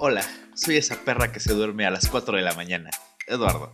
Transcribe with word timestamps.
Hola, 0.00 0.24
soy 0.54 0.76
esa 0.76 1.04
perra 1.04 1.32
que 1.32 1.40
se 1.40 1.52
duerme 1.52 1.84
a 1.84 1.90
las 1.90 2.08
4 2.08 2.36
de 2.36 2.42
la 2.42 2.54
mañana, 2.54 2.88
Eduardo. 3.26 3.72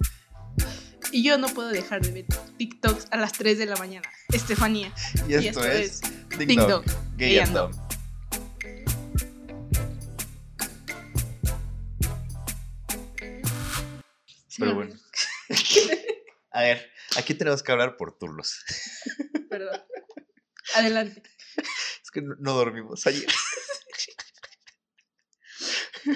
Y 1.12 1.22
yo 1.22 1.36
no 1.36 1.48
puedo 1.48 1.68
dejar 1.68 2.00
de 2.00 2.12
ver 2.12 2.24
TikToks 2.56 3.08
a 3.10 3.18
las 3.18 3.32
3 3.32 3.58
de 3.58 3.66
la 3.66 3.76
mañana, 3.76 4.10
Estefanía. 4.32 4.90
Y 5.28 5.34
esto, 5.34 5.62
es, 5.66 6.00
Ding 6.38 6.48
Ding 6.48 6.60
Dong, 6.60 6.86
Dong, 6.86 7.16
Gay 7.18 7.38
and 7.40 7.54
Dumb. 7.54 7.72
Pero 14.56 14.74
bueno. 14.74 14.94
A 16.52 16.62
ver, 16.62 16.90
aquí 17.18 17.34
tenemos 17.34 17.62
que 17.62 17.70
hablar 17.70 17.98
por 17.98 18.16
turnos. 18.16 18.64
Perdón. 19.50 19.78
Adelante. 20.74 21.22
Es 22.02 22.10
que 22.10 22.22
no, 22.22 22.34
no 22.38 22.54
dormimos 22.54 23.06
ayer. 23.06 23.26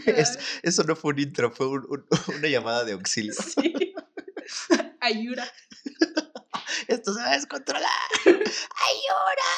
Es- 0.07 0.39
eso 0.63 0.83
no 0.85 0.95
fue 0.97 1.13
un 1.15 1.21
intro, 1.21 1.51
fue 1.51 1.69
un- 1.69 1.87
un- 1.89 2.07
una 2.39 2.49
llamada 2.49 2.85
de 2.85 2.93
auxilio. 2.93 3.35
Sí. 3.35 3.95
Ayura. 5.01 5.51
Esto 6.87 7.13
se 7.15 7.21
va 7.21 7.31
a 7.33 7.37
descontrolar. 7.37 7.91
¡Ayuda! 8.25 9.49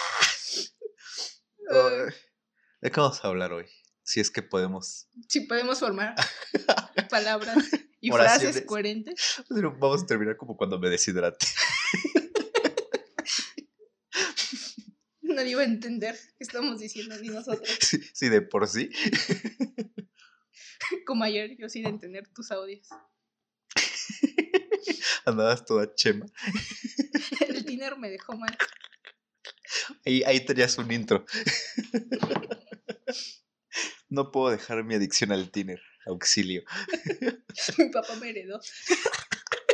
Ay, 1.71 2.15
¿De 2.80 2.91
qué 2.91 3.01
vamos 3.01 3.24
a 3.24 3.29
hablar 3.29 3.52
hoy? 3.52 3.66
Si 4.02 4.19
es 4.21 4.30
que 4.30 4.43
podemos. 4.43 5.09
Si 5.29 5.41
podemos 5.43 5.79
formar 5.79 6.15
palabras 7.10 7.57
y 8.01 8.10
Oraciones. 8.10 8.43
frases 8.43 8.66
coherentes. 8.66 9.43
Pero 9.49 9.77
Vamos 9.79 10.02
a 10.02 10.07
terminar 10.07 10.37
como 10.37 10.57
cuando 10.57 10.79
me 10.79 10.88
deshidrate. 10.91 11.47
Nadie 15.23 15.55
va 15.55 15.62
a 15.62 15.66
entender 15.66 16.16
qué 16.38 16.45
estamos 16.45 16.80
diciendo 16.80 17.16
ni 17.21 17.29
nosotros. 17.29 17.69
Sí, 17.80 18.01
sí, 18.12 18.29
de 18.29 18.43
por 18.43 18.66
sí. 18.69 18.91
Como 21.06 21.24
ayer, 21.24 21.56
yo 21.56 21.68
sin 21.68 21.86
entender 21.86 22.28
tus 22.28 22.50
audios. 22.50 22.88
Andabas 25.24 25.64
toda 25.64 25.95
chema. 25.95 26.26
El 27.48 27.64
dinero 27.64 27.96
me 27.96 28.10
dejó 28.10 28.36
mal. 28.36 28.56
Ahí, 30.04 30.23
ahí 30.24 30.45
tenías 30.45 30.76
un 30.78 30.90
intro. 30.92 31.24
No 34.12 34.32
puedo 34.32 34.51
dejar 34.51 34.82
mi 34.82 34.96
adicción 34.96 35.30
al 35.30 35.52
tiner. 35.52 35.80
Auxilio. 36.04 36.64
Mi 37.78 37.90
papá 37.90 38.16
me 38.16 38.30
heredó 38.30 38.60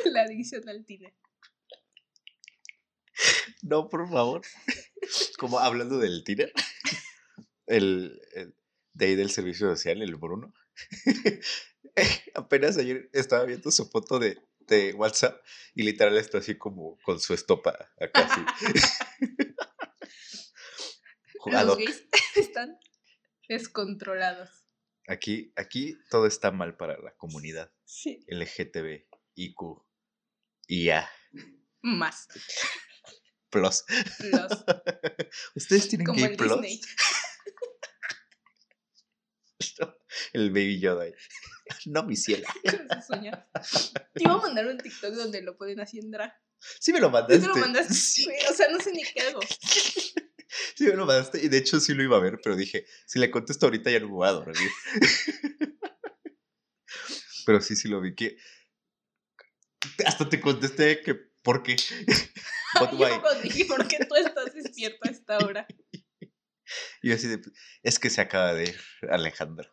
la 0.04 0.24
adicción 0.24 0.68
al 0.68 0.84
tiner. 0.84 1.14
No, 3.62 3.88
por 3.88 4.10
favor. 4.10 4.42
Como 5.38 5.58
hablando 5.58 5.98
del 5.98 6.22
tiner. 6.22 6.52
El, 7.66 8.20
el 8.34 8.54
de 8.92 9.06
ahí 9.06 9.14
del 9.14 9.30
servicio 9.30 9.70
social, 9.70 10.02
el 10.02 10.16
Bruno. 10.16 10.52
Apenas 12.34 12.76
ayer 12.78 13.08
estaba 13.12 13.44
viendo 13.44 13.70
su 13.70 13.86
foto 13.88 14.18
de, 14.18 14.38
de 14.60 14.92
WhatsApp 14.94 15.42
y 15.74 15.82
literal 15.82 16.16
está 16.16 16.38
así 16.38 16.56
como 16.56 16.98
con 17.02 17.20
su 17.20 17.34
estopa 17.34 17.90
acá 18.00 18.26
así. 18.26 18.40
Los 21.46 21.76
gays 21.78 22.04
están 22.34 22.78
descontrolados. 23.48 24.50
Aquí, 25.06 25.52
aquí 25.54 25.96
todo 26.10 26.26
está 26.26 26.50
mal 26.50 26.76
para 26.76 26.98
la 26.98 27.14
comunidad 27.14 27.72
Sí. 27.84 28.24
LGTB, 28.28 29.06
IQ, 29.36 29.84
IA, 30.66 31.08
Más. 31.82 32.26
Plus. 33.48 33.84
Los, 34.18 34.64
¿Ustedes 35.54 35.88
tienen 35.88 36.04
como 36.06 36.18
gay 36.18 36.32
el 36.32 36.36
plus? 36.36 36.60
Disney. 36.60 36.80
El 40.32 40.50
baby 40.50 40.80
Yoda. 40.80 41.04
ahí. 41.04 41.12
No, 41.86 42.04
mi 42.04 42.14
uñas. 42.14 42.44
Te 44.14 44.22
iba 44.22 44.34
a 44.34 44.36
mandar 44.36 44.66
un 44.68 44.78
TikTok 44.78 45.14
donde 45.14 45.42
lo 45.42 45.56
pueden 45.56 45.80
así. 45.80 46.00
Sí 46.80 46.92
me 46.92 47.00
lo 47.00 47.08
¿Sí 47.08 47.12
mandaste. 47.12 47.38
te 47.40 47.46
lo 47.48 47.56
mandaste? 47.56 47.92
Sí, 47.94 48.24
Güey, 48.24 48.36
O 48.48 48.54
sea, 48.54 48.68
no 48.70 48.78
sé 48.78 48.92
ni 48.92 49.02
qué 49.02 49.20
hago. 49.22 49.40
sí 50.76 50.84
me 50.84 50.94
lo 50.94 51.06
mandaste. 51.06 51.42
Y 51.44 51.48
de 51.48 51.58
hecho 51.58 51.80
sí 51.80 51.92
lo 51.94 52.04
iba 52.04 52.16
a 52.16 52.20
ver, 52.20 52.38
pero 52.42 52.54
dije, 52.54 52.86
si 53.06 53.18
le 53.18 53.30
contesto 53.32 53.66
ahorita 53.66 53.90
ya 53.90 53.98
no 53.98 54.06
me 54.06 54.12
voy 54.12 54.28
a 54.28 54.32
dormir. 54.32 54.70
Pero 57.46 57.60
sí, 57.60 57.76
sí 57.76 57.88
lo 57.88 58.00
vi. 58.00 58.14
Que... 58.14 58.36
Hasta 60.04 60.28
te 60.28 60.40
contesté 60.40 61.00
que, 61.02 61.14
¿por 61.42 61.62
qué? 61.62 61.76
Yo 61.76 63.40
dije, 63.42 63.64
¿por 63.64 63.86
qué 63.88 64.04
tú 64.08 64.14
estás 64.16 64.52
despierto 64.54 64.98
a 65.08 65.10
esta 65.10 65.38
hora? 65.38 65.66
Y 67.02 67.08
yo 67.10 67.14
así 67.14 67.28
de, 67.28 67.40
es 67.82 67.98
que 67.98 68.10
se 68.10 68.20
acaba 68.20 68.52
de 68.52 68.64
ir 68.64 68.80
Alejandro. 69.08 69.70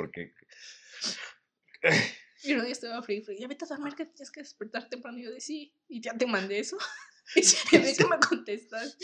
Porque... 0.00 0.32
Y 2.42 2.54
no, 2.54 2.64
yo 2.64 2.70
estaba 2.70 3.02
frío, 3.02 3.22
frío. 3.22 3.36
Ya 3.38 3.48
vete 3.48 3.66
a 3.66 3.68
dormir 3.68 3.94
que 3.94 4.06
tienes 4.06 4.30
que 4.30 4.40
despertar 4.40 4.88
temprano. 4.88 5.18
Y 5.18 5.24
yo 5.24 5.30
de 5.30 5.42
sí. 5.42 5.74
Y 5.88 6.00
ya 6.00 6.16
te 6.16 6.26
mandé 6.26 6.58
eso. 6.58 6.78
Y 7.36 7.78
ve 7.78 7.94
que 7.96 8.06
me 8.06 8.18
contestas, 8.18 8.96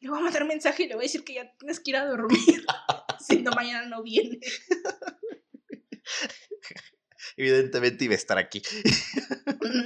le 0.00 0.10
voy 0.10 0.18
a 0.18 0.22
mandar 0.24 0.44
mensaje 0.44 0.82
y 0.82 0.88
le 0.88 0.94
voy 0.94 1.04
a 1.04 1.06
decir 1.06 1.24
que 1.24 1.34
ya 1.34 1.50
tienes 1.56 1.80
que 1.80 1.92
ir 1.92 1.96
a 1.96 2.04
dormir. 2.04 2.38
Si 3.18 3.40
no, 3.40 3.50
mañana 3.52 3.88
no 3.88 4.02
viene. 4.02 4.38
Evidentemente 7.38 8.04
iba 8.04 8.12
a 8.12 8.16
estar 8.16 8.36
aquí. 8.36 8.62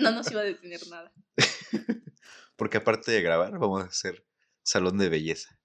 No 0.00 0.10
nos 0.10 0.28
iba 0.32 0.40
a 0.40 0.44
detener 0.44 0.80
nada. 0.88 1.12
Porque 2.56 2.78
aparte 2.78 3.12
de 3.12 3.22
grabar, 3.22 3.52
vamos 3.52 3.84
a 3.84 3.86
hacer 3.86 4.26
salón 4.64 4.98
de 4.98 5.08
belleza. 5.08 5.59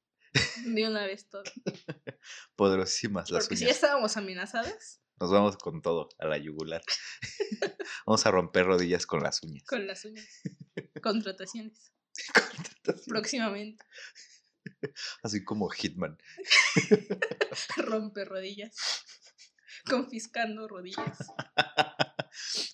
De 0.66 0.88
una 0.88 1.06
vez 1.06 1.30
todo. 1.30 1.44
Poderosísimas 2.56 3.30
las 3.32 3.44
Porque 3.46 3.56
si 3.58 3.62
ya 3.62 3.68
uñas. 3.68 3.76
estábamos 3.78 4.18
amenazadas 4.18 5.02
Nos 5.20 5.32
vamos 5.32 5.58
con 5.58 5.82
todo 5.82 6.10
a 6.20 6.26
la 6.26 6.38
yugular. 6.38 6.82
vamos 8.06 8.26
a 8.26 8.32
romper 8.32 8.66
rodillas 8.66 9.06
con 9.06 9.22
las 9.24 9.42
uñas. 9.44 9.66
con 9.66 9.88
las 9.88 10.04
uñas. 10.06 10.28
Contrataciones. 11.02 11.92
Próximamente. 13.08 13.84
Así 15.24 15.44
como 15.44 15.70
Hitman. 15.70 16.18
Rompe 17.78 18.26
rodillas. 18.26 18.76
Confiscando 19.90 20.68
rodillas. 20.68 21.18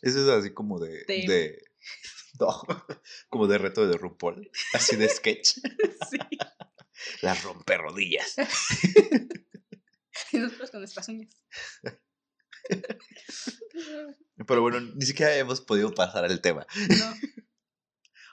Eso 0.02 0.20
es 0.24 0.30
así 0.30 0.54
como 0.54 0.80
de. 0.80 1.04
De- 1.06 1.26
de 1.28 1.64
no, 2.40 2.62
como 3.30 3.48
de 3.48 3.58
reto 3.58 3.86
de 3.88 3.98
RuPaul. 3.98 4.50
Así 4.74 4.96
de 4.96 5.10
sketch. 5.10 5.56
Sí. 6.10 6.18
Las 7.22 7.44
romper 7.44 7.82
rodillas. 7.82 8.36
Y 10.34 10.38
nosotros 10.38 10.72
con 10.72 10.80
nuestras 10.82 11.08
uñas. 11.10 11.36
Pero 14.48 14.62
bueno, 14.62 14.80
ni 14.80 15.06
siquiera 15.06 15.36
hemos 15.36 15.60
podido 15.62 15.94
pasar 15.94 16.24
al 16.26 16.40
tema. 16.42 16.66
No, 16.90 17.14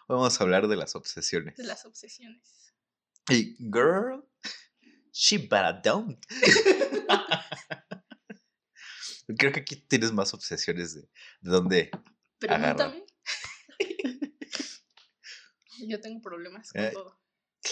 Vamos 0.08 0.40
a 0.40 0.44
hablar 0.44 0.68
de 0.68 0.76
las 0.76 0.94
obsesiones. 0.94 1.56
de 1.56 1.64
las 1.64 1.84
obsesiones. 1.84 2.72
Y 3.30 3.56
girl, 3.58 4.24
she 5.12 5.38
better 5.38 5.80
don't. 5.82 6.24
Creo 9.38 9.52
que 9.52 9.60
aquí 9.60 9.76
tienes 9.76 10.12
más 10.12 10.32
obsesiones 10.34 10.94
de, 10.94 11.02
de 11.02 11.10
dónde. 11.50 11.90
Pregúntame. 12.38 13.04
Yo 15.86 16.00
tengo 16.00 16.20
problemas 16.20 16.72
con 16.72 16.82
Eh. 16.82 16.90
todo. 16.92 17.20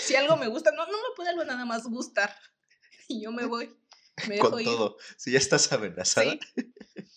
Si 0.03 0.15
algo 0.15 0.37
me 0.37 0.49
gusta, 0.49 0.71
no, 0.73 0.87
no 0.87 0.93
me 0.93 1.15
puede 1.17 1.31
algo 1.31 1.45
nada 1.45 1.65
más 1.65 1.84
gustar. 1.84 2.34
Y 3.09 3.23
yo 3.23 3.31
me 3.33 3.47
voy. 3.47 3.73
Me 4.27 4.34
dejo 4.37 4.51
con 4.51 4.61
ir. 4.61 4.67
todo. 4.67 4.97
Si 5.17 5.31
ya 5.31 5.39
estás 5.39 5.71
amenazada. 5.73 6.33
Sí. 6.33 6.41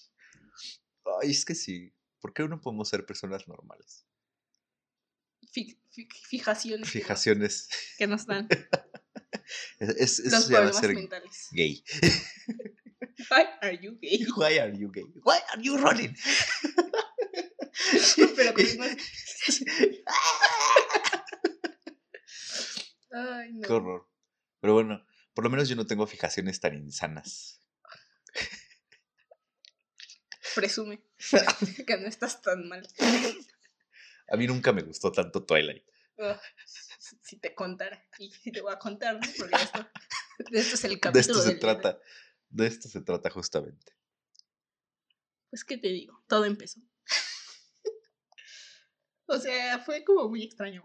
Ay, 1.22 1.32
es 1.32 1.46
que 1.46 1.56
sí. 1.56 1.92
¿Por 2.20 2.34
qué 2.34 2.44
no 2.48 2.62
podemos 2.62 2.88
ser 2.90 3.06
personas 3.06 3.48
normales? 3.48 4.06
Fi- 5.52 5.80
fi- 5.90 6.08
fijaciones. 6.28 6.92
que 6.92 7.00
no- 7.00 7.04
Fijaciones. 7.04 7.70
Que 7.98 8.06
nos 8.08 8.26
dan 8.28 8.48
Es, 9.80 9.90
es- 9.90 10.20
eso 10.20 10.30
los 10.36 10.44
a 10.46 10.48
problemas 10.48 10.78
ser 10.78 10.94
mentales. 10.94 11.48
gay. 11.52 11.84
Why 13.32 13.44
are 13.62 13.80
you 13.82 13.98
gay? 14.00 14.26
Why 14.38 14.58
are 14.60 14.78
you 14.78 14.92
gay? 14.92 15.06
Why 15.24 15.38
are 15.54 15.62
you 15.64 15.78
running? 15.78 16.16
Pero 18.36 18.54
con 18.54 18.78
más- 18.78 18.98
Ay, 23.20 23.54
no. 23.54 23.68
Qué 23.68 23.74
horror. 23.74 24.08
Pero 24.60 24.74
bueno, 24.74 25.06
por 25.34 25.44
lo 25.44 25.50
menos 25.50 25.70
yo 25.70 25.76
no 25.76 25.86
tengo 25.86 26.08
fijaciones 26.08 26.60
tan 26.60 26.76
insanas. 26.76 27.62
Presume 30.56 31.04
que 31.88 31.98
no 31.98 32.08
estás 32.08 32.42
tan 32.42 32.68
mal. 32.68 32.88
A 34.32 34.38
mí 34.38 34.48
nunca 34.48 34.72
me 34.72 34.82
gustó 34.82 35.12
tanto 35.12 35.44
Twilight. 35.44 35.84
Ah, 36.20 36.40
si 37.22 37.38
te 37.38 37.56
contara. 37.56 38.06
Y 38.18 38.32
si 38.32 38.52
te 38.52 38.62
voy 38.62 38.74
a 38.74 38.80
contar, 38.80 39.16
¿no? 39.16 39.22
Porque 39.38 39.56
esto, 39.56 39.90
de 40.52 40.60
esto 40.60 40.76
es 40.76 40.84
el 40.84 41.00
capítulo. 41.00 41.14
De 41.14 41.20
esto 41.20 41.42
se 41.42 41.50
del 41.50 41.60
trata. 41.60 42.00
De 42.50 42.68
esto 42.68 42.90
se 42.90 43.02
trata 43.02 43.30
justamente. 43.30 43.94
Pues, 45.50 45.64
¿qué 45.64 45.78
te 45.78 45.88
digo? 45.88 46.24
Todo 46.28 46.46
empezó. 46.46 46.82
o 49.28 49.38
sea, 49.38 49.80
fue 49.80 50.04
como 50.04 50.30
muy 50.30 50.44
extraño. 50.44 50.84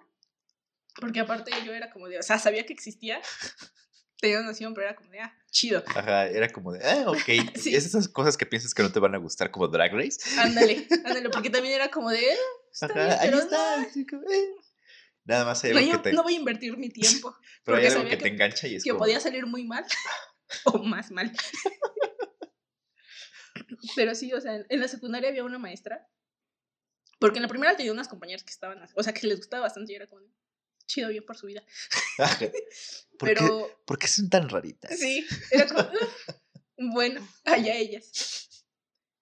Porque 1.00 1.20
aparte 1.20 1.50
yo 1.64 1.72
era 1.74 1.90
como 1.90 2.08
de, 2.08 2.18
o 2.18 2.22
sea, 2.22 2.38
sabía 2.38 2.64
que 2.66 2.72
existía, 2.72 3.20
tenía 4.20 4.40
noción, 4.42 4.74
pero 4.74 4.86
era 4.88 4.96
como 4.96 5.10
de, 5.10 5.20
ah, 5.20 5.36
chido. 5.50 5.82
Ajá, 5.86 6.26
era 6.26 6.48
como 6.50 6.72
de, 6.72 6.84
ah, 6.86 7.04
ok. 7.08 7.18
Sí. 7.56 7.74
Es 7.74 7.86
esas 7.86 8.08
cosas 8.08 8.36
que 8.36 8.46
piensas 8.46 8.74
que 8.74 8.82
no 8.82 8.92
te 8.92 9.00
van 9.00 9.14
a 9.14 9.18
gustar, 9.18 9.50
como 9.50 9.68
Drag 9.68 9.92
Race. 9.92 10.18
Ándale, 10.38 10.86
ándale, 11.04 11.30
porque 11.30 11.50
también 11.50 11.74
era 11.74 11.90
como 11.90 12.10
de, 12.10 12.18
"Ah, 12.30 12.36
está 12.72 12.86
Ajá, 12.86 12.94
bien, 12.94 13.10
ahí 13.20 13.28
pero 13.30 13.38
está. 13.42 13.76
no, 13.78 14.06
como, 14.08 14.22
eh. 14.30 14.48
Nada 15.26 15.44
más 15.46 15.64
hay 15.64 15.72
no, 15.72 15.78
algo 15.78 15.90
yo 15.92 15.96
que 16.02 16.10
te, 16.10 16.12
no 16.14 16.22
voy 16.22 16.34
a 16.34 16.38
invertir 16.38 16.76
mi 16.76 16.90
tiempo, 16.90 17.34
pero 17.64 17.78
hay 17.78 17.86
algo 17.86 17.98
sabía 18.00 18.10
que, 18.10 18.18
que- 18.18 18.22
te 18.24 18.28
engancha 18.28 18.68
y 18.68 18.76
es 18.76 18.84
que 18.84 18.90
como, 18.90 19.00
podía 19.00 19.20
salir 19.20 19.46
muy 19.46 19.64
mal 19.64 19.84
o 20.64 20.78
más 20.78 21.10
mal. 21.10 21.32
Pero 23.96 24.14
sí, 24.14 24.32
o 24.32 24.40
sea, 24.40 24.56
en- 24.68 24.80
la 24.80 24.88
secundaria 24.88 25.28
había 25.28 25.44
una 25.44 25.58
maestra, 25.58 26.08
porque 27.18 27.38
en 27.38 27.42
la 27.42 27.48
primera 27.48 27.76
tenía 27.76 27.92
unas 27.92 28.08
compañeras 28.08 28.42
que 28.44 28.50
estaban, 28.50 28.78
o 28.94 29.02
sea, 29.02 29.12
que 29.14 29.26
les 29.26 29.38
gustaba 29.38 29.62
bastante 29.62 29.92
y 29.92 29.96
era 29.96 30.06
como, 30.06 30.20
de, 30.22 30.28
chido, 30.86 31.08
bien 31.08 31.24
por 31.24 31.36
su 31.36 31.46
vida. 31.46 31.62
¿Por, 32.18 32.38
qué, 32.38 32.52
Pero 33.34 33.80
por 33.86 33.98
qué 33.98 34.08
son 34.08 34.28
tan 34.28 34.48
raritas? 34.48 34.98
sí, 34.98 35.24
era 35.50 35.66
como, 35.66 35.80
"Ah, 36.28 36.36
bueno, 36.92 37.26
allá 37.44 37.76
ellas. 37.76 38.64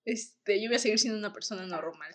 Este, 0.05 0.61
yo 0.63 0.69
voy 0.69 0.77
a 0.77 0.81
seguir 0.81 0.99
siendo 0.99 1.19
una 1.19 1.33
persona 1.33 1.65
normal. 1.67 2.15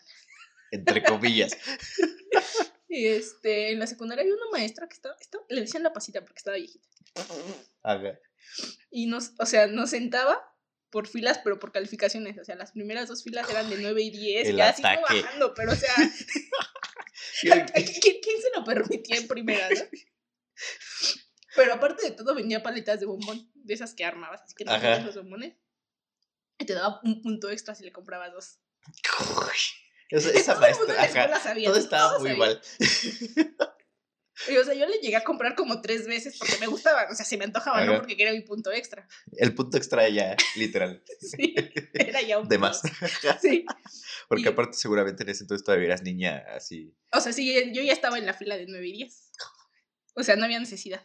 Entre 0.71 1.03
comillas. 1.03 1.55
Y 2.89 3.05
este, 3.07 3.73
en 3.73 3.79
la 3.79 3.85
secundaria 3.85 4.21
había 4.21 4.33
una 4.33 4.49
maestra 4.49 4.88
que 4.88 4.94
estaba, 4.95 5.13
estaba- 5.19 5.44
le 5.49 5.59
decían 5.59 5.83
la 5.83 5.91
pasita 5.91 6.21
porque 6.21 6.38
estaba 6.38 6.55
viejita. 6.55 6.88
Ajá. 7.83 8.17
Y 8.89 9.07
nos, 9.07 9.33
o 9.39 9.45
sea, 9.45 9.67
nos 9.67 9.89
sentaba 9.89 10.41
por 10.89 11.05
filas, 11.05 11.41
pero 11.44 11.59
por 11.59 11.73
calificaciones. 11.73 12.38
O 12.39 12.45
sea, 12.45 12.55
las 12.55 12.71
primeras 12.71 13.09
dos 13.09 13.25
filas 13.25 13.49
eran 13.49 13.69
de 13.69 13.75
9 13.77 14.01
y 14.03 14.09
10, 14.09 14.47
El 14.47 14.55
ya 14.55 14.69
así 14.69 14.81
bajando, 14.81 15.53
pero 15.53 15.73
o 15.73 15.75
sea, 15.75 15.94
¿quién, 17.42 17.66
quién 18.22 18.42
se 18.42 18.50
lo 18.56 18.63
permitía 18.63 19.18
en 19.18 19.28
primera, 19.28 19.69
no? 19.69 19.81
Pero 21.56 21.74
aparte 21.74 22.04
de 22.04 22.12
todo, 22.12 22.36
venía 22.36 22.62
paletas 22.62 23.00
de 23.00 23.06
bombón, 23.06 23.50
de 23.56 23.74
esas 23.74 23.94
que 23.94 24.06
armabas, 24.06 24.42
así 24.44 24.54
que 24.56 24.66
te 24.66 25.01
los 25.01 25.16
bombones. 25.16 25.56
Y 26.60 26.66
te 26.66 26.74
daba 26.74 27.00
un 27.04 27.22
punto 27.22 27.50
extra 27.50 27.75
si 27.75 27.84
le 27.84 27.92
comprabas 27.92 28.34
dos. 28.34 28.60
Esa, 30.10 30.30
esa 30.39 30.54
mundo 30.56 30.62
maestra, 30.62 31.04
ajá. 31.04 31.39
sabía, 31.39 31.69
Todo 31.69 31.80
estaba 31.80 32.19
muy 32.19 32.30
sabían. 32.30 32.38
mal. 32.39 32.62
Y, 34.50 34.56
o 34.57 34.63
sea, 34.63 34.74
yo 34.75 34.86
le 34.86 35.00
llegué 35.00 35.16
a 35.16 35.24
comprar 35.24 35.56
como 35.56 35.81
tres 35.81 36.06
veces 36.07 36.38
porque 36.38 36.57
me 36.60 36.68
gustaban. 36.68 37.12
O 37.12 37.16
sea, 37.16 37.25
se 37.25 37.38
me 37.38 37.45
antojaba, 37.45 37.84
no 37.86 37.95
porque 37.98 38.16
quería 38.16 38.34
mi 38.34 38.42
punto 38.42 38.72
extra. 38.72 39.07
El 39.31 39.56
punto 39.56 39.78
extra 39.78 40.07
ya, 40.10 40.36
literal. 40.56 41.04
Sí, 41.19 41.56
era 41.94 42.22
ya 42.22 42.38
un 42.38 42.48
De 42.48 42.57
más. 42.60 42.81
Sí. 43.42 43.66
Porque 44.30 44.44
Y- 44.44 44.48
aparte 44.48 44.78
seguramente 44.78 45.24
en 45.24 45.30
ese 45.30 45.44
entonces 45.44 45.66
todavía 45.66 45.88
eras 45.88 46.04
niña 46.04 46.44
así. 46.56 46.94
O 47.13 47.19
sea, 47.22 47.34
sí, 47.34 47.72
yo 47.74 47.81
ya 47.81 47.94
estaba 47.94 48.18
en 48.18 48.25
la 48.25 48.34
fila 48.34 48.57
de 48.57 48.66
9 48.68 48.88
y 48.88 48.92
10. 48.94 49.31
O 50.16 50.24
sea, 50.24 50.36
no 50.36 50.45
había 50.45 50.60
necesidad. 50.60 51.01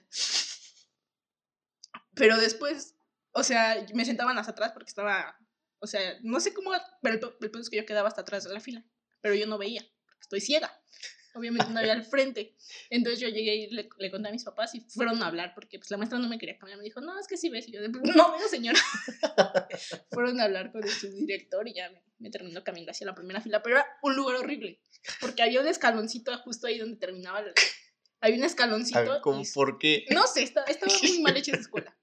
Pero 2.14 2.36
después, 2.38 2.96
o 3.32 3.42
sea, 3.42 3.84
me 3.94 4.04
sentaban 4.04 4.38
hasta 4.38 4.52
atrás 4.52 4.72
porque 4.72 4.88
estaba, 4.90 5.38
o 5.78 5.86
sea, 5.86 6.18
no 6.22 6.40
sé 6.40 6.52
cómo, 6.52 6.72
pero 7.02 7.14
el, 7.14 7.20
el 7.40 7.50
punto 7.50 7.60
es 7.60 7.70
que 7.70 7.76
yo 7.78 7.86
quedaba 7.86 8.08
hasta 8.08 8.20
atrás 8.22 8.44
de 8.44 8.52
la 8.52 8.60
fila, 8.60 8.84
pero 9.20 9.34
yo 9.34 9.46
no 9.46 9.56
veía, 9.58 9.82
estoy 10.20 10.40
ciega. 10.40 10.78
Obviamente 11.34 11.70
no 11.70 11.78
había 11.80 11.92
al 11.92 12.04
frente. 12.04 12.54
Entonces 12.90 13.20
yo 13.20 13.28
llegué 13.28 13.54
y 13.56 13.70
le, 13.70 13.88
le 13.98 14.10
conté 14.10 14.28
a 14.28 14.32
mis 14.32 14.44
papás 14.44 14.74
y 14.74 14.80
fueron 14.80 15.22
a 15.22 15.26
hablar 15.28 15.52
porque 15.54 15.78
pues 15.78 15.90
la 15.90 15.96
maestra 15.96 16.18
no 16.18 16.28
me 16.28 16.38
quería 16.38 16.58
cambiar. 16.58 16.78
Me 16.78 16.84
dijo, 16.84 17.00
no, 17.00 17.18
es 17.18 17.26
que 17.26 17.36
sí 17.36 17.48
ves. 17.48 17.68
Y 17.68 17.72
yo, 17.72 17.80
no 17.88 18.32
veo, 18.32 18.48
señora. 18.48 18.78
fueron 20.10 20.40
a 20.40 20.44
hablar 20.44 20.72
con 20.72 20.82
el 20.84 20.90
subdirector 20.90 21.68
y 21.68 21.74
ya 21.74 21.90
me, 21.90 22.02
me 22.18 22.30
terminó 22.30 22.62
caminando 22.64 22.90
hacia 22.92 23.06
la 23.06 23.14
primera 23.14 23.40
fila. 23.40 23.62
Pero 23.62 23.76
era 23.76 23.86
un 24.02 24.14
lugar 24.16 24.36
horrible 24.36 24.80
porque 25.20 25.42
había 25.42 25.60
un 25.60 25.66
escaloncito 25.68 26.36
justo 26.38 26.66
ahí 26.66 26.78
donde 26.78 26.96
terminaba. 26.96 27.40
el- 27.40 27.54
había 28.20 28.36
un 28.36 28.44
escaloncito. 28.44 29.00
ver, 29.00 29.20
¿cómo 29.22 29.40
y- 29.42 29.46
por 29.52 29.78
qué? 29.78 30.04
no 30.10 30.26
sé, 30.26 30.42
estaba, 30.44 30.66
estaba 30.66 30.92
muy 31.02 31.20
mal 31.22 31.36
hecha 31.36 31.52
esa 31.52 31.60
escuela. 31.62 31.96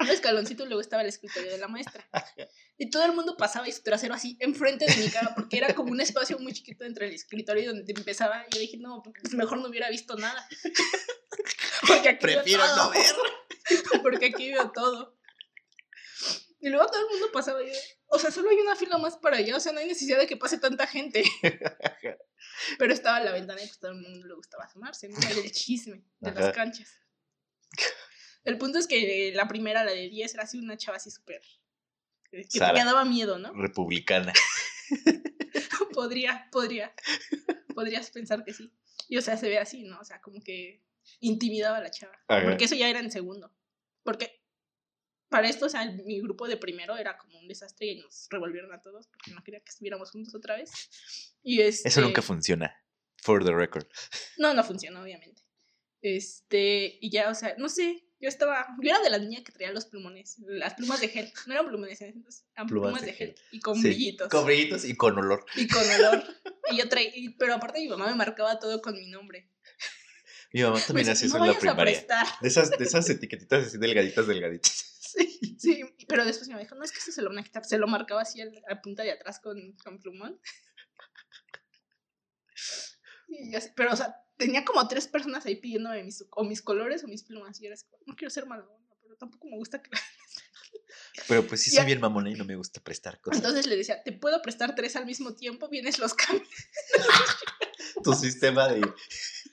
Un 0.00 0.08
escaloncito 0.08 0.62
y 0.64 0.66
luego 0.66 0.80
estaba 0.80 1.02
el 1.02 1.08
escritorio 1.08 1.50
de 1.50 1.58
la 1.58 1.68
maestra. 1.68 2.08
Y 2.76 2.90
todo 2.90 3.04
el 3.04 3.12
mundo 3.12 3.36
pasaba 3.36 3.68
y 3.68 3.72
su 3.72 3.82
trasero 3.82 4.14
así 4.14 4.36
enfrente 4.40 4.86
de 4.86 4.96
mi 4.96 5.10
cara, 5.10 5.34
porque 5.34 5.58
era 5.58 5.74
como 5.74 5.90
un 5.90 6.00
espacio 6.00 6.38
muy 6.38 6.52
chiquito 6.52 6.84
entre 6.84 7.08
el 7.08 7.14
escritorio 7.14 7.64
y 7.64 7.66
donde 7.66 7.84
te 7.84 7.98
empezaba. 7.98 8.44
Y 8.48 8.54
yo 8.54 8.60
dije, 8.60 8.76
no, 8.78 9.02
pues 9.02 9.34
mejor 9.34 9.58
no 9.58 9.68
hubiera 9.68 9.90
visto 9.90 10.16
nada. 10.16 10.48
Porque 11.86 12.08
aquí 12.08 12.26
veo 12.26 12.42
Prefiero 12.42 12.76
no 12.76 12.90
ver. 12.90 13.14
Porque 14.02 14.26
aquí 14.26 14.50
veo 14.52 14.70
todo. 14.70 15.16
Y 16.60 16.68
luego 16.70 16.86
todo 16.86 17.00
el 17.00 17.08
mundo 17.10 17.30
pasaba. 17.32 17.62
Y 17.62 17.68
yo, 17.68 17.72
o 18.08 18.18
sea, 18.18 18.30
solo 18.30 18.50
hay 18.50 18.56
una 18.56 18.76
fila 18.76 18.98
más 18.98 19.16
para 19.16 19.36
allá. 19.36 19.56
O 19.56 19.60
sea, 19.60 19.72
no 19.72 19.80
hay 19.80 19.86
necesidad 19.86 20.18
de 20.18 20.26
que 20.26 20.36
pase 20.36 20.58
tanta 20.58 20.86
gente. 20.86 21.22
Pero 22.78 22.92
estaba 22.92 23.18
en 23.18 23.24
la 23.26 23.32
ventana 23.32 23.62
y 23.62 23.66
pues 23.66 23.78
todo 23.78 23.92
el 23.92 23.98
mundo 23.98 24.26
le 24.26 24.34
gustaba 24.34 24.64
asomarse, 24.64 25.08
¿no? 25.08 25.16
El 25.28 25.50
chisme 25.52 26.04
de 26.20 26.32
las 26.32 26.54
canchas. 26.54 26.98
El 28.48 28.56
punto 28.56 28.78
es 28.78 28.86
que 28.86 29.30
la 29.34 29.46
primera, 29.46 29.84
la 29.84 29.92
de 29.92 30.08
10, 30.08 30.32
era 30.32 30.44
así 30.44 30.58
una 30.58 30.78
chava 30.78 30.96
así 30.96 31.10
súper. 31.10 31.42
Que 32.30 32.44
que 32.44 32.58
Sara. 32.58 32.72
me 32.72 32.82
daba 32.82 33.04
miedo, 33.04 33.38
¿no? 33.38 33.52
Republicana. 33.54 34.32
podría, 35.92 36.48
podría. 36.50 36.94
Podrías 37.74 38.10
pensar 38.10 38.44
que 38.44 38.54
sí. 38.54 38.72
Y 39.06 39.18
o 39.18 39.20
sea, 39.20 39.36
se 39.36 39.50
ve 39.50 39.58
así, 39.58 39.82
¿no? 39.82 40.00
O 40.00 40.04
sea, 40.04 40.22
como 40.22 40.40
que 40.40 40.82
intimidaba 41.20 41.76
a 41.76 41.82
la 41.82 41.90
chava. 41.90 42.18
Ajá. 42.26 42.48
Porque 42.48 42.64
eso 42.64 42.74
ya 42.74 42.88
era 42.88 43.00
en 43.00 43.10
segundo. 43.10 43.54
Porque 44.02 44.42
para 45.28 45.46
esto, 45.46 45.66
o 45.66 45.68
sea, 45.68 45.84
mi 46.06 46.18
grupo 46.22 46.48
de 46.48 46.56
primero 46.56 46.96
era 46.96 47.18
como 47.18 47.38
un 47.38 47.48
desastre 47.48 47.88
y 47.88 48.00
nos 48.00 48.28
revolvieron 48.30 48.72
a 48.72 48.80
todos 48.80 49.08
porque 49.08 49.30
no 49.32 49.44
quería 49.44 49.60
que 49.60 49.68
estuviéramos 49.68 50.10
juntos 50.10 50.34
otra 50.34 50.56
vez. 50.56 50.70
Y 51.42 51.60
este, 51.60 51.86
Eso 51.86 52.00
nunca 52.00 52.22
funciona. 52.22 52.74
For 53.18 53.44
the 53.44 53.52
record. 53.52 53.86
No, 54.38 54.54
no 54.54 54.64
funcionó, 54.64 55.02
obviamente. 55.02 55.42
Este, 56.00 56.96
y 57.02 57.10
ya, 57.10 57.28
o 57.28 57.34
sea, 57.34 57.54
no 57.58 57.68
sé, 57.68 58.07
yo 58.20 58.28
estaba, 58.28 58.66
yo 58.82 58.90
era 58.90 59.00
de 59.00 59.10
la 59.10 59.18
niña 59.18 59.42
que 59.44 59.52
traía 59.52 59.72
los 59.72 59.86
plumones, 59.86 60.38
las 60.40 60.74
plumas 60.74 61.00
de 61.00 61.08
gel, 61.08 61.32
no 61.46 61.52
eran 61.54 61.68
plumones, 61.68 62.00
entonces, 62.00 62.44
eran 62.54 62.66
Plumas 62.66 62.90
plumas, 62.92 63.02
de 63.06 63.12
gel, 63.12 63.34
gel. 63.34 63.44
y 63.52 63.60
con 63.60 63.76
Sí, 63.76 63.82
brillitos, 63.88 64.28
Con 64.28 64.44
brillitos 64.46 64.84
y 64.84 64.96
con 64.96 65.16
olor. 65.18 65.44
y 65.54 65.68
con 65.68 65.88
olor, 65.88 66.24
y 66.72 66.78
yo 66.78 66.88
traía, 66.88 67.10
y- 67.14 67.28
pero 67.30 67.54
aparte 67.54 67.80
mi 67.80 67.88
mamá 67.88 68.08
me 68.08 68.16
marcaba 68.16 68.58
todo 68.58 68.80
con 68.82 68.94
mi 68.94 69.06
nombre. 69.08 69.48
Mi 70.52 70.62
mamá 70.62 70.76
Me 70.76 70.80
también 70.82 71.06
decía, 71.06 71.12
hacía 71.12 71.26
eso 71.28 71.38
no 71.38 71.44
en 71.44 71.52
la 71.52 71.58
primaria. 71.58 72.06
De 72.40 72.48
esas, 72.48 72.70
de 72.70 72.84
esas 72.84 73.08
etiquetitas 73.10 73.66
así 73.66 73.78
delgaditas, 73.78 74.26
delgaditas. 74.26 74.84
Sí, 75.08 75.56
sí, 75.58 75.82
pero 76.06 76.24
después 76.24 76.46
mi 76.48 76.52
mamá 76.54 76.62
dijo, 76.62 76.74
no, 76.76 76.84
es 76.84 76.92
que 76.92 76.98
eso 76.98 77.10
se 77.10 77.22
lo 77.22 77.30
van 77.30 77.38
a 77.38 77.42
quitar, 77.42 77.64
se 77.64 77.78
lo 77.78 77.88
marcaba 77.88 78.22
así 78.22 78.40
a, 78.40 78.80
punta 78.82 79.02
de 79.02 79.10
atrás 79.12 79.40
con, 79.40 79.72
con 79.82 79.98
plumón. 79.98 80.38
Y 83.28 83.54
así- 83.54 83.70
pero, 83.76 83.92
o 83.92 83.96
sea, 83.96 84.14
tenía 84.38 84.64
como 84.64 84.86
tres 84.88 85.06
personas 85.06 85.44
ahí 85.44 85.56
pidiéndome 85.56 86.02
mis, 86.02 86.24
o 86.30 86.44
mis 86.44 86.62
colores 86.62 87.04
o 87.04 87.08
mis 87.08 87.24
plumas. 87.24 87.58
Y 87.58 87.64
yo 87.64 87.66
era 87.66 87.74
así, 87.74 87.86
no 88.06 88.16
quiero 88.16 88.30
ser 88.30 88.46
mala 88.46 88.64
onda, 88.64 88.96
pero 89.02 89.16
tampoco 89.16 89.48
me 89.48 89.56
gusta 89.56 89.82
que... 89.82 89.90
Pero 91.26 91.46
pues 91.46 91.62
sí 91.62 91.70
soy 91.70 91.84
bien 91.84 92.00
mamona 92.00 92.30
y 92.30 92.34
no 92.34 92.44
me 92.44 92.54
gusta 92.54 92.80
prestar 92.80 93.20
cosas. 93.20 93.38
Entonces 93.38 93.66
le 93.66 93.76
decía, 93.76 94.02
¿te 94.02 94.12
puedo 94.12 94.40
prestar 94.40 94.74
tres 94.76 94.94
al 94.94 95.04
mismo 95.04 95.34
tiempo? 95.34 95.68
Vienes 95.68 95.98
los 95.98 96.14
cambios. 96.14 96.48
tu 98.04 98.14
sistema 98.14 98.68
de, 98.68 98.80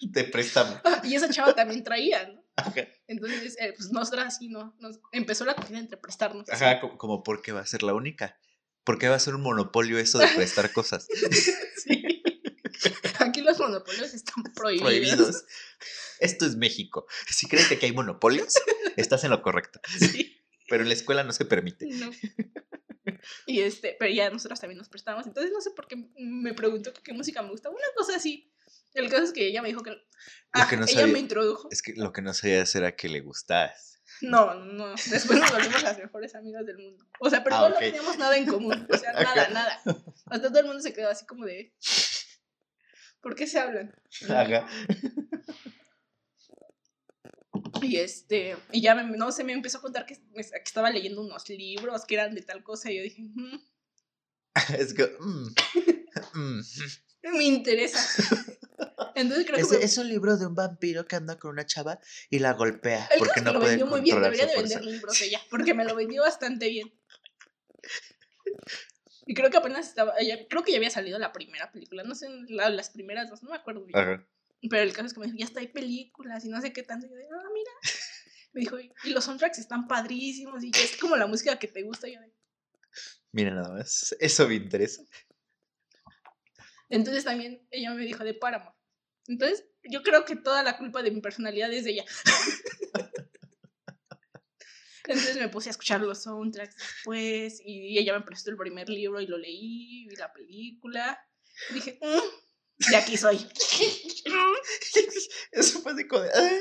de 0.01 0.23
préstamo. 0.25 0.79
Y 1.03 1.15
esa 1.15 1.29
chava 1.29 1.55
también 1.55 1.83
traía, 1.83 2.27
¿no? 2.27 2.43
Ajá, 2.55 2.73
Entonces, 3.07 3.57
eh, 3.59 3.73
pues 3.75 3.91
nosotras 3.91 4.27
así, 4.27 4.47
¿no? 4.47 4.75
Nos 4.79 4.99
empezó 5.11 5.43
la 5.43 5.55
corrida 5.55 5.79
entre 5.79 5.97
prestarnos. 5.97 6.47
así. 6.49 6.63
Ajá, 6.63 6.79
como, 6.79 6.97
como 6.97 7.23
porque 7.23 7.51
va 7.51 7.61
a 7.61 7.65
ser 7.65 7.81
la 7.81 7.93
única. 7.93 8.37
¿Por 8.83 8.99
qué 8.99 9.09
va 9.09 9.15
a 9.15 9.19
ser 9.19 9.33
un 9.33 9.41
monopolio 9.41 9.97
eso 9.97 10.19
de 10.19 10.27
prestar 10.27 10.71
cosas? 10.71 11.07
Sí. 11.83 12.04
Los 13.45 13.59
monopolios 13.59 14.13
están 14.13 14.43
prohibidos. 14.55 14.83
Prohibidos. 14.89 15.45
Esto 16.19 16.45
es 16.45 16.55
México. 16.55 17.05
Si 17.29 17.47
crees 17.47 17.67
que 17.67 17.85
hay 17.85 17.91
monopolios, 17.93 18.53
estás 18.97 19.23
en 19.23 19.29
lo 19.31 19.41
correcto. 19.41 19.79
Sí. 19.99 20.41
Pero 20.67 20.83
en 20.83 20.89
la 20.89 20.95
escuela 20.95 21.23
no 21.23 21.31
se 21.31 21.45
permite. 21.45 21.85
No. 21.87 22.11
Y 23.45 23.61
este, 23.61 23.95
pero 23.99 24.11
ya 24.11 24.29
nosotros 24.29 24.59
también 24.59 24.77
nos 24.79 24.89
prestamos. 24.89 25.25
Entonces 25.27 25.51
no 25.53 25.61
sé 25.61 25.71
por 25.71 25.87
qué 25.87 25.95
me 26.17 26.53
preguntó 26.53 26.91
qué 27.03 27.13
música 27.13 27.41
me 27.41 27.49
gusta. 27.49 27.69
Una 27.69 27.79
cosa 27.95 28.15
así. 28.15 28.51
El 28.93 29.09
caso 29.09 29.23
es 29.23 29.31
que 29.33 29.45
ella 29.47 29.61
me 29.61 29.67
dijo 29.69 29.83
que. 29.83 29.91
Ah, 30.53 30.67
que 30.69 30.77
no 30.77 30.85
ella 30.85 30.99
sabía- 31.01 31.13
me 31.13 31.19
introdujo. 31.19 31.67
Es 31.71 31.81
que 31.81 31.93
lo 31.95 32.11
que 32.13 32.21
no 32.21 32.33
sabías 32.33 32.73
era 32.75 32.95
que 32.95 33.09
le 33.09 33.19
gustabas. 33.21 33.99
No, 34.21 34.55
no. 34.55 34.95
Después 35.09 35.39
nos 35.39 35.51
volvimos 35.51 35.83
las 35.83 35.97
mejores 35.97 36.33
amigas 36.35 36.65
del 36.65 36.77
mundo. 36.77 37.05
O 37.19 37.29
sea, 37.29 37.43
pero 37.43 37.55
Ah, 37.57 37.63
ok. 37.65 37.73
no 37.73 37.79
teníamos 37.79 38.17
nada 38.17 38.37
en 38.37 38.45
común. 38.45 38.87
O 38.89 38.97
sea, 38.97 39.11
nada, 39.13 39.49
nada. 39.49 39.81
Hasta 40.27 40.47
todo 40.49 40.59
el 40.59 40.65
mundo 40.67 40.81
se 40.81 40.93
quedó 40.93 41.09
así 41.09 41.25
como 41.25 41.45
de. 41.45 41.73
¿Por 43.25 43.33
qué 43.33 43.47
se 43.47 43.57
hablan? 43.57 43.91
Ajá. 44.29 44.67
Y 47.81 47.97
este, 47.97 48.55
y 48.71 48.81
ya 48.83 48.93
me, 48.93 49.17
no 49.17 49.31
sé, 49.31 49.43
me 49.43 49.53
empezó 49.53 49.79
a 49.79 49.81
contar 49.81 50.05
que, 50.05 50.13
que 50.35 50.41
estaba 50.63 50.91
leyendo 50.91 51.21
unos 51.21 51.49
libros 51.49 52.05
que 52.05 52.13
eran 52.13 52.35
de 52.35 52.43
tal 52.43 52.61
cosa. 52.63 52.91
Y 52.91 52.97
yo 52.97 53.01
dije, 53.01 53.23
"Mm, 53.23 53.57
Es 54.77 54.93
que. 54.93 55.05
mm, 55.19 55.47
mm. 56.35 56.61
me 57.35 57.43
interesa. 57.45 57.99
Entonces 59.15 59.47
creo 59.47 59.55
que 59.55 59.61
Es, 59.63 59.71
me- 59.71 59.83
es 59.83 59.97
un 59.97 60.07
libro 60.07 60.37
de 60.37 60.45
un 60.45 60.53
vampiro 60.53 61.07
que 61.07 61.15
anda 61.15 61.39
con 61.39 61.49
una 61.49 61.65
chava 61.65 61.99
y 62.29 62.37
la 62.37 62.53
golpea 62.53 63.09
El 63.11 63.17
porque 63.17 63.33
que 63.33 63.41
no 63.41 63.53
lo 63.53 63.59
puede 63.59 63.71
vendió 63.77 63.87
muy 63.87 64.01
bien, 64.01 64.21
debería 64.21 64.45
de 64.45 64.55
vender 64.55 64.85
libros 64.85 65.19
ella, 65.19 65.41
porque 65.49 65.73
me 65.73 65.83
lo 65.83 65.95
vendió 65.95 66.21
bastante 66.21 66.69
bien. 66.69 66.93
Y 69.25 69.33
creo 69.33 69.49
que 69.49 69.57
apenas 69.57 69.87
estaba, 69.87 70.13
ya- 70.21 70.47
creo 70.47 70.63
que 70.63 70.71
ya 70.71 70.77
había 70.77 70.89
salido 70.91 71.17
la 71.19 71.31
primera 71.33 71.71
película, 71.71 72.03
no 72.03 72.13
sé, 72.15 72.27
la- 72.49 72.69
las 72.69 72.89
primeras 72.91 73.29
dos, 73.29 73.41
no 73.43 73.49
me 73.49 73.55
acuerdo 73.57 73.83
bien. 73.85 73.97
Ajá. 73.97 74.27
Pero 74.69 74.81
el 74.83 74.93
caso 74.93 75.07
es 75.07 75.13
que 75.13 75.19
me 75.19 75.25
dijo, 75.27 75.37
ya 75.37 75.45
está, 75.45 75.59
hay 75.59 75.67
películas 75.67 76.45
y 76.45 76.49
no 76.49 76.61
sé 76.61 76.73
qué 76.73 76.83
tanto. 76.83 77.07
Y 77.07 77.09
yo 77.09 77.15
ah, 77.39 77.49
mira. 77.53 77.71
Me 78.53 78.61
dijo, 78.61 78.77
y 78.79 79.09
los 79.09 79.25
soundtracks 79.25 79.59
están 79.59 79.85
padrísimos 79.85 80.63
y 80.63 80.71
es 80.73 80.95
como 80.95 81.17
la 81.17 81.27
música 81.27 81.59
que 81.59 81.67
te 81.67 81.83
gusta. 81.83 82.07
Y 82.07 82.13
yo 82.13 82.21
Mira 83.33 83.51
nada 83.53 83.67
más, 83.73 84.15
eso 84.17 84.47
me 84.47 84.55
interesa. 84.55 85.03
Entonces 86.87 87.25
también 87.25 87.67
ella 87.69 87.93
me 87.93 88.05
dijo 88.05 88.23
de 88.23 88.33
Paramore. 88.33 88.73
Entonces 89.27 89.65
yo 89.83 90.03
creo 90.03 90.23
que 90.23 90.37
toda 90.37 90.63
la 90.63 90.77
culpa 90.77 91.03
de 91.03 91.11
mi 91.11 91.19
personalidad 91.19 91.71
es 91.73 91.83
de 91.83 91.91
ella. 91.91 92.05
Entonces 95.07 95.37
me 95.37 95.49
puse 95.49 95.69
a 95.69 95.71
escuchar 95.71 96.01
los 96.01 96.23
soundtracks 96.23 96.75
después 96.75 97.61
y 97.63 97.97
ella 97.97 98.17
me 98.17 98.25
prestó 98.25 98.49
el 98.51 98.57
primer 98.57 98.89
libro 98.89 99.21
y 99.21 99.27
lo 99.27 99.37
leí, 99.37 100.07
vi 100.07 100.15
la 100.15 100.31
película. 100.33 101.19
Dije, 101.73 101.99
"Mm, 102.01 102.89
de 102.89 102.95
aquí 102.95 103.17
soy. 103.17 103.37
Eso 105.51 105.81
fue 105.81 105.93
de 105.93 106.07
"Ah". 106.33 106.59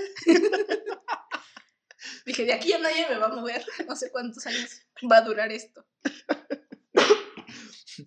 Dije, 2.27 2.45
de 2.45 2.53
aquí 2.53 2.69
ya 2.69 2.79
nadie 2.79 3.09
me 3.09 3.17
va 3.17 3.27
a 3.27 3.35
mover. 3.35 3.65
No 3.89 3.97
sé 3.97 4.11
cuántos 4.11 4.47
años 4.47 4.83
va 5.11 5.19
a 5.19 5.23
durar 5.23 5.51
esto. 5.53 5.87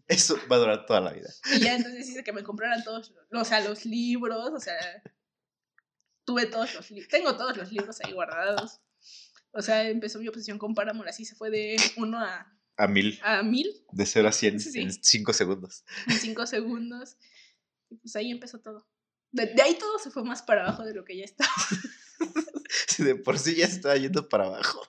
Eso 0.08 0.38
va 0.52 0.58
a 0.58 0.60
durar 0.60 0.86
toda 0.86 1.02
la 1.02 1.14
vida. 1.14 1.30
Y 1.56 1.60
ya 1.60 1.76
entonces 1.76 2.10
hice 2.10 2.24
que 2.24 2.34
me 2.34 2.44
compraran 2.44 2.84
todos, 2.84 3.14
o 3.32 3.46
sea, 3.46 3.62
los 3.62 3.86
libros, 3.86 4.52
o 4.54 4.60
sea, 4.60 4.76
tuve 6.26 6.46
todos 6.48 6.74
los 6.76 6.92
libros, 6.92 7.10
tengo 7.10 7.38
todos 7.38 7.56
los 7.58 7.72
libros 7.72 8.00
ahí 8.04 8.12
guardados. 8.14 8.82
O 9.58 9.62
sea, 9.64 9.90
empezó 9.90 10.20
mi 10.20 10.28
obsesión 10.28 10.60
con 10.60 10.76
Paramore, 10.76 11.10
así 11.10 11.26
se 11.26 11.34
fue 11.36 11.50
de 11.50 11.78
uno 11.98 12.20
a, 12.20 12.56
A 12.78 12.88
mil, 12.88 13.20
a 13.24 13.42
mil 13.42 13.68
de 13.92 14.06
0 14.06 14.28
a 14.28 14.32
100 14.32 14.60
Sí. 14.60 14.80
en 14.82 14.92
5 14.92 15.34
segundos. 15.34 15.84
en 16.08 16.20
cinco 16.20 16.46
segundos. 16.46 17.18
Y 17.90 17.96
pues 17.96 18.16
ahí 18.16 18.30
empezó 18.32 18.60
todo. 18.60 18.88
De, 19.32 19.48
de 19.48 19.62
ahí 19.64 19.76
todo 19.80 19.98
se 20.00 20.12
fue 20.12 20.24
más 20.24 20.42
para 20.44 20.62
abajo 20.64 20.84
de 20.86 20.94
lo 20.94 21.04
que 21.04 21.18
ya 21.18 21.26
estaba. 21.26 21.50
Si 22.88 23.02
de 23.04 23.16
por 23.16 23.40
sí 23.40 23.56
ya 23.56 23.66
estaba 23.66 23.96
yendo 23.96 24.28
para 24.28 24.46
abajo. 24.46 24.82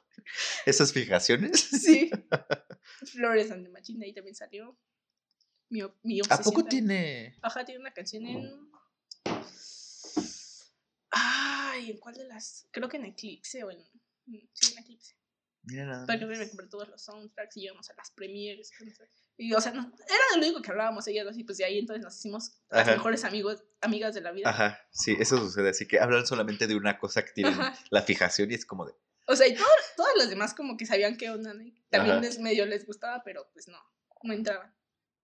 Esas 0.67 0.93
fijaciones. 0.93 1.61
Sí. 1.61 2.11
Flores 3.13 3.51
and 3.53 3.65
the 3.65 3.71
Machine, 3.71 4.01
de 4.01 4.07
ahí 4.07 4.13
también 4.15 4.35
salió. 4.35 4.77
Mi, 5.71 5.81
mi 6.03 6.19
¿A 6.19 6.23
obsesión. 6.23 6.45
poco 6.45 6.61
también. 6.65 6.87
tiene? 6.87 7.39
Ajá, 7.43 7.65
tiene 7.65 7.81
una 7.81 7.93
canción 7.93 8.27
en. 8.27 8.69
Ay, 11.11 11.91
¿en 11.93 11.99
cuál 11.99 12.15
de 12.17 12.25
las? 12.25 12.67
Creo 12.71 12.89
que 12.89 12.97
en 12.97 13.05
Eclipse 13.07 13.63
o 13.65 13.71
en. 13.71 13.79
Sí, 14.53 14.73
en 14.73 14.79
Eclipse. 14.83 15.15
Mira 15.63 15.85
nada 15.85 16.07
más. 16.07 16.21
me 16.39 16.49
compré 16.49 16.67
todos 16.69 16.89
los 16.89 17.03
soundtracks 17.03 17.57
y 17.57 17.65
íbamos 17.65 17.91
a 17.91 17.95
las 17.95 18.11
premieres. 18.13 18.71
Y, 19.37 19.53
o 19.53 19.61
sea, 19.61 19.73
no- 19.73 19.93
era 20.07 20.19
de 20.35 20.41
lo 20.41 20.47
único 20.47 20.63
que 20.63 20.71
hablábamos 20.71 21.07
ella 21.09 21.25
y 21.35 21.45
pues 21.45 21.59
de 21.59 21.65
ahí 21.65 21.79
entonces 21.79 22.03
nos 22.03 22.17
hicimos 22.19 22.53
las 22.71 22.87
mejores 22.87 23.25
amigos, 23.25 23.63
amigas 23.81 24.15
de 24.15 24.21
la 24.23 24.33
vida. 24.33 24.49
Ajá, 24.49 24.81
sí, 24.91 25.17
eso 25.21 25.37
sucede. 25.39 25.71
Así 25.71 25.87
que 25.87 26.01
hablan 26.01 26.27
solamente 26.27 26.67
de 26.67 26.75
una 26.77 26.99
cosa 26.99 27.25
que 27.25 27.33
tienen 27.33 27.55
Ajá. 27.55 27.79
la 27.91 28.03
fijación 28.03 28.51
y 28.51 28.55
es 28.55 28.65
como 28.65 28.87
de. 28.87 28.95
O 29.27 29.37
sea, 29.37 29.47
y 29.47 29.55
todo- 29.55 29.67
todas 29.97 30.15
las 30.17 30.31
demás 30.31 30.55
como 30.55 30.77
que 30.77 30.87
sabían 30.87 31.17
qué 31.17 31.31
onda, 31.31 31.53
¿no? 31.55 31.63
También 31.91 32.21
les 32.23 32.39
medio 32.39 32.65
les 32.67 32.87
gustaba, 32.87 33.23
pero 33.25 33.49
pues 33.53 33.69
no, 33.69 33.79
no 34.23 34.33
entraban. 34.33 34.75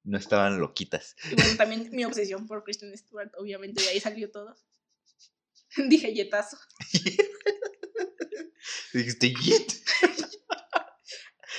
No 0.02 0.18
estaban 0.18 0.60
loquitas. 0.60 1.16
Y 1.32 1.34
bueno, 1.36 1.56
también 1.56 1.88
mi 1.90 2.04
obsesión 2.04 2.46
por 2.46 2.62
Kristen 2.64 2.94
Stewart, 2.96 3.32
obviamente 3.38 3.82
de 3.82 3.88
ahí 3.88 4.00
salió 4.00 4.30
todo. 4.30 4.54
Dije 5.88 6.12
yetazo. 6.12 6.58
Dijiste. 8.92 9.34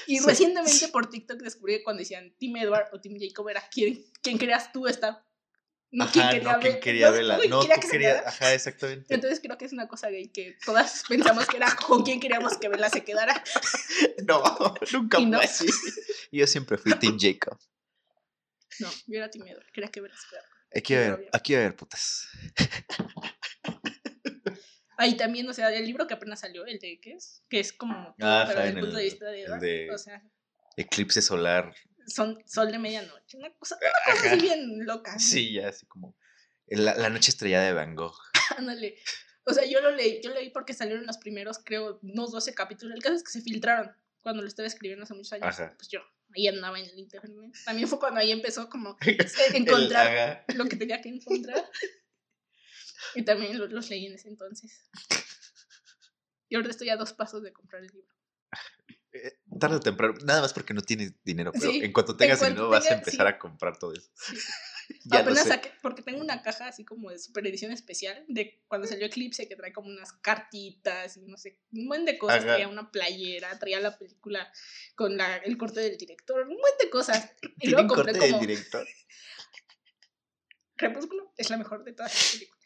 Y 0.08 0.20
recientemente 0.20 0.88
por 0.90 1.10
TikTok 1.10 1.40
descubrí 1.42 1.78
que 1.78 1.84
cuando 1.84 2.02
decían 2.02 2.36
Team 2.38 2.58
Edward 2.58 2.90
o 2.94 3.02
Team 3.02 3.16
Jacob 3.20 3.50
era 3.50 3.68
quién, 3.72 4.06
quién 4.22 4.38
querías 4.38 4.72
tú 4.72 4.86
estar. 4.88 5.26
No 5.90 6.04
Ajá, 6.04 6.12
quién 6.14 6.30
quería 6.30 6.54
no, 6.54 6.60
¿quién 6.60 6.74
ver- 6.74 6.82
quería 6.82 7.08
no, 7.08 7.12
verla? 7.14 7.38
¿quién 7.40 7.50
No, 7.50 7.60
quería 7.62 7.80
tú 7.80 7.88
querías. 7.90 8.14
quedara? 8.14 8.30
Ajá, 8.30 8.54
exactamente. 8.54 9.14
Entonces 9.16 9.40
creo 9.40 9.58
que 9.58 9.66
es 9.66 9.74
una 9.74 9.88
cosa 9.88 10.10
gay 10.10 10.28
que 10.28 10.58
todas 10.64 11.04
pensamos 11.10 11.48
que 11.48 11.58
era 11.58 11.76
con 11.76 12.04
quién 12.04 12.20
queríamos 12.20 12.56
que 12.60 12.70
Bella 12.70 12.90
se 12.90 13.04
quedara. 13.04 13.44
No, 14.28 14.76
nunca 14.94 15.20
Y 15.20 15.26
no. 15.26 15.38
fue 15.38 15.46
así. 15.46 15.66
Yo 16.32 16.46
siempre 16.46 16.78
fui 16.78 16.94
Team 17.00 17.18
Jacob. 17.20 17.58
No, 18.80 18.92
yo 19.08 19.18
era 19.18 19.32
Team 19.32 19.48
Edward, 19.48 19.72
quería 19.72 19.90
que 19.90 20.02
Bella 20.02 20.16
se 20.16 20.28
quedara. 20.30 20.48
Aquí 20.76 20.94
a 20.94 21.16
bien. 21.16 21.30
aquí 21.32 21.56
a 21.56 21.60
haber 21.60 21.76
putas. 21.76 22.28
Ahí 24.98 25.16
también, 25.18 25.48
o 25.50 25.54
sea, 25.54 25.70
el 25.70 25.86
libro 25.86 26.08
que 26.08 26.14
apenas 26.14 26.40
salió, 26.40 26.66
el 26.66 26.80
de 26.80 27.00
¿qué 27.02 27.14
es? 27.14 27.44
Que 27.50 27.60
es 27.60 27.74
como, 27.74 28.16
Ah, 28.22 28.50
en 28.56 28.62
el 28.78 28.80
punto 28.80 28.98
de 28.98 29.04
vista 29.04 29.25
de 29.30 29.90
O 29.92 29.98
sea, 29.98 30.22
Eclipse 30.78 31.22
solar. 31.22 31.74
son 32.08 32.42
sol 32.46 32.72
de 32.72 32.80
medianoche, 32.80 33.38
una 33.38 33.52
cosa, 33.54 33.78
una 33.82 33.90
cosa 34.14 34.25
Ajá. 34.28 34.36
así 34.36 34.42
bien 34.42 34.86
loca. 34.86 35.20
Sí, 35.20 35.54
ya 35.54 35.70
así 35.70 35.86
como. 35.86 36.16
La, 36.68 36.96
la 36.96 37.10
noche 37.10 37.32
estrellada 37.32 37.66
de 37.66 37.74
Van 37.74 37.96
Gogh. 37.96 38.18
Ándale. 38.58 38.96
O 39.44 39.54
sea, 39.54 39.66
yo 39.66 39.80
lo 39.82 39.92
leí, 39.92 40.22
yo 40.24 40.32
leí 40.32 40.50
porque 40.50 40.74
salieron 40.74 41.06
los 41.06 41.18
primeros, 41.20 41.60
creo, 41.64 42.00
unos 42.02 42.32
12 42.32 42.54
capítulos. 42.56 42.96
El 42.96 43.04
caso 43.04 43.16
es 43.16 43.24
que 43.24 43.32
se 43.32 43.42
filtraron 43.42 43.92
cuando 44.22 44.42
lo 44.42 44.48
estaba 44.48 44.68
escribiendo 44.68 45.04
hace 45.04 45.14
muchos 45.14 45.34
años. 45.34 45.46
Ajá. 45.48 45.74
Pues 45.78 45.90
yo 45.90 46.00
ahí 46.36 46.48
andaba 46.48 46.80
en 46.80 46.86
el 46.86 46.98
internet. 46.98 47.54
También 47.64 47.88
fue 47.88 48.00
cuando 48.00 48.20
ahí 48.20 48.32
empezó 48.32 48.68
como 48.70 48.98
encontrar 49.54 50.46
lo 50.56 50.66
que 50.66 50.75
tenía 50.75 51.00
que 51.02 51.10
encontrar. 51.10 51.64
Y 53.14 53.24
también 53.24 53.58
lo- 53.58 53.68
los 53.68 53.90
leí 53.90 54.06
en 54.08 54.14
ese 54.16 54.28
entonces. 54.30 54.90
Y 56.50 56.56
ahorita 56.56 56.72
estoy 56.72 56.90
a 56.90 56.98
dos 56.98 57.14
pasos 57.14 57.44
de 57.44 57.54
comprar 57.54 57.84
el 57.84 57.88
libro. 57.92 58.14
Eh, 59.14 59.40
Tarde 59.60 59.78
o 59.78 59.80
temprano, 59.80 60.14
nada 60.26 60.42
más 60.42 60.54
porque 60.54 60.74
no 60.74 60.82
tienes 60.82 61.14
dinero, 61.24 61.52
pero 61.54 61.72
Sí, 61.72 61.80
en 61.84 61.94
cuanto 61.94 62.18
tengas 62.18 62.40
cuanto 62.40 62.56
dinero 62.56 62.70
vas 62.70 62.86
a 62.92 62.96
empezar 62.96 63.28
sí. 63.28 63.34
a 63.34 63.40
comprar 63.40 63.78
todo 63.78 63.94
eso. 63.94 64.10
Sí. 64.16 64.36
Ya 65.06 65.22
Apenas 65.22 65.48
saqué, 65.48 65.72
porque 65.82 66.04
tengo 66.04 66.22
una 66.22 66.44
caja 66.44 66.68
así 66.68 66.86
como 66.86 67.10
de 67.10 67.18
super 67.18 67.48
edición 67.48 67.72
especial 67.72 68.24
de 68.28 68.62
cuando 68.68 68.86
salió 68.86 69.08
Eclipse 69.08 69.48
que 69.48 69.56
trae 69.56 69.74
como 69.74 69.88
unas 69.90 70.14
cartitas 70.14 71.18
y 71.18 71.22
no 71.24 71.38
sé, 71.38 71.60
un 71.72 71.88
buen 71.88 72.06
de 72.06 72.20
cosas. 72.20 72.42
Ajá. 72.44 72.50
Traía 72.50 72.68
una 72.68 72.92
playera, 72.92 73.58
traía 73.58 73.80
la 73.80 73.98
película 73.98 74.48
con 74.94 75.18
la, 75.18 75.38
el 75.38 75.58
corte 75.58 75.80
del 75.80 75.98
director, 75.98 76.42
un 76.42 76.58
buen 76.58 76.74
de 76.80 76.92
cosas. 76.92 77.32
Y 77.42 77.48
¿Tienen 77.62 77.72
luego 77.72 77.96
compré 77.96 78.14
corte 78.14 78.20
del 78.20 78.32
como 78.34 78.42
director? 78.46 78.88
Crepúsculo, 80.76 81.34
es 81.38 81.50
la 81.50 81.58
mejor 81.58 81.84
de 81.84 81.94
todas 81.94 82.14
las 82.14 82.32
películas. 82.34 82.64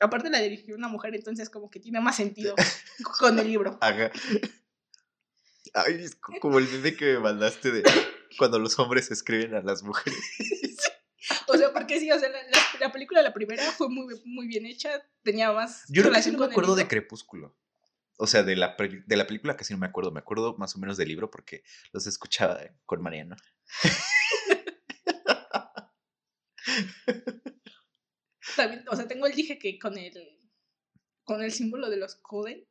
Aparte 0.00 0.30
la 0.30 0.40
dirigió 0.40 0.74
una 0.74 0.88
mujer, 0.88 1.14
entonces 1.14 1.50
como 1.50 1.70
que 1.70 1.80
tiene 1.80 2.00
más 2.00 2.16
sentido 2.16 2.54
con 3.18 3.38
el 3.38 3.46
libro. 3.46 3.78
Ajá. 3.80 4.10
Ay, 5.74 6.04
es 6.04 6.14
como 6.16 6.58
el 6.58 6.68
meme 6.68 6.96
que 6.96 7.14
me 7.14 7.18
mandaste 7.20 7.70
de 7.70 7.82
cuando 8.38 8.58
los 8.58 8.78
hombres 8.78 9.10
escriben 9.10 9.54
a 9.54 9.62
las 9.62 9.82
mujeres. 9.82 10.18
O 11.48 11.56
sea, 11.56 11.72
porque 11.72 11.98
sí, 11.98 12.08
o 12.12 12.18
sea, 12.20 12.28
la, 12.28 12.38
la- 12.40 12.78
la 12.86 12.92
película, 12.92 13.20
la 13.20 13.34
primera, 13.34 13.60
fue 13.72 13.88
muy, 13.88 14.14
muy 14.24 14.46
bien 14.46 14.64
hecha, 14.64 14.90
tenía 15.24 15.50
más 15.50 15.82
Yo 15.88 16.02
creo 16.02 16.14
que 16.14 16.22
sí 16.22 16.30
no 16.30 16.38
me 16.38 16.44
acuerdo 16.46 16.76
de. 16.76 16.86
Crepúsculo. 16.86 17.56
O 18.16 18.28
sea, 18.28 18.44
de 18.44 18.54
la, 18.54 18.76
de 18.78 19.16
la 19.16 19.26
película 19.26 19.56
casi 19.56 19.74
no 19.74 19.78
me 19.78 19.86
acuerdo. 19.86 20.12
Me 20.12 20.20
acuerdo 20.20 20.56
más 20.56 20.76
o 20.76 20.78
menos 20.78 20.96
del 20.96 21.08
libro 21.08 21.28
porque 21.30 21.64
los 21.92 22.06
escuchaba 22.06 22.62
eh, 22.62 22.72
con 22.84 23.02
Mariano. 23.02 23.34
También, 28.56 28.84
o 28.88 28.96
sea, 28.96 29.06
tengo 29.06 29.26
el 29.26 29.34
dije 29.34 29.58
que 29.58 29.78
con 29.78 29.96
el 29.98 30.12
con 31.24 31.42
el 31.42 31.52
símbolo 31.52 31.90
de 31.90 31.96
los 31.98 32.16
Coden. 32.16 32.66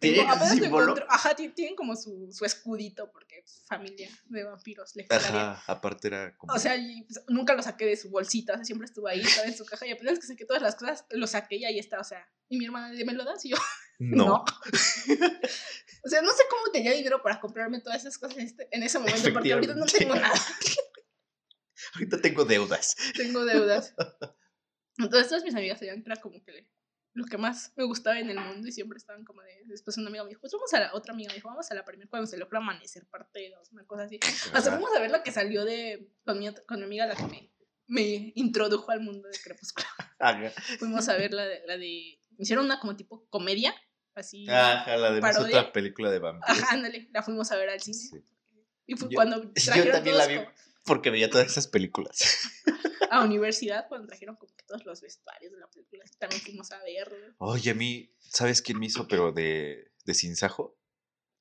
¿Tienen 0.00 0.26
símbolo? 0.48 0.94
Ajá, 1.08 1.34
ti- 1.36 1.50
tienen 1.50 1.76
como 1.76 1.94
su, 1.94 2.28
su 2.32 2.44
escudito 2.44 3.10
porque 3.12 3.38
es 3.38 3.62
familia 3.68 4.08
de 4.24 4.42
vampiros 4.44 4.96
legendaria. 4.96 5.52
Ajá, 5.52 5.72
aparte 5.72 6.08
era 6.08 6.36
como... 6.36 6.52
O 6.52 6.58
sea, 6.58 6.76
y, 6.76 7.02
pues, 7.02 7.22
nunca 7.28 7.54
lo 7.54 7.62
saqué 7.62 7.86
de 7.86 7.96
su 7.96 8.10
bolsita, 8.10 8.54
o 8.54 8.56
sea, 8.56 8.64
siempre 8.64 8.86
estuvo 8.86 9.06
ahí, 9.06 9.20
estaba 9.20 9.46
en 9.46 9.56
su 9.56 9.64
caja 9.64 9.86
y 9.86 9.92
apenas 9.92 10.18
que 10.18 10.26
saqué 10.26 10.44
todas 10.46 10.62
las 10.62 10.74
cosas, 10.74 11.04
lo 11.10 11.26
saqué 11.28 11.56
y 11.56 11.64
ahí 11.64 11.78
está, 11.78 12.00
o 12.00 12.04
sea, 12.04 12.28
y 12.48 12.58
mi 12.58 12.64
hermana, 12.64 12.92
¿me 13.04 13.12
lo 13.12 13.24
das? 13.24 13.44
Y 13.44 13.50
yo, 13.50 13.56
no. 14.00 14.26
no. 14.26 14.44
o 16.04 16.08
sea, 16.08 16.22
no 16.22 16.32
sé 16.32 16.42
cómo 16.50 16.72
tenía 16.72 16.92
dinero 16.92 17.22
para 17.22 17.38
comprarme 17.40 17.80
todas 17.80 18.00
esas 18.00 18.18
cosas 18.18 18.36
en, 18.38 18.46
este- 18.46 18.68
en 18.72 18.82
ese 18.82 18.98
momento, 18.98 19.32
porque 19.32 19.52
ahorita 19.52 19.74
no 19.74 19.86
tengo 19.86 20.14
nada, 20.16 20.34
Ahorita 21.94 22.20
tengo 22.20 22.44
deudas. 22.44 22.94
tengo 23.16 23.44
deudas. 23.44 23.94
Entonces 25.04 25.28
todas 25.28 25.44
mis 25.44 25.54
amigas 25.54 25.78
sabían 25.78 26.02
que 26.02 26.10
era 26.10 26.20
como 26.20 26.42
que 26.44 26.66
lo 27.12 27.24
que 27.24 27.36
más 27.38 27.72
me 27.76 27.84
gustaba 27.84 28.18
en 28.20 28.30
el 28.30 28.38
mundo 28.38 28.68
y 28.68 28.72
siempre 28.72 28.96
estaban 28.96 29.24
como 29.24 29.42
de, 29.42 29.62
después 29.66 29.96
una 29.98 30.08
amiga 30.08 30.22
me 30.22 30.28
dijo, 30.30 30.40
pues 30.42 30.52
vamos 30.52 30.72
a 30.74 30.80
la, 30.80 30.94
otra 30.94 31.12
amiga 31.12 31.28
me 31.30 31.34
dijo, 31.34 31.48
vamos 31.48 31.68
a 31.70 31.74
la 31.74 31.84
primera 31.84 32.08
cuando 32.08 32.26
se 32.28 32.36
logra 32.38 32.58
amanecer 32.60 33.04
parte 33.06 33.50
dos, 33.50 33.72
una 33.72 33.84
cosa 33.84 34.04
así. 34.04 34.18
Hasta 34.22 34.58
Ajá. 34.58 34.70
fuimos 34.72 34.94
a 34.96 35.00
ver 35.00 35.10
la 35.10 35.22
que 35.22 35.32
salió 35.32 35.64
de, 35.64 36.08
con 36.24 36.38
mi, 36.38 36.52
con 36.66 36.78
mi 36.78 36.84
amiga, 36.84 37.06
la 37.06 37.16
que 37.16 37.24
me, 37.24 37.50
me 37.88 38.32
introdujo 38.36 38.90
al 38.92 39.00
mundo 39.00 39.28
de 39.28 39.38
Crepúsculo. 39.42 39.86
Ajá. 40.20 40.50
Fuimos 40.78 41.08
a 41.08 41.16
ver 41.16 41.32
la 41.34 41.44
de, 41.46 41.62
la 41.66 41.76
de, 41.76 42.20
me 42.30 42.42
hicieron 42.42 42.64
una 42.64 42.78
como 42.78 42.94
tipo 42.96 43.26
comedia, 43.28 43.74
así. 44.14 44.48
Ajá, 44.48 44.96
la 44.96 45.10
de 45.10 45.20
Parodia. 45.20 45.58
otra 45.58 45.72
película 45.72 46.10
de 46.12 46.20
vampiros. 46.20 46.62
Ajá, 46.62 46.74
ándale, 46.74 47.08
la 47.12 47.22
fuimos 47.24 47.50
a 47.50 47.56
ver 47.56 47.70
al 47.70 47.80
cine. 47.80 47.98
Sí. 47.98 48.16
Y 48.86 48.94
fue 48.94 49.08
Yo- 49.10 49.16
cuando 49.16 49.42
yo 49.42 49.52
trajeron 49.64 49.92
también 49.92 50.16
la 50.16 50.26
vi. 50.28 50.36
como- 50.36 50.50
Porque 50.84 51.10
veía 51.10 51.28
todas 51.28 51.48
esas 51.48 51.66
películas. 51.66 52.20
a 53.10 53.24
universidad, 53.24 53.86
cuando 53.88 54.06
trajeron 54.06 54.36
como 54.36 54.54
que 54.56 54.64
todos 54.64 54.84
los 54.86 55.00
vestuarios 55.00 55.52
de 55.52 55.58
la 55.58 55.68
película, 55.68 56.04
también 56.18 56.40
fuimos 56.42 56.70
a 56.72 56.82
verlo. 56.82 57.34
Oye, 57.38 57.70
a 57.70 57.74
mí, 57.74 58.14
¿sabes 58.18 58.62
quién 58.62 58.78
me 58.78 58.86
hizo, 58.86 59.06
pero 59.08 59.32
de, 59.32 59.92
de 60.04 60.14
Sinsajo? 60.14 60.76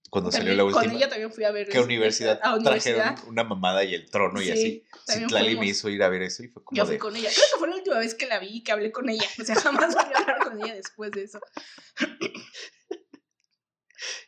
Cuando 0.09 0.31
También- 0.31 0.47
salió 0.47 0.57
la 0.57 0.63
última. 0.63 0.83
Con 0.83 0.91
ella 0.95 1.07
también 1.07 1.31
fui 1.31 1.43
a 1.43 1.51
ver. 1.51 1.67
este, 1.67 1.79
universidad, 1.81 2.39
a 2.41 2.55
universidad. 2.55 2.95
trajeron 3.13 3.29
una 3.29 3.43
mamada 3.43 3.83
y 3.83 3.93
el 3.93 4.09
trono 4.09 4.41
y 4.41 4.45
Sí, 4.45 4.51
así. 4.51 4.83
Citlali 5.07 5.55
me 5.55 5.67
hizo 5.67 5.87
ir 5.89 6.01
a 6.01 6.09
ver 6.09 6.23
eso 6.23 6.41
y 6.43 6.47
fue 6.47 6.63
como 6.63 6.75
Yo 6.75 6.85
fui 6.85 6.93
de. 6.95 6.99
con 6.99 7.15
ella. 7.15 7.29
Creo 7.31 7.45
que 7.53 7.59
fue 7.59 7.67
la 7.69 7.75
última 7.75 7.99
vez 7.99 8.15
que 8.15 8.25
la 8.25 8.39
vi 8.39 8.47
y 8.57 8.63
que 8.63 8.71
hablé 8.71 8.91
con 8.91 9.07
ella. 9.07 9.27
O 9.39 9.43
sea, 9.43 9.53
jamás 9.61 9.93
volví 9.93 10.11
a 10.15 10.17
hablar 10.17 10.39
con 10.39 10.59
ella 10.63 10.73
después 10.73 11.11
de 11.11 11.23
eso. 11.25 11.39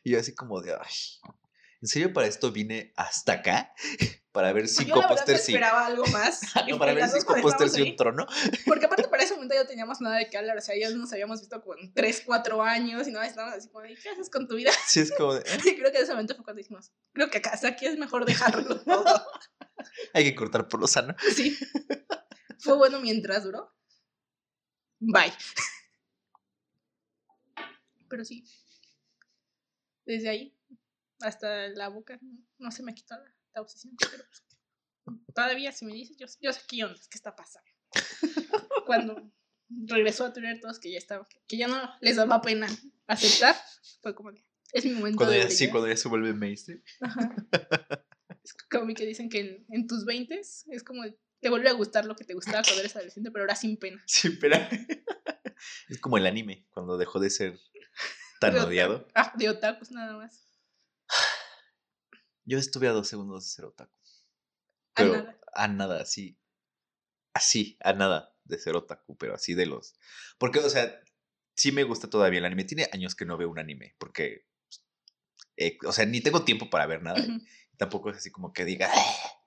Y 0.04 0.12
yo 0.12 0.20
así 0.20 0.34
como 0.36 0.62
de, 0.62 0.74
ay, 0.74 1.34
¿en 1.82 1.88
serio 1.88 2.14
para 2.14 2.28
esto 2.28 2.52
vine 2.52 2.94
hasta 2.96 3.34
acá? 3.34 3.74
Para 4.32 4.54
ver 4.54 4.70
cinco 4.70 5.06
pósters 5.10 5.50
y... 5.50 5.52
esperaba 5.52 5.86
algo 5.88 6.06
más. 6.08 6.40
No, 6.70 6.80
para 6.80 6.94
ver 6.94 7.10
cinco 7.10 7.36
pósters 7.42 7.78
y 7.78 7.82
un 7.82 7.98
trono. 7.98 8.26
Porque 8.66 8.86
aparte 8.86 9.10
para 9.10 9.24
ese 9.24 9.34
momento 9.34 9.56
ya 9.56 9.68
teníamos 9.68 10.00
nada 10.00 10.16
de 10.20 10.30
qué 10.30 10.38
hablar. 10.38 10.58
O 10.58 10.62
sea, 10.62 10.74
ya 10.80 10.90
nos 10.92 11.12
habíamos 11.12 11.42
visto 11.42 11.62
con 11.62 11.94
3, 11.94 12.24
4 12.26 12.64
años 12.64 13.10
y 13.10 13.12
no 13.12 13.22
estábamos 13.22 13.58
así 13.58 13.68
como 13.68 13.84
¿qué 13.84 14.10
haces 14.10 14.30
con 14.30 14.48
tu 14.48 14.56
vida? 14.56 14.72
Sí, 14.88 15.02
es 15.02 15.12
como 15.18 15.34
de, 15.34 15.42
"Eh, 15.42 15.58
Y 15.66 15.76
creo 15.76 15.92
que 15.92 15.98
en 15.98 16.04
ese 16.04 16.14
momento 16.14 16.34
fue 16.36 16.46
cuando 16.46 16.60
dijimos, 16.60 16.94
creo 17.12 17.30
que 17.30 17.40
acá, 17.40 17.50
hasta 17.50 17.68
aquí 17.68 17.86
es 17.88 17.98
mejor 17.98 18.24
dejarlo 18.24 18.80
todo. 18.84 19.28
hay 20.14 20.24
que 20.24 20.34
cortar 20.34 20.70
por 20.70 20.80
lo 20.80 20.88
sano. 20.88 21.14
Sí. 21.36 21.58
Fue 22.60 22.78
bueno 22.78 23.02
mientras 23.02 23.44
duró. 23.44 23.76
Bye. 25.02 25.34
Pero 28.08 28.24
sí. 28.24 28.46
Desde 30.06 30.30
ahí 30.30 30.58
hasta 31.22 31.68
la 31.70 31.90
boca 31.90 32.20
no, 32.58 32.72
se 32.72 32.84
me 32.84 32.94
quitó 32.94 33.16
la, 33.16 33.36
la 33.56 33.62
obsesión. 33.62 33.96
Pero 34.00 34.24
pues, 34.26 34.44
todavía 35.34 35.72
si 35.72 35.86
me 35.86 35.94
dices, 35.94 36.18
yo, 36.18 36.26
yo 36.42 36.54
sé 36.54 36.62
qué 36.68 36.84
onda, 36.84 37.00
qué 37.10 37.18
está 37.18 37.36
pasando. 37.36 37.70
Cuando 38.86 39.32
regresó 39.70 40.26
a 40.26 40.34
tener 40.34 40.60
todos 40.60 40.80
que 40.80 40.92
ya 40.92 40.98
estaba, 40.98 41.28
que 41.48 41.58
ya 41.58 41.68
no 41.68 41.78
les 42.02 42.16
daba 42.18 42.42
pena 42.42 42.68
aceptar, 43.08 43.56
fue 44.02 44.16
como 44.16 44.32
de, 44.32 44.46
es 44.74 44.86
mi 44.86 44.92
momento 44.92 45.18
Cuando 45.18 45.34
de 45.34 45.44
ya, 45.44 45.50
sí, 45.50 45.70
cuando 45.70 45.88
ya 45.88 45.98
se 45.98 46.10
vuelve 46.10 46.34
mainstream. 46.34 46.82
Ajá. 47.02 47.36
Es 48.44 48.54
como 48.72 48.94
que 48.94 49.06
dicen 49.06 49.30
que 49.30 49.40
en, 49.40 49.66
en 49.70 49.88
tus 49.88 50.04
20 50.04 50.40
es 50.40 50.84
como 50.84 51.04
te 51.42 51.50
vuelve 51.50 51.70
a 51.70 51.74
gustar 51.74 52.06
lo 52.06 52.16
que 52.16 52.24
te 52.24 52.34
gustaba 52.34 52.62
cuando 52.64 52.80
eres 52.80 52.96
adolescente, 52.96 53.32
pero 53.32 53.44
ahora 53.44 53.56
sin 53.56 53.78
pena. 53.78 54.02
Sí, 54.08 54.30
pero 54.30 54.58
es 55.90 56.00
como 56.00 56.18
el 56.18 56.26
anime, 56.26 56.68
cuando 56.72 56.98
dejó 56.98 57.20
de 57.20 57.30
ser 57.30 57.60
tan 58.40 58.54
De 58.54 58.60
odiado. 58.62 59.08
Ah, 59.16 59.34
de 59.36 59.50
otakus 59.50 59.92
nada 59.92 60.16
más. 60.16 60.51
Yo 62.52 62.58
estuve 62.58 62.90
a 62.90 62.92
dos 62.92 63.08
segundos 63.08 63.46
de 63.46 63.50
ser 63.50 63.64
otaku. 63.64 63.98
A 64.96 64.96
Pero 64.96 65.14
nada. 65.14 65.40
a 65.54 65.68
nada, 65.70 66.02
así. 66.02 66.38
Así, 67.34 67.78
a 67.80 67.94
nada 67.94 68.36
de 68.44 68.60
ser 68.60 68.76
otaku, 68.76 69.18
pero 69.18 69.34
así 69.36 69.54
de 69.54 69.66
los. 69.68 69.94
Porque, 70.38 70.60
o 70.60 70.70
sea, 70.70 71.02
sí 71.56 71.72
me 71.72 71.84
gusta 71.86 72.10
todavía 72.10 72.40
el 72.40 72.46
anime. 72.46 72.66
Tiene 72.66 72.90
años 72.92 73.16
que 73.16 73.24
no 73.24 73.38
veo 73.38 73.50
un 73.50 73.58
anime, 73.58 73.96
porque. 73.98 74.46
eh, 75.56 75.78
o 75.88 75.94
sea, 75.94 76.06
ni 76.06 76.20
tengo 76.20 76.44
tiempo 76.44 76.70
para 76.70 76.86
ver 76.88 77.02
nada. 77.02 77.26
Tampoco 77.78 78.10
es 78.10 78.18
así 78.18 78.32
como 78.32 78.52
que 78.52 78.66
diga. 78.66 78.92
"Ah". 78.94 79.44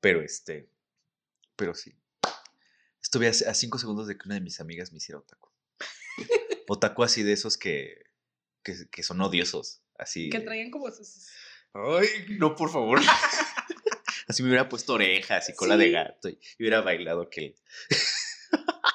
Pero 0.00 0.20
este. 0.20 0.68
Pero 1.56 1.72
sí. 1.74 1.96
Estuve 3.00 3.28
a, 3.28 3.30
a 3.30 3.54
cinco 3.54 3.78
segundos 3.78 4.08
de 4.08 4.18
que 4.18 4.26
una 4.28 4.34
de 4.34 4.42
mis 4.42 4.60
amigas 4.60 4.92
me 4.92 4.98
hiciera 4.98 5.20
otaku. 5.20 5.48
otaku 6.68 7.02
así 7.02 7.22
de 7.22 7.32
esos 7.32 7.56
que. 7.56 8.04
que, 8.62 8.74
que 8.90 9.02
son 9.02 9.22
odiosos. 9.22 9.80
Así. 9.96 10.28
Que 10.28 10.40
traían 10.40 10.70
como 10.70 10.90
sus. 10.90 11.28
Ay, 11.76 12.36
no, 12.38 12.54
por 12.54 12.70
favor. 12.70 13.00
Así 14.28 14.42
me 14.42 14.48
hubiera 14.48 14.68
puesto 14.68 14.94
orejas 14.94 15.48
y 15.48 15.54
cola 15.54 15.76
de 15.76 15.90
gato 15.90 16.28
y 16.28 16.38
hubiera 16.58 16.80
bailado 16.80 17.30
que. 17.30 17.54
No. 18.52 18.56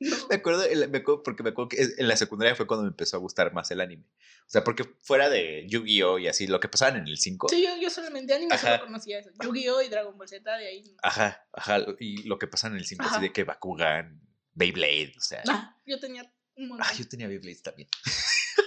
Me 0.28 0.36
acuerdo, 0.36 0.64
me 0.88 1.00
porque 1.00 1.42
me 1.42 1.50
acuerdo 1.50 1.70
que 1.70 1.82
en 1.82 2.06
la 2.08 2.16
secundaria 2.16 2.54
fue 2.54 2.66
cuando 2.66 2.84
me 2.84 2.90
empezó 2.90 3.16
a 3.16 3.20
gustar 3.20 3.52
más 3.52 3.70
el 3.70 3.80
anime. 3.80 4.04
O 4.46 4.50
sea, 4.50 4.62
porque 4.62 4.84
fuera 5.02 5.28
de 5.28 5.66
Yu-Gi-Oh! 5.68 6.18
y 6.18 6.28
así, 6.28 6.46
lo 6.46 6.60
que 6.60 6.68
pasaban 6.68 6.96
en 6.96 7.08
el 7.08 7.18
5. 7.18 7.48
Sí, 7.48 7.62
yo, 7.62 7.76
yo 7.80 7.90
solamente 7.90 8.32
anime 8.32 8.54
Ajá. 8.54 8.76
solo 8.76 8.86
conocía 8.86 9.18
eso. 9.18 9.30
Yu-Gi-Oh! 9.42 9.82
y 9.82 9.88
Dragon 9.88 10.16
Ball 10.16 10.28
Z, 10.28 10.56
de 10.56 10.68
ahí. 10.68 10.96
Ajá, 11.02 11.44
ajá. 11.52 11.78
Y 11.98 12.22
lo 12.22 12.38
que 12.38 12.46
pasa 12.46 12.68
en 12.68 12.76
el 12.76 12.86
5, 12.86 13.04
así 13.04 13.20
de 13.20 13.32
que 13.32 13.44
Bakugan, 13.44 14.20
Beyblade, 14.54 15.14
o 15.16 15.20
sea. 15.20 15.42
Ah, 15.48 15.76
yo 15.84 15.98
tenía 15.98 16.32
un 16.56 16.68
montón. 16.68 16.86
Ah, 16.88 16.94
yo 16.96 17.08
tenía 17.08 17.26
Beyblade 17.26 17.60
también. 17.60 17.88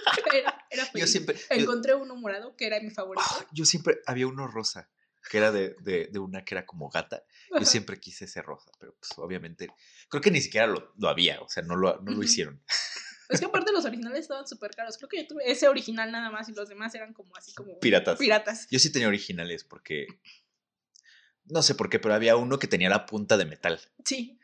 Era, 0.34 0.66
era 0.70 0.88
Yo 0.94 1.06
siempre. 1.06 1.36
Encontré 1.50 1.94
uno 1.94 2.16
morado 2.16 2.56
que 2.56 2.66
era 2.66 2.80
mi 2.80 2.90
favorito. 2.90 3.24
ah, 3.28 3.46
yo 3.52 3.64
siempre 3.64 4.00
había 4.06 4.26
uno 4.26 4.46
rosa, 4.48 4.90
que 5.30 5.38
era 5.38 5.52
de, 5.52 5.74
de, 5.80 6.06
de 6.10 6.18
una 6.18 6.44
que 6.44 6.54
era 6.54 6.64
como 6.66 6.88
gata. 6.88 7.24
Yo 7.50 7.56
Ajá. 7.56 7.64
siempre 7.66 8.00
quise 8.00 8.24
ese 8.24 8.42
rosa, 8.42 8.70
pero 8.80 8.94
pues 8.98 9.12
obviamente. 9.18 9.68
Creo 10.08 10.20
que 10.20 10.30
ni 10.30 10.40
siquiera 10.40 10.66
lo, 10.66 10.92
lo 10.98 11.08
había, 11.08 11.40
o 11.40 11.48
sea, 11.48 11.62
no 11.62 11.76
lo, 11.76 12.00
no 12.00 12.12
lo 12.12 12.22
hicieron. 12.22 12.62
Es 13.28 13.40
que 13.40 13.46
aparte 13.46 13.72
los 13.72 13.84
originales 13.84 14.20
estaban 14.20 14.46
súper 14.46 14.72
caros. 14.72 14.96
Creo 14.98 15.08
que 15.08 15.18
yo 15.22 15.26
tuve 15.26 15.50
ese 15.50 15.68
original 15.68 16.10
nada 16.12 16.30
más 16.30 16.48
y 16.48 16.52
los 16.52 16.68
demás 16.68 16.94
eran 16.94 17.12
como 17.14 17.34
así 17.36 17.54
como 17.54 17.78
Piratas. 17.78 18.18
piratas. 18.18 18.66
Yo 18.70 18.78
sí 18.78 18.90
tenía 18.92 19.08
originales 19.08 19.64
porque. 19.64 20.06
No 21.44 21.62
sé 21.62 21.74
por 21.74 21.90
qué, 21.90 21.98
pero 21.98 22.14
había 22.14 22.36
uno 22.36 22.58
que 22.58 22.66
tenía 22.68 22.88
la 22.88 23.04
punta 23.06 23.36
de 23.36 23.44
metal. 23.44 23.80
Sí, 24.04 24.38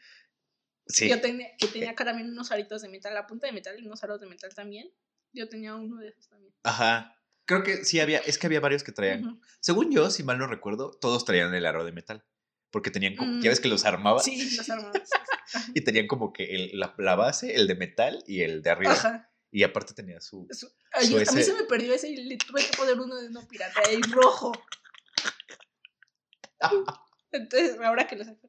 Sí. 0.90 1.06
yo 1.08 1.20
tenía, 1.20 1.48
que 1.58 1.66
tenía 1.66 1.94
también 1.94 2.30
unos 2.30 2.50
aritos 2.50 2.80
de 2.80 2.88
metal, 2.88 3.12
la 3.12 3.26
punta 3.26 3.46
de 3.46 3.52
metal 3.52 3.78
y 3.78 3.86
unos 3.86 4.02
aros 4.04 4.20
de 4.22 4.26
metal 4.26 4.54
también. 4.54 4.90
Yo 5.38 5.48
tenía 5.48 5.74
uno 5.76 5.96
de 6.00 6.08
esos 6.08 6.28
también. 6.28 6.52
Ajá. 6.64 7.14
Creo 7.44 7.62
que 7.62 7.84
sí 7.84 8.00
había, 8.00 8.18
es 8.18 8.36
que 8.38 8.46
había 8.46 8.60
varios 8.60 8.82
que 8.82 8.92
traían. 8.92 9.24
Ujú. 9.26 9.40
Según 9.60 9.90
yo, 9.92 10.10
si 10.10 10.22
mal 10.24 10.36
no 10.38 10.46
recuerdo, 10.48 10.90
todos 10.90 11.24
traían 11.24 11.54
el 11.54 11.64
aro 11.64 11.84
de 11.84 11.92
metal. 11.92 12.24
Porque 12.70 12.90
tenían 12.90 13.14
como, 13.16 13.32
Mm. 13.34 13.40
ya 13.40 13.50
ves 13.50 13.60
que 13.60 13.68
los 13.68 13.84
armaba 13.86 14.20
Sí, 14.20 14.56
los 14.56 14.68
armados. 14.70 15.08
y 15.74 15.80
tenían 15.82 16.06
como 16.08 16.32
que 16.32 16.44
el- 16.54 16.78
la, 16.78 16.94
la 16.98 17.14
base, 17.14 17.54
el 17.54 17.66
de 17.68 17.74
metal 17.76 18.22
y 18.26 18.42
el 18.42 18.62
de 18.62 18.70
arriba. 18.70 18.92
Ajá. 18.92 19.30
Y 19.50 19.62
aparte 19.62 19.94
tenía 19.94 20.20
su. 20.20 20.46
Su- 20.50 20.70
Ay, 20.92 21.06
Su 21.06 21.16
a 21.16 21.32
mí 21.32 21.42
se 21.42 21.54
me 21.54 21.64
perdió 21.64 21.94
ese 21.94 22.10
y 22.10 22.16
le 22.16 22.36
tuve 22.36 22.62
que 22.62 22.76
poner 22.76 22.98
uno 23.00 23.16
de 23.16 23.30
no 23.30 23.46
pirata 23.48 23.80
y 23.90 24.02
rojo. 24.10 24.52
Entonces, 27.32 27.78
ahora 27.80 28.06
que 28.06 28.16
lo 28.16 28.24
saco, 28.24 28.48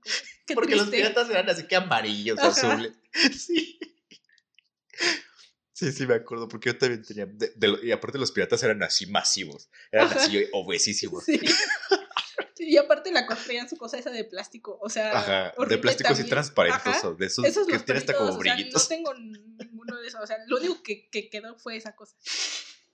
Porque 0.55 0.75
los 0.75 0.89
triste. 0.89 0.97
piratas 1.09 1.29
eran 1.29 1.49
así 1.49 1.67
que 1.67 1.75
amarillos, 1.75 2.39
Ajá. 2.39 2.49
azules. 2.49 2.93
Sí. 3.37 3.79
Sí, 5.79 5.91
sí, 5.93 6.05
me 6.05 6.15
acuerdo, 6.15 6.49
porque 6.49 6.71
yo 6.71 6.77
también 6.77 7.03
tenía. 7.03 7.25
de- 7.25 7.53
de 7.55 7.67
lo- 7.69 7.81
y 7.81 7.91
aparte, 7.93 8.17
los 8.17 8.31
piratas 8.33 8.61
eran 8.63 8.83
así 8.83 9.05
masivos. 9.05 9.69
Eran 9.91 10.09
así 10.11 10.45
obesísimos. 10.53 11.23
Sí. 11.23 11.39
Y 12.57 12.75
aparte 12.77 13.11
la 13.11 13.25
traían 13.25 13.69
su 13.69 13.77
cosa 13.77 13.97
esa 13.97 14.11
de 14.11 14.25
plástico, 14.25 14.77
o 14.81 14.89
sea, 14.89 15.17
Ajá. 15.17 15.43
De 15.45 15.53
horrible 15.57 15.77
plásticos 15.77 16.11
y 16.11 16.13
también. 16.15 16.29
transparentes, 16.29 16.95
Ajá. 16.97 17.07
o 17.07 17.15
de 17.15 17.25
esos, 17.25 17.45
Esos 17.45 17.65
que 17.65 17.79
tienen 17.79 18.01
hasta 18.01 18.13
como 18.13 18.27
todos, 18.31 18.39
o 18.39 18.43
sea, 18.43 18.53
brillitos. 18.55 18.83
no 18.83 18.87
tengo 18.89 19.13
ninguno 19.13 19.95
de 20.01 20.07
esos, 20.07 20.21
o 20.21 20.27
sea, 20.27 20.37
lo 20.47 20.57
único 20.57 20.83
que, 20.83 21.09
que 21.09 21.29
quedó 21.29 21.57
fue 21.57 21.77
esa 21.77 21.95
cosa. 21.95 22.15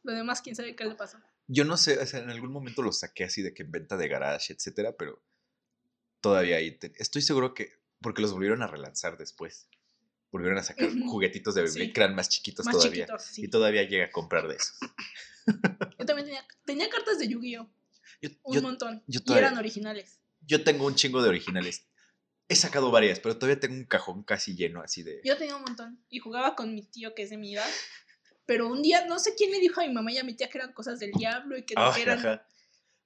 Lo 0.03 0.13
demás, 0.13 0.41
quién 0.43 0.55
sabe 0.55 0.75
qué 0.75 0.85
le 0.85 0.93
pasó. 0.93 1.17
Yo 1.47 1.65
no 1.65 1.77
sé, 1.77 1.97
o 1.97 2.05
sea, 2.05 2.19
en 2.19 2.29
algún 2.29 2.51
momento 2.51 2.83
los 2.83 2.99
saqué 2.99 3.23
así 3.23 3.41
de 3.41 3.53
que 3.55 3.63
en 3.63 3.71
venta 3.71 3.97
de 3.97 4.07
garage, 4.07 4.53
etcétera, 4.53 4.95
pero 4.97 5.19
todavía 6.21 6.57
ahí. 6.57 6.77
te- 6.77 6.93
estoy 6.97 7.21
seguro 7.23 7.53
que. 7.55 7.71
Porque 8.01 8.21
los 8.21 8.33
volvieron 8.33 8.61
a 8.61 8.67
relanzar 8.67 9.17
después. 9.17 9.67
Volvieron 10.35 10.59
a 10.59 10.63
sacar 10.63 10.89
juguetitos 11.07 11.55
de 11.55 11.61
Beyblade 11.61 11.85
Sí. 11.87 11.93
que 11.93 12.01
eran 12.01 12.13
más 12.13 12.27
chiquitos 12.27 12.65
Más 12.65 12.73
todavía. 12.75 13.05
chiquitos, 13.05 13.23
sí. 13.23 13.45
Y 13.45 13.47
todavía 13.47 13.83
llega 13.83 14.05
a 14.07 14.11
comprar 14.11 14.49
de 14.49 14.55
esos. 14.57 14.77
Yo 15.97 16.05
también 16.05 16.25
tenía, 16.25 16.45
tenía 16.65 16.89
cartas 16.89 17.17
de 17.19 17.29
Yu-Gi-Oh! 17.29 17.69
Un 18.43 18.53
yo- 18.55 18.61
montón. 18.61 19.01
yo 19.07 19.21
y 19.25 19.31
eran 19.33 19.57
originales. 19.57 20.19
yo 20.45 20.63
tengo 20.65 20.85
un 20.87 20.95
chingo 20.95 21.21
de 21.23 21.29
originales. 21.29 21.87
He 22.49 22.55
sacado 22.57 22.91
varias, 22.91 23.21
pero 23.21 23.37
todavía 23.37 23.59
tengo 23.61 23.75
un 23.75 23.85
cajón 23.85 24.23
casi 24.23 24.55
lleno 24.57 24.81
así 24.81 25.03
de. 25.03 25.21
Yo 25.23 25.37
tenía 25.37 25.55
un 25.55 25.61
montón. 25.63 26.03
Y 26.09 26.19
jugaba 26.19 26.55
con 26.55 26.75
mi 26.75 26.83
tío, 26.83 27.15
que 27.15 27.23
es 27.23 27.29
de 27.29 27.37
mi 27.37 27.53
edad. 27.55 27.69
Pero 28.45 28.67
un 28.67 28.81
día, 28.81 29.05
no 29.05 29.17
sé 29.19 29.35
quién 29.37 29.51
le 29.51 29.59
dijo 29.61 29.79
a 29.79 29.87
mi 29.87 29.93
mamá 29.93 30.11
y 30.11 30.17
a 30.17 30.23
mi 30.25 30.33
tía 30.35 30.49
que 30.49 30.57
eran 30.57 30.73
cosas 30.73 30.99
del 30.99 31.11
diablo 31.13 31.57
y 31.57 31.63
que 31.65 31.75
no 31.75 31.91
Ay, 31.93 32.01
eran. 32.01 32.19
ajá. 32.19 32.45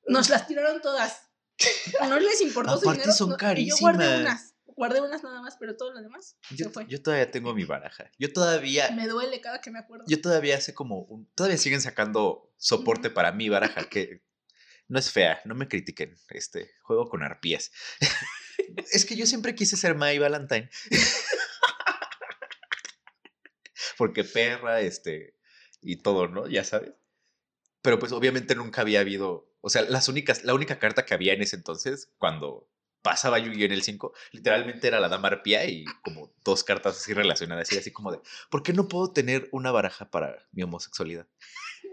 Nos 0.07 0.29
las 0.29 0.47
tiraron 0.47 0.81
todas. 0.81 1.27
No 2.09 2.19
les 2.19 2.41
importó 2.41 2.71
su 2.77 2.89
Aparte 2.89 3.01
dinero. 3.01 3.13
son 3.13 3.29
no- 3.29 3.35
y 3.59 3.69
yo 3.69 3.75
guardé 3.79 3.99
carísimas. 4.05 4.21
unas. 4.21 4.55
Guardé 4.79 5.01
unas 5.01 5.21
nada 5.23 5.41
más, 5.41 5.57
pero 5.59 5.75
todo 5.75 5.91
lo 5.91 6.01
demás 6.01 6.37
Yo, 6.51 6.67
se 6.67 6.69
fue. 6.69 6.85
yo 6.87 7.01
todavía 7.01 7.29
tengo 7.29 7.53
mi 7.53 7.65
baraja. 7.65 8.09
Yo 8.17 8.31
todavía. 8.31 8.89
Me 8.91 9.09
duele 9.09 9.41
cada 9.41 9.59
que 9.59 9.71
me 9.71 9.79
acuerdo. 9.79 10.05
Yo 10.07 10.21
todavía 10.21 10.55
hace 10.55 10.73
como 10.73 11.01
un. 11.01 11.29
Todavía 11.35 11.57
siguen 11.57 11.81
sacando 11.81 12.53
soporte 12.55 13.09
para 13.09 13.33
mi 13.33 13.49
baraja, 13.49 13.89
que 13.89 14.23
no 14.87 14.97
es 14.97 15.11
fea, 15.11 15.41
no 15.43 15.53
me 15.53 15.67
critiquen. 15.67 16.15
Este, 16.29 16.71
juego 16.83 17.09
con 17.09 17.23
arpías. 17.23 17.73
es 18.93 19.03
que 19.03 19.17
yo 19.17 19.25
siempre 19.25 19.53
quise 19.53 19.75
ser 19.75 19.95
May 19.95 20.17
Valentine. 20.17 20.69
Porque 23.97 24.23
perra, 24.23 24.79
este, 24.79 25.35
y 25.81 25.97
todo, 25.97 26.29
¿no? 26.29 26.47
Ya 26.47 26.63
sabes. 26.63 26.93
Pero 27.81 27.99
pues 27.99 28.13
obviamente 28.13 28.55
nunca 28.55 28.79
había 28.79 29.01
habido. 29.01 29.51
O 29.59 29.69
sea, 29.69 29.81
las 29.81 30.07
únicas, 30.07 30.45
la 30.45 30.53
única 30.53 30.79
carta 30.79 31.05
que 31.05 31.13
había 31.13 31.33
en 31.33 31.41
ese 31.41 31.57
entonces, 31.57 32.13
cuando 32.17 32.69
pasaba 33.01 33.39
Yu-Gi-Oh 33.39 33.65
en 33.65 33.71
el 33.71 33.81
5, 33.83 34.13
literalmente 34.31 34.88
era 34.88 34.99
la 34.99 35.09
dama 35.09 35.29
arpía 35.29 35.65
y 35.65 35.85
como 36.03 36.33
dos 36.43 36.63
cartas 36.63 36.97
así 36.97 37.13
relacionadas. 37.13 37.71
Y 37.71 37.77
así 37.77 37.91
como 37.91 38.12
de, 38.12 38.19
¿por 38.49 38.63
qué 38.63 38.73
no 38.73 38.88
puedo 38.88 39.12
tener 39.13 39.47
una 39.51 39.71
baraja 39.71 40.09
para 40.12 40.38
mi 40.51 40.63
homosexualidad? 40.63 41.27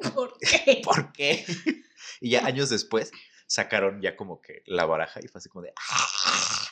¿Por 0.15 0.37
qué? 0.41 0.81
¿Por 0.85 1.13
qué? 1.13 1.45
y 2.21 2.31
ya 2.31 2.45
años 2.47 2.71
después 2.71 3.13
sacaron 3.47 4.01
ya 4.03 4.17
como 4.17 4.41
que 4.43 4.63
la 4.67 4.85
baraja 4.87 5.21
y 5.23 5.29
fue 5.29 5.39
así 5.39 5.49
como 5.49 5.63
de... 5.63 5.73
"Ah". 5.77 6.69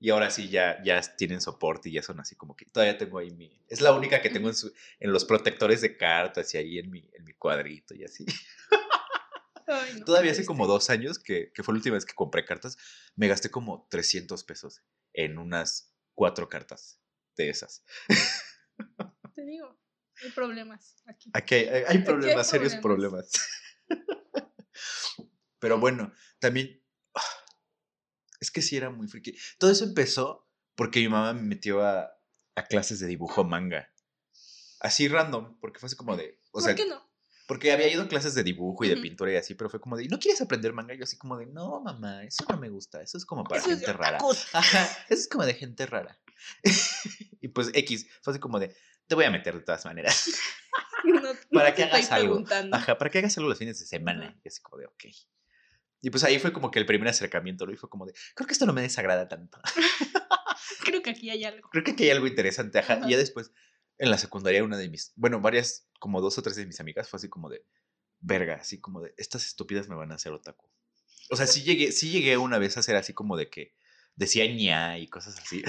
Y 0.00 0.10
ahora 0.10 0.30
sí 0.30 0.48
ya, 0.48 0.80
ya 0.84 1.00
tienen 1.16 1.40
soporte 1.40 1.88
y 1.88 1.94
ya 1.94 2.02
son 2.02 2.20
así 2.20 2.36
como 2.36 2.54
que 2.54 2.66
todavía 2.66 2.96
tengo 2.96 3.18
ahí 3.18 3.32
mi... 3.32 3.60
Es 3.68 3.80
la 3.80 3.92
única 3.92 4.22
que 4.22 4.30
tengo 4.30 4.48
en, 4.48 4.54
su- 4.54 4.72
en 5.00 5.12
los 5.12 5.24
protectores 5.24 5.80
de 5.80 5.96
cartas 5.96 6.54
y 6.54 6.58
ahí 6.58 6.78
en 6.78 6.88
mi, 6.88 7.10
en 7.14 7.24
mi 7.24 7.32
cuadrito 7.34 7.96
y 7.96 8.04
así. 8.04 8.24
Ay, 9.68 9.98
no, 9.98 10.04
Todavía 10.04 10.32
hace 10.32 10.44
como 10.46 10.66
dos 10.66 10.90
años, 10.90 11.18
que, 11.18 11.52
que 11.52 11.62
fue 11.62 11.74
la 11.74 11.78
última 11.78 11.94
vez 11.94 12.04
que 12.06 12.14
compré 12.14 12.44
cartas, 12.44 12.76
me 13.16 13.28
gasté 13.28 13.50
como 13.50 13.86
300 13.90 14.42
pesos 14.44 14.82
en 15.12 15.38
unas 15.38 15.94
cuatro 16.14 16.48
cartas 16.48 17.00
de 17.36 17.50
esas. 17.50 17.84
Te 19.34 19.44
digo. 19.44 19.78
Hay 20.22 20.30
problemas 20.30 20.96
aquí. 21.06 21.30
Aquí 21.32 21.54
hay, 21.54 21.66
hay- 21.68 21.84
hay 21.86 21.98
problemas, 21.98 22.48
serios 22.48 22.74
problemas. 22.76 23.30
problemas. 23.88 24.48
Pero 25.58 25.78
bueno, 25.78 26.12
también. 26.38 26.82
Es 28.40 28.52
que 28.52 28.62
sí 28.62 28.76
era 28.76 28.88
muy 28.88 29.08
friki. 29.08 29.36
Todo 29.58 29.70
eso 29.72 29.82
empezó 29.84 30.48
porque 30.76 31.00
mi 31.00 31.08
mamá 31.08 31.32
me 31.32 31.42
metió 31.42 31.82
a, 31.84 32.08
a 32.54 32.66
clases 32.68 33.00
de 33.00 33.08
dibujo 33.08 33.42
manga. 33.42 33.92
Así 34.78 35.08
random, 35.08 35.58
porque 35.58 35.80
fue 35.80 35.88
así 35.88 35.96
como 35.96 36.16
de. 36.16 36.38
O 36.52 36.60
¿Por 36.60 36.62
sea, 36.62 36.76
qué 36.76 36.86
no? 36.86 37.07
Porque 37.48 37.72
había 37.72 37.88
ido 37.88 38.02
a 38.02 38.08
clases 38.08 38.34
de 38.34 38.44
dibujo 38.44 38.84
y 38.84 38.88
de 38.90 38.98
pintura 38.98 39.32
y 39.32 39.36
así, 39.36 39.54
pero 39.54 39.70
fue 39.70 39.80
como 39.80 39.96
de, 39.96 40.06
¿no 40.06 40.18
quieres 40.18 40.40
aprender 40.42 40.72
manga? 40.74 40.94
Y 40.94 40.98
yo 40.98 41.04
así 41.04 41.16
como 41.16 41.38
de, 41.38 41.46
no, 41.46 41.80
mamá, 41.80 42.22
eso 42.24 42.44
no 42.48 42.58
me 42.58 42.68
gusta, 42.68 43.00
eso 43.02 43.16
es 43.16 43.24
como 43.24 43.42
para 43.42 43.60
Eso 43.60 43.70
es 43.70 43.78
gente 43.78 43.92
rara. 43.94 44.18
otakus. 44.18 44.54
Ajá, 44.54 44.84
eso 45.08 45.20
es 45.22 45.28
como 45.28 45.44
de 45.46 45.54
gente 45.54 45.86
rara. 45.86 46.20
y 47.40 47.48
pues 47.48 47.70
X, 47.74 48.06
fue 48.22 48.32
así 48.32 48.38
como 48.40 48.60
de, 48.60 48.76
te 49.06 49.14
voy 49.14 49.24
a 49.24 49.30
meter 49.30 49.54
de 49.54 49.62
todas 49.62 49.84
maneras. 49.84 50.30
No- 51.04 51.22
no 51.22 51.32
Para 51.50 51.70
te 51.70 51.76
que 51.76 51.82
hagas 51.84 52.12
algo. 52.12 52.44
Ajá, 52.72 52.98
para 52.98 53.10
que 53.10 53.18
hagas 53.18 53.36
algo 53.38 53.48
los 53.48 53.58
fines 53.58 53.78
de 53.80 53.86
semana. 53.86 54.38
Y 54.44 54.48
así 54.48 54.60
como 54.60 54.76
de, 54.76 54.86
ok. 54.86 55.04
Y 56.02 56.10
pues 56.10 56.22
ahí 56.22 56.38
fue 56.38 56.52
como 56.52 56.70
que 56.70 56.78
el 56.78 56.84
primer 56.86 57.08
acercamiento, 57.08 57.64
¿no? 57.64 57.72
Y 57.72 57.76
fue 57.76 57.88
como 57.88 58.04
de, 58.04 58.12
creo 58.34 58.46
que 58.46 58.52
esto 58.52 58.66
no 58.66 58.74
me 58.74 58.82
desagrada 58.82 59.26
tanto. 59.26 59.58
Creo 60.84 61.00
que 61.02 61.10
aquí 61.10 61.30
hay 61.30 61.44
algo. 61.44 61.68
creo 61.70 61.82
que 61.84 61.92
aquí 61.92 62.04
hay 62.04 62.10
algo 62.10 62.26
interesante, 62.26 62.78
ajá. 62.78 62.94
Ajá. 62.94 63.06
Y 63.06 63.12
ya 63.12 63.16
después, 63.16 63.52
en 63.98 64.10
la 64.10 64.18
secundaria, 64.18 64.64
una 64.64 64.76
de 64.76 64.88
mis, 64.88 65.12
bueno, 65.16 65.40
varias, 65.40 65.88
como 65.98 66.20
dos 66.20 66.38
o 66.38 66.42
tres 66.42 66.56
de 66.56 66.66
mis 66.66 66.80
amigas, 66.80 67.08
fue 67.08 67.18
así 67.18 67.28
como 67.28 67.48
de, 67.48 67.64
verga, 68.20 68.54
así 68.54 68.80
como 68.80 69.00
de, 69.00 69.14
estas 69.16 69.46
estúpidas 69.46 69.88
me 69.88 69.94
van 69.94 70.12
a 70.12 70.16
hacer 70.16 70.32
otaku. 70.32 70.70
O 71.30 71.36
sea, 71.36 71.46
sí 71.46 71.62
llegué, 71.62 71.92
sí 71.92 72.10
llegué 72.10 72.38
una 72.38 72.58
vez 72.58 72.76
a 72.78 72.82
ser 72.82 72.96
así 72.96 73.12
como 73.12 73.36
de 73.36 73.50
que 73.50 73.74
decía 74.14 74.46
ña 74.46 74.98
y 74.98 75.08
cosas 75.08 75.38
así. 75.38 75.62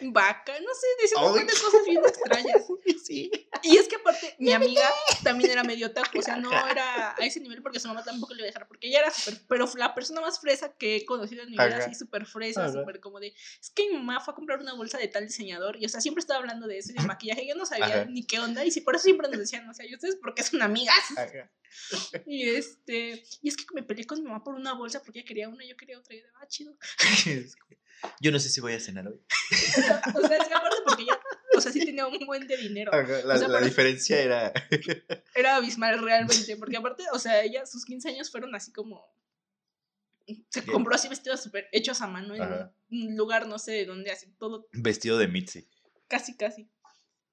Vaca, 0.00 0.52
no 0.60 0.74
sé, 0.74 1.14
montón 1.16 1.46
de 1.46 1.52
cosas 1.52 1.84
bien 1.86 2.02
extrañas. 2.04 2.62
Sí. 3.04 3.30
Y 3.62 3.76
es 3.76 3.86
que 3.86 3.96
aparte, 3.96 4.34
mi 4.38 4.52
amiga 4.52 4.88
también 5.22 5.50
era 5.50 5.62
medio 5.62 5.88
otaku, 5.88 6.20
o 6.20 6.22
sea, 6.22 6.36
no 6.36 6.50
era 6.50 7.14
a 7.14 7.26
ese 7.26 7.38
nivel 7.40 7.60
porque 7.62 7.78
su 7.78 7.88
mamá 7.88 8.02
tampoco 8.02 8.32
le 8.32 8.40
iba 8.40 8.46
a 8.46 8.50
dejar, 8.50 8.66
porque 8.66 8.88
ella 8.88 9.00
era 9.00 9.10
súper, 9.10 9.42
pero 9.46 9.70
la 9.76 9.94
persona 9.94 10.22
más 10.22 10.40
fresa 10.40 10.74
que 10.76 10.96
he 10.96 11.04
conocido 11.04 11.42
en 11.42 11.50
mi 11.50 11.56
vida, 11.56 11.66
Ajá. 11.66 11.84
así 11.84 11.94
súper 11.94 12.24
fresa, 12.24 12.72
súper 12.72 13.00
como 13.00 13.20
de, 13.20 13.34
es 13.60 13.70
que 13.70 13.88
mi 13.88 13.96
mamá 13.96 14.20
fue 14.20 14.32
a 14.32 14.34
comprar 14.34 14.60
una 14.60 14.72
bolsa 14.74 14.96
de 14.96 15.08
tal 15.08 15.26
diseñador 15.26 15.76
y, 15.76 15.84
o 15.84 15.88
sea, 15.88 16.00
siempre 16.00 16.20
estaba 16.20 16.40
hablando 16.40 16.66
de 16.66 16.78
eso 16.78 16.92
y 16.92 16.94
de 16.94 17.02
maquillaje, 17.06 17.46
yo 17.46 17.54
no 17.56 17.66
sabía 17.66 17.86
Ajá. 17.86 18.04
ni 18.06 18.24
qué 18.24 18.38
onda 18.38 18.64
y 18.64 18.70
sí, 18.70 18.80
por 18.80 18.94
eso 18.94 19.04
siempre 19.04 19.28
nos 19.28 19.38
decían, 19.38 19.68
o 19.68 19.74
sea, 19.74 19.86
¿y 19.86 19.94
ustedes 19.94 20.16
porque 20.16 20.42
son 20.42 20.62
amigas? 20.62 20.96
Ajá. 21.16 21.50
Y 22.26 22.48
este, 22.48 23.24
y 23.42 23.48
es 23.48 23.56
que 23.56 23.64
me 23.74 23.82
peleé 23.82 24.06
con 24.06 24.18
mi 24.18 24.24
mamá 24.24 24.42
por 24.42 24.54
una 24.54 24.74
bolsa 24.74 25.02
porque 25.02 25.20
ella 25.20 25.28
quería 25.28 25.48
una 25.48 25.64
y 25.64 25.68
yo 25.68 25.76
quería 25.76 25.98
otra 25.98 26.14
y 26.14 26.18
yo 26.18 26.24
de, 26.24 26.30
ah, 26.40 26.46
chido. 26.46 26.76
Yo 28.20 28.30
no 28.32 28.38
sé 28.38 28.48
si 28.48 28.60
voy 28.60 28.72
a 28.74 28.80
cenar 28.80 29.06
hoy. 29.08 29.20
O 30.14 30.26
sea, 30.26 30.36
es 30.38 30.48
que 30.48 30.54
aparte 30.54 30.76
porque 30.84 31.02
ella, 31.04 31.18
o 31.56 31.60
sea, 31.60 31.72
sí 31.72 31.84
tenía 31.84 32.06
un 32.06 32.18
buen 32.26 32.46
de 32.46 32.56
dinero. 32.56 32.92
Ajá, 32.94 33.22
La, 33.24 33.34
O 33.34 33.38
sea, 33.38 33.48
la 33.48 33.54
pero- 33.58 33.66
diferencia 33.66 34.20
era. 34.20 34.52
Era 35.34 35.56
abismal 35.56 36.00
realmente, 36.02 36.56
porque 36.56 36.76
aparte, 36.76 37.04
o 37.12 37.18
sea, 37.18 37.42
ella, 37.42 37.66
sus 37.66 37.84
15 37.84 38.08
años 38.10 38.30
fueron 38.30 38.54
así 38.54 38.72
como... 38.72 39.04
Se 40.48 40.60
Bien. 40.62 40.72
compró 40.72 40.94
así 40.94 41.08
vestidos 41.08 41.42
súper 41.42 41.68
hechos 41.72 42.00
a 42.00 42.06
mano 42.06 42.34
en 42.34 42.42
Ajá. 42.42 42.72
un 42.90 43.14
lugar, 43.16 43.46
no 43.46 43.58
sé 43.58 43.72
de 43.72 43.84
dónde, 43.84 44.10
así 44.10 44.26
todo, 44.38 44.68
Vestido 44.72 45.18
de 45.18 45.28
Mitzi. 45.28 45.68
casi, 46.08 46.34
casi. 46.36 46.70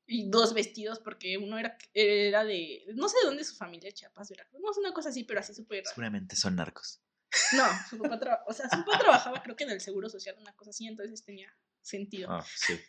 Y 0.08 0.30
dos 0.30 0.54
vestidos, 0.54 1.00
porque 1.00 1.38
uno 1.38 1.58
era, 1.58 1.78
era 1.93 2.43
de, 2.43 2.84
no 2.95 3.08
sé 3.08 3.15
de 3.21 3.28
dónde 3.28 3.45
su 3.45 3.56
familia, 3.56 3.93
Chiapas, 3.93 4.30
Veracruz, 4.30 4.60
no 4.62 4.71
es 4.71 4.78
una 4.78 4.91
cosa 4.93 5.08
así, 5.10 5.24
pero 5.24 5.39
así 5.39 5.54
súper... 5.54 5.86
Seguramente 5.86 6.36
son 6.36 6.56
narcos. 6.58 7.00
No, 7.54 7.65
su 7.89 7.98
papá, 7.98 8.20
traba- 8.20 8.44
o 8.48 8.54
sea, 8.54 8.70
su 8.70 8.84
papá 8.84 9.00
trabajaba 9.00 9.41
creo 9.44 9.56
que 9.56 9.63
en 9.63 9.70
el 9.72 9.82
Seguro 9.82 10.10
Social, 10.10 10.36
una 10.39 10.54
cosa 10.56 10.72
así, 10.72 10.88
entonces 10.88 11.24
tenía 11.24 11.54
sentido. 11.82 12.30
Ah, 12.32 12.46
sí. 12.56 12.80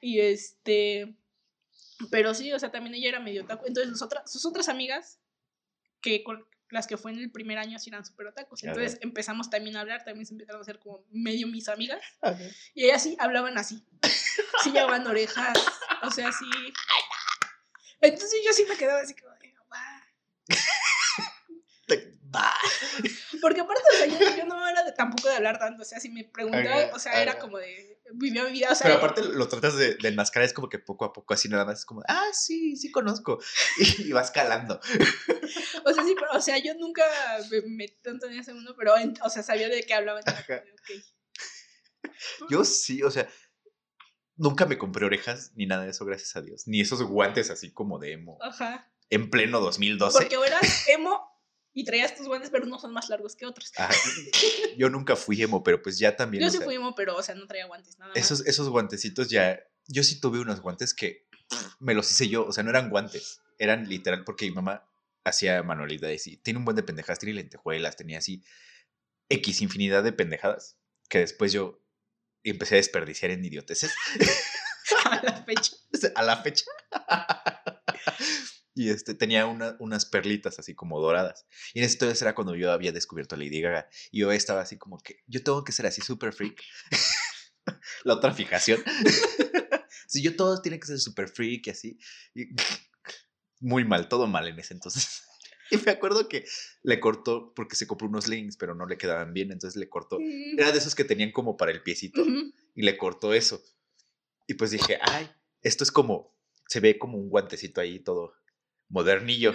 Y 0.00 0.20
este. 0.20 1.16
Pero 2.10 2.32
sí, 2.34 2.52
o 2.52 2.58
sea, 2.58 2.70
también 2.70 2.94
ella 2.94 3.10
era 3.10 3.20
medio 3.20 3.44
otaku. 3.44 3.66
Entonces, 3.66 3.92
sus 3.92 4.02
otras, 4.02 4.30
sus 4.30 4.46
otras 4.46 4.68
amigas, 4.70 5.20
que 6.00 6.24
con 6.24 6.46
las 6.70 6.86
que 6.86 6.96
fue 6.96 7.10
en 7.12 7.18
el 7.18 7.30
primer 7.30 7.58
año, 7.58 7.78
sí 7.78 7.90
eran 7.90 8.04
súper 8.06 8.28
otakus. 8.28 8.62
Entonces 8.64 8.92
Ajá. 8.94 9.00
empezamos 9.02 9.50
también 9.50 9.76
a 9.76 9.80
hablar, 9.80 10.04
también 10.04 10.24
se 10.24 10.32
empezaron 10.32 10.60
a 10.60 10.62
hacer 10.62 10.78
como 10.78 11.04
medio 11.10 11.46
mis 11.46 11.68
amigas. 11.68 12.00
Ajá. 12.22 12.38
Y 12.74 12.84
ellas 12.84 13.02
sí 13.02 13.16
hablaban 13.18 13.58
así. 13.58 13.84
Sí 14.62 14.70
llevaban 14.70 15.06
orejas. 15.06 15.58
O 16.02 16.10
sea, 16.10 16.30
sí. 16.32 16.46
Entonces 18.00 18.40
yo 18.46 18.52
sí 18.52 18.64
me 18.68 18.76
quedaba 18.76 19.00
así 19.00 19.14
como. 19.14 19.34
Porque 23.40 23.60
aparte, 23.60 23.82
o 23.92 23.96
sea, 23.96 24.06
yo, 24.06 24.36
yo 24.36 24.44
no 24.44 24.68
era 24.68 24.84
de, 24.84 24.92
tampoco 24.92 25.28
de 25.28 25.36
hablar 25.36 25.58
tanto. 25.58 25.82
O 25.82 25.84
sea, 25.84 26.00
si 26.00 26.08
me 26.10 26.24
preguntaba, 26.24 26.90
o 26.94 26.98
sea, 26.98 27.22
era 27.22 27.38
como 27.38 27.58
de. 27.58 27.98
Vivía 28.12 28.44
mi 28.44 28.52
vida. 28.52 28.68
O 28.72 28.74
sea, 28.74 28.86
Pero 28.86 28.98
aparte 28.98 29.22
lo 29.22 29.48
tratas 29.48 29.76
de, 29.76 29.94
de 29.94 30.08
enmascarar, 30.08 30.46
es 30.46 30.52
como 30.52 30.68
que 30.68 30.78
poco 30.78 31.04
a 31.04 31.12
poco, 31.12 31.32
así 31.32 31.48
nada 31.48 31.64
más, 31.64 31.80
es 31.80 31.84
como, 31.84 32.02
ah, 32.08 32.28
sí, 32.32 32.76
sí 32.76 32.90
conozco. 32.90 33.40
Y, 33.98 34.12
vas 34.12 34.30
calando. 34.30 34.80
O 35.84 35.94
sea, 35.94 36.04
sí, 36.04 36.14
pero, 36.14 36.32
o 36.32 36.40
sea, 36.40 36.58
yo 36.58 36.74
nunca 36.74 37.02
me 37.50 37.62
metí 37.62 37.96
tanto 38.02 38.26
en 38.26 38.38
ese 38.38 38.52
mundo, 38.52 38.74
pero, 38.76 38.96
en- 38.98 39.14
o 39.22 39.30
sea, 39.30 39.42
sabía 39.42 39.68
de 39.68 39.82
qué 39.82 39.94
hablaban. 39.94 40.22
y 40.26 40.30
era 40.30 40.44
como 40.44 40.58
de, 40.58 40.72
ok. 40.72 42.50
Yo 42.50 42.64
sí, 42.64 43.02
o 43.02 43.10
sea, 43.10 43.28
nunca 44.36 44.66
me 44.66 44.78
compré 44.78 45.06
orejas 45.06 45.52
ni 45.54 45.66
nada 45.66 45.84
de 45.84 45.90
eso, 45.90 46.04
gracias 46.04 46.36
a 46.36 46.42
Dios. 46.42 46.66
Ni 46.66 46.80
esos 46.80 47.02
guantes 47.02 47.50
así 47.50 47.72
como 47.72 47.98
de 47.98 48.12
emo. 48.12 48.38
Ajá. 48.42 48.92
En 49.08 49.30
pleno 49.30 49.60
2012. 49.60 50.18
Porque 50.18 50.36
o 50.36 50.44
eras 50.44 50.88
emo 50.88 51.30
y 51.72 51.84
traías 51.84 52.16
tus 52.16 52.26
guantes, 52.26 52.50
pero 52.50 52.66
unos 52.66 52.82
son 52.82 52.92
más 52.92 53.08
largos 53.08 53.36
que 53.36 53.46
otros. 53.46 53.72
Yo 54.76 54.88
nunca 54.90 55.16
fui 55.16 55.40
emo, 55.42 55.62
pero 55.62 55.80
pues 55.82 55.98
ya 55.98 56.16
también. 56.16 56.42
Yo 56.42 56.50
sí 56.50 56.58
sea, 56.58 56.66
fui 56.66 56.74
emo, 56.74 56.94
pero, 56.94 57.16
o 57.16 57.22
sea, 57.22 57.34
no 57.34 57.46
traía 57.46 57.66
guantes, 57.66 57.98
nada 57.98 58.10
más. 58.10 58.18
esos, 58.18 58.46
esos 58.46 58.68
guantecitos 58.68 59.28
ya. 59.30 59.60
Yo 59.86 60.02
sí 60.02 60.20
tuve 60.20 60.40
unos 60.40 60.60
guantes 60.60 60.94
que 60.94 61.28
me 61.78 61.94
los 61.94 62.10
hice 62.10 62.28
yo. 62.28 62.46
O 62.46 62.52
sea, 62.52 62.64
no 62.64 62.70
eran 62.70 62.90
guantes. 62.90 63.40
Eran 63.58 63.88
literal 63.88 64.24
porque 64.24 64.46
mi 64.46 64.52
mamá 64.52 64.88
hacía 65.24 65.62
manualidades 65.62 66.26
y 66.26 66.36
tiene 66.38 66.58
un 66.58 66.64
buen 66.64 66.76
de 66.76 66.82
pendejadas. 66.82 67.18
Tiene 67.18 67.34
lentejuelas, 67.34 67.96
tenía 67.96 68.18
así 68.18 68.42
X 69.28 69.60
infinidad 69.62 70.02
de 70.02 70.12
pendejadas 70.12 70.76
que 71.08 71.18
después 71.18 71.52
yo 71.52 71.82
empecé 72.44 72.76
a 72.76 72.78
desperdiciar 72.78 73.32
en 73.32 73.44
idioteces 73.44 73.94
a 75.04 75.20
la 75.22 75.44
fecha. 75.44 75.76
a 76.14 76.22
la 76.22 76.36
fecha. 76.42 76.64
Y 78.74 78.90
este, 78.90 79.14
tenía 79.14 79.46
una- 79.46 79.76
unas 79.80 80.06
perlitas 80.06 80.58
así 80.58 80.74
como 80.74 81.00
doradas. 81.00 81.46
Y 81.74 81.80
en 81.80 81.84
ese 81.86 81.94
entonces 81.94 82.22
era 82.22 82.34
cuando 82.34 82.54
yo 82.54 82.70
había 82.72 82.92
descubierto 82.92 83.34
a 83.34 83.38
Lady 83.38 83.60
Gaga. 83.60 83.88
Y 84.10 84.20
yo 84.20 84.30
estaba 84.32 84.60
así 84.62 84.78
como 84.78 84.98
que, 84.98 85.16
yo 85.26 85.42
tengo 85.42 85.64
que 85.64 85.72
ser 85.72 85.86
así 85.86 86.00
super 86.00 86.32
freak. 86.32 86.62
La 88.04 88.14
otra 88.14 88.32
fijación. 88.32 88.82
Si 90.06 90.22
yo 90.22 90.34
todo 90.34 90.60
tiene 90.60 90.80
que 90.80 90.88
ser 90.88 90.98
super 90.98 91.28
freak 91.28 91.68
y 91.68 91.70
así. 91.70 91.98
Y 92.34 92.46
muy 93.60 93.84
mal, 93.84 94.08
todo 94.08 94.26
mal 94.26 94.48
en 94.48 94.58
ese 94.58 94.74
entonces. 94.74 95.22
Y 95.70 95.76
me 95.76 95.92
acuerdo 95.92 96.28
que 96.28 96.44
le 96.82 96.98
cortó, 96.98 97.54
porque 97.54 97.76
se 97.76 97.86
compró 97.86 98.08
unos 98.08 98.26
leggings, 98.26 98.56
pero 98.56 98.74
no 98.74 98.86
le 98.86 98.98
quedaban 98.98 99.32
bien, 99.32 99.52
entonces 99.52 99.78
le 99.78 99.88
cortó. 99.88 100.18
Mm, 100.18 100.58
Era 100.58 100.72
de 100.72 100.78
esos 100.78 100.96
que 100.96 101.04
tenían 101.04 101.30
como 101.30 101.56
para 101.56 101.70
el 101.70 101.84
piecito 101.84 102.24
y 102.74 102.82
le 102.82 102.96
cortó 102.96 103.34
eso. 103.34 103.62
Y 104.48 104.54
pues 104.54 104.72
dije, 104.72 104.98
ay, 105.00 105.30
esto 105.62 105.84
es 105.84 105.92
como, 105.92 106.36
se 106.66 106.80
ve 106.80 106.98
como 106.98 107.16
un 107.16 107.28
guantecito 107.30 107.80
ahí 107.80 108.00
todo 108.00 108.32
modernillo. 108.90 109.54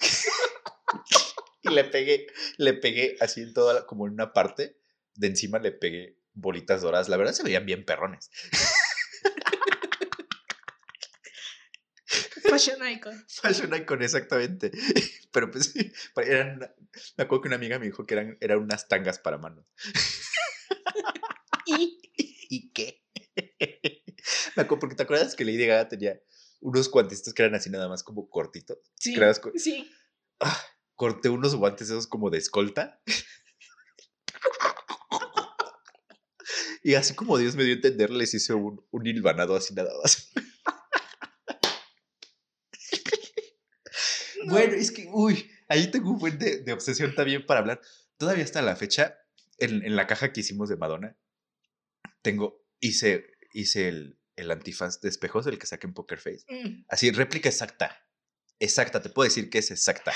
y 1.62 1.68
le 1.70 1.84
pegué, 1.84 2.26
le 2.56 2.74
pegué 2.74 3.16
así 3.20 3.42
en 3.42 3.52
toda, 3.52 3.74
la- 3.74 3.86
como 3.86 4.06
en 4.06 4.14
una 4.14 4.32
parte 4.32 4.76
de 5.14 5.26
encima 5.26 5.58
le 5.58 5.72
pegué 5.72 6.16
bolitas 6.32 6.80
doradas. 6.82 7.08
La 7.08 7.16
verdad 7.16 7.32
se 7.32 7.42
veían 7.42 7.66
bien 7.66 7.84
perrones. 7.84 8.30
Fashion 12.48 12.80
icon. 12.88 13.24
Fashion 13.28 13.74
icon, 13.74 14.02
exactamente. 14.02 14.70
Pero 15.32 15.50
pues 15.50 15.72
eran, 16.16 16.56
una- 16.56 16.74
me 17.16 17.24
acuerdo 17.24 17.42
que 17.42 17.48
una 17.48 17.56
amiga 17.56 17.78
me 17.78 17.86
dijo 17.86 18.06
que 18.06 18.14
eran, 18.14 18.38
eran 18.40 18.58
unas 18.58 18.88
tangas 18.88 19.18
para 19.18 19.38
manos. 19.38 19.64
Y 21.66 22.00
¿Y 22.52 22.72
qué? 22.72 23.04
Me 24.56 24.62
acuerdo, 24.64 24.80
porque 24.80 24.96
te 24.96 25.04
acuerdas 25.04 25.36
que 25.36 25.44
Lady 25.44 25.66
Gaga 25.66 25.88
tenía 25.88 26.20
unos 26.60 26.90
guantecitos 26.90 27.34
que 27.34 27.42
eran 27.42 27.54
así 27.54 27.70
nada 27.70 27.88
más 27.88 28.02
como 28.02 28.28
cortitos. 28.28 28.78
sí, 28.98 29.14
sí. 29.56 29.90
Ah, 30.40 30.58
corté 30.94 31.28
unos 31.28 31.54
guantes 31.54 31.88
esos 31.88 32.06
como 32.06 32.30
de 32.30 32.38
escolta. 32.38 33.00
Y 36.82 36.94
así 36.94 37.14
como 37.14 37.36
Dios 37.36 37.56
me 37.56 37.64
dio 37.64 37.74
a 37.74 37.76
entender, 37.76 38.10
les 38.10 38.32
hice 38.32 38.54
un, 38.54 38.84
un 38.90 39.06
hilvanado 39.06 39.54
así 39.54 39.74
nada 39.74 39.92
más. 40.02 40.30
No. 44.42 44.54
Bueno, 44.54 44.72
es 44.72 44.90
que, 44.90 45.06
uy, 45.12 45.50
ahí 45.68 45.90
tengo 45.90 46.12
un 46.12 46.18
buen 46.18 46.38
de, 46.38 46.62
de 46.62 46.72
obsesión 46.72 47.14
también 47.14 47.44
para 47.44 47.60
hablar. 47.60 47.82
Todavía 48.16 48.42
hasta 48.42 48.62
la 48.62 48.74
fecha, 48.74 49.18
en, 49.58 49.84
en 49.84 49.96
la 49.96 50.06
caja 50.06 50.32
que 50.32 50.40
hicimos 50.40 50.70
de 50.70 50.78
Madonna, 50.78 51.14
tengo, 52.22 52.64
hice, 52.80 53.26
hice 53.52 53.88
el, 53.88 54.19
el 54.40 54.50
antifaz 54.50 55.00
de 55.00 55.08
espejos, 55.08 55.46
el 55.46 55.58
que 55.58 55.66
saqué 55.66 55.86
en 55.86 55.94
Poker 55.94 56.18
Face. 56.18 56.44
Mm, 56.48 56.84
Así, 56.88 57.10
réplica 57.10 57.48
exacta. 57.48 58.06
Exacta, 58.58 59.00
te 59.00 59.10
puedo 59.10 59.28
decir 59.28 59.48
que 59.50 59.58
es 59.58 59.70
exacta. 59.70 60.12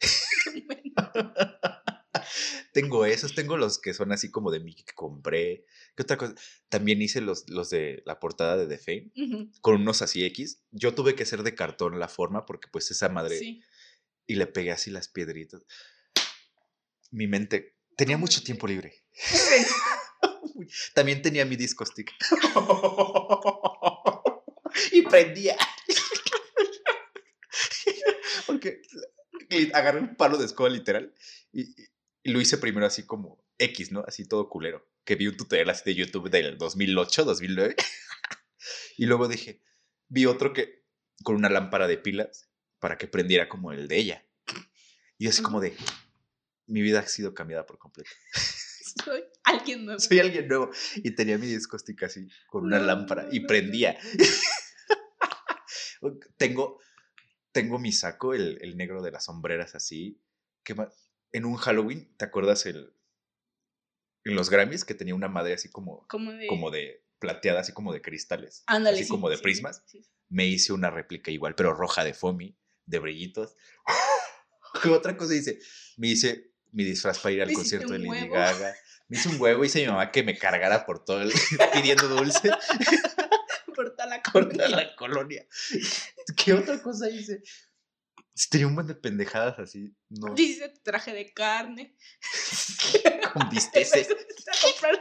Tengo 2.72 3.04
esos, 3.04 3.34
tengo 3.34 3.56
los 3.56 3.80
que 3.80 3.94
son 3.94 4.12
así 4.12 4.30
como 4.30 4.50
de 4.50 4.60
Mickey 4.60 4.84
que 4.84 4.94
compré. 4.94 5.64
¿Qué 5.96 6.02
otra 6.02 6.16
cosa? 6.16 6.34
También 6.68 7.02
hice 7.02 7.20
los, 7.20 7.48
los 7.48 7.70
de 7.70 8.02
la 8.06 8.20
portada 8.20 8.56
de 8.56 8.66
The 8.66 8.78
Fame 8.78 9.50
con 9.60 9.80
unos 9.80 10.02
así 10.02 10.24
X. 10.24 10.62
Yo 10.70 10.94
tuve 10.94 11.14
que 11.14 11.24
hacer 11.24 11.42
de 11.42 11.54
cartón 11.54 11.98
la 11.98 12.08
forma 12.08 12.46
porque 12.46 12.68
pues 12.70 12.90
esa 12.90 13.08
madre... 13.08 13.38
Sí. 13.38 13.62
Y 14.26 14.34
le 14.34 14.46
pegué 14.46 14.70
así 14.72 14.90
las 14.90 15.08
piedritas. 15.08 15.64
Mi 17.10 17.26
mente... 17.26 17.76
Tenía 17.96 18.16
¿Cómo 18.16 18.26
mucho 18.26 18.42
tiempo 18.42 18.66
libre. 18.68 19.04
También 20.94 21.22
tenía 21.22 21.44
mi 21.44 21.56
disco 21.56 21.84
stick. 21.84 22.12
y 24.92 25.02
prendía. 25.02 25.56
Porque 28.46 28.82
agarré 29.72 30.00
un 30.00 30.16
palo 30.16 30.38
de 30.38 30.46
escoba 30.46 30.68
literal 30.68 31.14
y, 31.52 31.62
y- 31.62 31.88
lo 32.24 32.40
hice 32.40 32.58
primero 32.58 32.86
así 32.86 33.06
como 33.06 33.42
X, 33.58 33.92
¿no? 33.92 34.04
Así 34.06 34.26
todo 34.26 34.48
culero. 34.48 34.86
Que 35.04 35.14
vi 35.16 35.26
un 35.28 35.36
tutorial 35.36 35.70
así 35.70 35.82
de 35.86 35.94
YouTube 35.94 36.30
del 36.30 36.58
2008, 36.58 37.24
2009. 37.24 37.76
y 38.98 39.06
luego 39.06 39.28
dije, 39.28 39.62
vi 40.08 40.26
otro 40.26 40.52
que 40.52 40.84
con 41.22 41.36
una 41.36 41.48
lámpara 41.48 41.88
de 41.88 41.96
pilas 41.96 42.48
para 42.78 42.98
que 42.98 43.08
prendiera 43.08 43.48
como 43.48 43.72
el 43.72 43.88
de 43.88 43.96
ella. 43.96 44.26
Y 45.16 45.28
así 45.28 45.42
como 45.42 45.60
de, 45.60 45.74
mi 46.66 46.82
vida 46.82 47.00
ha 47.00 47.08
sido 47.08 47.34
cambiada 47.34 47.66
por 47.66 47.78
completo. 47.78 48.10
Soy 49.04 49.24
alguien 49.48 49.84
nuevo. 49.84 50.00
Soy 50.00 50.18
alguien 50.20 50.48
nuevo. 50.48 50.70
Y 50.96 51.10
tenía 51.12 51.38
mi 51.38 51.46
disco 51.46 51.78
stick 51.78 52.02
así, 52.04 52.28
con 52.46 52.64
una 52.64 52.78
No, 52.78 52.86
lámpara, 52.86 53.28
y 53.30 53.40
no, 53.40 53.46
prendía. 53.46 53.98
tengo, 56.36 56.80
tengo 57.52 57.78
mi 57.78 57.92
saco, 57.92 58.34
el, 58.34 58.58
el 58.62 58.76
negro 58.76 59.02
de 59.02 59.10
las 59.10 59.24
sombreras 59.24 59.74
así. 59.74 60.20
Que 60.62 60.74
en 61.32 61.44
un 61.44 61.56
Halloween, 61.56 62.14
¿te 62.16 62.24
acuerdas 62.24 62.66
el. 62.66 62.92
En 64.24 64.34
los 64.34 64.50
Grammys 64.50 64.84
que 64.84 64.94
tenía 64.94 65.14
una 65.14 65.28
madre 65.28 65.54
así 65.54 65.70
como, 65.70 66.06
Como 66.08 66.32
de. 66.32 66.46
como 66.48 66.70
de 66.70 67.04
plateada, 67.18 67.60
así 67.60 67.72
como 67.72 67.92
de 67.92 68.02
cristales. 68.02 68.62
Ándale, 68.66 68.96
así 68.96 69.04
sí, 69.04 69.10
como 69.10 69.30
de 69.30 69.36
sí, 69.36 69.42
prismas. 69.42 69.82
sí. 69.86 70.04
Me 70.28 70.46
hice 70.46 70.74
una 70.74 70.90
réplica 70.90 71.30
igual, 71.30 71.54
pero 71.54 71.72
roja 71.72 72.04
de 72.04 72.12
foamy, 72.12 72.58
de 72.84 72.98
brillitos. 72.98 73.56
¿Qué 74.82 74.88
otra 74.90 75.16
cosa 75.16 75.34
hice? 75.34 75.58
Me 75.96 76.08
hice 76.08 76.47
mi 76.72 76.84
disfraz 76.84 77.18
para 77.18 77.32
ir 77.34 77.42
al 77.42 77.52
concierto 77.52 77.92
de 77.92 77.98
Lady. 78.00 78.28
Gaga. 78.28 78.74
Me 79.08 79.16
hice 79.16 79.28
un 79.30 79.40
huevo, 79.40 79.64
hice 79.64 79.78
a 79.78 79.82
mi 79.86 79.88
mamá 79.88 80.10
que 80.12 80.22
me 80.22 80.36
cargara 80.36 80.84
por 80.84 81.04
todo 81.04 81.22
el. 81.22 81.32
pidiendo 81.72 82.08
dulce 82.08 82.50
Por 83.74 83.90
toda 83.94 84.06
la 84.06 84.20
por 84.22 84.32
colonia. 84.32 84.56
toda 84.56 84.68
la 84.82 84.96
colonia. 84.96 85.46
¿Qué 86.36 86.52
otra 86.52 86.82
cosa 86.82 87.08
hice? 87.08 87.42
Tenía 88.50 88.66
un 88.66 88.74
montón 88.74 88.94
de 88.96 89.00
pendejadas 89.00 89.58
así. 89.60 89.94
No, 90.08 90.34
Dice 90.34 90.72
traje 90.82 91.12
de 91.12 91.32
carne. 91.32 91.96
con 93.32 93.48
bisteces. 93.50 94.08
A 94.10 94.66
comprar 94.66 94.98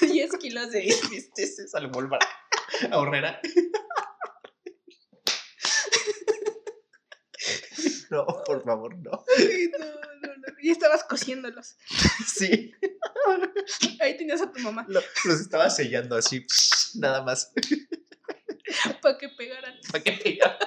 10 0.00 0.30
kilos 0.38 0.70
de 0.70 0.80
bisteces 1.10 1.74
al 1.74 1.90
Walmart. 1.94 2.22
A 2.90 2.98
Horrera. 2.98 3.40
No, 8.10 8.26
por 8.46 8.62
favor, 8.64 8.96
no. 8.98 9.24
Ay, 9.36 9.70
no, 9.78 9.86
no, 9.86 10.36
no. 10.36 10.44
Y 10.62 10.70
estabas 10.70 11.04
cosiéndolos. 11.04 11.76
Sí, 12.26 12.72
Ahí 14.00 14.16
tenías 14.16 14.40
a 14.42 14.50
tu 14.52 14.60
mamá 14.60 14.84
lo- 14.88 15.00
los 15.24 15.40
estaba 15.40 15.68
sellando 15.70 16.16
así, 16.16 16.46
nada 16.94 17.22
más. 17.22 17.52
para 19.02 19.18
que 19.18 19.28
pegaran. 19.30 19.74
Para 19.90 20.04
que 20.04 20.12
pegara. 20.12 20.58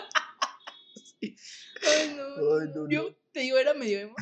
Ay, 1.22 2.14
no. 2.16 2.24
Ay, 2.60 2.70
no, 2.76 2.90
Yo 2.90 3.16
te 3.32 3.42
digo, 3.42 3.58
era 3.58 3.74
medio 3.74 4.00
emo. 4.00 4.16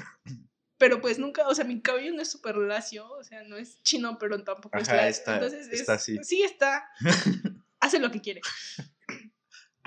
Pero 0.77 1.01
pues 1.01 1.19
nunca, 1.19 1.47
o 1.47 1.53
sea, 1.55 1.65
mi 1.65 1.81
cabello 1.81 2.13
no 2.13 2.21
es 2.21 2.31
súper 2.31 2.55
lacio, 2.55 3.05
o 3.11 3.23
sea, 3.23 3.43
no 3.43 3.57
es 3.57 3.81
chino, 3.83 4.17
pero 4.17 4.41
tampoco 4.43 4.77
es 4.77 4.87
Ajá, 4.87 4.97
lacio. 4.97 5.09
está- 5.09 5.33
Entonces 5.35 5.67
está 5.67 5.95
es- 5.95 6.01
así. 6.01 6.17
Sí, 6.23 6.43
está. 6.43 6.87
Hace 7.81 7.99
lo 7.99 8.11
que 8.11 8.21
quiere. 8.21 8.41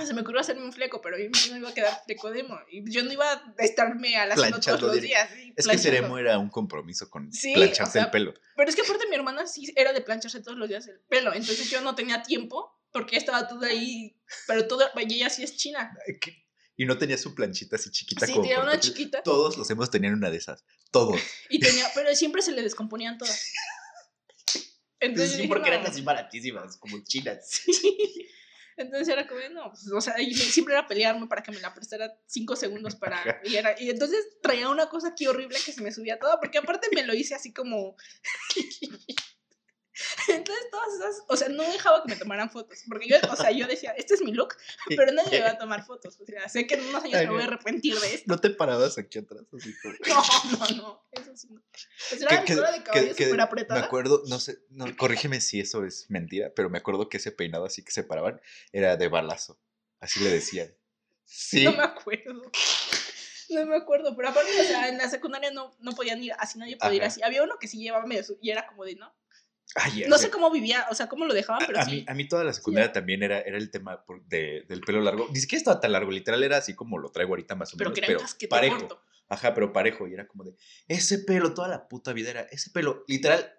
Se 0.05 0.15
me 0.15 0.23
ocurrió 0.23 0.41
hacerme 0.41 0.65
un 0.65 0.73
fleco, 0.73 1.01
pero 1.03 1.17
yo 1.19 1.29
no 1.51 1.57
iba 1.59 1.69
a 1.69 1.75
quedar 1.75 2.03
fleco 2.07 2.31
de 2.31 2.41
emo. 2.41 2.59
Y 2.71 2.91
yo 2.91 3.05
no 3.05 3.13
iba 3.13 3.31
a 3.31 3.55
estarme 3.59 4.17
al 4.17 4.33
haciendo 4.33 4.59
todos 4.59 4.81
los 4.83 5.01
días. 5.01 5.29
sí, 5.33 5.53
Es 5.57 5.67
que 5.67 5.79
ser 5.79 5.91
planchando. 5.93 6.07
emo 6.07 6.19
era 6.19 6.39
un 6.39 6.49
compromiso 6.49 7.09
con 7.11 7.31
Sí, 7.33 7.53
plancharse 7.55 7.83
o 7.91 7.93
sea, 7.93 8.05
el 8.05 8.11
pelo. 8.11 8.35
Pero 8.57 8.69
es 8.71 8.75
que 8.75 8.83
aparte 8.83 9.07
mi 9.09 9.15
hermana 9.17 9.47
sí 9.47 9.73
era 9.77 9.93
de 9.93 10.01
plancharse 10.01 10.41
todos 10.41 10.57
los 10.59 10.69
días 10.69 10.87
el 10.89 10.99
pelo. 11.09 11.33
Entonces 11.35 11.71
yo 11.71 11.81
no 11.83 11.95
tenía 11.95 12.23
tiempo 12.23 12.81
porque 12.91 13.17
estaba 13.17 13.47
todo 13.47 13.65
ahí. 13.65 14.17
Pero 14.47 14.67
todo, 14.67 14.83
y 15.07 15.15
ella 15.15 15.29
sí 15.31 15.43
es 15.45 15.57
china. 15.57 15.97
Qué- 16.21 16.47
Y 16.77 16.87
no 16.87 16.97
tenía 16.97 17.19
su 17.19 17.35
planchita 17.35 17.77
así 17.77 17.91
chiquita 17.91 18.27
Sí, 18.27 18.33
como 18.33 18.45
tenía 18.45 18.61
una 18.61 18.81
chiquita. 18.81 19.23
Todos 19.23 19.57
los 19.59 19.69
hemos 19.71 19.91
tenido 19.91 20.15
una 20.15 20.31
de 20.31 20.39
esas. 20.39 20.65
Todos. 20.91 21.21
Y 21.51 21.61
tenía, 21.61 21.87
pero 21.95 22.13
siempre 22.17 22.41
se 22.43 22.53
le 22.53 22.63
descomponían 22.63 23.19
todas. 23.19 23.53
Entonces, 25.01 25.37
sí, 25.37 25.49
porque 25.49 25.69
eran 25.69 25.85
así 25.87 26.01
baratísimas, 26.01 26.77
como 26.79 26.99
chinas. 27.05 27.47
Sí. 27.73 28.29
Entonces 28.77 29.09
era 29.09 29.27
como, 29.27 29.41
no, 29.51 29.71
pues, 29.71 29.91
o 29.93 30.01
sea, 30.01 30.21
y 30.21 30.35
siempre 30.35 30.75
era 30.75 30.87
pelearme 30.87 31.27
para 31.27 31.43
que 31.43 31.53
me 31.53 31.61
la 31.61 31.75
prestara 31.75 32.13
cinco 32.27 32.57
segundos 32.57 32.97
para... 32.97 33.41
Y, 33.45 33.57
era, 33.57 33.75
y 33.81 33.91
entonces 33.91 34.39
traía 34.43 34.69
una 34.69 34.89
cosa 34.89 35.09
aquí 35.09 35.27
horrible 35.27 35.59
que 35.65 35.73
se 35.73 35.83
me 35.83 35.93
subía 35.93 36.19
toda, 36.19 36.39
porque 36.41 36.59
aparte 36.59 36.89
me 36.95 37.05
lo 37.05 37.15
hice 37.15 37.35
así 37.35 37.53
como... 37.53 37.97
Entonces 40.35 40.71
todas 40.71 40.95
esas, 40.95 41.25
o 41.29 41.37
sea, 41.37 41.49
no 41.49 41.63
dejaba 41.63 42.03
que 42.03 42.11
me 42.11 42.17
tomaran 42.17 42.51
fotos, 42.51 42.83
porque 42.89 43.09
yo, 43.09 43.17
o 43.31 43.37
sea, 43.37 43.51
yo 43.51 43.67
decía, 43.67 43.93
este 43.93 44.15
es 44.15 44.23
mi 44.23 44.33
look, 44.33 44.57
pero 44.97 45.13
nadie 45.13 45.39
me 45.39 45.45
va 45.45 45.51
a 45.51 45.59
tomar 45.59 45.85
fotos, 45.85 46.19
o 46.21 46.25
sea, 46.25 46.49
sé 46.49 46.67
que 46.67 46.75
en 46.75 46.87
unos 46.87 47.05
años 47.05 47.23
me 47.23 47.31
voy 47.31 47.43
a 47.43 47.47
arrepentir 47.47 47.99
de 47.99 48.15
esto. 48.15 48.25
No 48.27 48.39
te 48.39 48.51
parabas 48.51 48.99
aquí 48.99 49.19
atrás, 49.19 49.43
así 49.57 49.75
como. 49.81 49.95
No, 50.09 50.59
no, 50.59 50.77
no, 50.77 51.07
eso 51.13 51.37
sí 51.37 51.49
no. 51.51 51.63
Pues 52.11 52.23
era 52.23 52.41
mi 52.43 52.55
cola 52.55 52.73
de 52.73 52.83
que 52.83 53.11
súper 53.11 53.37
me 53.37 53.43
apretada. 53.43 53.81
acuerdo, 53.81 54.23
no 54.27 54.39
sé, 54.39 54.59
no, 54.71 54.97
corrígeme 54.97 55.41
si 55.41 55.61
eso 55.61 55.85
es 55.85 56.11
mentira, 56.11 56.53
pero 56.55 56.71
me 56.71 56.79
acuerdo 56.79 57.09
que 57.09 57.17
ese 57.19 57.33
peinado 57.33 57.65
así 57.65 57.83
que 57.85 57.93
se 57.93 58.05
paraban 58.05 58.41
era 58.73 58.97
de 58.97 59.09
balazo. 59.09 59.59
Así 60.01 60.21
le 60.21 60.31
decían. 60.31 60.75
Sí. 61.25 61.65
No 61.65 61.73
me 61.73 61.85
acuerdo. 61.85 62.51
No 63.51 63.67
me 63.67 63.77
acuerdo, 63.77 64.17
pero 64.17 64.29
aparte, 64.29 64.51
o 64.61 64.65
sea, 64.65 64.89
en 64.89 64.99
la 64.99 65.09
secundaria 65.09 65.51
no, 65.51 65.77
no 65.81 65.93
podían 65.93 66.23
ir 66.23 66.33
así, 66.39 66.59
nadie 66.59 66.77
podía 66.77 66.97
ir 66.97 67.05
así. 67.05 67.23
Había 67.23 67.43
uno 67.43 67.59
que 67.59 67.69
sí 67.69 67.79
llevaba 67.79 68.07
medio 68.07 68.25
y 68.41 68.51
era 68.51 68.67
como 68.67 68.85
de, 68.85 68.97
¿no? 68.97 69.15
Ay, 69.75 70.05
No 70.09 70.19
sé 70.19 70.31
cómo 70.31 70.51
vivía, 70.51 70.87
o 70.91 70.95
sea, 70.95 71.09
cómo 71.09 71.25
lo 71.25 71.33
dejaban, 71.35 71.65
pero 71.67 71.79
a 71.81 71.85
sí. 71.85 71.91
mí, 71.91 72.05
a 72.07 72.15
mí 72.15 72.29
toda 72.29 72.45
la 72.45 72.53
secundaria 72.53 72.93
también 72.93 73.23
era, 73.23 73.41
era 73.41 73.57
el 73.57 73.71
tema 73.71 74.05
por- 74.05 74.23
de- 74.27 74.65
del 74.69 74.81
pelo 74.83 75.01
largo. 75.01 75.29
Ni 75.33 75.41
siquiera 75.41 75.59
estaba 75.59 75.81
tan 75.81 75.93
largo, 75.93 76.11
literal 76.11 76.43
era 76.45 76.59
así 76.59 76.75
como 76.75 76.99
lo 76.99 77.11
traigo 77.11 77.33
ahorita 77.33 77.55
más 77.55 77.73
o 77.73 77.77
pero 77.79 77.91
menos, 77.91 78.07
que 78.07 78.13
era 78.13 78.19
pero 78.47 78.51
parejo. 78.51 78.79
corto. 78.79 79.03
Ajá, 79.29 79.55
pero 79.55 79.73
parejo. 79.73 80.07
Y 80.07 80.13
era 80.15 80.27
como 80.27 80.45
de, 80.45 80.55
ese 80.89 81.19
pelo, 81.21 81.55
toda 81.55 81.69
la 81.69 81.89
puta 81.89 82.13
vida 82.13 82.31
era, 82.31 82.41
ese 82.51 82.71
pelo, 82.71 83.03
literal, 83.09 83.51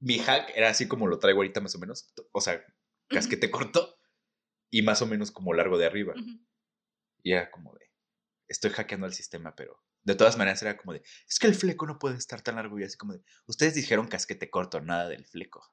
mi 0.00 0.18
hack 0.18 0.50
era 0.56 0.68
así 0.68 0.88
como 0.88 1.06
lo 1.06 1.18
traigo 1.20 1.38
ahorita 1.38 1.60
más 1.60 1.74
o 1.76 1.78
menos. 1.78 2.12
O 2.32 2.40
sea, 2.40 2.60
casquete 3.08 3.50
corto 3.50 4.00
y 4.70 4.82
más 4.82 5.00
o 5.02 5.06
menos 5.06 5.30
como 5.30 5.54
largo 5.54 5.78
de 5.78 5.86
arriba. 5.86 6.14
Y 7.22 7.32
era 7.32 7.50
como 7.52 7.72
de, 7.74 7.88
estoy 8.48 8.70
hackeando 8.72 9.06
al 9.06 9.14
sistema, 9.14 9.54
pero 9.54 9.80
de 10.06 10.14
todas 10.14 10.36
maneras 10.38 10.62
era 10.62 10.76
como 10.76 10.92
de, 10.92 11.02
es 11.28 11.38
que 11.38 11.48
el 11.48 11.54
fleco 11.54 11.84
no 11.86 11.98
puede 11.98 12.16
estar 12.16 12.40
tan 12.40 12.54
largo. 12.54 12.78
Y 12.78 12.84
así 12.84 12.96
como 12.96 13.12
de, 13.12 13.22
ustedes 13.46 13.74
dijeron 13.74 14.06
casquete 14.06 14.48
corto, 14.48 14.80
nada 14.80 15.08
del 15.08 15.26
fleco. 15.26 15.68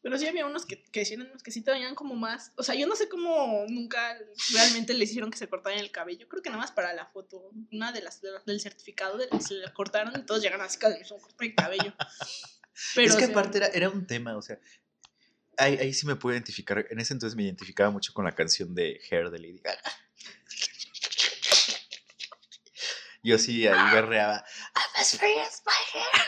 Pero 0.00 0.16
sí 0.16 0.28
había 0.28 0.46
unos 0.46 0.64
que, 0.64 0.84
que 0.84 1.00
decían 1.00 1.22
unos 1.22 1.42
que 1.42 1.50
sí 1.50 1.60
traían 1.62 1.96
como 1.96 2.14
más. 2.14 2.52
O 2.56 2.62
sea, 2.62 2.76
yo 2.76 2.86
no 2.86 2.94
sé 2.94 3.08
cómo 3.08 3.64
nunca 3.68 4.16
realmente 4.52 4.94
les 4.94 5.10
hicieron 5.10 5.28
que 5.30 5.36
se 5.36 5.48
cortaran 5.48 5.80
el 5.80 5.90
cabello. 5.90 6.28
Creo 6.28 6.40
que 6.40 6.50
nada 6.50 6.62
más 6.62 6.70
para 6.70 6.94
la 6.94 7.06
foto. 7.06 7.50
Una 7.72 7.90
de 7.90 8.00
las, 8.00 8.20
de 8.22 8.30
las- 8.30 8.44
del 8.46 8.60
certificado 8.60 9.18
de, 9.18 9.28
se 9.40 9.54
le 9.54 9.72
cortaron 9.72 10.18
y 10.18 10.24
todos 10.24 10.40
llegaron 10.40 10.64
así 10.64 10.78
con 10.78 10.92
el 10.92 11.00
mismo 11.00 11.18
corte 11.18 11.44
de 11.48 11.54
cabello. 11.54 11.92
Pero, 12.94 13.08
es 13.08 13.16
que 13.16 13.24
o 13.24 13.26
sea, 13.26 13.36
aparte 13.36 13.58
era, 13.58 13.66
era 13.66 13.90
un 13.90 14.06
tema, 14.06 14.36
o 14.36 14.40
sea, 14.40 14.60
ahí, 15.56 15.76
ahí 15.78 15.92
sí 15.92 16.06
me 16.06 16.14
puedo 16.14 16.32
identificar. 16.36 16.86
En 16.90 17.00
ese 17.00 17.12
entonces 17.12 17.36
me 17.36 17.42
identificaba 17.42 17.90
mucho 17.90 18.12
con 18.12 18.24
la 18.24 18.36
canción 18.36 18.72
de 18.76 19.00
Hair 19.10 19.30
de 19.30 19.38
Lady 19.40 19.58
Gaga. 19.58 19.82
Yo 23.22 23.38
sí 23.38 23.66
ahí 23.66 23.94
berreaba. 23.94 24.44
I'm 24.76 25.00
as 25.00 25.16
free 25.16 25.38
as 25.38 25.62
my 25.66 25.72
hair. 25.92 26.22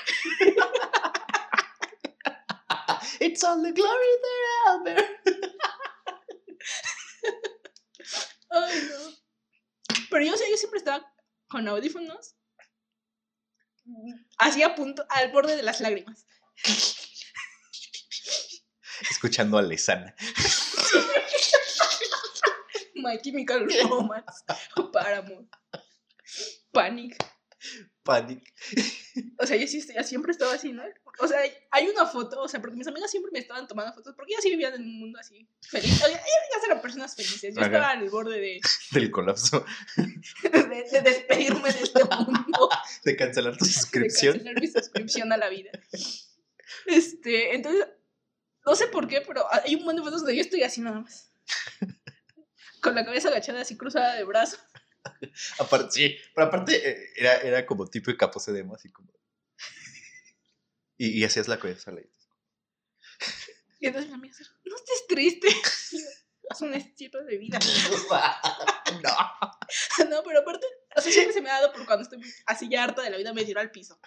It's 3.20 3.44
all 3.44 3.62
the 3.62 3.72
glory. 3.72 4.06
Ay, 8.50 8.88
no. 8.88 8.98
Pero 10.10 10.24
yo, 10.24 10.34
o 10.34 10.36
sea, 10.36 10.48
yo 10.50 10.56
siempre 10.56 10.78
estaba 10.78 11.06
con 11.48 11.68
audífonos. 11.68 12.34
Así 14.38 14.62
a 14.62 14.74
punto, 14.74 15.04
al 15.08 15.30
borde 15.32 15.56
de 15.56 15.62
las 15.62 15.80
lágrimas. 15.80 16.26
Escuchando 19.10 19.56
a 19.58 19.62
Lesana. 19.62 20.14
My 22.94 23.18
Chemical 23.20 23.66
Romance. 23.88 24.44
Paramount. 24.92 25.50
Panic. 26.72 27.16
Panic. 28.02 28.54
O 29.38 29.46
sea, 29.46 29.56
yo 29.56 29.66
sí 29.66 29.84
yo 29.94 30.02
siempre 30.02 30.32
estaba 30.32 30.54
así, 30.54 30.72
¿no? 30.72 30.82
O 31.18 31.28
sea, 31.28 31.38
hay 31.70 31.88
una 31.88 32.06
foto, 32.06 32.40
o 32.40 32.48
sea, 32.48 32.60
porque 32.60 32.76
mis 32.76 32.86
amigas 32.86 33.10
siempre 33.10 33.30
me 33.32 33.40
estaban 33.40 33.66
tomando 33.68 33.92
fotos, 33.92 34.14
porque 34.16 34.32
ellas 34.32 34.42
sí 34.42 34.50
vivían 34.50 34.74
en 34.74 34.82
un 34.82 35.00
mundo 35.00 35.18
así, 35.18 35.46
feliz. 35.60 35.92
O 35.96 36.06
sea, 36.06 36.08
ellas 36.08 36.64
eran 36.64 36.80
personas 36.80 37.14
felices. 37.14 37.54
Yo 37.54 37.60
Ajá. 37.60 37.66
estaba 37.66 37.90
al 37.90 38.08
borde 38.08 38.40
de, 38.40 38.60
Del 38.92 39.10
colapso. 39.10 39.64
de, 39.96 40.84
de 40.90 41.00
despedirme 41.02 41.70
de 41.72 41.82
este 41.82 42.04
mundo. 42.04 42.70
De 43.04 43.16
cancelar 43.16 43.56
tu 43.56 43.64
de 43.64 43.70
suscripción. 43.70 44.34
cancelar 44.34 44.60
mi 44.60 44.66
suscripción 44.66 45.32
a 45.32 45.36
la 45.36 45.48
vida. 45.48 45.70
Este, 46.86 47.54
entonces, 47.54 47.86
no 48.64 48.74
sé 48.74 48.86
por 48.86 49.08
qué, 49.08 49.22
pero 49.26 49.44
hay 49.52 49.74
un 49.74 49.84
montón 49.84 50.04
de 50.04 50.10
fotos 50.10 50.20
donde 50.22 50.36
yo 50.36 50.42
estoy 50.42 50.62
así 50.62 50.80
nada 50.80 51.00
más. 51.00 51.32
Con 52.82 52.94
la 52.94 53.04
cabeza 53.04 53.28
agachada 53.28 53.60
así 53.60 53.76
cruzada 53.76 54.14
de 54.14 54.24
brazos. 54.24 54.60
Aparte, 55.58 55.90
sí, 55.90 56.16
pero 56.34 56.46
aparte 56.46 56.76
eh, 56.76 57.12
era, 57.16 57.36
era 57.38 57.66
como 57.66 57.86
tipo 57.86 58.10
de 58.10 58.16
capose 58.16 58.52
demo, 58.52 58.74
así 58.74 58.90
como. 58.90 59.10
Y, 60.98 61.18
y 61.18 61.24
hacías 61.24 61.48
la 61.48 61.58
cabeza 61.58 61.90
la 61.92 62.02
Y 63.80 63.86
entonces 63.86 64.12
amiga 64.12 64.36
dice, 64.36 64.50
no 64.64 64.76
estés 64.76 65.06
triste. 65.08 65.48
Es 66.50 66.60
un 66.62 66.74
estilo 66.74 67.22
de 67.22 67.38
vida. 67.38 67.60
no. 69.04 70.08
No, 70.08 70.22
pero 70.24 70.40
aparte, 70.40 70.66
o 70.96 71.00
sea, 71.00 71.12
siempre 71.12 71.32
se 71.32 71.40
me 71.40 71.48
ha 71.48 71.60
dado 71.60 71.72
por 71.72 71.86
cuando 71.86 72.02
estoy 72.02 72.20
así 72.46 72.68
ya 72.68 72.82
harta 72.82 73.02
de 73.02 73.10
la 73.10 73.18
vida, 73.18 73.32
me 73.32 73.44
tiro 73.44 73.60
al 73.60 73.70
piso. 73.70 74.00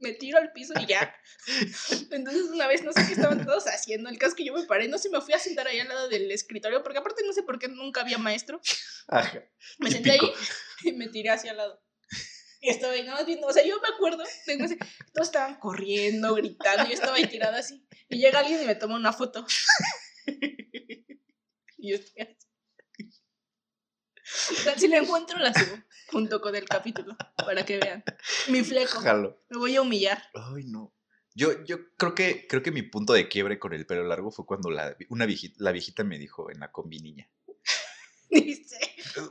Me 0.00 0.12
tiro 0.12 0.38
al 0.38 0.52
piso 0.52 0.72
y 0.80 0.86
ya. 0.86 1.14
Entonces, 2.10 2.42
una 2.44 2.66
vez 2.68 2.84
no 2.84 2.92
sé 2.92 3.04
qué 3.06 3.14
estaban 3.14 3.44
todos 3.44 3.66
haciendo. 3.66 4.08
El 4.08 4.18
caso 4.18 4.30
es 4.30 4.36
que 4.36 4.44
yo 4.44 4.54
me 4.54 4.64
paré, 4.64 4.88
no 4.88 4.98
sé, 4.98 5.10
me 5.10 5.20
fui 5.20 5.34
a 5.34 5.38
sentar 5.38 5.66
ahí 5.66 5.78
al 5.80 5.88
lado 5.88 6.08
del 6.08 6.30
escritorio, 6.30 6.82
porque 6.82 6.98
aparte 6.98 7.22
no 7.26 7.32
sé 7.32 7.42
por 7.42 7.58
qué 7.58 7.68
nunca 7.68 8.02
había 8.02 8.18
maestro. 8.18 8.60
Ajá. 9.08 9.42
Me 9.78 9.90
senté 9.90 10.12
ahí 10.12 10.20
y 10.84 10.92
me 10.92 11.08
tiré 11.08 11.30
hacia 11.30 11.50
al 11.52 11.56
lado. 11.58 11.82
Y 12.60 12.70
estaba 12.70 12.92
ahí, 12.92 13.02
nada 13.02 13.18
más 13.18 13.26
viendo, 13.26 13.46
o 13.46 13.52
sea, 13.52 13.64
yo 13.64 13.80
me 13.80 13.88
acuerdo, 13.94 14.24
tengo 14.44 14.64
ese- 14.64 14.78
todos 15.12 15.28
estaban 15.28 15.60
corriendo, 15.60 16.34
gritando, 16.34 16.86
yo 16.88 16.94
estaba 16.94 17.14
ahí 17.16 17.26
tirada 17.26 17.58
así. 17.58 17.86
Y 18.08 18.18
llega 18.18 18.40
alguien 18.40 18.62
y 18.62 18.66
me 18.66 18.74
toma 18.74 18.96
una 18.96 19.12
foto. 19.12 19.46
Y 21.80 21.90
yo 21.90 21.96
estoy 21.96 22.22
así. 22.22 22.36
Si 24.76 24.88
la 24.88 24.98
encuentro, 24.98 25.38
la 25.38 25.54
subo, 25.54 25.76
junto 26.10 26.40
con 26.40 26.54
el 26.54 26.66
capítulo, 26.68 27.16
para 27.36 27.64
que 27.64 27.78
vean. 27.78 28.04
Mi 28.48 28.62
fleco, 28.62 29.00
Jalo. 29.00 29.42
me 29.50 29.58
voy 29.58 29.76
a 29.76 29.82
humillar. 29.82 30.22
Ay, 30.34 30.64
no. 30.64 30.94
Yo, 31.34 31.64
yo 31.64 31.94
creo 31.96 32.14
que 32.14 32.46
creo 32.48 32.62
que 32.62 32.72
mi 32.72 32.82
punto 32.82 33.12
de 33.12 33.28
quiebre 33.28 33.58
con 33.58 33.72
el 33.72 33.86
pelo 33.86 34.02
largo 34.04 34.30
fue 34.30 34.44
cuando 34.44 34.70
la, 34.70 34.96
una 35.08 35.24
viejita, 35.24 35.56
la 35.58 35.72
viejita 35.72 36.02
me 36.02 36.18
dijo 36.18 36.50
en 36.50 36.58
la 36.58 36.72
combi 36.72 36.98
niña. 36.98 37.30
Dice, 38.30 38.78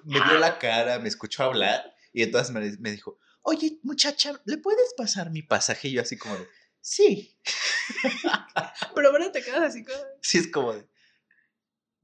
Me 0.05 0.23
vio 0.23 0.37
la 0.39 0.57
cara, 0.57 0.99
me 0.99 1.09
escuchó 1.09 1.43
hablar 1.43 1.93
y 2.13 2.21
de 2.21 2.27
todas 2.27 2.51
maneras 2.51 2.79
me 2.79 2.91
dijo, 2.91 3.19
oye, 3.41 3.79
muchacha, 3.83 4.41
¿le 4.45 4.57
puedes 4.57 4.93
pasar 4.95 5.31
mi 5.31 5.41
pasaje? 5.41 5.89
Y 5.89 5.93
yo 5.93 6.01
así 6.01 6.17
como 6.17 6.35
de, 6.35 6.47
sí. 6.81 7.37
pero 8.95 9.09
ahora 9.09 9.31
te 9.31 9.43
quedas 9.43 9.61
así 9.61 9.83
como... 9.83 9.99
Sí, 10.21 10.39
es 10.39 10.47
como 10.47 10.73
de, 10.73 10.87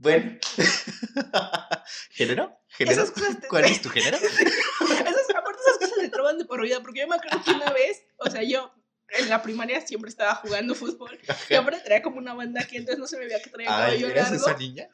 bueno. 0.03 0.37
¿Género? 2.11 2.59
Te- 2.77 3.47
¿Cuál 3.49 3.65
es 3.65 3.81
tu 3.81 3.89
género? 3.89 4.17
Esas, 4.17 5.29
aparte 5.35 5.59
esas 5.61 5.77
cosas 5.79 5.91
se 5.99 6.09
traban 6.09 6.37
de 6.37 6.45
por 6.45 6.61
vida, 6.61 6.81
porque 6.81 6.99
yo 7.01 7.07
me 7.07 7.15
acuerdo 7.15 7.41
que 7.43 7.51
una 7.51 7.71
vez, 7.71 8.03
o 8.17 8.29
sea, 8.29 8.43
yo 8.43 8.73
en 9.09 9.29
la 9.29 9.41
primaria 9.41 9.79
siempre 9.85 10.09
estaba 10.09 10.35
jugando 10.35 10.75
fútbol. 10.75 11.19
Y 11.49 11.53
ahora 11.55 11.81
traía 11.83 12.01
como 12.01 12.17
una 12.17 12.33
banda 12.33 12.61
aquí, 12.61 12.77
entonces 12.77 12.99
no 12.99 13.07
se 13.07 13.17
me 13.17 13.25
veía 13.25 13.41
que 13.41 13.49
traía 13.49 13.69
Ay, 13.69 13.83
cabello 14.01 14.07
¿eras 14.09 14.31
largo. 14.31 14.47
esa 14.47 14.57
niña? 14.57 14.89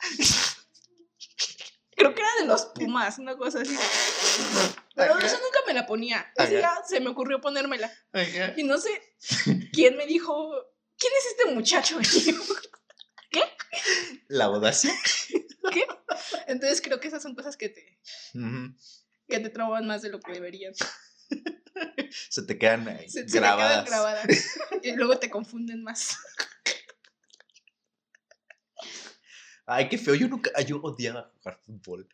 Creo 1.95 2.13
que 2.15 2.21
era 2.21 2.29
de 2.41 2.45
los 2.47 2.65
Pumas, 2.67 3.17
una 3.17 3.35
cosa 3.37 3.61
así. 3.61 3.75
Pero 4.95 5.17
eso 5.19 5.37
nunca 5.43 5.59
me 5.67 5.73
la 5.73 5.85
ponía. 5.85 6.31
Ese 6.35 6.57
día 6.57 6.71
se 6.87 6.99
me 6.99 7.09
ocurrió 7.09 7.41
ponérmela. 7.41 7.91
Y 8.57 8.63
no 8.63 8.77
sé 8.77 8.89
quién 9.73 9.95
me 9.97 10.05
dijo, 10.05 10.51
¿quién 10.97 11.13
es 11.17 11.25
este 11.27 11.45
muchacho? 11.55 11.97
La 14.27 14.45
audacia. 14.45 14.91
¿Qué? 15.73 15.85
Entonces 16.47 16.81
creo 16.81 16.99
que 16.99 17.07
esas 17.07 17.21
son 17.21 17.35
cosas 17.35 17.55
que 17.57 17.69
te, 17.69 17.99
que 19.27 19.39
te 19.39 19.49
trauman 19.49 19.85
más 19.87 20.01
de 20.01 20.09
lo 20.09 20.19
que 20.19 20.31
deberían. 20.33 20.73
Se 22.29 22.41
te 22.43 22.57
quedan 22.57 22.87
eh, 22.89 23.05
Se, 23.07 23.21
se 23.21 23.25
te 23.25 23.39
grabadas. 23.39 23.85
quedan 23.85 23.85
grabadas. 23.85 24.27
Y 24.83 24.93
luego 24.95 25.19
te 25.19 25.29
confunden 25.29 25.83
más. 25.83 26.17
Ay, 29.65 29.87
qué 29.89 29.97
feo. 29.97 30.15
Yo 30.15 30.27
nunca, 30.27 30.49
yo 30.61 30.81
odiaba 30.81 31.31
jugar 31.37 31.59
fútbol. 31.65 32.07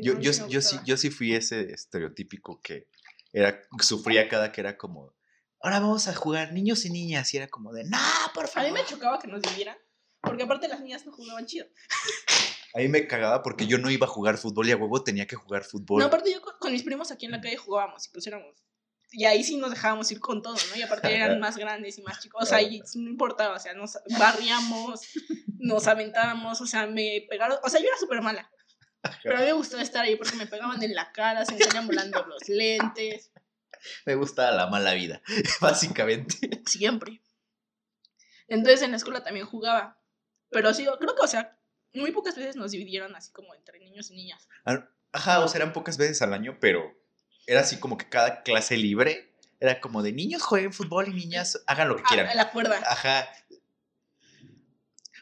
Yo, 0.00 0.14
No, 0.14 0.20
yo, 0.20 0.32
yo, 0.48 0.60
sí, 0.60 0.76
yo 0.84 0.96
sí 0.96 1.10
fui 1.10 1.34
ese 1.34 1.72
estereotípico 1.72 2.60
que 2.60 2.88
era, 3.32 3.62
sufría 3.80 4.28
cada 4.28 4.52
que 4.52 4.60
era 4.60 4.76
como, 4.76 5.14
ahora 5.60 5.80
vamos 5.80 6.06
a 6.08 6.14
jugar 6.14 6.52
niños 6.52 6.84
y 6.84 6.90
niñas. 6.90 7.32
Y 7.34 7.38
era 7.38 7.48
como 7.48 7.72
de, 7.72 7.84
no, 7.84 7.98
por 8.34 8.44
A 8.44 8.46
mí 8.48 8.52
favor. 8.52 8.72
me 8.72 8.84
chocaba 8.84 9.18
que 9.18 9.26
nos 9.28 9.40
dividieran, 9.42 9.76
porque 10.20 10.42
aparte 10.42 10.68
las 10.68 10.80
niñas 10.80 11.06
no 11.06 11.12
jugaban 11.12 11.46
chido. 11.46 11.66
A 12.74 12.78
mí 12.78 12.88
me 12.88 13.06
cagaba 13.06 13.42
porque 13.42 13.66
yo 13.66 13.78
no 13.78 13.90
iba 13.90 14.06
a 14.06 14.10
jugar 14.10 14.36
fútbol 14.36 14.68
y 14.68 14.72
a 14.72 14.76
huevo 14.76 15.02
tenía 15.02 15.26
que 15.26 15.36
jugar 15.36 15.64
fútbol. 15.64 16.00
No, 16.00 16.06
aparte 16.06 16.30
yo 16.30 16.42
con, 16.42 16.52
con 16.60 16.70
mis 16.70 16.82
primos 16.82 17.10
aquí 17.10 17.24
en 17.24 17.32
la 17.32 17.40
calle 17.40 17.56
jugábamos 17.56 18.06
y 18.06 18.10
pues 18.10 18.26
éramos... 18.26 18.54
Y 19.10 19.24
ahí 19.24 19.42
sí 19.42 19.56
nos 19.56 19.70
dejábamos 19.70 20.12
ir 20.12 20.20
con 20.20 20.42
todo, 20.42 20.54
¿no? 20.54 20.76
Y 20.76 20.82
aparte 20.82 21.14
eran 21.14 21.40
más 21.40 21.56
grandes 21.56 21.96
y 21.96 22.02
más 22.02 22.20
chicos. 22.20 22.42
O 22.42 22.46
sea, 22.46 22.60
y 22.60 22.82
no 22.94 23.08
importaba, 23.08 23.56
o 23.56 23.58
sea, 23.58 23.72
nos 23.72 23.98
barriamos, 24.18 25.00
nos 25.56 25.86
aventábamos, 25.86 26.60
o 26.60 26.66
sea, 26.66 26.86
me 26.86 27.26
pegaron... 27.28 27.56
O 27.64 27.70
sea, 27.70 27.80
yo 27.80 27.86
era 27.88 27.96
súper 27.96 28.20
mala. 28.20 28.50
Pero 29.22 29.36
a 29.36 29.40
mí 29.40 29.46
me 29.46 29.52
gustaba 29.52 29.82
estar 29.82 30.04
ahí 30.04 30.16
porque 30.16 30.36
me 30.36 30.46
pegaban 30.46 30.82
en 30.82 30.94
la 30.94 31.10
cara, 31.12 31.46
se 31.46 31.54
me 31.54 31.64
salían 31.64 31.86
volando 31.86 32.24
los 32.26 32.48
lentes. 32.48 33.30
Me 34.04 34.14
gusta 34.14 34.50
la 34.50 34.66
mala 34.66 34.92
vida, 34.94 35.22
básicamente. 35.60 36.62
Siempre. 36.66 37.22
Entonces 38.48 38.82
en 38.82 38.90
la 38.90 38.96
escuela 38.96 39.22
también 39.22 39.46
jugaba. 39.46 39.97
Pero 40.50 40.72
sí, 40.74 40.86
creo 40.98 41.14
que, 41.14 41.22
o 41.22 41.26
sea, 41.26 41.58
muy 41.94 42.10
pocas 42.12 42.36
veces 42.36 42.56
nos 42.56 42.70
dividieron 42.72 43.14
así 43.16 43.32
como 43.32 43.54
entre 43.54 43.78
niños 43.78 44.10
y 44.10 44.14
niñas. 44.16 44.48
Ajá, 45.12 45.40
o 45.40 45.48
sea, 45.48 45.58
eran 45.60 45.72
pocas 45.72 45.96
veces 45.98 46.20
al 46.22 46.34
año, 46.34 46.58
pero 46.60 46.94
era 47.46 47.60
así 47.60 47.78
como 47.78 47.96
que 47.96 48.08
cada 48.08 48.42
clase 48.42 48.76
libre 48.76 49.34
era 49.60 49.80
como 49.80 50.02
de 50.02 50.12
niños 50.12 50.42
jueguen 50.42 50.72
fútbol 50.72 51.08
y 51.08 51.14
niñas 51.14 51.62
hagan 51.66 51.88
lo 51.88 51.96
que 51.96 52.02
Ah, 52.04 52.08
quieran. 52.08 52.36
la 52.36 52.50
cuerda. 52.50 52.78
Ajá. 52.86 53.28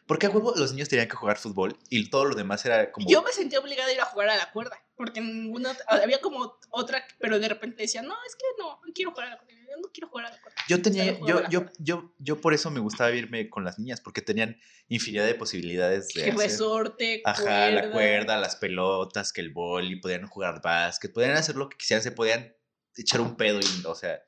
Porque 0.05 0.27
a 0.27 0.29
huevo 0.29 0.53
los 0.55 0.71
niños 0.71 0.87
tenían 0.87 1.09
que 1.09 1.15
jugar 1.17 1.37
fútbol 1.37 1.77
y 1.89 2.09
todo 2.09 2.25
lo 2.25 2.35
demás 2.35 2.65
era 2.65 2.91
como. 2.91 3.09
Yo 3.09 3.21
me 3.23 3.31
sentía 3.31 3.59
obligada 3.59 3.89
a 3.89 3.93
ir 3.93 3.99
a 3.99 4.05
jugar 4.05 4.29
a 4.29 4.37
la 4.37 4.51
cuerda. 4.51 4.81
Porque 4.95 5.19
ninguna, 5.21 5.75
había 5.87 6.21
como 6.21 6.57
otra, 6.69 7.05
pero 7.19 7.39
de 7.39 7.49
repente 7.49 7.83
decía, 7.83 8.01
no, 8.01 8.15
es 8.25 8.35
que 8.35 8.45
no, 8.57 8.79
no 8.83 8.93
quiero 8.93 9.11
jugar 9.11 9.27
a 9.27 9.29
la 9.31 9.37
cuerda. 9.37 9.56
No 9.81 9.89
quiero 9.93 10.07
jugar 10.09 10.25
a 10.25 10.29
la 10.31 10.41
cuerda. 10.41 10.57
Yo 10.67 10.81
tenía, 10.81 11.05
yo, 11.19 11.25
yo, 11.49 11.61
cuerda. 11.61 11.71
yo, 11.79 12.13
yo 12.19 12.41
por 12.41 12.53
eso 12.53 12.69
me 12.71 12.79
gustaba 12.79 13.11
irme 13.11 13.49
con 13.49 13.63
las 13.63 13.79
niñas, 13.79 14.01
porque 14.01 14.21
tenían 14.21 14.59
infinidad 14.87 15.25
de 15.25 15.35
posibilidades 15.35 16.07
de 16.09 16.13
Que 16.23 16.29
hacer. 16.31 16.37
resorte, 16.37 17.21
Ajá, 17.25 17.69
la 17.71 17.91
cuerda, 17.91 18.37
las 18.37 18.55
pelotas, 18.55 19.31
que 19.33 19.41
el 19.41 19.51
boli, 19.51 19.97
podían 19.97 20.27
jugar 20.27 20.61
básquet, 20.61 21.13
podían 21.13 21.31
hacer 21.37 21.55
lo 21.55 21.69
que 21.69 21.77
quisieran, 21.77 22.03
se 22.03 22.11
podían 22.11 22.55
echar 22.95 23.21
un 23.21 23.35
pedo 23.37 23.59
y, 23.59 23.85
o 23.85 23.95
sea, 23.95 24.19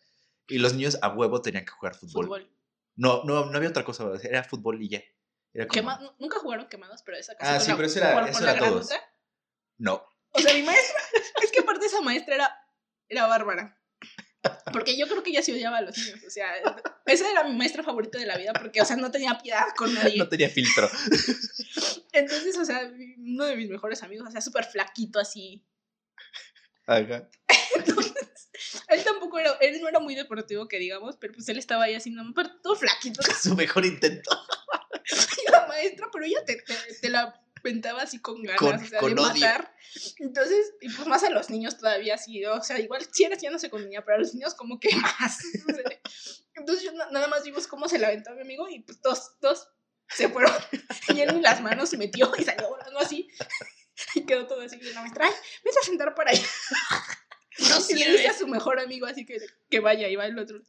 y 0.47 0.57
los 0.59 0.73
niños 0.73 0.97
a 1.01 1.09
huevo 1.09 1.41
tenían 1.41 1.65
que 1.65 1.71
jugar 1.71 1.95
fútbol. 1.95 2.25
fútbol. 2.25 2.51
No, 2.95 3.23
no, 3.23 3.45
no 3.45 3.57
había 3.57 3.69
otra 3.69 3.83
cosa, 3.83 4.09
era 4.23 4.43
fútbol 4.43 4.81
y 4.81 4.89
ya. 4.89 5.01
Era 5.53 5.67
como, 5.67 5.81
Quema- 5.81 5.99
nu- 5.99 6.12
nunca 6.19 6.38
jugaron 6.39 6.67
quemados, 6.67 7.01
pero 7.03 7.17
esa 7.17 7.33
Ah, 7.39 7.53
con 7.55 7.62
sí, 7.62 7.69
la- 7.71 7.75
pero 7.75 7.88
eso 7.88 7.99
era- 7.99 8.27
eso 8.29 8.43
era 8.43 8.59
todos. 8.59 8.89
no, 9.77 10.05
O 10.31 10.39
sea, 10.39 10.53
mi 10.53 10.62
maestra, 10.62 10.95
es 11.43 11.51
que 11.51 11.59
aparte 11.62 11.85
esa 11.88 12.01
maestra 12.01 12.35
era, 12.35 12.55
era 13.07 13.25
bárbara. 13.25 13.79
Porque 14.71 14.97
yo 14.97 15.08
creo 15.08 15.21
que 15.23 15.32
ella 15.32 15.41
sí 15.41 15.52
odiaba 15.52 15.78
a 15.78 15.82
los 15.82 15.97
niños. 15.97 16.23
O 16.25 16.30
sea, 16.30 16.47
esa 17.06 17.30
era 17.30 17.43
mi 17.43 17.56
maestra 17.56 17.84
favorita 17.84 18.17
de 18.17 18.25
la 18.25 18.38
vida 18.38 18.54
porque, 18.54 18.82
o 18.82 18.86
sea, 18.86 18.95
no 18.95 19.12
tenía 19.12 19.38
piedad 19.38 19.65
con 19.75 19.93
nadie. 19.93 20.17
no 20.17 20.30
tenía 20.30 20.49
filtro. 20.49 20.89
Entonces, 22.13 22.58
o 22.58 22.65
sea, 22.65 22.91
uno 23.17 23.45
de 23.45 23.56
mis 23.56 23.69
mejores 23.69 24.02
amigos, 24.04 24.28
o 24.28 24.32
sea, 24.32 24.41
súper 24.41 24.65
flaquito 24.65 25.19
así. 25.19 25.65
Ajá. 26.86 27.30
Entonces, 27.75 28.49
él 28.88 29.04
tampoco 29.04 29.39
era, 29.39 29.52
él 29.62 29.80
no 29.82 29.88
era 29.88 29.99
muy 29.99 30.15
deportivo 30.15 30.67
que 30.67 30.80
digamos, 30.80 31.17
pero 31.17 31.34
pues 31.34 31.47
él 31.49 31.58
estaba 31.58 31.84
ahí 31.86 31.95
así, 31.95 32.15
todo 32.63 32.75
flaquito. 32.75 33.21
Su 33.41 33.56
mejor 33.56 33.86
intento. 33.86 34.30
Y 35.12 35.52
la 35.52 35.65
maestra, 35.65 36.08
pero 36.13 36.23
ella 36.23 36.45
te, 36.45 36.58
te, 36.58 36.75
te 37.02 37.10
la 37.10 37.34
ventaba 37.63 38.02
así 38.02 38.19
con 38.19 38.41
ganas, 38.43 38.60
Con- 38.60 38.76
o 38.76 38.88
sea, 38.88 39.00
con 39.00 39.15
de 39.15 39.22
odio. 39.22 39.32
matar. 39.34 39.74
Entonces, 40.19 40.74
y 40.82 40.89
pues 40.89 41.08
más 41.08 41.24
a 41.24 41.30
los 41.30 41.50
niños 41.50 41.78
todavía 41.78 42.15
así, 42.15 42.45
o 42.45 42.62
sea, 42.62 42.80
igual 42.80 43.06
si 43.12 43.24
eres 43.24 43.41
ya 43.41 43.50
no 43.50 43.60
sé 43.60 43.69
con 43.69 43.84
niña, 43.84 44.04
pero 44.06 44.15
a 44.17 44.19
los 44.19 44.34
niños 44.34 44.54
como 44.56 44.80
que 44.80 44.89
más. 44.95 45.38
no. 45.67 45.76
Entonces 46.56 46.84
yo 46.84 46.91
na- 46.93 47.10
nada 47.12 47.28
más 47.28 47.43
vimos 47.43 47.67
cómo 47.67 47.88
se 47.88 47.98
la 48.00 48.08
aventó 48.08 48.32
a 48.32 48.36
mi 48.36 48.41
amigo 48.41 48.67
y 48.69 48.80
pues 48.82 49.02
dos, 49.02 49.32
dos 49.42 49.67
se 50.10 50.29
fueron. 50.29 50.52
Y 51.15 51.21
él 51.21 51.36
ni 51.36 51.42
las 51.42 51.62
manos 51.62 51.94
metió 51.98 52.31
y 52.38 52.44
salió 52.44 52.69
volando 52.69 53.00
así. 53.00 53.27
Y 54.15 54.21
quedó 54.25 54.48
todo 54.48 54.62
así. 54.62 54.77
Y 54.81 54.94
la 54.94 55.02
maestra, 55.02 55.25
ay, 55.25 55.33
vete 55.63 55.77
a 55.79 55.83
sentar 55.83 56.15
para 56.15 56.31
allá. 56.31 56.46
No 57.60 57.75
Y 57.90 57.94
le 57.96 58.12
dice 58.13 58.29
a 58.29 58.33
su 58.33 58.48
mejor 58.48 58.79
amigo 58.79 59.06
así 59.06 59.25
que, 59.25 59.38
que 59.69 59.79
vaya 59.81 60.08
y 60.08 60.15
va 60.15 60.25
el 60.25 60.40
otro. 60.40 60.62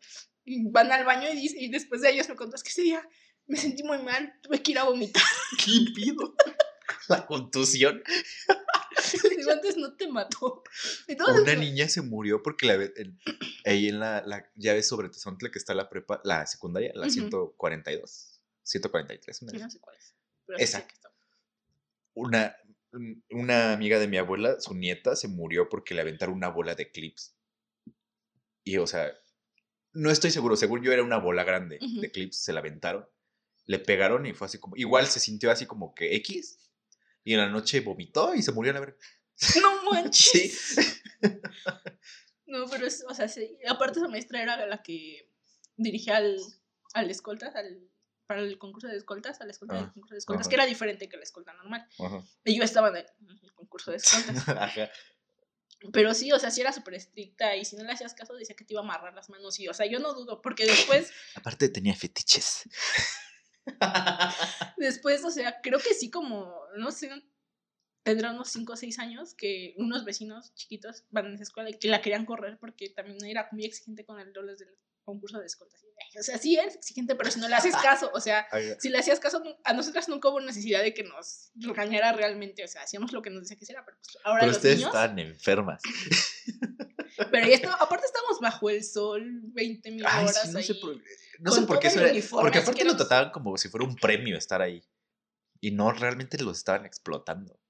Y 0.44 0.68
van 0.68 0.90
al 0.90 1.04
baño 1.04 1.28
y, 1.30 1.36
dice, 1.36 1.56
y 1.60 1.68
después 1.70 2.00
de 2.00 2.10
ellos 2.10 2.28
me 2.28 2.34
contó, 2.34 2.56
es 2.56 2.64
que 2.64 2.70
ese 2.70 2.82
día 2.82 3.08
me 3.46 3.56
sentí 3.56 3.84
muy 3.84 3.98
mal, 3.98 4.34
tuve 4.42 4.60
que 4.62 4.72
ir 4.72 4.78
a 4.80 4.84
vomitar. 4.84 5.22
¿Qué 5.64 5.70
pido? 5.94 6.34
La 7.08 7.26
contusión. 7.26 8.02
Digo, 9.36 9.50
antes 9.52 9.76
no 9.76 9.94
te 9.96 10.08
mató. 10.08 10.62
Entonces, 11.08 11.42
Una 11.42 11.54
niña 11.54 11.88
se 11.88 12.02
murió 12.02 12.42
porque 12.42 12.66
la, 12.66 12.78
ahí 13.64 13.88
en 13.88 13.98
la, 14.00 14.22
la 14.26 14.50
llave 14.56 14.82
sobre 14.82 15.08
Tezontle 15.08 15.50
que 15.50 15.58
está 15.58 15.74
la 15.74 15.88
prepa, 15.88 16.20
la 16.24 16.46
secundaria, 16.46 16.92
la 16.94 17.06
Ujú. 17.06 17.12
142, 17.12 18.40
143. 18.62 19.42
Una, 19.42 19.52
no 19.52 19.70
sé 19.70 19.80
cuál 19.80 19.96
es. 19.96 20.14
sí 20.46 20.54
está. 20.58 20.86
una, 22.14 22.56
un- 22.92 23.24
una 23.30 23.72
amiga 23.72 23.98
de 23.98 24.08
mi 24.08 24.16
abuela, 24.18 24.60
su 24.60 24.74
nieta, 24.74 25.16
se 25.16 25.28
murió 25.28 25.68
porque 25.68 25.94
le 25.94 26.00
aventaron 26.02 26.34
una 26.34 26.48
bola 26.48 26.74
de 26.74 26.90
clips. 26.90 27.34
Y, 28.64 28.76
o 28.76 28.86
sea, 28.86 29.10
no 29.92 30.10
estoy 30.10 30.30
seguro. 30.30 30.56
Según 30.56 30.82
yo 30.82 30.92
era 30.92 31.02
una 31.02 31.16
bola 31.18 31.44
grande 31.44 31.78
de 31.80 32.10
clips, 32.10 32.36
se 32.36 32.52
la 32.52 32.60
aventaron. 32.60 33.08
Le 33.66 33.78
pegaron 33.78 34.26
y 34.26 34.34
fue 34.34 34.46
así 34.46 34.58
como. 34.58 34.76
Igual 34.76 35.06
se 35.06 35.20
sintió 35.20 35.50
así 35.50 35.66
como 35.66 35.94
que 35.94 36.14
X. 36.16 36.58
Y 37.24 37.34
en 37.34 37.40
la 37.40 37.48
noche 37.48 37.80
vomitó 37.80 38.34
y 38.34 38.42
se 38.42 38.52
murió 38.52 38.70
a 38.70 38.74
la 38.74 38.80
verga. 38.80 38.96
No 39.60 39.82
manches. 39.92 40.58
Sí. 40.58 41.00
No, 42.46 42.66
pero 42.68 42.84
es, 42.84 43.04
o 43.08 43.14
sea, 43.14 43.28
sí. 43.28 43.56
Aparte 43.68 44.00
esa 44.00 44.08
maestra 44.08 44.42
era 44.42 44.66
la 44.66 44.82
que 44.82 45.30
dirigía 45.76 46.16
al, 46.16 46.36
al 46.94 47.08
escoltas, 47.08 47.54
al, 47.54 47.88
para 48.26 48.40
el 48.40 48.58
concurso 48.58 48.88
de 48.88 48.96
escoltas, 48.96 49.40
a 49.40 49.44
la 49.44 49.52
escolta 49.52 49.76
Ah, 49.76 49.82
del 49.82 49.92
concurso 49.92 50.14
de 50.14 50.18
escoltas, 50.18 50.46
ajá. 50.46 50.50
que 50.50 50.54
era 50.56 50.66
diferente 50.66 51.08
que 51.08 51.16
la 51.16 51.22
escolta 51.22 51.52
normal. 51.52 51.86
Ajá. 52.00 52.24
Y 52.44 52.56
yo 52.58 52.64
estaba 52.64 52.88
en 52.88 52.96
el, 52.96 53.06
en 53.20 53.38
el 53.44 53.52
concurso 53.54 53.92
de 53.92 53.98
escoltas. 53.98 54.48
Ajá. 54.48 54.90
Pero 55.92 56.12
sí, 56.12 56.32
o 56.32 56.40
sea, 56.40 56.50
sí 56.50 56.60
era 56.60 56.72
súper 56.72 56.94
estricta 56.94 57.54
y 57.54 57.64
si 57.64 57.76
no 57.76 57.84
le 57.84 57.92
hacías 57.92 58.14
caso 58.14 58.34
decía 58.34 58.56
que 58.56 58.64
te 58.64 58.74
iba 58.74 58.80
a 58.80 58.84
amarrar 58.84 59.14
las 59.14 59.30
manos 59.30 59.60
y, 59.60 59.68
o 59.68 59.72
sea, 59.72 59.86
yo 59.86 60.00
no 60.00 60.12
dudo, 60.12 60.42
porque 60.42 60.66
después, 60.66 61.12
Aparte 61.36 61.68
tenía 61.68 61.94
fetiches. 61.94 62.64
después, 64.76 65.24
o 65.24 65.30
sea, 65.30 65.60
creo 65.62 65.78
que 65.78 65.94
sí 65.94 66.10
como, 66.10 66.54
no 66.76 66.90
sé, 66.90 67.10
tendrá 68.02 68.32
unos 68.32 68.48
5 68.50 68.72
o 68.72 68.76
6 68.76 68.98
años 68.98 69.34
que 69.34 69.74
unos 69.76 70.04
vecinos 70.04 70.54
chiquitos 70.54 71.04
van 71.10 71.26
a 71.26 71.34
esa 71.34 71.42
escuela 71.42 71.70
y 71.70 71.78
que 71.78 71.88
la 71.88 72.00
querían 72.00 72.24
correr 72.24 72.58
porque 72.58 72.88
también 72.90 73.24
era 73.24 73.48
muy 73.52 73.64
exigente 73.64 74.04
con 74.04 74.18
el 74.18 74.34
roles 74.34 74.58
del 74.58 74.70
concurso 75.04 75.38
de 75.38 75.46
escoltas. 75.46 75.84
O 76.18 76.22
sea, 76.22 76.38
sí 76.38 76.56
es 76.56 76.76
exigente, 76.76 77.14
pero 77.14 77.30
si 77.30 77.38
no 77.40 77.48
le 77.48 77.54
haces 77.54 77.76
caso, 77.76 78.10
o 78.14 78.20
sea, 78.20 78.46
si 78.78 78.88
le 78.88 78.98
hacías 78.98 79.20
caso, 79.20 79.42
a 79.64 79.72
nosotras 79.72 80.08
nunca 80.08 80.28
hubo 80.28 80.40
necesidad 80.40 80.82
de 80.82 80.94
que 80.94 81.04
nos 81.04 81.50
regañara 81.54 82.12
realmente, 82.12 82.64
o 82.64 82.68
sea, 82.68 82.82
hacíamos 82.82 83.12
lo 83.12 83.22
que 83.22 83.30
nos 83.30 83.42
decía 83.42 83.56
que 83.56 83.64
hiciera, 83.64 83.84
pero 83.84 83.98
pues 83.98 84.16
ahora 84.24 84.40
Pero 84.40 84.48
los 84.48 84.56
ustedes 84.56 84.76
niños... 84.76 84.94
estaban 84.94 85.18
enfermas. 85.18 85.82
Pero 87.30 87.46
ya 87.48 87.54
está, 87.54 87.74
aparte 87.74 88.06
estamos 88.06 88.38
bajo 88.40 88.70
el 88.70 88.84
sol 88.84 89.40
20 89.44 89.90
mil 89.90 90.04
horas 90.04 90.42
sí, 90.42 90.48
no 90.52 90.58
ahí. 90.58 90.64
sé 90.64 90.74
por, 90.76 90.96
no 91.40 91.50
sé 91.52 91.62
por 91.62 91.78
qué 91.78 91.88
eso 91.88 92.00
era- 92.00 92.12
Porque 92.30 92.58
aparte 92.58 92.84
lo 92.84 92.96
trataban 92.96 93.30
como 93.30 93.56
si 93.56 93.68
fuera 93.68 93.86
un 93.86 93.96
premio 93.96 94.36
estar 94.36 94.60
ahí. 94.62 94.82
Y 95.60 95.72
no, 95.72 95.92
realmente 95.92 96.42
los 96.42 96.58
estaban 96.58 96.86
explotando. 96.86 97.60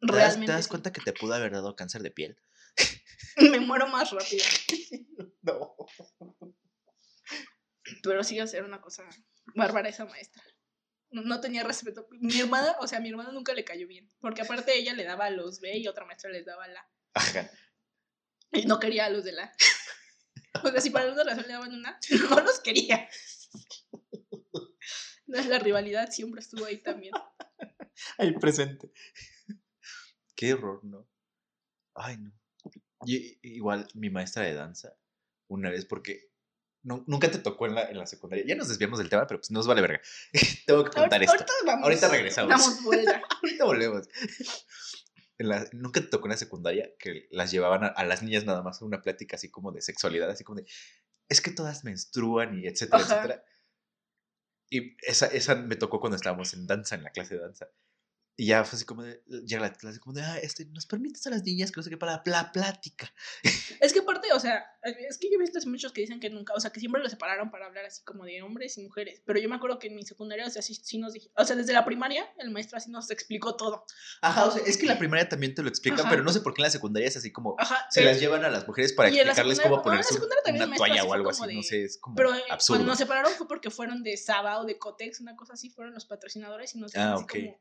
¿Te 0.00 0.06
das, 0.06 0.16
Realmente. 0.16 0.46
te 0.46 0.52
das 0.52 0.64
sí. 0.64 0.70
cuenta 0.70 0.92
que 0.92 1.00
te 1.00 1.12
pudo 1.12 1.34
haber 1.34 1.52
dado 1.52 1.74
cáncer 1.76 2.02
de 2.02 2.10
piel? 2.10 2.36
Me 3.36 3.60
muero 3.60 3.86
más 3.88 4.10
rápido. 4.10 4.44
No. 5.42 5.74
Pero 8.02 8.22
sí, 8.24 8.38
era 8.38 8.64
una 8.64 8.80
cosa 8.80 9.04
bárbara 9.54 9.88
esa 9.88 10.04
maestra. 10.04 10.42
No, 11.10 11.22
no 11.22 11.40
tenía 11.40 11.64
respeto. 11.64 12.06
Mi 12.10 12.38
hermana, 12.40 12.76
o 12.80 12.86
sea, 12.86 12.98
a 12.98 13.00
mi 13.00 13.08
hermana 13.08 13.32
nunca 13.32 13.54
le 13.54 13.64
cayó 13.64 13.86
bien. 13.86 14.08
Porque 14.20 14.42
aparte 14.42 14.76
ella 14.76 14.92
le 14.92 15.04
daba 15.04 15.26
a 15.26 15.30
los 15.30 15.60
B 15.60 15.78
y 15.78 15.88
otra 15.88 16.04
maestra 16.04 16.30
les 16.30 16.44
daba 16.44 16.68
la. 16.68 16.86
Ajá. 17.14 17.50
Y 18.52 18.66
no 18.66 18.78
quería 18.80 19.06
a 19.06 19.10
los 19.10 19.24
de 19.24 19.32
la. 19.32 19.52
O 20.64 20.70
sea, 20.70 20.80
si 20.80 20.90
para 20.90 21.04
alguna 21.04 21.22
razón 21.24 21.44
le 21.46 21.52
daban 21.52 21.72
una, 21.72 22.00
no 22.30 22.40
los 22.40 22.60
quería. 22.60 23.08
No 25.26 25.38
es 25.38 25.46
la 25.46 25.58
rivalidad, 25.58 26.10
siempre 26.10 26.40
estuvo 26.40 26.64
ahí 26.64 26.78
también. 26.78 27.12
Ahí 28.16 28.32
presente. 28.38 28.90
Qué 30.34 30.54
horror, 30.54 30.82
¿no? 30.84 31.06
Ay, 31.94 32.16
no. 32.16 32.32
Y, 33.04 33.38
igual 33.42 33.86
mi 33.92 34.08
maestra 34.08 34.44
de 34.44 34.54
danza, 34.54 34.96
una 35.48 35.68
vez, 35.68 35.84
porque 35.84 36.30
nu- 36.82 37.04
nunca 37.06 37.30
te 37.30 37.38
tocó 37.40 37.66
en 37.66 37.74
la, 37.74 37.90
en 37.90 37.98
la 37.98 38.06
secundaria. 38.06 38.44
Ya 38.46 38.54
nos 38.54 38.68
desviamos 38.68 38.98
del 39.00 39.10
tema, 39.10 39.26
pero 39.26 39.38
pues 39.40 39.50
nos 39.50 39.66
vale 39.66 39.82
verga. 39.82 40.00
Tengo 40.66 40.84
que 40.84 40.90
contar 40.92 41.20
Ahorita, 41.20 41.32
esto. 41.34 41.44
ahorita 41.44 41.52
vamos. 41.66 41.84
Ahorita 41.84 42.08
regresamos. 42.08 42.48
Damos 42.58 42.82
vuelta. 42.82 43.22
Ahorita 43.42 43.64
volvemos. 43.66 44.08
En 45.38 45.48
la- 45.48 45.68
nunca 45.72 46.00
te 46.00 46.08
tocó 46.08 46.26
en 46.26 46.32
la 46.32 46.36
secundaria 46.36 46.90
que 46.98 47.28
las 47.30 47.50
llevaban 47.52 47.84
a, 47.84 47.88
a 47.88 48.04
las 48.04 48.22
niñas 48.22 48.44
nada 48.44 48.62
más 48.62 48.82
a 48.82 48.84
una 48.84 49.00
plática 49.02 49.36
así 49.36 49.50
como 49.50 49.70
de 49.72 49.80
sexualidad, 49.82 50.28
así 50.30 50.42
como 50.44 50.60
de, 50.60 50.66
es 51.28 51.40
que 51.40 51.50
todas 51.52 51.84
menstruan 51.84 52.58
y 52.58 52.66
etcétera, 52.66 53.02
Ajá. 53.02 53.14
etcétera. 53.14 53.44
Y 54.70 54.96
esa, 55.06 55.26
esa 55.26 55.54
me 55.54 55.76
tocó 55.76 56.00
cuando 56.00 56.16
estábamos 56.16 56.52
en 56.54 56.66
danza, 56.66 56.94
en 56.96 57.02
la 57.04 57.10
clase 57.10 57.34
de 57.36 57.40
danza. 57.40 57.68
Y 58.40 58.46
ya 58.46 58.62
fue 58.64 58.76
así 58.76 58.84
como 58.84 59.02
de, 59.02 59.20
llega 59.44 59.62
la 59.62 59.72
clase 59.72 59.98
como 59.98 60.14
de, 60.14 60.22
ah, 60.22 60.38
este, 60.38 60.64
nos 60.66 60.86
permites 60.86 61.26
a 61.26 61.30
las 61.30 61.42
niñas 61.42 61.72
que 61.72 61.78
no 61.78 61.82
sé 61.82 61.90
qué 61.90 61.96
para 61.96 62.22
la 62.24 62.52
plática. 62.52 63.12
Es 63.80 63.92
que 63.92 63.98
aparte, 63.98 64.32
o 64.32 64.38
sea, 64.38 64.64
es 64.82 65.18
que 65.18 65.28
yo 65.28 65.34
he 65.36 65.38
visto 65.38 65.58
muchos 65.68 65.92
que 65.92 66.00
dicen 66.02 66.20
que 66.20 66.30
nunca, 66.30 66.52
o 66.54 66.60
sea, 66.60 66.70
que 66.70 66.78
siempre 66.78 67.02
los 67.02 67.10
separaron 67.10 67.50
para 67.50 67.66
hablar 67.66 67.84
así 67.84 68.04
como 68.04 68.24
de 68.24 68.40
hombres 68.42 68.78
y 68.78 68.82
mujeres. 68.82 69.22
Pero 69.26 69.40
yo 69.40 69.48
me 69.48 69.56
acuerdo 69.56 69.80
que 69.80 69.88
en 69.88 69.96
mi 69.96 70.04
secundaria, 70.04 70.46
o 70.46 70.50
sea, 70.50 70.62
sí, 70.62 70.74
sí 70.74 70.98
nos 70.98 71.14
dije, 71.14 71.30
o 71.36 71.44
sea, 71.44 71.56
desde 71.56 71.72
la 71.72 71.84
primaria, 71.84 72.28
el 72.38 72.50
maestro 72.52 72.78
así 72.78 72.90
nos 72.92 73.10
explicó 73.10 73.56
todo. 73.56 73.84
Ajá, 74.22 74.44
o 74.46 74.50
sea, 74.52 74.62
es 74.64 74.76
que 74.76 74.82
en 74.84 74.88
la 74.90 74.98
primaria 74.98 75.28
también 75.28 75.52
te 75.54 75.62
lo 75.62 75.68
explican, 75.68 76.00
Ajá. 76.00 76.10
pero 76.10 76.22
no 76.22 76.32
sé 76.32 76.40
por 76.40 76.54
qué 76.54 76.62
en 76.62 76.66
la 76.66 76.70
secundaria 76.70 77.08
es 77.08 77.16
así 77.16 77.32
como, 77.32 77.56
Ajá. 77.58 77.86
se 77.90 78.02
las 78.04 78.20
llevan 78.20 78.44
a 78.44 78.50
las 78.50 78.66
mujeres 78.68 78.92
para 78.92 79.08
explicarles 79.08 79.60
cómo 79.60 79.82
no, 79.84 80.02
secundaria 80.04 80.42
también 80.44 80.68
una 80.68 80.76
toalla 80.76 81.04
o 81.04 81.12
algo 81.12 81.30
así, 81.30 81.56
no 81.56 81.62
sé, 81.64 81.82
es 81.84 81.98
como 81.98 82.14
Pero 82.14 82.34
eh, 82.36 82.42
absurdo. 82.50 82.78
cuando 82.78 82.92
nos 82.92 82.98
separaron 82.98 83.32
fue 83.32 83.48
porque 83.48 83.70
fueron 83.70 84.04
de 84.04 84.16
Saba 84.16 84.60
o 84.60 84.64
de 84.64 84.78
Cotex, 84.78 85.18
una 85.20 85.34
cosa 85.34 85.54
así, 85.54 85.70
fueron 85.70 85.92
los 85.94 86.06
patrocinadores 86.06 86.74
y 86.76 86.78
nos 86.78 86.94
Ah, 86.94 87.14
así 87.14 87.24
ok. 87.24 87.30
como, 87.32 87.60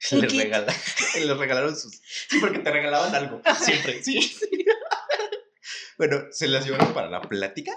Regala- 0.10 0.74
les 1.14 1.36
regalaron 1.36 1.76
sus. 1.76 2.00
Sí, 2.28 2.38
porque 2.40 2.58
te 2.60 2.70
regalaban 2.70 3.14
algo. 3.14 3.42
Siempre, 3.60 4.02
sí. 4.02 4.36
Bueno, 5.98 6.26
se 6.30 6.46
las 6.46 6.66
llevaron 6.66 6.92
para 6.92 7.08
la 7.08 7.22
plática 7.22 7.72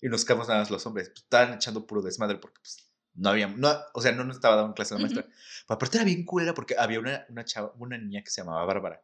y 0.00 0.08
nos 0.08 0.24
quedamos 0.24 0.48
nada 0.48 0.60
más 0.60 0.70
los 0.70 0.86
hombres. 0.86 1.10
Pues, 1.10 1.24
estaban 1.24 1.52
echando 1.52 1.86
puro 1.86 2.00
desmadre 2.00 2.38
porque 2.38 2.58
pues, 2.60 2.90
no 3.12 3.28
había. 3.28 3.48
No, 3.48 3.76
o 3.92 4.00
sea, 4.00 4.12
no 4.12 4.24
nos 4.24 4.36
estaba 4.36 4.56
dando 4.56 4.74
clase 4.74 4.94
la 4.94 5.00
maestra. 5.00 5.24
Pero 5.24 5.74
aparte 5.74 5.98
era 5.98 6.04
bien 6.06 6.24
culera 6.24 6.54
porque 6.54 6.74
había 6.78 7.00
una, 7.00 7.26
una 7.28 7.44
chava, 7.44 7.74
una 7.78 7.98
niña 7.98 8.22
que 8.24 8.30
se 8.30 8.40
llamaba 8.40 8.64
Bárbara. 8.64 9.02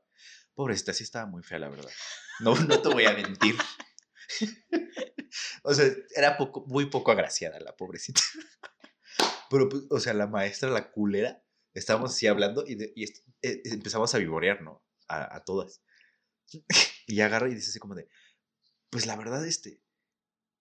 Pobrecita, 0.54 0.94
sí 0.94 1.04
estaba 1.04 1.26
muy 1.26 1.42
fea, 1.42 1.58
la 1.58 1.68
verdad. 1.68 1.90
No, 2.40 2.54
no 2.54 2.80
te 2.80 2.88
voy 2.88 3.04
a 3.04 3.12
mentir. 3.12 3.56
o 5.62 5.74
sea, 5.74 5.84
era 6.14 6.38
poco, 6.38 6.64
muy 6.66 6.86
poco 6.86 7.12
agraciada 7.12 7.60
la 7.60 7.76
pobrecita. 7.76 8.22
Pero, 9.50 9.68
pues, 9.68 9.82
o 9.90 10.00
sea, 10.00 10.14
la 10.14 10.26
maestra, 10.26 10.70
la 10.70 10.90
culera, 10.90 11.42
estábamos 11.78 12.12
así 12.12 12.26
hablando 12.26 12.64
y, 12.66 12.74
de- 12.76 12.92
y 12.96 13.04
eh, 13.04 13.62
empezamos 13.64 14.14
a 14.14 14.18
vivorear, 14.18 14.62
¿no? 14.62 14.84
A, 15.08 15.36
a 15.36 15.44
todas. 15.44 15.80
Y 17.08 17.20
agarra 17.20 17.48
y 17.48 17.54
dice 17.54 17.70
así 17.70 17.78
como 17.78 17.94
de, 17.94 18.08
pues 18.90 19.06
la 19.06 19.14
verdad, 19.16 19.46
este, 19.46 19.80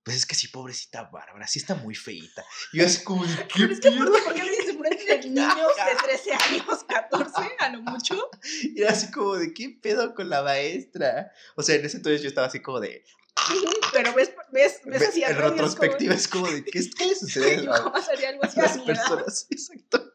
pues 0.03 0.15
es 0.17 0.25
que 0.27 0.35
sí, 0.35 0.47
pobrecita 0.47 1.03
Bárbara, 1.09 1.47
sí 1.47 1.57
está 1.57 1.73
muy 1.73 1.95
feita. 1.95 2.45
Y 2.71 2.77
yo 2.79 2.85
así 2.85 3.03
como 3.03 3.23
¿qué 3.23 3.47
Pero 3.55 3.73
es 3.73 3.79
que 3.79 3.89
pedo?". 3.89 4.03
aparte, 4.03 4.21
¿por 4.25 4.33
qué 4.35 4.43
le 4.43 4.51
dices 4.51 4.77
frente 4.77 5.05
de 5.17 5.29
niños 5.29 5.47
de 5.47 6.03
13 6.03 6.31
años, 6.33 6.83
14, 6.87 7.33
a 7.57 7.69
lo 7.69 7.81
mucho? 7.81 8.29
Y 8.61 8.79
era 8.79 8.91
así 8.91 9.09
como 9.09 9.35
de, 9.37 9.53
¿qué 9.55 9.69
pedo 9.81 10.13
con 10.13 10.29
la 10.29 10.43
maestra? 10.43 11.31
O 11.55 11.63
sea, 11.63 11.75
en 11.75 11.85
ese 11.85 11.97
entonces 11.97 12.21
yo 12.21 12.27
estaba 12.27 12.45
así 12.45 12.61
como 12.61 12.79
de, 12.79 13.03
Pero 13.93 14.13
ves, 14.13 14.31
ves, 14.51 14.81
ves 14.85 14.99
ve- 14.99 15.07
así 15.07 15.23
en 15.23 15.35
como- 15.35 15.49
retrospectiva 15.49 16.13
es 16.13 16.27
como 16.27 16.47
de, 16.47 16.63
¿qué, 16.63 16.87
qué 16.95 17.05
le 17.07 17.15
sucede 17.15 17.67
a, 17.67 17.73
algo 17.73 17.91
así 18.43 18.59
las 18.59 18.77
personas? 18.77 19.47
Exacto. 19.49 20.11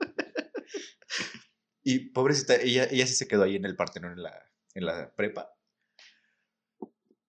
Y 1.82 2.11
pobrecita, 2.11 2.56
ella, 2.56 2.86
ella 2.90 3.06
sí 3.06 3.14
se 3.14 3.26
quedó 3.26 3.44
ahí 3.44 3.56
en 3.56 3.64
el 3.64 3.76
Partenón 3.76 4.12
en 4.12 4.22
la, 4.22 4.52
en 4.74 4.86
la 4.86 5.14
prepa. 5.14 5.54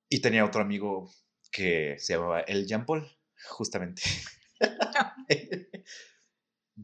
Y 0.09 0.19
tenía 0.19 0.45
otro 0.45 0.61
amigo 0.61 1.09
que 1.51 1.95
se 1.99 2.13
llamaba 2.13 2.41
el 2.41 2.67
Jean 2.67 2.85
Paul, 2.85 3.07
justamente. 3.47 4.01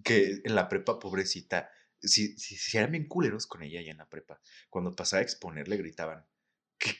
que 0.03 0.41
en 0.43 0.55
la 0.55 0.69
prepa, 0.69 0.99
pobrecita, 0.99 1.69
si, 2.01 2.37
si, 2.37 2.55
si 2.55 2.77
eran 2.77 2.91
bien 2.91 3.07
culeros 3.07 3.47
con 3.47 3.63
ella 3.63 3.81
ya 3.81 3.91
en 3.91 3.97
la 3.97 4.09
prepa. 4.09 4.39
Cuando 4.69 4.95
pasaba 4.95 5.19
a 5.21 5.23
exponer 5.23 5.67
le 5.67 5.77
gritaban 5.77 6.25
que, 6.77 6.95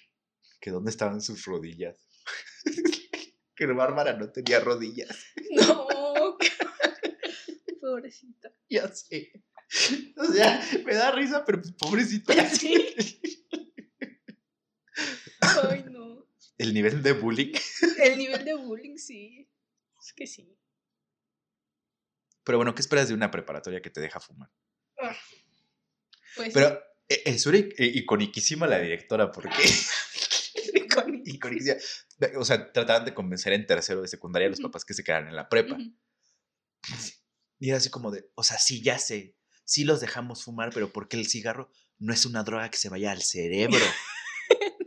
que 0.60 0.72
dónde 0.72 0.92
estaban 0.92 1.22
sus 1.22 1.46
rodillas. 1.46 2.08
que 3.56 3.66
Bárbara 3.66 4.14
no 4.14 4.30
tenía 4.32 4.60
rodillas. 4.60 5.10
No, 5.52 5.88
pobrecita. 7.82 8.52
Ya 8.70 8.88
sé. 8.90 9.32
O 10.18 10.26
sea, 10.34 10.62
me 10.86 10.94
da 10.96 11.12
risa, 11.12 11.44
pero 11.46 11.62
pues, 11.62 11.74
pobrecita. 11.74 12.34
Sí. 12.50 13.44
Ay, 15.70 15.86
no. 15.90 16.26
El 16.58 16.74
nivel 16.74 17.04
de 17.04 17.14
bullying. 17.14 17.54
El 18.02 18.18
nivel 18.18 18.44
de 18.46 18.56
bullying, 18.56 18.98
sí. 18.98 19.48
Es 20.02 20.14
que 20.14 20.26
sí. 20.26 20.58
Pero 22.44 22.58
bueno, 22.58 22.74
¿qué 22.74 22.82
esperas 22.82 23.08
de 23.10 23.14
una 23.14 23.30
preparatoria 23.30 23.82
que 23.82 23.90
te 23.90 24.02
deja 24.02 24.20
fumar? 24.20 24.50
Pues 26.36 26.54
Pero 26.54 26.82
eh, 27.10 27.22
eso 27.26 27.50
era 27.50 27.60
i- 27.60 27.70
eh, 27.78 27.92
iconiquísima 27.96 28.66
la 28.68 28.80
directora, 28.80 29.32
porque 29.32 29.52
sí, 29.68 30.88
con- 30.88 31.22
iconiquísima. 31.26 31.76
O 32.38 32.46
sea, 32.46 32.72
trataban 32.72 33.06
de 33.06 33.14
convencer 33.14 33.54
en 33.54 33.68
tercero 33.68 34.02
de 34.02 34.08
secundaria 34.08 34.48
a 34.48 34.52
los 34.52 34.62
papás 34.62 34.84
que 34.86 34.94
se 34.96 35.04
quedaran 35.04 35.28
en 35.28 35.36
la 35.36 35.48
prepa. 35.50 35.78
Y 37.60 37.70
era 37.70 37.78
así 37.78 37.90
como 37.90 38.12
de, 38.12 38.32
o 38.36 38.44
sea, 38.44 38.58
sí, 38.58 38.82
ya 38.82 38.98
sé, 38.98 39.37
sí 39.68 39.84
los 39.84 40.00
dejamos 40.00 40.44
fumar, 40.44 40.72
pero 40.74 40.92
porque 40.92 41.18
el 41.18 41.28
cigarro 41.28 41.70
no 42.00 42.14
es 42.14 42.26
una 42.26 42.44
droga 42.44 42.70
que 42.72 42.78
se 42.78 42.90
vaya 42.90 43.12
al 43.12 43.22
cerebro. 43.22 43.78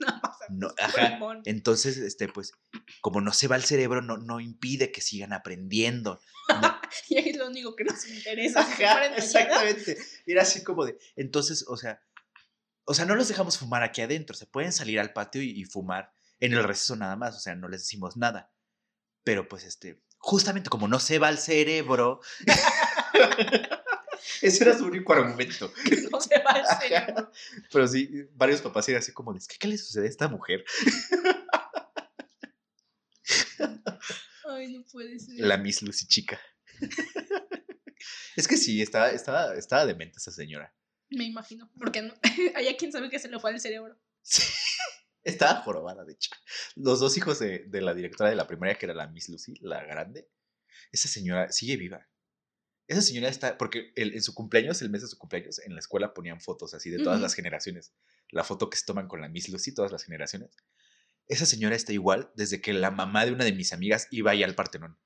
Más. 0.00 0.20
No, 0.52 0.66
ajá. 0.80 1.16
Entonces, 1.44 1.96
este, 1.98 2.26
pues, 2.26 2.50
como 3.02 3.20
no 3.20 3.32
se 3.32 3.46
va 3.46 3.54
al 3.54 3.62
cerebro, 3.62 4.02
no, 4.02 4.16
no 4.16 4.40
impide 4.40 4.90
que 4.90 5.00
sigan 5.00 5.32
aprendiendo. 5.32 6.20
No- 6.60 6.80
Y 7.08 7.18
ahí 7.18 7.28
es 7.28 7.36
lo 7.36 7.46
único 7.46 7.76
que 7.76 7.84
nos 7.84 8.04
interesa. 8.08 8.60
Ajá, 8.62 9.06
exactamente. 9.14 9.96
Era 10.26 10.42
así 10.42 10.64
como 10.64 10.86
de, 10.86 10.98
entonces, 11.14 11.64
o 11.68 11.76
sea, 11.76 12.02
o 12.84 12.94
sea, 12.94 13.04
no 13.04 13.14
los 13.14 13.28
dejamos 13.28 13.58
fumar 13.58 13.84
aquí 13.84 14.00
adentro, 14.00 14.34
se 14.34 14.46
pueden 14.46 14.72
salir 14.72 14.98
al 14.98 15.12
patio 15.12 15.40
y, 15.40 15.50
y 15.50 15.64
fumar 15.66 16.12
en 16.40 16.52
el 16.52 16.64
receso 16.64 16.96
nada 16.96 17.14
más, 17.14 17.36
o 17.36 17.38
sea, 17.38 17.54
no 17.54 17.68
les 17.68 17.82
decimos 17.82 18.16
nada. 18.16 18.50
Pero 19.22 19.46
pues 19.46 19.62
este, 19.62 20.02
justamente 20.18 20.68
como 20.68 20.88
no 20.88 20.98
se 20.98 21.20
va 21.20 21.28
al 21.28 21.38
cerebro, 21.38 22.22
ese 24.42 24.64
era 24.64 24.76
su 24.78 24.84
único 24.86 25.12
argumento. 25.12 25.72
No 26.10 26.20
se 26.20 26.38
va 26.42 26.50
al 26.52 26.60
Ajá. 26.62 26.80
cerebro. 26.80 27.30
Pero 27.72 27.86
sí, 27.88 28.08
varios 28.32 28.60
papás 28.60 28.88
eran 28.88 29.00
así 29.00 29.12
como, 29.12 29.32
de, 29.32 29.40
"¿Qué- 29.48 29.56
¿qué 29.58 29.68
le 29.68 29.78
sucede 29.78 30.06
a 30.06 30.08
esta 30.10 30.28
mujer? 30.28 30.64
Ay, 34.48 34.72
no 34.72 34.84
puede 34.90 35.18
ser. 35.18 35.34
La 35.38 35.56
Miss 35.56 35.82
Lucy 35.82 36.06
chica. 36.06 36.40
es 38.36 38.48
que 38.48 38.56
sí, 38.56 38.82
estaba, 38.82 39.10
estaba, 39.10 39.54
estaba 39.54 39.86
demente 39.86 40.18
esa 40.18 40.30
señora. 40.32 40.74
Me 41.10 41.24
imagino. 41.24 41.70
Porque 41.78 42.02
no... 42.02 42.14
hay 42.54 42.68
a 42.68 42.76
quien 42.76 42.92
sabe 42.92 43.10
que 43.10 43.18
se 43.18 43.28
le 43.28 43.38
fue 43.38 43.50
al 43.50 43.60
cerebro. 43.60 43.98
Sí, 44.22 44.42
Estaba 45.22 45.60
jorobada, 45.62 46.04
de 46.04 46.14
hecho. 46.14 46.30
Los 46.76 47.00
dos 47.00 47.16
hijos 47.16 47.38
de, 47.38 47.64
de 47.66 47.80
la 47.82 47.94
directora 47.94 48.30
de 48.30 48.36
la 48.36 48.46
primaria, 48.46 48.76
que 48.76 48.86
era 48.86 48.94
la 48.94 49.06
Miss 49.08 49.28
Lucy, 49.28 49.54
la 49.60 49.84
grande, 49.84 50.28
esa 50.92 51.08
señora 51.08 51.52
sigue 51.52 51.76
viva. 51.76 52.08
Esa 52.90 53.02
señora 53.02 53.28
está, 53.28 53.56
porque 53.56 53.92
el- 53.94 54.14
en 54.14 54.22
su 54.22 54.34
cumpleaños, 54.34 54.82
el 54.82 54.90
mes 54.90 55.02
de 55.02 55.06
su 55.06 55.16
cumpleaños, 55.16 55.60
en 55.60 55.74
la 55.74 55.78
escuela 55.78 56.12
ponían 56.12 56.40
fotos 56.40 56.74
así 56.74 56.90
de 56.90 56.98
todas 56.98 57.18
Ujú. 57.18 57.22
las 57.22 57.34
generaciones. 57.34 57.92
La 58.30 58.42
foto 58.42 58.68
que 58.68 58.76
se 58.76 58.84
toman 58.84 59.06
con 59.06 59.20
la 59.20 59.28
Miss 59.28 59.48
Lucy, 59.48 59.72
todas 59.72 59.92
las 59.92 60.02
generaciones. 60.02 60.50
Esa 61.28 61.46
señora 61.46 61.76
está 61.76 61.92
igual 61.92 62.32
desde 62.34 62.60
que 62.60 62.72
la 62.72 62.90
mamá 62.90 63.24
de 63.24 63.30
una 63.32 63.44
de 63.44 63.52
mis 63.52 63.72
amigas 63.72 64.08
iba 64.10 64.32
ahí 64.32 64.42
al 64.42 64.56
Partenón. 64.56 64.98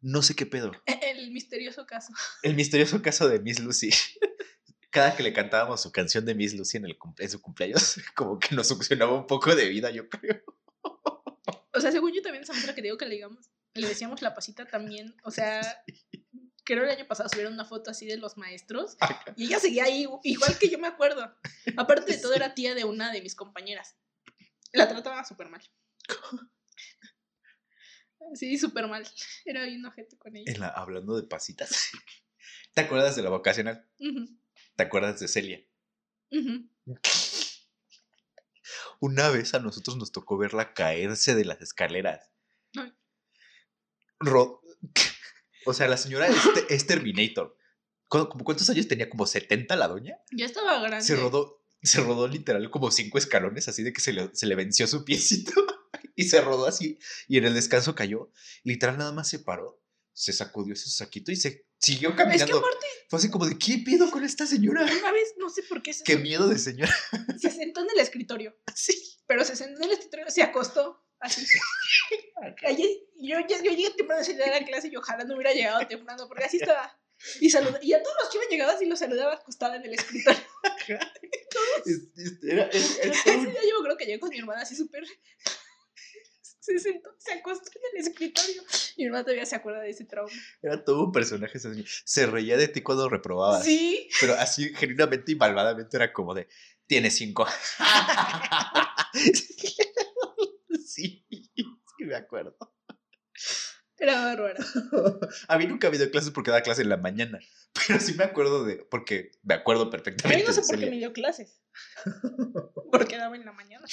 No 0.00 0.22
sé 0.22 0.34
qué 0.34 0.46
pedo. 0.46 0.72
El 1.16 1.30
misterioso 1.30 1.86
caso. 1.86 2.12
El 2.42 2.54
misterioso 2.56 3.00
caso 3.02 3.28
de 3.28 3.38
Miss 3.38 3.60
Lucy. 3.60 3.90
Cada 4.90 5.14
que 5.14 5.22
le 5.22 5.32
cantábamos 5.32 5.80
su 5.80 5.92
canción 5.92 6.24
de 6.24 6.34
Miss 6.34 6.54
Lucy 6.54 6.78
en, 6.78 6.86
el 6.86 6.98
en 7.18 7.30
su 7.30 7.40
cumpleaños, 7.40 7.96
como 8.16 8.40
que 8.40 8.56
nos 8.56 8.66
succionaba 8.66 9.14
un 9.14 9.28
poco 9.28 9.54
de 9.54 9.68
vida, 9.68 9.90
yo 9.92 10.08
creo. 10.08 10.42
O 10.82 11.80
sea, 11.80 11.92
según 11.92 12.12
yo 12.12 12.20
también 12.22 12.42
esa 12.42 12.52
muestra 12.52 12.74
que 12.74 12.82
digo 12.82 12.96
que 12.98 13.06
le 13.06 13.14
digamos, 13.14 13.48
le 13.74 13.86
decíamos 13.86 14.22
la 14.22 14.34
pasita 14.34 14.66
también. 14.66 15.14
O 15.22 15.30
sea, 15.30 15.60
creo 16.68 16.84
el 16.84 16.90
año 16.90 17.06
pasado 17.06 17.30
subieron 17.30 17.54
una 17.54 17.64
foto 17.64 17.90
así 17.90 18.04
de 18.04 18.18
los 18.18 18.36
maestros 18.36 18.98
y 19.36 19.46
ella 19.46 19.58
seguía 19.58 19.84
ahí, 19.84 20.06
igual 20.22 20.58
que 20.58 20.68
yo 20.68 20.78
me 20.78 20.86
acuerdo. 20.86 21.34
Aparte 21.78 22.12
de 22.12 22.18
todo, 22.18 22.34
era 22.34 22.52
tía 22.54 22.74
de 22.74 22.84
una 22.84 23.10
de 23.10 23.22
mis 23.22 23.34
compañeras. 23.34 23.96
La 24.74 24.86
trataba 24.86 25.24
súper 25.24 25.48
mal. 25.48 25.62
Sí, 28.34 28.58
súper 28.58 28.86
mal. 28.86 29.06
Era 29.46 29.64
bien 29.64 29.82
ojete 29.86 30.18
con 30.18 30.36
ella. 30.36 30.52
En 30.52 30.60
la- 30.60 30.68
hablando 30.68 31.16
de 31.16 31.26
pasitas. 31.26 31.88
¿Te 32.74 32.82
acuerdas 32.82 33.16
de 33.16 33.22
la 33.22 33.30
vocacional? 33.30 33.88
Ujú, 33.98 34.28
¿Te 34.76 34.82
acuerdas 34.82 35.18
de 35.20 35.28
Celia? 35.28 35.64
Una 39.00 39.30
vez 39.30 39.54
a 39.54 39.60
nosotros 39.60 39.96
nos 39.96 40.12
tocó 40.12 40.36
verla 40.36 40.74
caerse 40.74 41.34
de 41.34 41.46
las 41.46 41.62
escaleras. 41.62 42.30
Ay. 42.76 42.92
O 45.66 45.72
sea, 45.74 45.88
la 45.88 45.96
señora 45.96 46.26
es, 46.28 46.36
te- 46.54 46.74
es 46.74 46.86
Terminator. 46.86 47.56
¿Cu- 48.08 48.28
como 48.28 48.44
¿Cuántos 48.44 48.68
años 48.70 48.88
tenía? 48.88 49.08
¿Como 49.10 49.26
70 49.26 49.76
la 49.76 49.88
doña? 49.88 50.16
Ya 50.32 50.46
estaba 50.46 50.80
grande. 50.80 51.04
Se 51.04 51.14
rodó, 51.16 51.62
se 51.82 52.00
rodó 52.00 52.26
literal 52.28 52.70
como 52.70 52.90
cinco 52.90 53.18
escalones, 53.18 53.68
así 53.68 53.82
de 53.82 53.92
que 53.92 54.00
se 54.00 54.12
le, 54.12 54.30
se 54.34 54.46
le 54.46 54.54
venció 54.54 54.86
su 54.86 55.04
piecito. 55.04 55.52
Y 56.14 56.24
se 56.24 56.40
rodó 56.40 56.66
así. 56.66 56.98
Y 57.28 57.38
en 57.38 57.44
el 57.44 57.54
descanso 57.54 57.94
cayó. 57.94 58.32
Literal 58.64 58.98
nada 58.98 59.12
más 59.12 59.28
se 59.28 59.38
paró. 59.38 59.80
Se 60.12 60.32
sacudió 60.32 60.74
su 60.74 60.90
saquito 60.90 61.30
y 61.30 61.36
se 61.36 61.68
siguió 61.78 62.08
Es 62.08 62.16
que 62.16 62.22
caminando. 62.24 62.58
aparte, 62.58 62.86
Fue 63.08 63.20
así 63.20 63.30
como 63.30 63.46
de, 63.46 63.56
¿qué 63.56 63.78
pido 63.84 64.10
con 64.10 64.24
esta 64.24 64.44
señora? 64.44 64.82
una 64.82 65.12
vez, 65.12 65.34
no 65.38 65.48
sé 65.48 65.62
por 65.62 65.80
qué 65.80 65.92
se, 65.94 66.02
Qué 66.02 66.16
miedo 66.16 66.48
de 66.48 66.58
señora. 66.58 66.92
se 67.38 67.50
sentó 67.52 67.82
en 67.82 67.86
el 67.94 68.00
escritorio. 68.00 68.56
Sí. 68.74 69.00
Pero 69.28 69.44
se 69.44 69.54
sentó 69.54 69.78
en 69.78 69.84
el 69.84 69.92
escritorio, 69.92 70.28
se 70.28 70.42
acostó. 70.42 71.00
Así. 71.20 71.44
Ayer- 72.66 72.98
yo, 73.16 73.36
ya- 73.48 73.62
yo 73.62 73.70
llegué 73.72 73.90
temprano 73.90 74.22
a 74.22 74.50
la 74.50 74.64
clase 74.64 74.88
y 74.88 74.96
ojalá 74.96 75.24
no 75.24 75.34
hubiera 75.34 75.52
llegado 75.52 75.84
temprano, 75.86 76.26
porque 76.28 76.44
así 76.44 76.58
estaba. 76.58 76.96
Y, 77.40 77.50
saluda, 77.50 77.80
y 77.82 77.92
a 77.94 78.02
todos 78.02 78.14
los 78.22 78.32
iban 78.34 78.48
llegados 78.48 78.80
y 78.80 78.86
los 78.86 78.98
saludaba 79.00 79.34
acostada 79.34 79.76
en 79.76 79.84
el 79.84 79.94
escritorio. 79.94 80.38
Es- 81.84 82.02
es- 82.16 82.38
Era, 82.44 82.64
era- 82.66 82.86
era 83.02 83.12
Ese 83.12 83.32
todo 83.32 83.42
día 83.44 83.60
yo 83.68 83.82
creo 83.82 83.96
que 83.96 84.04
llegué 84.06 84.20
con 84.20 84.30
mi 84.30 84.38
hermana 84.38 84.62
así 84.62 84.76
súper. 84.76 85.04
Se 86.60 86.78
sentó, 86.78 87.10
se 87.18 87.32
acostó 87.32 87.70
en 87.74 87.98
el 88.00 88.06
escritorio. 88.06 88.62
Mi 88.96 89.04
hermana 89.06 89.24
todavía 89.24 89.46
se 89.46 89.56
acuerda 89.56 89.80
de 89.80 89.90
ese 89.90 90.04
trauma. 90.04 90.30
era 90.62 90.84
todo 90.84 91.06
un 91.06 91.12
personaje. 91.12 91.58
Se 91.58 92.26
reía 92.26 92.56
de 92.58 92.68
ti 92.68 92.82
cuando 92.82 93.08
reprobabas. 93.08 93.64
Sí. 93.64 94.08
Pero 94.20 94.34
así, 94.34 94.72
genuinamente 94.74 95.32
y 95.32 95.36
malvadamente, 95.36 95.96
era 95.96 96.12
como 96.12 96.34
de, 96.34 96.46
tiene 96.86 97.10
cinco. 97.10 97.46
me 102.08 102.16
acuerdo. 102.16 102.56
Era 103.98 104.24
bárbaro. 104.24 104.56
A 105.48 105.58
mí 105.58 105.66
nunca 105.66 105.90
me 105.90 105.98
dio 105.98 106.10
clases 106.10 106.30
porque 106.30 106.50
daba 106.50 106.62
clase 106.62 106.82
en 106.82 106.88
la 106.88 106.96
mañana. 106.96 107.40
Pero 107.86 108.00
sí 108.00 108.14
me 108.14 108.24
acuerdo 108.24 108.64
de. 108.64 108.76
Porque 108.76 109.32
me 109.42 109.54
acuerdo 109.54 109.82
A 109.82 109.84
mí 109.86 109.90
perfectamente. 109.90 110.44
no 110.44 110.52
sé 110.52 110.62
por 110.62 110.78
qué 110.78 110.90
me 110.90 110.96
dio 110.98 111.12
clases. 111.12 111.60
Porque 112.92 113.16
daba 113.16 113.36
en 113.36 113.44
la 113.44 113.52
mañana. 113.52 113.84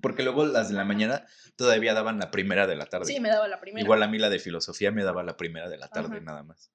Porque 0.00 0.22
luego 0.22 0.46
las 0.46 0.68
de 0.68 0.74
la 0.74 0.84
mañana 0.84 1.26
todavía 1.56 1.92
daban 1.92 2.18
la 2.18 2.30
primera 2.30 2.66
de 2.66 2.74
la 2.74 2.86
tarde. 2.86 3.04
Sí, 3.06 3.20
me 3.20 3.28
daba 3.28 3.48
la 3.48 3.60
primera. 3.60 3.84
Igual 3.84 4.02
a 4.02 4.08
mí 4.08 4.18
la 4.18 4.30
de 4.30 4.38
filosofía 4.38 4.90
me 4.90 5.04
daba 5.04 5.22
la 5.22 5.36
primera 5.36 5.68
de 5.68 5.76
la 5.76 5.88
tarde, 5.88 6.16
Ajá. 6.16 6.20
nada 6.24 6.42
más. 6.42 6.72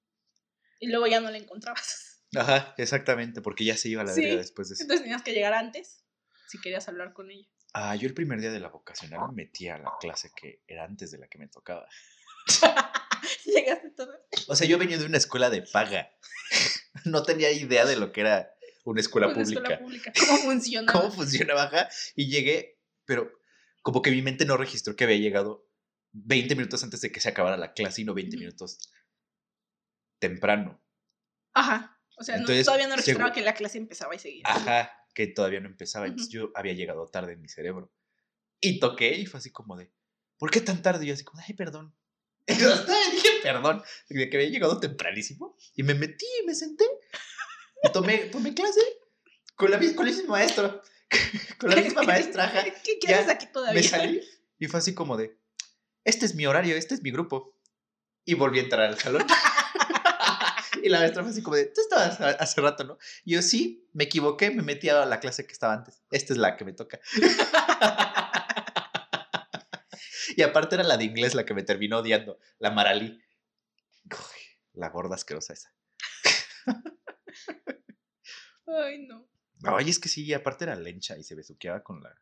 Y 0.79 0.89
luego 0.89 1.07
ya 1.07 1.21
no 1.21 1.31
la 1.31 1.37
encontrabas. 1.37 2.23
Ajá, 2.35 2.75
exactamente, 2.77 3.41
porque 3.41 3.65
ya 3.65 3.77
se 3.77 3.89
iba 3.89 4.01
a 4.01 4.05
la 4.05 4.13
Sí, 4.13 4.23
después 4.25 4.69
de 4.69 4.75
eso. 4.75 4.83
Entonces 4.83 5.03
tenías 5.03 5.23
que 5.23 5.33
llegar 5.33 5.53
antes 5.53 6.03
si 6.47 6.59
querías 6.61 6.87
hablar 6.87 7.13
con 7.13 7.31
ella. 7.31 7.47
Ah, 7.77 7.93
yo 7.95 8.07
el 8.07 8.13
primer 8.13 8.39
día 8.39 8.51
de 8.51 8.59
la 8.61 8.69
vocacional 8.69 9.19
me 9.31 9.43
metí 9.43 9.67
a 9.67 9.77
la 9.77 9.91
clase 9.99 10.31
que 10.33 10.63
era 10.65 10.85
antes 10.85 11.11
de 11.11 11.17
la 11.17 11.27
que 11.27 11.37
me 11.37 11.47
tocaba. 11.49 11.85
Llegaste 13.45 13.89
todo. 13.91 14.13
O 14.47 14.55
sea, 14.55 14.65
yo 14.65 14.77
venía 14.77 14.97
de 14.97 15.05
una 15.05 15.17
escuela 15.17 15.49
de 15.49 15.61
paga. 15.61 16.09
No 17.03 17.21
tenía 17.23 17.51
idea 17.51 17.85
de 17.85 17.97
lo 17.97 18.11
que 18.13 18.21
era 18.21 18.49
una 18.85 18.99
escuela 19.01 19.27
Una 19.27 19.35
pública. 19.35 19.59
escuela 19.61 19.79
pública. 19.79 20.13
¿Cómo 20.17 20.37
funciona? 20.39 20.91
cómo 20.93 21.11
funcionaba 21.11 21.63
ajá, 21.63 21.89
y 22.15 22.29
llegué, 22.29 22.79
pero 23.03 23.29
como 23.83 24.01
que 24.01 24.09
mi 24.09 24.21
mente 24.23 24.45
no 24.45 24.55
registró 24.57 24.95
que 24.95 25.03
había 25.03 25.17
llegado 25.17 25.67
20 26.13 26.55
minutos 26.55 26.81
antes 26.83 27.01
de 27.01 27.11
que 27.11 27.19
se 27.19 27.29
acabara 27.29 27.57
la 27.57 27.73
clase 27.73 28.01
y 28.01 28.05
no 28.05 28.13
20 28.15 28.37
Ujú. 28.37 28.39
minutos 28.45 28.89
temprano. 30.19 30.81
Ajá. 31.53 31.99
O 32.17 32.23
sea, 32.23 32.37
no- 32.37 32.45
todavía 32.63 32.87
no 32.87 32.95
registraba 32.95 33.33
que 33.33 33.41
la 33.41 33.53
clase 33.53 33.77
empezaba 33.77 34.15
y 34.15 34.19
seguía. 34.19 34.43
Ajá, 34.45 34.91
que 35.15 35.27
todavía 35.27 35.61
no 35.61 35.67
empezaba, 35.67 36.05
entonces 36.05 36.31
yo 36.31 36.51
había 36.53 36.73
llegado 36.73 37.07
tarde 37.07 37.33
en 37.33 37.41
mi 37.41 37.47
cerebro. 37.47 37.91
Y 38.59 38.79
toqué 38.79 39.15
y 39.15 39.25
fue 39.25 39.39
así 39.39 39.49
como 39.49 39.77
de, 39.77 39.91
¿por 40.37 40.51
qué 40.51 40.61
tan 40.61 40.81
tarde? 40.81 41.05
Y 41.05 41.07
yo 41.07 41.13
así 41.13 41.23
como, 41.23 41.41
ay, 41.41 41.55
perdón. 41.55 41.95
Y 42.47 42.61
hasta 42.61 42.93
dije 43.09 43.29
perdón, 43.41 43.81
de 44.07 44.29
que 44.29 44.37
había 44.37 44.49
llegado 44.49 44.79
tempranísimo. 44.79 45.57
Y 45.73 45.81
me 45.81 45.95
metí 45.95 46.25
y 46.43 46.45
me 46.45 46.53
senté. 46.53 46.85
Y 47.83 47.91
tomé, 47.91 48.17
tomé 48.25 48.53
clase 48.53 48.81
con, 49.55 49.71
la, 49.71 49.79
con 49.95 50.07
el 50.07 50.15
mismo 50.15 50.31
maestro. 50.31 50.81
Con 51.59 51.69
la 51.69 51.77
misma 51.77 52.01
maestra. 52.01 52.51
¿Qué, 52.83 53.13
haces 53.13 53.29
aquí 53.29 53.45
todavía? 53.53 53.79
Me 53.79 53.87
salí 53.87 54.21
y 54.57 54.67
fue 54.67 54.79
así 54.79 54.95
como 54.95 55.17
de, 55.17 55.37
este 56.03 56.25
es 56.25 56.33
mi 56.33 56.45
horario, 56.47 56.75
este 56.75 56.95
es 56.95 57.03
mi 57.03 57.11
grupo. 57.11 57.55
Y 58.25 58.33
volví 58.33 58.59
a 58.59 58.63
entrar 58.63 58.87
al 58.87 58.97
salón. 58.97 59.25
Y 60.85 60.89
la 60.89 60.99
maestra 60.99 61.23
fue 61.23 61.31
así 61.31 61.41
como 61.41 61.55
de, 61.55 61.65
tú 61.65 61.81
estabas 61.81 62.21
hace 62.21 62.61
rato, 62.61 62.83
¿no? 62.83 62.99
Y 63.23 63.33
yo 63.33 63.41
sí, 63.41 63.89
me 63.93 64.03
equivoqué, 64.03 64.51
me 64.51 64.61
metí 64.61 64.87
a 64.87 65.03
la 65.03 65.19
clase 65.19 65.47
que 65.47 65.51
estaba 65.51 65.73
antes. 65.73 66.03
Esta 66.11 66.33
es 66.33 66.37
la 66.37 66.55
que 66.55 66.63
me 66.63 66.73
toca. 66.73 66.99
y 70.37 70.43
aparte 70.43 70.75
era 70.75 70.83
la 70.83 70.97
de 70.97 71.05
inglés 71.05 71.33
la 71.33 71.43
que 71.43 71.55
me 71.55 71.63
terminó 71.63 71.97
odiando, 71.97 72.37
la 72.59 72.69
Maralí. 72.69 73.19
Uy, 74.11 74.59
la 74.73 74.89
gorda 74.89 75.15
asquerosa 75.15 75.53
esa. 75.53 75.73
Ay, 78.67 79.07
no. 79.07 79.27
Ay, 79.63 79.89
es 79.89 79.97
que 79.97 80.07
sí, 80.07 80.31
aparte 80.35 80.65
era 80.65 80.75
lencha 80.75 81.17
y 81.17 81.23
se 81.23 81.33
besuqueaba 81.33 81.81
con 81.81 82.03
la... 82.03 82.15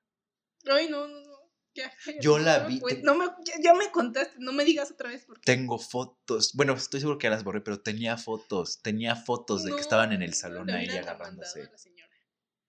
Ay, 0.72 0.88
no, 0.88 1.05
no, 1.05 1.20
no. 1.20 1.42
Yo 2.21 2.39
la 2.39 2.59
vi, 2.59 2.80
No 3.03 3.15
me, 3.15 3.26
ya, 3.61 3.74
me 3.74 3.91
contaste, 3.91 4.36
no 4.39 4.53
me 4.53 4.63
digas 4.63 4.91
otra 4.91 5.09
vez 5.09 5.26
porque. 5.26 5.41
Tengo 5.45 5.80
fotos. 5.80 6.53
Bueno, 6.53 6.74
estoy 6.74 6.99
seguro 6.99 7.17
que 7.17 7.26
ya 7.26 7.32
las 7.32 7.43
borré, 7.43 7.61
pero 7.61 7.82
tenía 7.82 8.17
fotos. 8.17 8.82
Tenía 8.82 9.15
fotos 9.15 9.63
de 9.63 9.74
que 9.74 9.82
estaban 9.82 10.13
en 10.13 10.21
el 10.21 10.34
salón 10.34 10.69
ahí 10.69 10.88
agarrándose. 10.89 11.69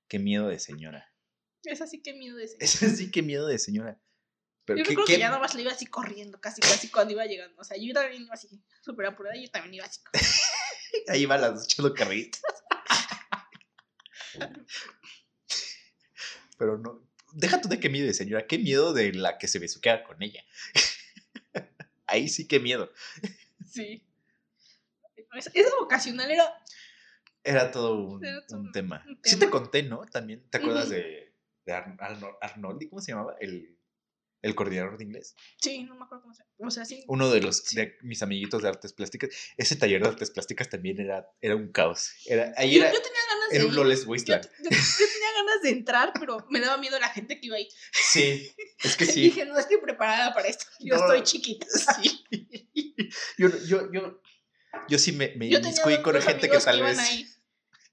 Qué 0.09 0.19
miedo 0.19 0.49
de 0.49 0.59
señora. 0.59 1.13
Es 1.63 1.81
así 1.81 2.03
que 2.03 2.15
miedo 2.15 2.37
de 2.37 2.49
señora. 2.49 2.65
Es 2.65 2.83
así, 2.83 3.11
qué 3.11 3.23
miedo 3.23 3.47
de 3.47 3.59
señora. 3.59 4.01
Pero 4.67 4.79
Yo 4.79 4.85
qué, 4.85 4.95
creo 4.95 5.07
qué- 5.07 5.13
que 5.15 5.19
ya 5.19 5.31
nomás 5.31 5.55
le 5.55 5.63
iba 5.63 5.73
así 5.73 5.87
corriendo, 5.87 6.41
casi, 6.41 6.61
casi 6.63 6.89
cuando 6.89 7.13
iba 7.13 7.25
llegando. 7.27 7.61
O 7.61 7.65
sea, 7.65 7.77
yo 7.79 7.93
también 7.93 8.23
iba 8.23 8.33
así, 8.35 8.49
súper 8.81 9.07
apurada, 9.07 9.37
yo 9.37 9.51
también 9.51 9.75
iba 9.75 9.85
así. 9.87 10.01
Ahí 11.09 11.27
va 11.27 11.37
las 11.37 11.65
echando 11.65 11.93
carritos. 11.93 12.41
Pero 16.59 16.79
no. 16.79 17.07
Deja 17.35 17.61
tú 17.61 17.69
de 17.69 17.81
qué 17.81 17.89
miedo 17.89 18.07
de 18.07 18.15
señora. 18.15 18.47
Qué 18.47 18.59
miedo 18.59 18.93
de 18.93 19.13
la 19.13 19.39
que 19.39 19.49
se 19.49 19.59
besuquea 19.59 20.05
con 20.05 20.23
ella. 20.23 20.45
Ahí 22.07 22.29
sí 22.29 22.47
qué 22.47 22.61
miedo. 22.61 22.91
Sí. 23.71 24.05
Esa, 25.35 25.51
esa 25.55 25.71
vocacional 25.81 26.31
era. 26.31 26.45
Era 27.43 27.71
todo 27.71 27.95
un, 27.95 28.25
Era 28.25 28.45
todo 28.47 28.61
un 28.61 28.67
un- 28.67 28.73
tema. 28.73 29.05
un 29.07 29.19
Sí 29.23 29.35
te 29.35 29.41
tema. 29.41 29.51
conté, 29.53 29.83
¿no? 29.83 30.05
También. 30.07 30.49
¿Te 30.49 30.59
acuerdas 30.59 30.89
de, 30.89 31.35
de 31.67 31.73
Ar- 31.73 31.97
Arno- 31.99 32.39
Arnoldi? 32.41 32.89
¿Cómo 32.89 33.01
se 33.03 33.13
llamaba? 33.13 33.37
El 33.41 33.71
el 34.43 34.55
coordinador 34.55 34.99
de 34.99 35.05
inglés. 35.05 35.35
Sí, 35.59 35.85
no 35.85 35.95
me 35.97 36.05
acuerdo 36.05 36.21
cómo 36.25 36.35
se 36.35 36.43
llama. 36.43 36.69
O 36.69 36.71
sea, 36.71 36.85
sí. 36.85 37.03
Uno 37.09 37.31
de 37.31 37.41
los 37.41 37.65
de 37.71 37.97
mis 38.03 38.23
amiguitos 38.23 38.63
de 38.63 38.69
artes 38.69 38.93
plásticas. 38.93 39.31
Ese 39.57 39.75
taller 39.77 40.03
de 40.03 40.09
artes 40.09 40.31
plásticas 40.31 40.69
también 40.69 41.01
era, 41.01 41.27
era 41.41 41.57
un 41.57 41.73
caos. 41.73 42.11
Era, 42.27 42.53
ahí 42.59 42.75
Yo, 42.75 42.83
era, 42.83 42.93
yo 42.93 43.01
tenía 43.01 43.21
ganas 43.45 43.55
era 43.55 43.67
un. 43.67 43.75
Loles 43.75 44.05
Yo, 44.05 44.11
Wasteland. 44.11 44.45
yo- 44.45 44.71
yo 44.71 44.71
tenía 44.71 45.33
ganas 45.37 45.63
de 45.63 45.71
entrar, 45.71 46.13
pero 46.19 46.47
me 46.51 46.61
daba 46.61 46.77
miedo 46.79 46.99
la 46.99 47.09
gente 47.09 47.41
que 47.41 47.47
iba 47.47 47.57
ahí. 47.57 47.69
Sí, 47.93 48.55
es 48.83 48.97
que 48.97 49.05
sí. 49.07 49.23
Dije, 49.23 49.45
no 49.45 49.59
estoy 49.59 49.79
preparada 49.79 50.35
para 50.35 50.49
esto. 50.49 50.65
Yo 50.81 50.97
No. 50.97 51.03
estoy 51.03 51.23
chiquita. 51.23 51.67
Sí. 52.03 52.25
Yo, 53.39 53.49
yo, 53.67 53.93
yo, 53.93 54.21
yo 54.89 54.99
sí 54.99 55.13
me, 55.13 55.35
me 55.37 55.47
inmiscuí 55.47 56.03
con 56.03 56.21
gente 56.21 56.49
que 56.49 56.59
tal 56.59 56.83
vez. 56.83 56.99
ahí. 56.99 57.27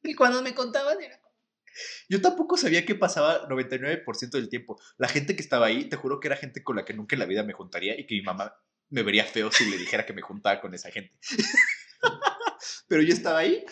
Y 0.03 0.15
cuando 0.15 0.41
me 0.41 0.55
contaban 0.55 0.99
era 1.01 1.19
Yo 2.09 2.21
tampoco 2.21 2.57
sabía 2.57 2.85
qué 2.85 2.95
pasaba 2.95 3.47
99% 3.47 4.31
del 4.31 4.49
tiempo. 4.49 4.79
La 4.97 5.07
gente 5.07 5.35
que 5.35 5.41
estaba 5.43 5.67
ahí, 5.67 5.85
te 5.89 5.95
juro 5.95 6.19
que 6.19 6.27
era 6.27 6.37
gente 6.37 6.63
con 6.63 6.75
la 6.75 6.85
que 6.85 6.93
nunca 6.93 7.15
en 7.15 7.19
la 7.19 7.25
vida 7.25 7.43
me 7.43 7.53
juntaría 7.53 7.99
y 7.99 8.05
que 8.07 8.15
mi 8.15 8.21
mamá 8.21 8.55
me 8.89 9.03
vería 9.03 9.25
feo 9.25 9.51
si 9.51 9.65
le 9.65 9.77
dijera 9.77 10.05
que 10.05 10.13
me 10.13 10.21
juntaba 10.21 10.59
con 10.59 10.73
esa 10.73 10.89
gente. 10.91 11.15
Pero 12.87 13.01
yo 13.03 13.13
estaba 13.13 13.39
ahí. 13.39 13.63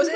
O 0.00 0.04
sea, 0.04 0.13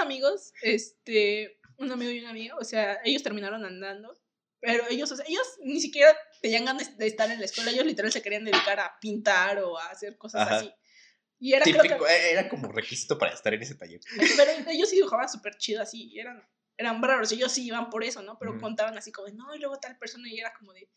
amigos, 0.00 0.52
este, 0.62 1.60
un 1.76 1.90
amigo 1.92 2.10
y 2.10 2.20
una 2.20 2.30
amiga, 2.30 2.56
o 2.56 2.64
sea, 2.64 3.00
ellos 3.04 3.22
terminaron 3.22 3.64
andando, 3.64 4.18
pero 4.60 4.84
ellos, 4.88 5.10
o 5.10 5.16
sea, 5.16 5.24
ellos 5.26 5.46
ni 5.62 5.80
siquiera 5.80 6.16
tenían 6.42 6.64
ganas 6.64 6.96
de 6.98 7.06
estar 7.06 7.30
en 7.30 7.38
la 7.38 7.44
escuela, 7.44 7.70
ellos 7.70 7.86
literal 7.86 8.12
se 8.12 8.22
querían 8.22 8.44
dedicar 8.44 8.78
a 8.80 8.98
pintar 9.00 9.58
o 9.58 9.78
a 9.78 9.86
hacer 9.88 10.18
cosas 10.18 10.42
Ajá. 10.42 10.56
así. 10.56 10.74
Y 11.38 11.54
era 11.54 11.64
creo 11.64 11.80
Típico, 11.82 12.04
que, 12.04 12.12
eh, 12.12 12.32
era 12.32 12.48
como 12.48 12.70
requisito 12.70 13.16
para 13.18 13.32
estar 13.32 13.54
en 13.54 13.62
ese 13.62 13.74
taller. 13.74 14.00
pero 14.36 14.50
ellos 14.68 14.90
sí 14.90 14.96
dibujaban 14.96 15.28
súper 15.28 15.56
chido 15.56 15.80
así, 15.80 16.18
eran, 16.18 16.46
eran 16.76 17.02
raros, 17.02 17.32
ellos 17.32 17.50
sí 17.50 17.66
iban 17.66 17.88
por 17.88 18.04
eso, 18.04 18.22
¿no? 18.22 18.38
Pero 18.38 18.52
Ujú. 18.52 18.60
contaban 18.60 18.96
así 18.98 19.10
como, 19.10 19.26
de, 19.26 19.32
no, 19.32 19.54
y 19.54 19.58
luego 19.58 19.78
tal 19.80 19.96
persona, 19.96 20.28
y 20.28 20.38
era 20.38 20.52
como 20.52 20.74
de, 20.74 20.90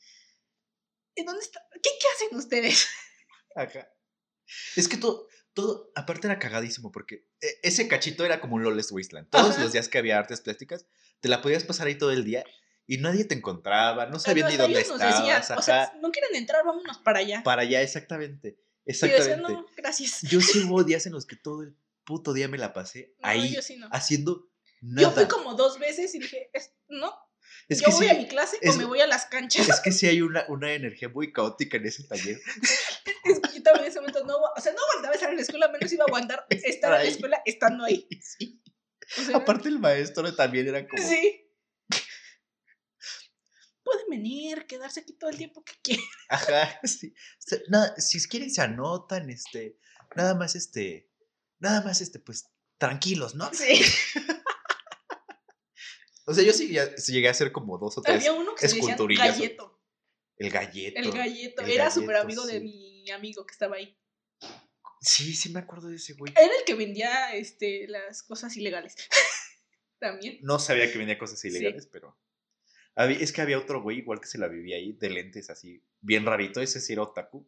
¿en 1.15 1.25
dónde 1.25 1.41
está? 1.41 1.65
¿Qué, 1.71 1.89
qué 1.99 2.07
hacen 2.15 2.37
ustedes? 2.37 2.89
Ajá. 3.55 3.89
Es 4.75 4.89
que 4.89 4.97
todo, 4.97 5.27
todo, 5.53 5.91
aparte 5.95 6.27
era 6.27 6.39
cagadísimo 6.39 6.91
porque 6.91 7.27
eh, 7.41 7.59
ese 7.63 7.87
cachito 7.87 8.25
era 8.25 8.39
como 8.41 8.55
un 8.55 8.63
Loles 8.63 8.91
Wasteland. 8.91 9.29
Todos 9.29 9.51
Ajá. 9.51 9.63
los 9.63 9.71
días 9.73 9.87
que 9.89 9.97
había 9.99 10.17
artes 10.17 10.41
plásticas, 10.41 10.85
te 11.19 11.29
la 11.29 11.41
podías 11.41 11.63
pasar 11.63 11.87
ahí 11.87 11.95
todo 11.95 12.11
el 12.11 12.23
día 12.23 12.43
y 12.87 12.97
nadie 12.97 13.23
te 13.25 13.35
encontraba, 13.35 14.07
no 14.07 14.19
sabían 14.19 14.49
ni 14.49 14.57
dónde 14.57 14.81
estabas. 14.81 15.19
decían, 15.19 15.41
ajá. 15.41 15.55
o 15.57 15.61
sea, 15.61 15.93
no 16.01 16.11
quieren 16.11 16.35
entrar, 16.35 16.65
vámonos 16.65 16.97
para 16.97 17.19
allá. 17.19 17.41
para 17.43 17.61
allá, 17.61 17.81
exactamente. 17.81 18.57
yo 18.85 18.93
decía, 18.93 19.15
Exactamente. 19.15 19.53
no, 19.53 19.65
gracias. 19.77 20.21
Yo 20.23 20.41
sí 20.41 20.59
hubo 20.67 20.83
días 20.83 21.05
en 21.05 21.13
los 21.13 21.25
que 21.25 21.35
todo 21.35 21.61
el 21.63 21.75
puto 22.03 22.33
día 22.33 22.47
me 22.49 22.57
la 22.57 22.73
pasé 22.73 23.15
No, 23.21 23.29
ahí 23.29 23.53
yo 23.55 23.61
sí 23.61 23.77
no. 23.77 23.87
haciendo 23.91 24.49
nada. 24.81 25.07
Yo 25.07 25.11
fui 25.13 25.27
como 25.27 25.53
dos 25.53 25.79
veces 25.79 26.13
y 26.15 26.19
dije, 26.19 26.49
"Es- 26.51 26.73
no, 26.89 27.13
es 27.69 27.79
yo 27.79 27.85
que 27.87 27.91
voy 27.93 28.05
sí, 28.07 28.11
a 28.13 28.17
mi 28.17 28.27
clase 28.27 28.57
es- 28.61 28.75
o 28.75 28.77
me 28.79 28.83
voy 28.85 28.99
a 28.99 29.07
las 29.07 29.25
canchas. 29.27 29.69
es 29.69 29.79
que 29.79 29.91
sí 29.93 30.07
hay 30.07 30.21
una, 30.21 30.43
una 30.49 30.73
energía 30.73 31.07
muy 31.07 31.31
caótica 31.31 31.77
en 31.77 31.85
ese 31.85 32.03
taller. 32.03 32.41
Es 33.25 33.39
también 33.63 33.85
en 33.85 33.91
ese 33.91 33.99
momento 33.99 34.23
no, 34.25 34.37
o 34.37 34.61
sea, 34.61 34.73
no 34.73 34.79
aguantaba 34.89 35.13
estar 35.15 35.29
en 35.29 35.35
la 35.37 35.41
escuela, 35.41 35.67
menos 35.69 35.91
iba 35.91 36.03
a 36.03 36.07
aguantar 36.07 36.45
estar 36.49 36.93
en 36.93 37.03
la 37.05 37.09
escuela 37.09 37.41
estando 37.45 37.83
ahí. 37.83 38.07
Sí. 38.21 38.61
O 39.19 39.21
sea, 39.21 39.37
Aparte 39.37 39.67
el 39.67 39.79
maestro 39.79 40.33
también 40.33 40.67
era 40.67 40.87
como... 40.87 41.01
sí. 41.03 41.39
Pueden 43.83 44.07
venir, 44.09 44.65
quedarse 44.65 45.01
aquí 45.01 45.13
todo 45.13 45.29
el 45.29 45.37
tiempo 45.37 45.63
que 45.63 45.73
quieran. 45.83 46.05
Ajá, 46.29 46.79
sí. 46.83 47.13
O 47.13 47.41
sea, 47.41 47.59
nada, 47.67 47.99
si 47.99 48.25
quieren 48.27 48.49
se 48.49 48.61
anotan, 48.61 49.29
este, 49.29 49.77
nada 50.15 50.35
más, 50.35 50.55
este, 50.55 51.11
nada 51.59 51.81
más, 51.81 51.99
este, 51.99 52.19
pues, 52.19 52.49
tranquilos, 52.77 53.35
¿no? 53.35 53.51
Sí. 53.53 53.81
O 56.25 56.33
sea, 56.33 56.43
yo 56.43 56.53
sí, 56.53 56.71
ya- 56.71 56.95
llegué 56.95 57.27
a 57.27 57.31
hacer 57.31 57.51
como 57.51 57.77
dos 57.77 57.97
o 57.97 58.01
tres. 58.01 58.15
Había 58.15 58.33
uno 58.33 58.55
que 58.55 58.67
se 58.67 58.75
decía 58.77 58.95
galleto. 58.95 59.81
El 60.37 60.49
galleto. 60.49 60.99
El 60.99 61.11
galleto. 61.11 61.61
el 61.63 61.71
Era 61.71 61.91
súper 61.91 62.15
amigo 62.17 62.45
de 62.45 62.59
sí. 62.59 62.92
Mi 63.03 63.11
amigo 63.11 63.45
que 63.45 63.51
estaba 63.53 63.75
ahí. 63.75 63.97
Sí, 65.01 65.33
sí 65.33 65.49
me 65.51 65.59
acuerdo 65.59 65.89
de 65.89 65.97
ese 65.97 66.13
güey. 66.13 66.31
Era 66.35 66.45
el 66.57 66.63
que 66.65 66.75
vendía 66.75 67.33
este, 67.35 67.87
las 67.87 68.23
cosas 68.23 68.55
ilegales. 68.55 68.95
También. 69.99 70.39
No 70.41 70.59
sabía 70.59 70.91
que 70.91 70.97
vendía 70.97 71.17
cosas 71.17 71.39
Sí. 71.39 71.49
ilegales, 71.49 71.87
pero... 71.87 72.17
había- 72.95 73.17
es 73.19 73.31
que 73.33 73.41
había 73.41 73.57
otro 73.59 73.81
güey 73.81 73.97
igual 73.99 74.19
que 74.19 74.27
se 74.27 74.37
la 74.37 74.47
vivía 74.47 74.77
ahí, 74.77 74.93
de 74.93 75.09
lentes 75.09 75.49
así, 75.49 75.83
bien 76.01 76.25
rarito, 76.25 76.61
ese 76.61 76.79
sí 76.81 76.93
era 76.93 77.03
otaku, 77.03 77.47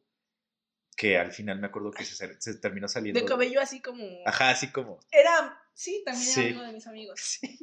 que 0.97 1.17
al 1.17 1.31
final 1.33 1.59
me 1.59 1.67
acuerdo 1.67 1.91
que 1.91 2.05
se, 2.05 2.41
se 2.41 2.53
terminó 2.55 2.87
saliendo. 2.87 3.19
De 3.19 3.25
cabello 3.25 3.59
así 3.61 3.81
como. 3.81 4.05
Ajá, 4.25 4.49
así 4.51 4.71
como... 4.71 4.99
Era. 5.11 5.61
Sí, 5.73 6.01
también 6.05 6.25
Sí. 6.25 6.39
era 6.39 6.49
amigo 6.49 6.61
de 6.63 6.71
mis 6.73 6.87
amigos. 6.87 7.19
Sí. 7.21 7.59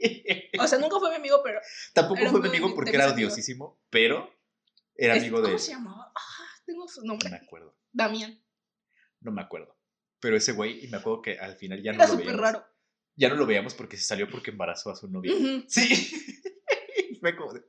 O 0.61 0.67
sea, 0.69 0.79
nunca 0.79 0.99
fue 0.99 1.09
mi 1.11 1.17
amigo, 1.17 1.41
pero. 1.43 1.61
Tampoco 1.95 2.21
fue 2.31 2.41
mi 2.43 2.49
amigo 2.49 2.75
porque 2.75 2.91
era 2.91 3.11
odiosísimo, 3.11 3.81
pero 3.89 4.31
era 4.95 5.17
es- 5.17 5.23
amigo 5.23 5.41
de... 5.41 5.47
¿Cómo 5.49 5.59
se 5.59 5.71
llamaba? 5.73 6.13
Tengo 6.65 6.87
su 6.89 7.01
No 7.03 7.09
nombre. 7.13 7.31
me 7.31 7.37
acuerdo, 7.37 7.75
Damián. 7.93 8.41
no 9.21 9.33
me 9.33 9.43
acuerdo. 9.43 9.77
Pero 10.21 10.37
ese 10.37 10.53
güey, 10.53 10.85
y 10.85 10.89
me 10.89 10.99
acuerdo 10.99 11.21
que 11.23 11.39
al 11.39 11.57
final 11.57 11.83
ya 11.83 11.93
no 11.93 12.07
lo 12.07 12.17
veíamos. 12.17 12.41
raro. 12.41 12.65
Ya 13.17 13.29
no 13.29 13.35
lo 13.35 13.45
veíamos 13.47 13.75
porque 13.75 13.97
se 13.97 14.05
salió 14.05 14.29
porque 14.31 14.51
embarazó 14.53 14.91
a 14.91 14.97
su 14.97 15.09
novia. 15.09 15.35
Ujú. 15.35 15.65
Sí. 15.69 15.89
Fue 17.21 17.37
como 17.37 17.53
de, 17.53 17.63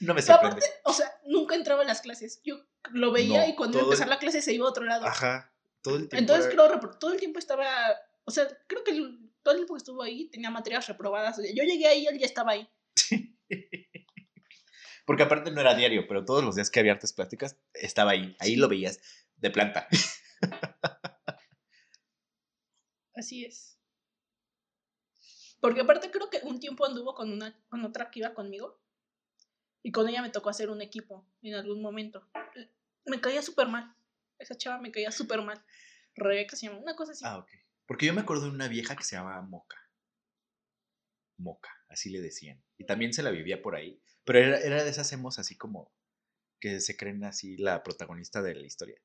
No 0.00 0.14
me 0.14 0.22
sorprende. 0.22 0.56
aparte, 0.58 0.66
o 0.84 0.92
sea, 0.92 1.10
nunca 1.26 1.54
entraba 1.54 1.82
en 1.82 1.88
las 1.88 2.00
clases. 2.02 2.40
Yo 2.44 2.60
lo 2.92 3.10
veía 3.12 3.42
No, 3.44 3.48
y 3.48 3.54
cuando 3.54 3.78
iba 3.78 3.82
a 3.82 3.86
el- 3.86 3.92
empezar 3.92 4.08
la 4.08 4.18
clase 4.18 4.42
se 4.42 4.52
iba 4.52 4.66
a 4.66 4.70
otro 4.70 4.84
lado. 4.84 5.06
Ajá. 5.06 5.52
Todo 5.82 5.96
el 5.96 6.08
tiempo. 6.08 6.16
Entonces, 6.18 6.52
era- 6.52 6.68
creo 6.78 6.90
todo 6.98 7.12
el 7.12 7.18
tiempo 7.18 7.38
estaba. 7.38 7.66
O 8.24 8.30
sea, 8.30 8.46
creo 8.66 8.84
que 8.84 8.90
el- 8.92 9.30
todo 9.42 9.52
el 9.54 9.58
tiempo 9.60 9.74
que 9.74 9.78
estuvo 9.78 10.02
ahí 10.02 10.28
tenía 10.28 10.50
materias 10.50 10.86
reprobadas. 10.88 11.38
O 11.38 11.42
sea, 11.42 11.50
yo 11.54 11.62
llegué 11.62 11.86
ahí 11.86 12.02
y 12.04 12.06
él 12.08 12.18
ya 12.18 12.26
estaba 12.26 12.52
ahí. 12.52 12.68
Porque 15.06 15.22
aparte 15.22 15.50
no 15.52 15.60
era 15.60 15.74
diario, 15.74 16.06
pero 16.08 16.24
todos 16.24 16.44
los 16.44 16.56
días 16.56 16.70
que 16.70 16.80
había 16.80 16.92
artes 16.92 17.12
plásticas 17.12 17.58
estaba 17.72 18.10
ahí. 18.10 18.36
Ahí 18.40 18.50
Sí. 18.50 18.56
lo 18.56 18.68
veías 18.68 19.00
de 19.36 19.50
planta. 19.50 19.88
Así 23.14 23.44
es. 23.44 23.78
Porque 25.60 25.80
aparte 25.80 26.10
creo 26.10 26.28
que 26.28 26.40
un 26.42 26.60
tiempo 26.60 26.84
anduvo 26.84 27.14
con 27.14 27.32
una 27.32 27.58
con 27.68 27.84
otra 27.84 28.10
que 28.10 28.18
iba 28.20 28.34
conmigo. 28.34 28.80
Y 29.82 29.92
con 29.92 30.08
ella 30.08 30.20
me 30.20 30.30
tocó 30.30 30.50
hacer 30.50 30.68
un 30.68 30.82
equipo 30.82 31.26
en 31.42 31.54
algún 31.54 31.80
momento. 31.80 32.28
Me 33.04 33.20
caía 33.20 33.40
súper 33.40 33.68
mal. 33.68 33.94
Esa 34.38 34.56
chava 34.56 34.80
me 34.80 34.90
caía 34.90 35.12
súper 35.12 35.40
mal. 35.42 35.64
Rebeca 36.14 36.56
se 36.56 36.66
llama, 36.66 36.80
una 36.80 36.96
cosa 36.96 37.12
así. 37.12 37.24
Ah, 37.24 37.38
ok. 37.38 37.48
Porque 37.86 38.06
yo 38.06 38.12
me 38.14 38.22
acuerdo 38.22 38.44
de 38.44 38.50
una 38.50 38.66
vieja 38.68 38.96
que 38.96 39.04
se 39.04 39.14
llamaba 39.16 39.40
Moca. 39.42 39.76
Moca, 41.38 41.70
así 41.88 42.10
le 42.10 42.20
decían. 42.20 42.62
Y 42.76 42.84
también 42.84 43.12
se 43.12 43.22
la 43.22 43.30
vivía 43.30 43.62
por 43.62 43.76
ahí. 43.76 44.02
Pero 44.26 44.40
era, 44.40 44.58
era 44.58 44.84
de 44.84 44.90
esas 44.90 45.10
emos 45.12 45.38
así 45.38 45.56
como 45.56 45.90
que 46.60 46.80
se 46.80 46.96
creen 46.96 47.24
así 47.24 47.56
la 47.56 47.82
protagonista 47.82 48.42
de 48.42 48.54
la 48.54 48.66
historia. 48.66 49.00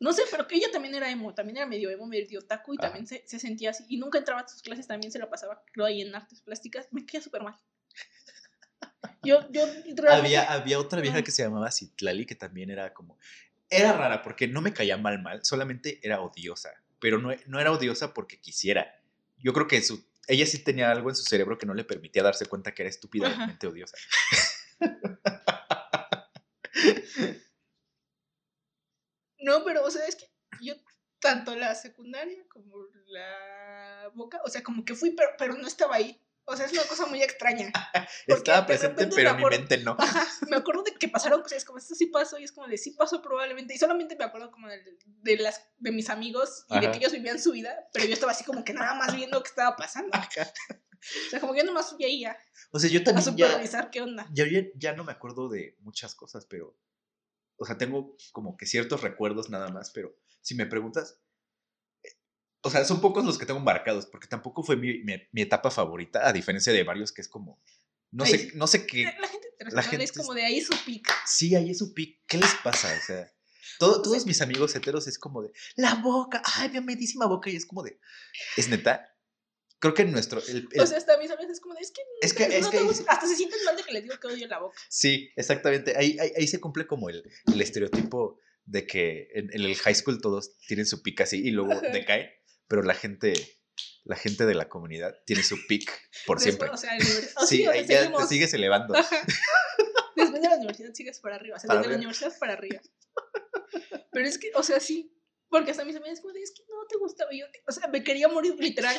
No 0.00 0.12
sé, 0.12 0.22
pero 0.30 0.46
que 0.46 0.54
ella 0.54 0.70
también 0.70 0.94
era 0.94 1.10
emo, 1.10 1.34
también 1.34 1.56
era 1.56 1.66
medio 1.66 1.90
emo, 1.90 2.06
medio 2.06 2.38
otaku 2.38 2.74
y 2.74 2.76
Ajá. 2.78 2.86
también 2.86 3.06
se, 3.08 3.26
se 3.26 3.40
sentía 3.40 3.70
así. 3.70 3.84
Y 3.88 3.96
nunca 3.96 4.18
entraba 4.18 4.42
a 4.42 4.48
sus 4.48 4.62
clases, 4.62 4.86
también 4.86 5.10
se 5.10 5.18
la 5.18 5.28
pasaba, 5.28 5.62
creo, 5.72 5.86
ahí 5.86 6.02
en 6.02 6.14
artes 6.14 6.40
plásticas. 6.40 6.86
Me 6.92 7.04
caía 7.04 7.20
súper 7.20 7.42
mal. 7.42 7.56
Yo, 9.24 9.50
yo 9.50 9.64
Había, 10.08 10.50
había 10.52 10.78
otra 10.78 11.00
vieja 11.00 11.22
que 11.22 11.32
se 11.32 11.42
llamaba 11.42 11.72
Citlali 11.72 12.24
que 12.24 12.36
también 12.36 12.70
era 12.70 12.94
como... 12.94 13.18
Era 13.68 13.92
rara 13.92 14.22
porque 14.22 14.46
no 14.46 14.62
me 14.62 14.72
caía 14.72 14.96
mal 14.96 15.20
mal, 15.20 15.44
solamente 15.44 15.98
era 16.02 16.22
odiosa. 16.22 16.70
Pero 17.00 17.18
no, 17.18 17.30
no 17.46 17.60
era 17.60 17.72
odiosa 17.72 18.14
porque 18.14 18.40
quisiera. 18.40 19.02
Yo 19.36 19.52
creo 19.52 19.66
que 19.66 19.82
su, 19.82 20.07
ella 20.28 20.46
sí 20.46 20.62
tenía 20.62 20.90
algo 20.90 21.08
en 21.08 21.16
su 21.16 21.24
cerebro 21.24 21.58
que 21.58 21.66
no 21.66 21.74
le 21.74 21.84
permitía 21.84 22.22
darse 22.22 22.46
cuenta 22.46 22.74
que 22.74 22.82
era 22.82 22.90
estúpidamente 22.90 23.66
odiosa. 23.66 23.96
No, 29.40 29.64
pero, 29.64 29.82
o 29.84 29.90
sea, 29.90 30.06
es 30.06 30.16
que 30.16 30.26
yo, 30.60 30.74
tanto 31.20 31.56
la 31.56 31.74
secundaria 31.74 32.46
como 32.48 32.76
la 33.06 34.10
boca, 34.14 34.40
o 34.44 34.48
sea, 34.50 34.62
como 34.62 34.84
que 34.84 34.94
fui, 34.94 35.12
pero, 35.12 35.30
pero 35.38 35.54
no 35.54 35.66
estaba 35.66 35.96
ahí. 35.96 36.20
O 36.50 36.56
sea, 36.56 36.64
es 36.64 36.72
una 36.72 36.84
cosa 36.84 37.04
muy 37.06 37.22
extraña. 37.22 37.70
Estaba 38.26 38.66
presente, 38.66 39.06
pero 39.14 39.30
me 39.32 39.36
mi 39.36 39.42
acuerdo- 39.44 39.58
mente 39.58 39.78
no. 39.78 39.96
Ajá, 39.98 40.26
me 40.48 40.56
acuerdo 40.56 40.82
de 40.82 40.94
que 40.94 41.08
pasaron 41.08 41.42
cosas 41.42 41.64
como 41.64 41.78
esto 41.78 41.94
sí 41.94 42.06
pasó 42.06 42.38
y 42.38 42.44
es 42.44 42.52
como 42.52 42.66
de 42.66 42.78
sí 42.78 42.92
pasó 42.92 43.20
probablemente. 43.20 43.74
Y 43.74 43.78
solamente 43.78 44.16
me 44.16 44.24
acuerdo 44.24 44.50
como 44.50 44.66
de, 44.68 44.82
de 45.04 45.36
las 45.36 45.62
de 45.76 45.92
mis 45.92 46.08
amigos 46.08 46.64
y 46.70 46.80
de 46.80 46.90
que 46.90 46.96
ellos 46.98 47.12
vivían 47.12 47.38
su 47.38 47.52
vida, 47.52 47.76
pero 47.92 48.06
yo 48.06 48.14
estaba 48.14 48.32
así 48.32 48.44
como 48.44 48.64
que 48.64 48.72
nada 48.72 48.94
más 48.94 49.14
viendo 49.14 49.42
qué 49.42 49.48
estaba 49.48 49.76
pasando. 49.76 50.16
O 50.16 51.30
sea, 51.30 51.38
como 51.40 51.52
que 51.52 51.60
yo 51.60 51.64
nomás 51.64 51.90
fui 51.90 52.04
ahí 52.04 52.24
a, 52.24 52.36
O 52.72 52.78
sea, 52.78 52.90
yo 52.90 53.00
a 53.00 53.04
también 53.04 53.36
ya, 53.36 53.46
supervisar 53.46 53.90
qué 53.90 54.00
onda. 54.02 54.26
ya, 54.32 54.44
ya- 54.50 54.66
ya 54.74 54.92
no 54.94 55.04
me 55.04 55.12
acuerdo 55.12 55.48
de 55.48 55.76
muchas 55.80 56.14
cosas, 56.14 56.44
pero... 56.46 56.76
O 57.60 57.64
sea, 57.66 57.76
tengo 57.76 58.16
como 58.32 58.56
que 58.56 58.66
ciertos 58.66 59.02
recuerdos 59.02 59.50
nada 59.50 59.68
más, 59.68 59.90
pero 59.90 60.16
si 60.40 60.54
me 60.54 60.64
preguntas... 60.66 61.20
O 62.62 62.70
sea, 62.70 62.84
son 62.84 63.00
pocos 63.00 63.24
los 63.24 63.38
que 63.38 63.46
tengo 63.46 63.60
marcados, 63.60 64.06
porque 64.06 64.26
tampoco 64.26 64.62
fue 64.62 64.76
mi, 64.76 64.98
mi- 65.04 65.22
mi 65.32 65.42
etapa 65.42 65.70
favorita, 65.70 66.26
a 66.26 66.32
diferencia 66.32 66.72
de 66.72 66.82
varios 66.82 67.12
que 67.12 67.20
es 67.22 67.28
como... 67.28 67.62
No 68.10 68.24
Ay, 68.24 68.30
sé, 68.30 68.50
no 68.54 68.66
sé 68.66 68.86
qué... 68.86 69.04
La 69.04 69.28
gente 69.28 69.48
internacional 69.52 69.84
gente 69.90 70.04
es 70.04 70.12
como 70.12 70.34
de 70.34 70.44
ahí 70.44 70.60
su 70.60 70.74
pic. 70.84 71.06
Sí, 71.26 71.54
ahí 71.54 71.70
es 71.70 71.78
su 71.78 71.92
pic. 71.94 72.20
¿Qué 72.26 72.38
les 72.38 72.52
pasa? 72.64 72.88
O 73.00 73.04
sea, 73.06 73.30
todo- 73.78 74.00
todos 74.02 74.24
mis 74.26 74.40
amigos 74.40 74.74
heteros 74.74 75.06
es 75.06 75.18
como 75.18 75.42
de 75.42 75.52
la 75.76 75.94
boca, 75.96 76.42
ay, 76.56 76.70
mi 76.70 76.78
amedísima 76.78 77.26
boca. 77.26 77.50
Y 77.50 77.56
es 77.56 77.66
como 77.66 77.82
de, 77.82 77.98
¿es 78.56 78.68
neta? 78.68 79.14
creo 79.80 79.94
que 79.94 80.04
nuestro... 80.06 80.40
el- 80.48 80.68
el- 80.72 80.80
O 80.80 80.86
sea, 80.86 80.96
hasta 80.98 81.16
mis 81.18 81.30
amigas 81.30 81.52
es 81.52 81.60
como 81.60 81.74
de, 81.74 81.80
es 81.82 81.92
que, 81.92 82.00
Es 82.22 82.32
que- 82.34 82.48
no 82.48 82.54
es 82.54 82.64
te 82.64 82.70
que 82.72 82.78
ahí 82.78 82.84
gusta". 82.84 83.02
sí- 83.02 83.06
hasta 83.08 83.26
se 83.28 83.36
sienten 83.36 83.62
mal 83.64 83.76
de 83.76 83.84
que 83.84 83.92
les 83.92 84.02
digo 84.02 84.18
que 84.18 84.26
odio 84.26 84.48
la 84.48 84.58
boca. 84.58 84.76
sí, 84.88 85.30
exactamente. 85.36 85.96
Ahí, 85.96 86.18
ahí, 86.18 86.32
ahí 86.36 86.46
se 86.48 86.58
cumple 86.58 86.86
como 86.88 87.08
el, 87.10 87.22
el 87.52 87.60
estereotipo 87.60 88.40
de 88.64 88.86
que 88.86 89.28
en, 89.34 89.50
en 89.52 89.62
el 89.62 89.76
high 89.76 89.94
school 89.94 90.20
todos 90.20 90.58
tienen 90.66 90.84
su 90.86 91.00
pick 91.02 91.20
así 91.20 91.38
y 91.46 91.50
luego 91.52 91.72
Ajá. 91.72 91.82
Pero 92.68 92.82
la 92.82 92.94
gente, 92.94 93.32
la 94.04 94.16
gente 94.16 94.46
de 94.46 94.54
la 94.54 94.68
comunidad 94.68 95.16
tiene 95.26 95.42
su 95.42 95.66
pick 95.66 95.90
por 96.26 96.40
siempre. 96.40 96.68
O 96.68 96.76
sea, 96.76 96.96
la 96.96 97.04
oh, 97.36 97.46
Sí, 97.46 97.66
o 97.66 97.72
sea, 97.72 97.82
ya 97.82 98.12
te 98.12 98.26
sigues 98.26 98.52
elevando. 98.54 98.94
Ajá. 98.96 99.16
Después 100.14 100.42
de 100.42 100.48
la 100.48 100.56
universidad 100.56 100.92
sigues 100.94 101.20
para 101.20 101.36
arriba. 101.36 101.56
O 101.56 101.58
sea, 101.58 101.68
Para 101.68 101.80
desde 101.80 101.90
la 101.90 101.96
arriba. 101.96 102.08
universidad 102.08 102.38
para 102.38 102.52
arriba. 102.52 102.80
Pero 104.12 104.26
es 104.26 104.38
que, 104.38 104.50
o 104.54 104.62
sea, 104.62 104.80
sí. 104.80 105.14
Porque 105.48 105.70
hasta 105.70 105.84
mis 105.84 105.96
amigas 105.96 106.20
como 106.20 106.34
de, 106.34 106.42
es 106.42 106.52
que 106.52 106.62
no 106.68 106.86
te 106.86 106.98
gustaba. 106.98 107.30
Yo, 107.32 107.46
o 107.66 107.72
sea, 107.72 107.88
me 107.88 108.04
quería 108.04 108.28
morir 108.28 108.54
literal. 108.58 108.96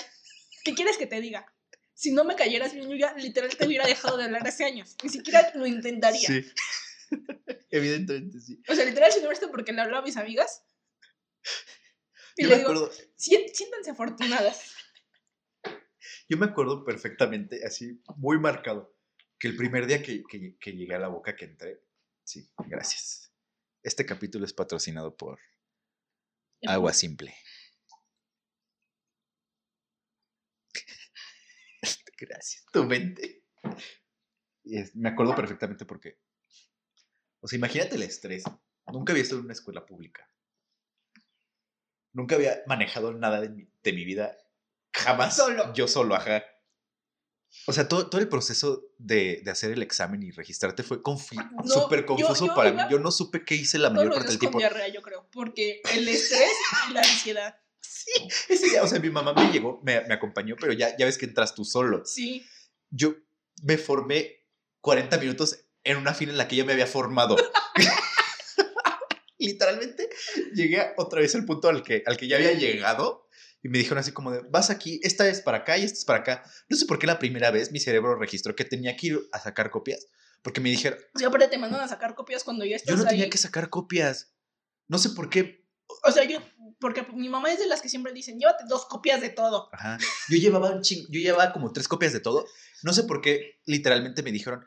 ¿Qué 0.64 0.74
quieres 0.74 0.98
que 0.98 1.06
te 1.08 1.22
diga? 1.22 1.46
Si 1.94 2.12
no 2.12 2.24
me 2.24 2.36
cayeras 2.36 2.74
bien, 2.74 2.90
yo 2.90 2.96
ya 2.96 3.14
literal 3.14 3.56
te 3.56 3.68
hubiera 3.68 3.86
dejado 3.86 4.18
de 4.18 4.24
hablar 4.24 4.48
hace 4.48 4.64
años. 4.64 4.96
Ni 5.04 5.10
siquiera 5.10 5.52
lo 5.56 5.68
intentaría. 5.68 6.28
Sí. 6.28 6.46
Evidentemente 7.70 8.40
sí. 8.40 8.64
O 8.68 8.74
sea, 8.74 8.86
literal, 8.86 9.12
si 9.12 9.22
no 9.22 9.32
esto 9.32 9.52
porque 9.52 9.74
le 9.74 9.82
hablaba 9.82 10.00
a 10.02 10.06
mis 10.06 10.18
amigas. 10.18 10.64
Y 12.40 12.44
Yo 12.44 12.50
le 12.50 12.56
digo, 12.58 12.70
acuerdo, 12.72 12.92
"Sien- 13.18 13.54
siéntanse 13.54 13.92
afortunadas. 13.92 14.74
yo 16.30 16.38
me 16.38 16.46
acuerdo 16.46 16.86
perfectamente, 16.86 17.66
así, 17.66 18.02
muy 18.16 18.40
marcado, 18.40 18.96
que 19.38 19.50
el 19.50 19.58
primer 19.58 19.86
día 19.88 20.02
que, 20.02 20.24
que- 20.24 20.58
que 20.58 20.72
llegué 20.72 20.96
a 20.96 21.00
la 21.00 21.10
boca 21.10 21.36
que 21.36 21.44
entré, 21.46 21.84
sí, 22.24 22.50
gracias. 22.68 23.34
Este 23.84 24.06
capítulo 24.06 24.46
es 24.46 24.54
patrocinado 24.54 25.16
por 25.18 25.38
Agua 26.66 26.94
Simple. 26.94 27.36
Gracias. 32.18 32.66
Tu 32.72 32.84
mente. 32.86 33.44
Es- 34.66 34.96
me 34.96 35.10
acuerdo 35.10 35.36
perfectamente 35.36 35.86
porque. 35.86 36.20
O 37.42 37.48
sea, 37.48 37.58
imagínate 37.58 37.96
el 37.96 38.04
estrés. 38.04 38.44
Nunca 38.88 39.14
había 39.14 39.24
estado 39.24 39.40
en 39.40 39.46
una 39.46 39.54
escuela 39.54 39.86
pública. 39.86 40.30
Nunca 42.20 42.36
había 42.36 42.62
manejado 42.68 43.14
nada 43.14 43.40
de 43.40 43.48
mi, 43.50 43.66
de 43.82 43.94
mi 43.94 44.04
vida. 44.04 44.38
Jamás. 44.94 45.36
Solo. 45.38 45.74
Yo 45.74 45.88
solo, 45.88 46.16
ajá. 46.16 46.44
O 47.66 47.74
sea, 47.74 47.88
todo, 47.88 48.10
todo 48.10 48.20
el 48.22 48.28
proceso 48.28 48.84
de, 48.98 49.42
de 49.44 49.52
hacer 49.52 49.72
el 49.72 49.82
examen 49.82 50.22
y 50.22 50.32
registrarte 50.32 50.84
fue 50.84 51.02
No, 51.04 51.18
súper 51.66 52.06
confuso 52.06 52.48
yo 52.48 52.54
para 52.56 52.70
iba- 52.70 52.84
mí. 52.86 52.92
Yo 52.92 53.00
no 53.00 53.10
supe 53.12 53.44
qué 53.46 53.56
hice 53.56 53.80
la 53.80 53.90
mayor 53.90 54.14
parte 54.14 54.28
del 54.30 54.40
tiempo. 54.40 54.58
diarrea, 54.60 54.88
yo 54.90 55.02
creo. 55.02 55.28
Porque 55.32 55.82
el 55.94 56.08
estrés 56.08 56.52
y 56.90 56.94
la 56.94 57.00
ansiedad. 57.00 57.58
Ese 58.50 58.70
día, 58.70 58.84
o 58.84 58.88
sea, 58.88 59.00
mi 59.00 59.10
mamá 59.10 59.34
me 59.34 59.52
llegó, 59.52 59.80
me, 59.84 60.02
me 60.02 60.14
acompañó, 60.14 60.56
pero 60.60 60.74
ya, 60.74 60.96
ya 60.98 61.06
ves 61.06 61.18
que 61.18 61.26
entras 61.26 61.56
tú 61.56 61.64
solo. 61.64 62.04
Sí. 62.06 62.46
Yo 62.90 63.16
me 63.64 63.78
formé 63.78 64.46
40 64.82 65.18
minutos 65.18 65.60
en 65.84 65.98
una 65.98 66.14
fila 66.14 66.32
en 66.34 66.38
la 66.38 66.48
que 66.48 66.56
ya 66.58 66.66
me 66.66 66.74
había 66.74 66.88
formado. 66.88 67.36
Literalmente 69.40 70.10
llegué 70.54 70.94
otra 70.98 71.22
vez 71.22 71.34
al 71.36 71.46
punto 71.46 71.70
al 71.70 71.82
que, 71.84 72.04
al 72.06 72.18
que 72.18 72.28
ya 72.28 72.36
había 72.38 72.54
llegado 72.54 73.28
y 73.62 73.70
me 73.70 73.78
dijeron 73.78 73.98
así 73.98 74.12
como 74.12 74.32
de, 74.32 74.42
vas 74.50 74.70
aquí, 74.70 75.00
esta 75.04 75.28
es 75.28 75.42
para 75.42 75.60
acá 75.60 75.78
y 75.78 75.84
esta 75.84 75.98
es 75.98 76.06
para 76.06 76.20
acá. 76.20 76.44
No 76.70 76.78
sé 76.78 76.86
por 76.86 77.00
qué 77.00 77.08
la 77.08 77.20
primera 77.20 77.52
vez 77.52 77.72
mi 77.72 77.80
cerebro 77.80 78.16
registró 78.16 78.56
que 78.56 78.66
tenía 78.66 78.96
que 78.96 79.08
ir 79.08 79.20
a 79.32 79.40
sacar 79.40 79.70
copias, 79.72 80.08
porque 80.42 80.62
me 80.62 80.70
dijeron, 80.70 81.00
O 81.16 81.20
sea, 81.20 81.28
aparte 81.30 81.48
te 81.48 81.58
mandan 81.58 81.82
a 81.82 81.88
sacar 81.88 82.16
copias 82.16 82.44
cuando 82.44 82.64
ya 82.66 82.76
estás 82.76 82.96
yo 82.96 82.98
no 82.98 83.04
ahí. 83.10 83.16
tenía 83.16 83.30
que 83.30 83.38
sacar 83.38 83.70
copias. 83.70 84.34
No 84.88 84.98
sé 84.98 85.10
por 85.12 85.30
qué. 85.30 85.66
O 86.06 86.12
sea, 86.12 86.24
yo, 86.24 86.40
porque 86.80 87.06
mi 87.14 87.28
mamá 87.30 87.52
es 87.52 87.60
de 87.60 87.68
las 87.68 87.82
que 87.82 87.90
siempre 87.90 88.14
dicen, 88.14 88.40
llévate 88.40 88.64
dos 88.68 88.86
copias 88.86 89.20
de 89.22 89.30
todo. 89.30 89.70
Ajá. 89.74 89.98
Yo 90.30 90.38
llevaba 90.38 90.70
un 90.72 90.82
ching- 90.82 91.08
yo 91.10 91.20
llevaba 91.20 91.52
como 91.52 91.74
tres 91.74 91.88
copias 91.88 92.14
de 92.14 92.20
todo. 92.22 92.46
No 92.84 92.94
sé 92.94 93.04
por 93.04 93.22
qué 93.22 93.60
literalmente 93.66 94.24
me 94.24 94.32
dijeron, 94.32 94.66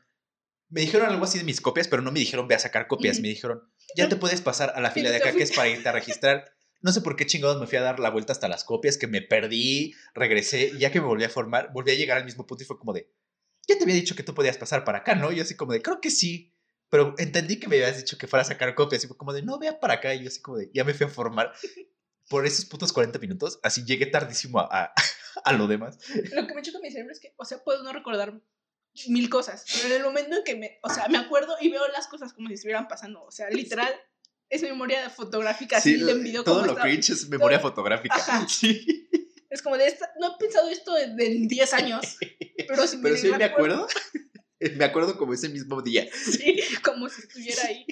me 0.68 0.82
dijeron 0.82 1.08
algo 1.10 1.24
así 1.24 1.38
de 1.38 1.44
mis 1.44 1.60
copias, 1.60 1.88
pero 1.88 2.02
no 2.02 2.12
me 2.12 2.20
dijeron 2.20 2.46
ve 2.48 2.54
a 2.54 2.58
sacar 2.58 2.86
copias. 2.88 3.20
Me 3.20 3.28
dijeron, 3.28 3.62
ya 3.96 4.08
te 4.08 4.16
puedes 4.16 4.40
pasar 4.40 4.72
a 4.74 4.80
la 4.80 4.90
fila 4.90 5.10
de 5.10 5.16
acá 5.16 5.32
que 5.32 5.42
es 5.42 5.52
para 5.52 5.68
irte 5.68 5.88
a 5.88 5.92
registrar. 5.92 6.52
No 6.80 6.92
sé 6.92 7.00
por 7.00 7.14
qué 7.14 7.26
chingados 7.26 7.60
me 7.60 7.66
fui 7.66 7.78
a 7.78 7.82
dar 7.82 8.00
la 8.00 8.10
vuelta 8.10 8.32
hasta 8.32 8.48
las 8.48 8.64
copias, 8.64 8.98
que 8.98 9.06
me 9.06 9.22
perdí, 9.22 9.94
regresé, 10.14 10.72
y 10.74 10.78
ya 10.78 10.90
que 10.90 11.00
me 11.00 11.06
volví 11.06 11.24
a 11.24 11.28
formar, 11.28 11.72
volví 11.72 11.92
a 11.92 11.94
llegar 11.94 12.18
al 12.18 12.24
mismo 12.24 12.46
punto 12.46 12.64
y 12.64 12.66
fue 12.66 12.78
como 12.78 12.92
de, 12.92 13.08
ya 13.68 13.78
te 13.78 13.84
había 13.84 13.94
dicho 13.94 14.16
que 14.16 14.24
tú 14.24 14.34
podías 14.34 14.58
pasar 14.58 14.84
para 14.84 14.98
acá, 14.98 15.14
¿no? 15.14 15.30
Y 15.30 15.36
yo 15.36 15.42
así 15.42 15.54
como 15.54 15.72
de, 15.72 15.80
creo 15.80 16.00
que 16.00 16.10
sí, 16.10 16.52
pero 16.88 17.14
entendí 17.18 17.60
que 17.60 17.68
me 17.68 17.76
habías 17.76 17.96
dicho 17.96 18.18
que 18.18 18.26
fuera 18.26 18.42
a 18.42 18.44
sacar 18.44 18.74
copias 18.74 19.04
y 19.04 19.06
fue 19.06 19.16
como 19.16 19.32
de, 19.32 19.42
no, 19.42 19.58
vea 19.58 19.78
para 19.78 19.94
acá, 19.94 20.12
y 20.14 20.22
yo 20.22 20.28
así 20.28 20.42
como 20.42 20.58
de, 20.58 20.70
ya 20.74 20.82
me 20.84 20.92
fui 20.92 21.06
a 21.06 21.10
formar. 21.10 21.52
Por 22.28 22.46
esos 22.46 22.64
putos 22.64 22.92
40 22.92 23.18
minutos, 23.18 23.60
así 23.62 23.84
llegué 23.84 24.06
tardísimo 24.06 24.58
a, 24.60 24.68
a, 24.70 24.94
a 25.44 25.52
lo 25.52 25.66
demás. 25.66 25.98
Lo 26.32 26.46
que 26.46 26.54
me 26.54 26.62
choca 26.62 26.78
mi 26.80 26.90
cerebro 26.90 27.12
es 27.12 27.20
que, 27.20 27.34
o 27.36 27.44
sea, 27.44 27.62
puedo 27.62 27.82
no 27.82 27.92
recordar 27.92 28.40
mil 29.08 29.28
cosas, 29.30 29.64
pero 29.82 29.94
en 29.94 30.00
el 30.00 30.02
momento 30.06 30.36
en 30.36 30.44
que 30.44 30.54
me, 30.56 30.78
o 30.82 30.90
sea, 30.90 31.08
me 31.08 31.18
acuerdo 31.18 31.56
y 31.60 31.70
veo 31.70 31.86
las 31.88 32.06
cosas 32.08 32.32
como 32.32 32.48
si 32.48 32.54
estuvieran 32.54 32.88
pasando, 32.88 33.22
o 33.24 33.30
sea, 33.30 33.48
literal, 33.50 33.92
es 34.50 34.62
memoria 34.62 35.08
fotográfica, 35.10 35.78
así 35.78 35.94
Sí, 35.98 36.04
de 36.04 36.12
en 36.12 36.22
video 36.22 36.44
todo 36.44 36.56
como 36.56 36.66
lo 36.66 36.72
estaba. 36.72 36.88
cringe 36.90 37.10
es 37.10 37.28
memoria 37.28 37.58
todo- 37.60 37.70
fotográfica. 37.70 38.14
Ajá. 38.16 38.46
Sí. 38.48 39.08
Es 39.50 39.60
como 39.60 39.76
de 39.76 39.86
esta, 39.86 40.10
no 40.18 40.28
he 40.34 40.38
pensado 40.38 40.68
esto 40.70 40.96
en, 40.96 41.20
en 41.20 41.46
10 41.48 41.74
años, 41.74 42.16
pero 42.68 42.86
si 42.86 42.96
Pero 43.02 43.16
sí 43.16 43.28
me 43.28 43.36
recuerdo, 43.38 43.86
acuerdo. 43.86 43.88
Me 44.78 44.84
acuerdo 44.84 45.18
como 45.18 45.34
ese 45.34 45.48
mismo 45.48 45.82
día. 45.82 46.06
Sí, 46.14 46.60
como 46.84 47.08
si 47.08 47.20
estuviera 47.22 47.64
ahí. 47.64 47.84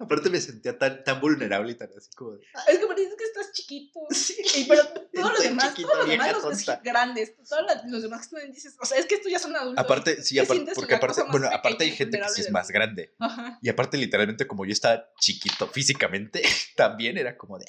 Aparte 0.00 0.30
me 0.30 0.40
sentía 0.40 0.78
tan, 0.78 1.04
tan 1.04 1.20
vulnerable 1.20 1.72
y 1.72 1.74
tan 1.74 1.90
así 1.94 2.10
como 2.16 2.32
de... 2.32 2.40
Es 2.68 2.78
que 2.78 2.86
parece 2.86 3.14
que 3.18 3.24
estás 3.24 3.52
chiquito. 3.52 4.00
Y, 4.56 4.64
pero 4.64 4.82
todos 5.12 5.32
los 5.32 5.42
demás, 5.42 5.68
chiquito, 5.70 5.88
todos 5.88 5.98
los 6.00 6.08
demás 6.08 6.32
los 6.32 6.66
ves 6.66 6.78
grandes, 6.82 7.36
todos 7.48 7.64
los- 7.86 8.02
demás 8.02 8.26
que 8.26 8.36
están 8.36 8.50
dices, 8.52 8.76
o 8.80 8.86
sea, 8.86 8.98
es 8.98 9.04
que 9.06 9.16
estos 9.16 9.30
ya 9.30 9.38
son 9.38 9.54
adultos. 9.54 9.84
Aparte, 9.84 10.22
sí, 10.22 10.36
te 10.36 10.40
aparte, 10.40 10.72
porque 10.74 10.94
aparte, 10.94 11.22
bueno, 11.30 11.48
aparte 11.52 11.84
hay 11.84 11.90
gente 11.90 12.18
que 12.18 12.28
sí 12.30 12.40
es 12.40 12.50
más 12.50 12.68
grande. 12.70 13.14
Ajá. 13.18 13.58
Y 13.60 13.68
aparte, 13.68 13.98
literalmente, 13.98 14.46
como 14.46 14.64
yo 14.64 14.72
estaba 14.72 15.06
chiquito 15.20 15.66
físicamente, 15.68 16.42
también 16.76 17.18
era 17.18 17.36
como 17.36 17.58
de... 17.58 17.66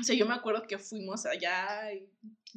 O 0.00 0.04
sea, 0.04 0.16
yo 0.16 0.26
me 0.26 0.34
acuerdo 0.34 0.66
que 0.66 0.78
fuimos 0.78 1.26
allá 1.26 1.92
y, 1.92 2.10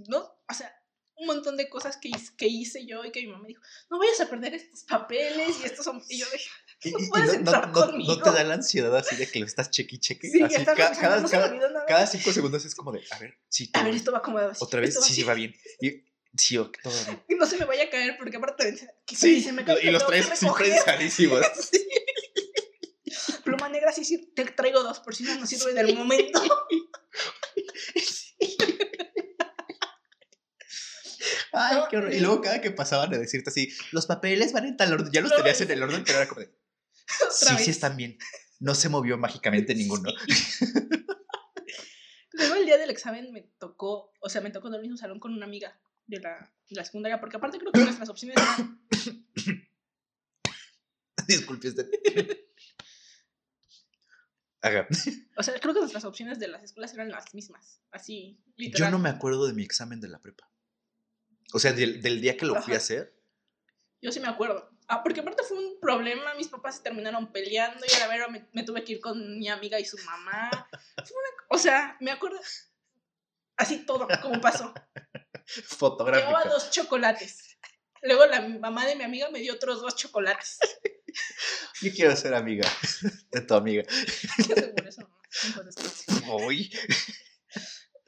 ¿no? 0.07 0.19
O 0.19 0.53
sea, 0.53 0.73
un 1.17 1.27
montón 1.27 1.57
de 1.57 1.69
cosas 1.69 1.97
que 1.97 2.07
hice, 2.09 2.35
que 2.37 2.47
hice 2.47 2.85
yo 2.85 3.03
y 3.05 3.11
que 3.11 3.21
mi 3.21 3.27
mamá 3.27 3.43
me 3.43 3.49
dijo, 3.49 3.61
no 3.89 3.99
vayas 3.99 4.21
a 4.21 4.29
perder 4.29 4.53
estos 4.53 4.83
papeles 4.83 5.59
y 5.61 5.65
estos 5.65 5.85
son... 5.85 6.01
Y 6.09 6.19
yo 6.19 6.25
dije, 6.31 6.49
Y, 6.83 6.91
No 6.91 6.99
y- 6.99 7.09
no, 7.09 7.33
entrar 7.33 7.69
no- 7.71 7.85
no- 7.87 7.97
no 7.97 8.21
te 8.21 8.29
da 8.31 8.43
la 8.43 8.53
ansiedad 8.55 8.95
así 8.95 9.15
de 9.15 9.27
que 9.29 9.39
lo 9.39 9.45
estás 9.45 9.71
cheque 9.71 9.95
y 9.95 9.99
cheque. 9.99 10.29
sí, 10.29 10.41
así, 10.43 10.63
ca- 10.65 10.75
cada, 10.75 11.19
no 11.21 11.29
cada, 11.29 11.85
cada 11.87 12.05
cinco 12.07 12.31
segundos 12.31 12.63
es 12.65 12.75
como 12.75 12.91
de, 12.91 13.01
a 13.11 13.17
ver, 13.19 13.37
sí, 13.49 13.69
A 13.73 13.79
ver, 13.79 13.85
bien. 13.91 13.97
esto 13.97 14.11
va 14.11 14.21
así. 14.49 14.63
Otra 14.63 14.81
vez, 14.81 14.97
sí, 15.01 15.13
sí, 15.13 15.23
va 15.23 15.33
bien. 15.33 15.55
Y, 15.81 16.03
sí, 16.37 16.57
ok, 16.57 16.77
todo 16.83 16.93
bien. 17.05 17.23
Y 17.29 17.35
no 17.35 17.45
se 17.45 17.57
me 17.57 17.65
vaya 17.65 17.85
a 17.85 17.89
caer 17.89 18.17
porque 18.17 18.37
aparte, 18.37 18.75
que 19.05 19.15
Sí, 19.15 19.41
se 19.41 19.51
me 19.53 19.63
cae, 19.65 19.79
y 19.83 19.89
los 19.91 20.05
traes 20.05 20.27
siempre 20.37 20.75
ensadísimos. 20.75 21.41
Sí. 21.71 23.41
Pluma 23.43 23.69
negra, 23.69 23.91
sí, 23.93 24.03
sí, 24.03 24.31
te 24.35 24.43
traigo 24.45 24.83
dos 24.83 24.99
por 24.99 25.15
si 25.15 25.23
no 25.23 25.35
nos 25.35 25.47
sirve 25.49 25.73
del 25.73 25.95
momento. 25.95 26.41
Ay, 31.53 31.77
No, 31.77 31.87
qué 31.89 31.97
horror. 31.97 32.13
Y 32.13 32.17
y- 32.17 32.19
luego 32.19 32.41
cada 32.41 32.61
que 32.61 32.71
pasaban 32.71 33.13
a 33.13 33.17
decirte 33.17 33.49
así, 33.49 33.73
los 33.91 34.05
papeles 34.05 34.51
van 34.53 34.65
en 34.65 34.77
tal 34.77 34.93
orden, 34.93 35.11
ya 35.11 35.21
los 35.21 35.31
No, 35.31 35.37
tenías 35.37 35.61
en 35.61 35.71
el 35.71 35.83
orden, 35.83 36.03
pero 36.03 36.17
era 36.19 36.27
como 36.27 36.41
de, 36.41 36.49
sí, 37.31 37.53
vez. 37.53 37.65
sí 37.65 37.71
están 37.71 37.97
bien. 37.97 38.17
No 38.59 38.75
se 38.75 38.89
movió 38.89 39.17
mágicamente 39.17 39.73
ninguno. 39.75 40.09
Luego 42.33 42.55
el 42.55 42.65
día 42.65 42.77
del 42.77 42.89
examen 42.89 43.31
me 43.31 43.41
tocó, 43.59 44.11
o 44.19 44.29
sea, 44.29 44.41
me 44.41 44.51
tocó 44.51 44.67
en 44.67 44.73
el 44.75 44.81
mismo 44.81 44.97
salón 44.97 45.19
con 45.19 45.33
una 45.33 45.45
amiga 45.45 45.79
de 46.05 46.19
la, 46.19 46.53
de 46.69 46.75
la 46.75 46.83
secundaria, 46.83 47.19
porque 47.19 47.37
aparte 47.37 47.57
creo 47.59 47.71
que 47.71 47.79
nuestras 47.79 48.09
opciones 48.09 48.37
eran, 48.37 48.81
Disculpe 51.27 51.69
usted. 51.69 51.89
Ajá. 54.61 54.87
o 55.37 55.43
sea, 55.43 55.59
creo 55.59 55.73
que 55.73 55.79
nuestras 55.79 56.05
opciones 56.05 56.39
de 56.39 56.47
las 56.47 56.63
escuelas 56.63 56.93
eran 56.93 57.09
las 57.09 57.33
mismas, 57.33 57.81
así, 57.91 58.37
Yo 58.47 58.53
literal. 58.57 58.91
no 58.91 58.99
me 58.99 59.09
acuerdo 59.09 59.47
de 59.47 59.53
mi 59.53 59.63
examen 59.63 60.01
de 60.01 60.09
la 60.09 60.19
prepa. 60.19 60.51
O 61.53 61.59
sea, 61.59 61.71
del, 61.71 62.01
del 62.01 62.19
día 62.19 62.35
que 62.35 62.45
lo 62.45 62.61
fui 62.61 62.73
a 62.73 62.77
hacer. 62.77 63.15
Yo 64.01 64.11
sí 64.11 64.19
me 64.19 64.27
acuerdo. 64.27 64.74
Ah, 64.87 65.01
porque 65.03 65.21
aparte 65.21 65.43
fue 65.43 65.57
un 65.57 65.79
problema, 65.79 66.33
mis 66.35 66.47
papás 66.47 66.77
se 66.77 66.83
terminaron 66.83 67.31
peleando 67.31 67.83
y 67.85 67.93
a 67.95 67.99
la 67.99 68.07
vera 68.07 68.27
me, 68.27 68.47
me 68.53 68.63
tuve 68.63 68.83
que 68.83 68.93
ir 68.93 68.99
con 68.99 69.37
mi 69.39 69.49
amiga 69.49 69.79
y 69.79 69.85
su 69.85 69.97
mamá. 69.99 70.49
Fue 70.95 71.17
una- 71.17 71.45
o 71.49 71.57
sea, 71.57 71.97
me 72.01 72.11
acuerdo 72.11 72.39
así 73.57 73.85
todo, 73.85 74.07
como 74.21 74.39
pasó. 74.41 74.73
Llevaba 75.45 75.67
Fotográfica. 75.77 76.49
dos 76.49 76.69
chocolates. 76.71 77.57
Luego 78.01 78.25
la 78.27 78.41
mamá 78.41 78.85
de 78.85 78.95
mi 78.95 79.03
amiga 79.03 79.29
me 79.31 79.39
dio 79.39 79.53
otros 79.53 79.81
dos 79.81 79.95
chocolates. 79.95 80.59
Yo 81.81 81.91
quiero 81.93 82.15
ser 82.15 82.33
amiga 82.33 82.69
de 83.31 83.41
tu 83.41 83.53
amiga. 83.55 83.83
Seguro 83.89 84.87
eso 84.87 85.01
no. 85.01 85.21
Entonces, 85.43 86.05
Uy. 86.27 86.71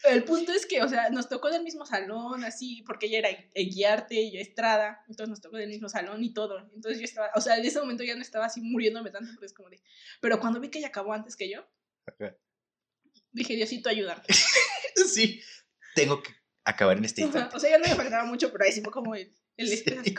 El 0.03 0.23
punto 0.23 0.51
es 0.51 0.65
que, 0.65 0.81
o 0.83 0.87
sea, 0.87 1.09
nos 1.09 1.27
tocó 1.27 1.49
del 1.49 1.63
mismo 1.63 1.85
salón, 1.85 2.43
así, 2.43 2.83
porque 2.85 3.07
ella 3.07 3.19
era 3.19 3.29
eh, 3.29 3.65
guiarte 3.65 4.15
y 4.15 4.31
yo 4.31 4.39
estrada, 4.39 5.03
entonces 5.07 5.29
nos 5.29 5.41
tocó 5.41 5.57
del 5.57 5.69
mismo 5.69 5.89
salón 5.89 6.23
y 6.23 6.33
todo. 6.33 6.59
Entonces 6.75 6.99
yo 6.99 7.05
estaba, 7.05 7.31
o 7.35 7.41
sea, 7.41 7.57
en 7.57 7.65
ese 7.65 7.79
momento 7.79 8.03
ya 8.03 8.15
no 8.15 8.21
estaba 8.21 8.45
así 8.45 8.61
muriéndome 8.61 9.09
tanto, 9.09 9.31
pero 9.33 9.45
es 9.45 9.53
como 9.53 9.69
de. 9.69 9.81
Pero 10.21 10.39
cuando 10.39 10.59
vi 10.59 10.69
que 10.69 10.79
ella 10.79 10.89
acabó 10.89 11.13
antes 11.13 11.35
que 11.35 11.49
yo, 11.49 11.67
Ajá. 12.05 12.37
dije, 13.31 13.55
Diosito, 13.55 13.89
ayúdame. 13.89 14.23
Sí. 15.07 15.41
Tengo 15.93 16.21
que 16.23 16.31
acabar 16.63 16.97
en 16.97 17.05
este 17.05 17.21
instante. 17.21 17.55
O 17.55 17.59
sea, 17.59 17.69
ya 17.69 17.77
no 17.77 17.87
me 17.87 17.95
faltaba 17.95 18.25
mucho, 18.25 18.51
pero 18.51 18.65
ahí 18.65 18.71
sí 18.71 18.81
fue 18.81 18.91
como 18.91 19.15
el, 19.15 19.31
el. 19.57 19.69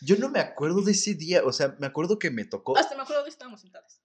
Yo 0.00 0.16
no 0.16 0.28
me 0.28 0.40
acuerdo 0.40 0.82
de 0.82 0.92
ese 0.92 1.14
día, 1.14 1.42
o 1.44 1.52
sea, 1.52 1.76
me 1.80 1.86
acuerdo 1.86 2.18
que 2.18 2.30
me 2.30 2.44
tocó. 2.44 2.76
Hasta 2.76 2.94
me 2.94 3.02
acuerdo 3.02 3.24
de 3.24 3.30
estábamos 3.30 3.60
sentadas. 3.60 3.97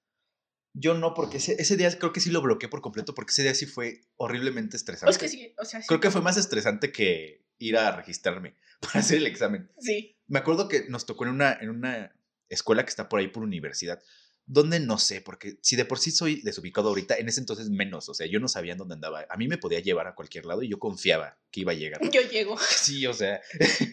Yo 0.74 0.94
no, 0.96 1.14
porque 1.14 1.38
ese, 1.38 1.56
ese 1.60 1.78
día 1.78 1.96
creo 1.98 2.12
que 2.14 2.20
sí 2.20 2.32
lo 2.32 2.42
bloqueé 2.42 2.68
por 2.70 2.82
completo, 2.82 3.14
porque 3.14 3.32
ese 3.32 3.44
día 3.44 3.54
sí 3.54 3.66
fue 3.66 4.02
horriblemente 4.16 4.76
estresante. 4.76 5.12
es 5.12 5.18
que 5.18 5.30
sí, 5.30 5.54
o 5.60 5.66
sea, 5.66 5.82
sí. 5.82 5.88
Creo 5.88 6.00
que 6.00 6.10
fue 6.12 6.22
más 6.22 6.38
estresante 6.38 6.92
que 6.92 7.46
ir 7.60 7.78
a 7.78 7.96
registrarme 7.96 8.56
para 8.82 9.00
hacer 9.00 9.18
el 9.20 9.28
examen. 9.28 9.72
Sí. 9.80 10.18
Me 10.28 10.40
acuerdo 10.40 10.68
que 10.68 10.86
nos 10.90 11.06
tocó 11.06 11.26
en 11.26 11.32
una, 11.32 11.54
en 11.54 11.70
una 11.70 12.16
escuela 12.50 12.84
que 12.84 12.90
está 12.90 13.08
por 13.08 13.20
ahí 13.20 13.28
por 13.28 13.44
universidad, 13.44 14.02
donde 14.46 14.80
no 14.80 14.98
sé, 14.98 15.22
porque 15.22 15.58
si 15.62 15.76
de 15.76 15.86
por 15.86 16.00
sí 16.00 16.12
soy 16.12 16.42
desubicado 16.42 16.90
ahorita, 16.90 17.16
en 17.18 17.30
ese 17.30 17.40
entonces 17.40 17.70
menos, 17.70 18.10
o 18.10 18.14
sea, 18.14 18.26
yo 18.28 18.40
no 18.40 18.48
sabía 18.48 18.74
en 18.74 18.78
dónde 18.80 18.96
andaba. 18.96 19.26
A 19.30 19.38
mí 19.38 19.48
me 19.48 19.58
podía 19.58 19.80
llevar 19.80 20.08
a 20.08 20.16
cualquier 20.16 20.46
lado 20.46 20.64
y 20.64 20.70
yo 20.70 20.80
confiaba 20.80 21.38
que 21.52 21.62
iba 21.62 21.72
a 21.72 21.76
llegar. 21.76 22.02
Yo 22.12 22.22
llego. 22.22 22.58
Sí, 22.58 23.06
o 23.08 23.14
sea. 23.14 23.40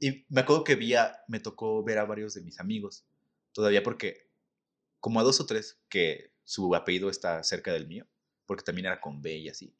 y 0.00 0.24
me 0.28 0.42
acuerdo 0.42 0.64
que 0.64 0.76
vi 0.76 0.94
a- 0.94 1.18
me 1.28 1.40
tocó 1.40 1.82
ver 1.82 1.98
a 1.98 2.04
varios 2.04 2.34
de 2.34 2.42
mis 2.42 2.60
amigos, 2.60 3.04
todavía 3.52 3.82
porque, 3.82 4.25
como 5.06 5.20
a 5.20 5.22
dos 5.22 5.38
o 5.38 5.46
tres, 5.46 5.78
que 5.88 6.32
su 6.42 6.74
apellido 6.74 7.08
está 7.08 7.40
cerca 7.44 7.72
del 7.72 7.86
mío, 7.86 8.08
porque 8.44 8.64
también 8.64 8.86
era 8.86 9.00
con 9.00 9.22
B 9.22 9.36
y 9.36 9.48
así. 9.48 9.72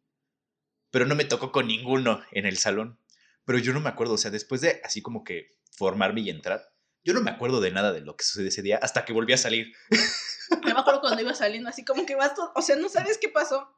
Pero 0.92 1.04
no 1.04 1.16
me 1.16 1.24
tocó 1.24 1.50
con 1.50 1.66
ninguno 1.66 2.22
en 2.30 2.46
el 2.46 2.58
salón. 2.58 3.00
Pero 3.44 3.58
yo 3.58 3.72
no 3.72 3.80
me 3.80 3.88
acuerdo, 3.88 4.14
o 4.14 4.18
sea, 4.18 4.30
después 4.30 4.60
de 4.60 4.80
así 4.84 5.02
como 5.02 5.24
que 5.24 5.58
formarme 5.76 6.20
y 6.20 6.30
entrar, 6.30 6.72
yo 7.02 7.12
no 7.12 7.22
me 7.22 7.32
acuerdo 7.32 7.60
de 7.60 7.72
nada 7.72 7.92
de 7.92 8.02
lo 8.02 8.16
que 8.16 8.22
sucedió 8.22 8.50
ese 8.50 8.62
día 8.62 8.78
hasta 8.80 9.04
que 9.04 9.12
volví 9.12 9.32
a 9.32 9.36
salir. 9.36 9.72
Me 10.64 10.70
acuerdo 10.70 11.00
cuando 11.00 11.20
iba 11.20 11.34
saliendo, 11.34 11.70
así 11.70 11.84
como 11.84 12.06
que 12.06 12.14
vas 12.14 12.36
todo, 12.36 12.52
o 12.54 12.62
sea, 12.62 12.76
no 12.76 12.88
sabes 12.88 13.18
qué 13.18 13.28
pasó. 13.28 13.68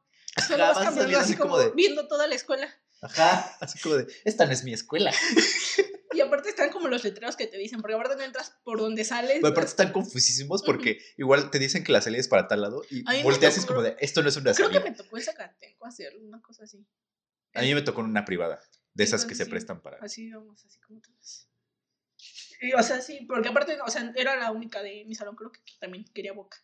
Solo 0.47 0.65
Ajá, 0.65 0.73
vas 0.73 0.77
vas 0.77 0.85
caminando 0.85 1.01
saliendo 1.03 1.19
así 1.25 1.37
como 1.37 1.51
como 1.55 1.63
de- 1.65 1.71
viendo 1.75 2.07
toda 2.09 2.27
la 2.27 2.35
escuela. 2.35 2.69
Ajá, 3.01 3.57
así 3.61 3.79
como 3.79 3.97
de, 3.97 4.07
esta 4.25 4.45
no 4.47 4.53
es 4.53 4.65
mi 4.65 4.73
escuela. 4.73 5.13
Y 6.11 6.21
aparte 6.21 6.49
están 6.49 6.71
como 6.71 6.89
los 6.89 7.05
letreros 7.05 7.37
que 7.37 7.47
te 7.47 7.59
dicen, 7.59 7.81
porque 7.81 7.95
aparte 7.95 8.17
no 8.17 8.25
entras 8.25 8.53
por 8.65 8.79
donde 8.81 9.05
sales. 9.05 9.37
Pero 9.37 9.49
aparte 9.49 9.69
están 9.69 9.93
confusísimos 9.93 10.63
porque 10.65 10.99
igual 11.17 11.49
te 11.51 11.61
dicen 11.61 11.85
que 11.85 11.93
la 11.93 12.01
salida 12.01 12.19
es 12.21 12.27
para 12.27 12.49
tal 12.49 12.63
lado 12.63 12.83
y 12.91 13.05
volteas 13.23 13.57
y 13.57 13.61
es 13.61 13.67
como 13.67 13.83
de, 13.83 13.95
esto 14.01 14.21
no 14.23 14.29
es 14.31 14.37
una 14.37 14.53
Creo 14.53 14.69
que 14.69 14.75
salida. 14.77 14.91
me 14.91 14.97
tocó 14.97 15.17
en 15.17 15.23
Zacatenco 15.23 15.87
hacerlo, 15.87 16.21
una 16.25 16.41
cosa 16.43 16.65
así. 16.65 16.85
A 17.55 17.61
mí 17.61 17.73
me 17.73 17.83
tocó 17.83 18.01
en 18.01 18.07
una 18.09 18.25
privada, 18.25 18.61
de 18.95 19.05
esas 19.05 19.27
que 19.27 19.37
se 19.37 19.45
sí, 19.45 19.51
prestan 19.51 19.81
para... 19.81 19.99
Así 19.99 20.25
íbamos, 20.25 20.65
así 20.65 20.81
como 20.81 21.01
todas. 21.01 21.49
Y, 22.63 22.73
o 22.73 22.83
sea, 22.83 23.01
sí, 23.01 23.25
porque 23.29 23.51
aparte, 23.51 23.79
o 23.81 23.89
sea, 23.91 24.13
era 24.17 24.35
la 24.35 24.51
única 24.51 24.83
de 24.83 25.05
mi 25.07 25.15
salón, 25.15 25.37
creo 25.37 25.53
que 25.53 25.61
también 25.79 26.05
quería 26.13 26.33
boca. 26.33 26.57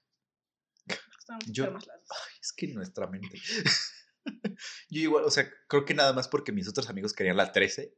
Yo-. 1.47 1.65
Ay, 1.67 2.39
es 2.41 2.53
que 2.53 2.69
nuestra 2.69 3.07
mente... 3.07 3.41
Yo 4.89 5.01
igual, 5.01 5.25
o 5.25 5.31
sea, 5.31 5.51
creo 5.69 5.85
que 5.85 5.93
nada 5.95 6.13
más 6.15 6.29
porque 6.29 6.53
mis 6.53 6.69
otros 6.69 6.89
amigos 6.89 7.13
querían 7.13 7.37
la 7.37 7.53
13 7.53 7.95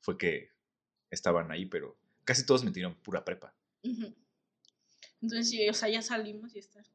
fue 0.00 0.16
que 0.16 0.50
estaban 1.10 1.50
ahí, 1.50 1.66
pero 1.66 1.98
casi 2.24 2.46
todos 2.46 2.64
me 2.64 2.70
tiraron 2.70 2.96
pura 3.02 3.24
prepa. 3.24 3.54
Entonces, 5.20 5.50
sí, 5.50 5.68
o 5.68 5.74
sea, 5.74 5.88
ya 5.88 6.02
salimos 6.02 6.54
y 6.54 6.60
estás 6.60 6.90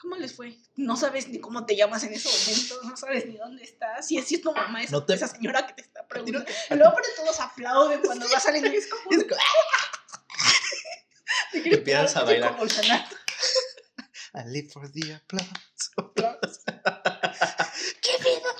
¿Cómo 0.00 0.14
les 0.16 0.32
fue? 0.32 0.56
No 0.76 0.96
sabes 0.96 1.28
ni 1.28 1.40
cómo 1.40 1.66
te 1.66 1.76
llamas 1.76 2.04
en 2.04 2.12
ese 2.14 2.28
momento, 2.28 2.80
no 2.88 2.96
sabes 2.96 3.26
ni 3.26 3.36
dónde 3.36 3.64
estás. 3.64 4.10
Es, 4.10 4.24
si 4.26 4.36
es 4.36 4.40
tu 4.40 4.52
mamá, 4.52 4.82
esa, 4.82 4.92
No 4.92 5.04
te- 5.04 5.14
esa 5.14 5.26
señora 5.26 5.66
que 5.66 5.74
te 5.74 5.82
está 5.82 6.02
no 6.02 6.08
preguntando. 6.08 6.46
te- 6.46 6.74
Y 6.74 6.76
luego 6.76 6.92
aparte 6.92 7.08
todos 7.16 7.40
aplauden 7.40 8.00
cuando 8.02 8.26
vas 8.30 8.46
y 8.54 8.76
es 8.76 8.86
como... 8.88 9.10
Te 11.52 11.74
empiezas 11.74 12.16
a 12.16 12.24
bailar. 12.24 12.56
I 14.38 14.44
live 14.46 14.68
for 14.70 14.88
the 14.92 15.14
applause. 15.14 16.62
¿Qué 18.00 18.12
pedo? 18.22 18.54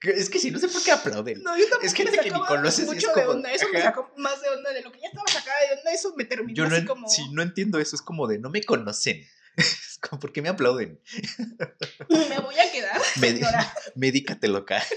Es 0.00 0.28
que 0.28 0.40
si 0.40 0.50
no 0.50 0.58
sé 0.58 0.66
por 0.68 0.82
qué 0.82 0.90
aplauden. 0.90 1.40
No, 1.44 1.56
yo 1.56 1.64
tampoco 1.68 1.86
Es 1.86 1.94
gente 1.94 2.16
me 2.16 2.22
que 2.22 2.30
ni 2.32 2.40
conoces 2.40 2.80
y 2.80 2.82
es 2.82 2.88
mucho 2.88 3.06
de 3.08 3.12
como, 3.14 3.28
onda. 3.30 3.52
Eso 3.52 3.68
me 3.72 3.80
sacó 3.80 4.12
más 4.16 4.42
de 4.42 4.48
onda 4.48 4.72
de 4.72 4.82
lo 4.82 4.90
que 4.90 4.98
ya 5.00 5.06
estaba 5.06 5.28
sacada 5.28 5.56
de 5.68 5.74
onda. 5.78 5.92
Eso 5.92 6.14
me 6.16 6.24
terminó 6.24 6.56
Yo 6.56 6.68
no, 6.68 6.74
así 6.74 6.84
como... 6.84 7.08
sí, 7.08 7.22
no 7.30 7.42
entiendo 7.42 7.78
eso, 7.78 7.94
es 7.94 8.02
como 8.02 8.26
de, 8.26 8.40
no 8.40 8.50
me 8.50 8.62
conocen. 8.64 9.22
Es 9.56 9.98
como, 10.00 10.18
¿por 10.20 10.32
qué 10.32 10.40
me 10.42 10.48
aplauden? 10.48 11.00
Me 12.08 12.38
voy 12.38 12.56
a 12.58 12.70
quedar, 12.72 13.00
Me- 13.20 13.32
señora. 13.32 13.74
Medícate 13.96 14.46
loca. 14.46 14.80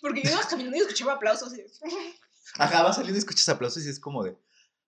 Porque 0.00 0.22
yo 0.22 0.30
iba 0.30 0.48
caminando 0.48 0.76
y 0.76 0.80
escuchaba 0.80 1.14
aplausos. 1.14 1.52
Y... 1.54 1.64
Ajá, 2.58 2.82
vas 2.82 2.96
saliendo 2.96 3.16
y 3.16 3.20
escuchas 3.20 3.48
aplausos 3.48 3.84
y 3.84 3.88
es 3.88 3.98
como 4.00 4.22
de, 4.24 4.36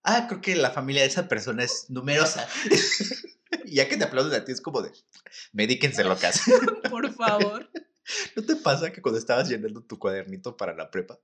ah, 0.02 0.26
creo 0.28 0.40
que 0.40 0.54
la 0.56 0.70
familia 0.70 1.02
de 1.02 1.08
esa 1.08 1.28
persona 1.28 1.64
es 1.64 1.86
numerosa. 1.90 2.48
y 3.64 3.74
ya 3.76 3.88
que 3.88 3.96
te 3.96 4.04
aplauden 4.04 4.40
a 4.40 4.44
ti 4.44 4.52
es 4.52 4.60
como 4.60 4.82
de, 4.82 4.92
medíquense 5.52 6.04
locas. 6.04 6.40
Por 6.90 7.12
favor. 7.14 7.70
¿No 8.36 8.44
te 8.44 8.54
pasa 8.56 8.92
que 8.92 9.02
cuando 9.02 9.18
estabas 9.18 9.48
llenando 9.48 9.82
tu 9.82 9.98
cuadernito 9.98 10.56
para 10.56 10.74
la 10.74 10.90
prepa, 10.92 11.18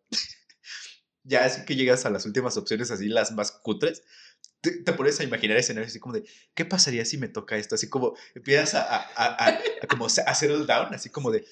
ya 1.23 1.45
así 1.45 1.65
que 1.65 1.77
llegas 1.77 2.05
a 2.07 2.11
las 2.11 2.27
últimas 2.27 2.57
opciones, 2.57 2.91
así 2.91 3.07
las 3.07 3.31
más 3.31 3.53
cutres, 3.53 4.03
te, 4.61 4.73
te 4.83 4.93
pones 4.93 5.21
a 5.21 5.25
imaginar 5.25 5.57
escenarios 5.57 5.93
así 5.93 6.01
como 6.01 6.15
de, 6.15 6.25
¿qué 6.55 6.65
pasaría 6.65 7.05
si 7.05 7.19
me 7.19 7.29
toca 7.29 7.57
esto? 7.57 7.77
Así 7.77 7.89
como 7.89 8.17
empiezas 8.35 8.75
a, 8.75 8.83
a, 8.83 9.03
a, 9.15 9.49
a- 9.49 9.87
como 9.89 10.07
a 10.07 10.09
settle 10.11 10.67
down, 10.67 10.93
así 10.93 11.09
como 11.11 11.31
de, 11.31 11.45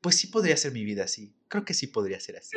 pues 0.00 0.14
sí 0.16 0.28
podría 0.28 0.56
ser 0.56 0.70
mi 0.70 0.84
vida 0.84 1.02
así, 1.02 1.34
creo 1.48 1.64
que 1.64 1.74
sí 1.74 1.88
podría 1.88 2.20
ser 2.20 2.36
así. 2.36 2.56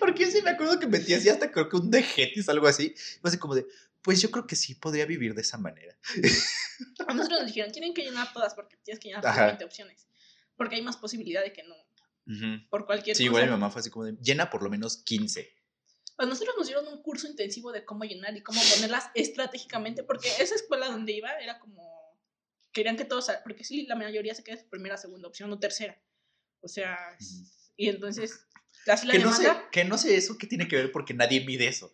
Porque 0.00 0.24
yo 0.24 0.30
sí 0.30 0.42
me 0.42 0.47
acuerdo 0.64 0.80
que 0.80 0.86
metí 0.86 1.14
así 1.14 1.28
hasta 1.28 1.50
creo 1.50 1.68
que 1.68 1.76
un 1.76 1.90
dejetis, 1.90 2.48
algo 2.48 2.66
así, 2.66 2.94
fue 3.20 3.28
así 3.28 3.38
como 3.38 3.54
de, 3.54 3.66
pues 4.02 4.20
yo 4.20 4.30
creo 4.30 4.46
que 4.46 4.56
sí 4.56 4.74
podría 4.74 5.06
vivir 5.06 5.34
de 5.34 5.42
esa 5.42 5.58
manera. 5.58 5.96
A 7.06 7.14
nosotros 7.14 7.40
nos 7.40 7.46
dijeron, 7.46 7.72
tienen 7.72 7.94
que 7.94 8.02
llenar 8.02 8.32
todas 8.32 8.54
porque 8.54 8.76
tienes 8.78 9.00
que 9.00 9.08
llenar 9.08 9.26
Ajá. 9.26 9.46
20 9.46 9.64
opciones. 9.64 10.06
Porque 10.56 10.76
hay 10.76 10.82
más 10.82 10.96
posibilidad 10.96 11.42
de 11.42 11.52
que 11.52 11.62
no. 11.62 11.74
Por 12.68 12.84
cualquier 12.84 13.16
Sí, 13.16 13.22
cosa. 13.24 13.28
igual 13.30 13.44
mi 13.44 13.50
mamá 13.52 13.70
fue 13.70 13.80
así 13.80 13.88
como 13.90 14.04
de, 14.04 14.12
llena 14.20 14.50
por 14.50 14.62
lo 14.62 14.68
menos 14.68 14.98
15. 14.98 15.50
A 16.18 16.26
nosotros 16.26 16.56
nos 16.58 16.66
dieron 16.66 16.86
un 16.88 17.00
curso 17.00 17.26
intensivo 17.26 17.72
de 17.72 17.84
cómo 17.84 18.04
llenar 18.04 18.36
y 18.36 18.42
cómo 18.42 18.60
ponerlas 18.74 19.04
estratégicamente, 19.14 20.02
porque 20.02 20.28
esa 20.40 20.54
escuela 20.56 20.90
donde 20.90 21.12
iba 21.12 21.30
era 21.38 21.58
como. 21.58 21.88
Querían 22.72 22.96
que 22.96 23.04
todos. 23.04 23.30
Porque 23.44 23.64
sí, 23.64 23.86
la 23.86 23.94
mayoría 23.94 24.34
se 24.34 24.42
queda 24.42 24.60
en 24.60 24.68
primera, 24.68 24.96
segunda 24.96 25.28
opción 25.28 25.50
o 25.52 25.58
tercera. 25.58 25.96
O 26.60 26.68
sea. 26.68 26.98
Y 27.76 27.88
entonces. 27.88 28.47
Así 28.88 29.06
la 29.06 29.12
Que 29.12 29.18
no, 29.20 29.32
sé, 29.32 29.50
que 29.72 29.84
no 29.84 29.98
sé 29.98 30.16
eso 30.16 30.36
qué 30.38 30.46
tiene 30.46 30.66
que 30.68 30.76
ver 30.76 30.92
porque 30.92 31.14
nadie 31.14 31.44
mide 31.44 31.68
eso. 31.68 31.92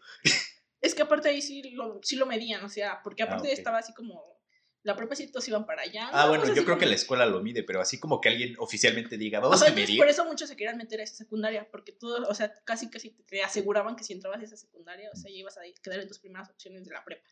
Es 0.80 0.94
que 0.94 1.02
aparte 1.02 1.28
ahí 1.30 1.40
sí 1.42 1.62
lo, 1.72 2.00
sí 2.02 2.16
lo 2.16 2.26
medían, 2.26 2.64
o 2.64 2.68
sea, 2.68 3.00
porque 3.02 3.22
Ah, 3.22 3.26
aparte 3.26 3.52
estaba 3.52 3.78
así 3.78 3.92
como. 3.94 4.34
La 4.82 4.94
prepa 4.96 5.14
sí 5.16 5.26
todos 5.32 5.48
iban 5.48 5.64
para 5.64 5.80
allá. 5.80 6.10
Ah, 6.12 6.24
¿no? 6.24 6.28
bueno, 6.28 6.54
yo 6.54 6.62
creo 6.66 6.76
que 6.76 6.84
la 6.84 6.94
escuela 6.94 7.24
lo 7.24 7.40
mide, 7.42 7.62
pero 7.62 7.80
así 7.80 7.98
como 7.98 8.20
que 8.20 8.28
alguien 8.28 8.54
oficialmente 8.58 9.16
diga, 9.16 9.38
O 9.38 9.42
vamos 9.44 9.60
sea, 9.60 9.70
a 9.70 9.74
medir. 9.74 9.96
por 9.96 10.08
eso 10.10 10.26
muchos 10.26 10.46
se 10.50 10.56
querían 10.56 10.76
meter 10.76 11.00
a 11.00 11.04
esa 11.04 11.14
secundaria, 11.14 11.66
porque 11.70 11.92
todos, 11.92 12.28
o 12.28 12.34
sea, 12.34 12.52
casi 12.64 12.90
casi 12.90 13.10
te 13.26 13.42
aseguraban 13.42 13.96
que 13.96 14.04
si 14.04 14.12
entrabas 14.12 14.40
a 14.40 14.44
esa 14.44 14.58
secundaria, 14.58 15.10
o 15.10 15.16
sea, 15.16 15.30
ya 15.30 15.38
ibas 15.38 15.56
a 15.56 15.62
quedar 15.82 16.00
en 16.00 16.08
tus 16.08 16.18
primeras 16.18 16.50
opciones 16.50 16.84
de 16.84 16.90
la 16.92 17.02
prepa. 17.02 17.26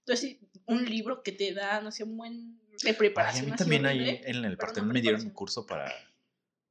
Entonces, 0.00 0.38
un 0.66 0.84
libro 0.84 1.22
que 1.22 1.30
te 1.30 1.52
da, 1.54 1.80
no 1.80 1.92
sé, 1.92 2.02
un 2.02 2.16
buen 2.16 2.58
de 2.58 2.76
Ay, 2.88 2.94
a 2.94 2.98
preparación. 2.98 3.46
mí 3.46 3.52
también 3.56 3.86
ahí 3.86 4.20
en 4.24 4.44
el 4.44 4.58
Partenón 4.58 4.88
no 4.88 4.94
me 4.94 5.00
dieron 5.00 5.20
un 5.20 5.26
preparación. 5.28 5.34
curso 5.36 5.66
para, 5.66 5.94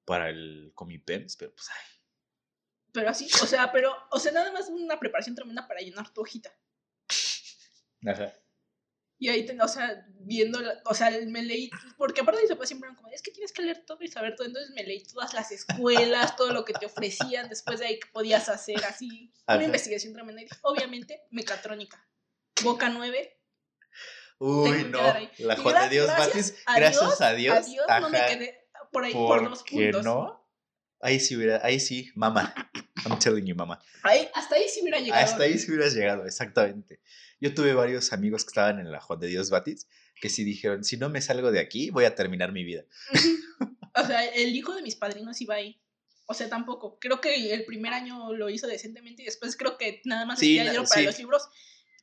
para 0.03 0.29
el 0.29 0.73
Comipems, 0.75 1.37
pero 1.37 1.55
pues 1.55 1.69
ay. 1.69 1.85
Pero 2.93 3.09
así, 3.09 3.27
o 3.41 3.45
sea, 3.45 3.71
pero, 3.71 3.95
o 4.11 4.19
sea, 4.19 4.31
nada 4.31 4.51
más 4.51 4.67
una 4.69 4.99
preparación 4.99 5.35
tremenda 5.35 5.67
para 5.67 5.79
llenar 5.81 6.09
tu 6.13 6.21
hojita. 6.21 6.51
Ajá. 8.05 8.33
Y 9.17 9.29
ahí, 9.29 9.47
o 9.61 9.67
sea, 9.67 10.03
viendo, 10.21 10.59
o 10.85 10.93
sea, 10.95 11.11
me 11.27 11.43
leí, 11.43 11.69
porque 11.95 12.21
aparte 12.21 12.41
mis 12.41 12.49
papás 12.49 12.69
siempre 12.69 12.87
eran 12.87 12.95
como, 12.95 13.09
es 13.09 13.21
que 13.21 13.29
tienes 13.29 13.51
que 13.51 13.61
leer 13.61 13.85
todo 13.85 13.99
y 14.01 14.07
saber 14.07 14.35
todo, 14.35 14.47
entonces 14.47 14.71
me 14.73 14.83
leí 14.83 15.03
todas 15.03 15.35
las 15.35 15.51
escuelas, 15.51 16.35
todo 16.35 16.51
lo 16.53 16.65
que 16.65 16.73
te 16.73 16.87
ofrecían, 16.87 17.47
después 17.47 17.79
de 17.79 17.85
ahí 17.85 17.99
que 17.99 18.09
podías 18.11 18.49
hacer 18.49 18.83
así, 18.83 19.31
Ajá. 19.45 19.57
una 19.57 19.65
investigación 19.67 20.13
tremenda. 20.13 20.41
Y 20.41 20.47
obviamente, 20.63 21.21
mecatrónica, 21.29 22.03
Boca 22.63 22.89
9, 22.89 23.37
Uy, 24.39 24.85
no. 24.85 24.99
La 25.37 25.55
Juan 25.55 25.83
de 25.83 25.89
Dios 25.89 26.07
gracias 26.07 26.51
Batis, 26.51 26.63
a 26.65 26.75
gracias 26.79 27.01
Dios, 27.05 27.21
a 27.21 27.33
Dios. 27.35 27.57
adiós, 27.57 27.85
no 28.01 28.09
me 28.09 28.17
ajá, 28.17 28.27
quedé 28.27 28.67
por 28.91 29.03
ahí 29.03 29.13
por 29.13 29.47
dos 29.47 29.59
¿Por 29.59 29.67
qué 29.67 29.75
puntos. 29.83 30.03
no? 30.03 30.40
Ahí 31.01 31.19
sí 31.19 31.35
hubiera, 31.35 31.59
ahí 31.63 31.79
sí, 31.79 32.11
mamá. 32.15 32.53
I'm 33.05 33.17
telling 33.19 33.45
you, 33.45 33.55
mamá. 33.55 33.81
Ahí, 34.03 34.27
hasta 34.33 34.55
ahí 34.55 34.67
sí 34.67 34.81
hubiera 34.81 34.99
llegado. 34.99 35.23
Hasta 35.23 35.43
ahí 35.43 35.57
sí 35.57 35.71
hubieras 35.71 35.93
llegado, 35.93 36.25
exactamente. 36.25 36.99
Yo 37.39 37.53
tuve 37.53 37.73
varios 37.73 38.13
amigos 38.13 38.43
que 38.43 38.49
estaban 38.49 38.79
en 38.79 38.91
la 38.91 39.01
Juan 39.01 39.19
de 39.19 39.27
Dios 39.27 39.49
Batis 39.49 39.87
que 40.21 40.29
sí 40.29 40.43
dijeron, 40.45 40.85
si 40.85 40.95
no 40.95 41.09
me 41.09 41.19
salgo 41.19 41.51
de 41.51 41.59
aquí, 41.59 41.89
voy 41.89 42.05
a 42.05 42.15
terminar 42.15 42.53
mi 42.53 42.63
vida. 42.63 42.85
O 43.93 44.05
sea, 44.05 44.23
el 44.25 44.55
hijo 44.55 44.73
de 44.73 44.83
mis 44.83 44.95
padrinos 44.95 45.41
iba 45.41 45.55
ahí. 45.55 45.81
O 46.27 46.33
sea, 46.33 46.47
tampoco. 46.47 46.97
Creo 46.99 47.19
que 47.19 47.53
el 47.53 47.65
primer 47.65 47.91
año 47.91 48.31
lo 48.31 48.49
hizo 48.49 48.67
decentemente 48.67 49.23
y 49.23 49.25
después 49.25 49.57
creo 49.57 49.77
que 49.77 50.01
nada 50.05 50.25
más 50.25 50.39
Sí, 50.39 50.53
dieron 50.53 50.85
para 50.85 51.01
sí. 51.01 51.05
los 51.05 51.17
libros, 51.17 51.49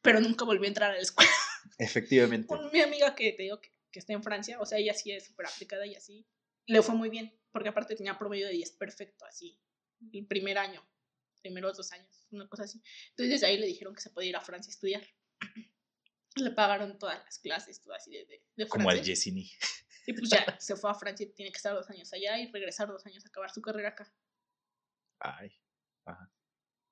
pero 0.03 0.21
nunca 0.21 0.45
volvió 0.45 0.65
a 0.65 0.69
entrar 0.69 0.91
a 0.91 0.95
la 0.95 1.01
escuela. 1.01 1.31
Efectivamente. 1.79 2.47
Con 2.49 2.71
mi 2.73 2.81
amiga 2.81 3.15
que 3.15 3.33
te 3.33 3.45
digo 3.45 3.61
que, 3.61 3.71
que 3.91 4.01
está 4.01 4.13
en 4.13 4.23
Francia, 4.23 4.61
o 4.61 4.67
sea, 4.67 4.79
ella 4.79 4.93
sí 4.93 5.13
es 5.13 5.25
súper 5.25 5.47
aplicada 5.47 5.87
y 5.87 5.95
así, 5.95 6.27
le 6.67 6.83
fue 6.83 6.95
muy 6.95 7.09
bien, 7.09 7.33
porque 7.59 7.71
aparte 7.71 7.97
tenía 7.97 8.17
promedio 8.17 8.47
de 8.47 8.53
10 8.53 8.71
perfecto, 8.77 9.25
así, 9.25 9.61
el 10.13 10.29
primer 10.29 10.59
año. 10.59 10.81
primeros 11.43 11.77
dos 11.77 11.91
años, 11.91 12.25
una 12.31 12.49
cosa 12.49 12.63
así. 12.63 12.81
Entonces 13.11 13.33
desde 13.33 13.47
ahí 13.47 13.59
le 13.59 13.67
dijeron 13.67 13.97
que 13.97 14.01
se 14.01 14.11
podía 14.11 14.29
ir 14.29 14.37
a 14.37 14.41
Francia 14.41 14.71
a 14.71 14.75
estudiar. 14.75 15.05
Le 16.37 16.53
pagaron 16.53 16.97
todas 17.01 17.19
las 17.25 17.41
clases, 17.41 17.83
todo 17.83 17.95
así 17.95 18.13
de, 18.13 18.27
de, 18.27 18.45
de 18.55 18.69
Como 18.69 18.91
al. 18.91 19.03
Yesini. 19.03 19.51
Y 20.07 20.13
pues 20.13 20.31
ya 20.31 20.57
se 20.61 20.77
fue 20.77 20.89
a 20.89 20.95
Francia 20.95 21.27
y 21.27 21.33
tiene 21.33 21.51
que 21.51 21.57
estar 21.57 21.75
dos 21.75 21.91
años 21.91 22.13
allá 22.13 22.39
y 22.39 22.49
regresar 22.53 22.87
dos 22.87 23.05
años 23.07 23.25
a 23.25 23.29
acabar 23.29 23.51
su 23.51 23.61
carrera 23.61 23.89
acá. 23.89 24.15
Ay. 25.19 25.51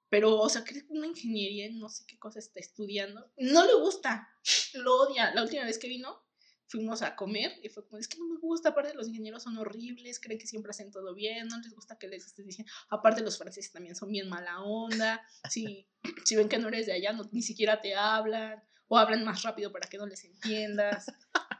Pero, 0.09 0.37
o 0.37 0.49
sea, 0.49 0.64
creo 0.64 0.83
que 0.85 0.93
una 0.93 1.07
ingeniería, 1.07 1.69
no 1.75 1.89
sé 1.89 2.05
qué 2.09 2.19
cosa 2.19 2.41
está 2.41 2.59
estudiando. 2.59 3.33
No 3.37 3.64
le 3.64 3.75
gusta, 3.75 4.29
lo 4.75 4.97
odia. 4.97 5.33
La 5.33 5.45
última 5.45 5.64
vez 5.64 5.79
que 5.79 5.87
vino, 5.87 6.26
fuimos 6.69 7.03
a 7.03 7.14
comer 7.14 7.53
y 7.62 7.69
fue 7.69 7.85
como, 7.87 7.99
es 7.99 8.09
que 8.09 8.19
no 8.19 8.27
me 8.27 8.39
gusta, 8.39 8.71
aparte 8.71 8.93
los 8.95 9.09
ingenieros 9.09 9.43
son 9.45 9.57
horribles, 9.59 10.19
creen 10.21 10.39
que 10.39 10.47
siempre 10.47 10.71
hacen 10.71 10.91
todo 10.91 11.14
bien, 11.14 11.47
no 11.49 11.59
les 11.61 11.73
gusta 11.75 11.97
que 11.99 12.09
les 12.09 12.27
estés 12.27 12.45
diciendo. 12.45 12.73
Aparte 12.91 13.23
los 13.23 13.39
franceses 13.39 13.73
también 13.73 13.95
son 13.95 14.11
bien 14.11 14.29
mala 14.29 14.61
onda. 14.62 15.25
Si, 15.49 15.89
si 16.25 16.37
ven 16.37 16.49
que 16.49 16.59
no 16.59 16.69
eres 16.69 16.87
de 16.87 16.93
allá, 16.93 17.12
no, 17.12 17.29
ni 17.33 17.43
siquiera 17.43 17.81
te 17.81 17.95
hablan 17.95 18.62
o 18.89 18.99
hablan 18.99 19.25
más 19.25 19.43
rápido 19.43 19.73
para 19.73 19.89
que 19.89 19.99
no 19.99 20.07
les 20.07 20.25
entiendas. 20.25 21.07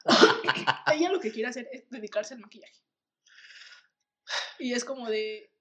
Ella 0.93 1.11
lo 1.11 1.21
que 1.21 1.33
quiere 1.33 1.49
hacer 1.49 1.69
es 1.73 1.89
dedicarse 1.91 2.35
al 2.35 2.41
maquillaje. 2.41 2.83
Y 4.59 4.73
es 4.73 4.85
como 4.85 5.09
de... 5.09 5.53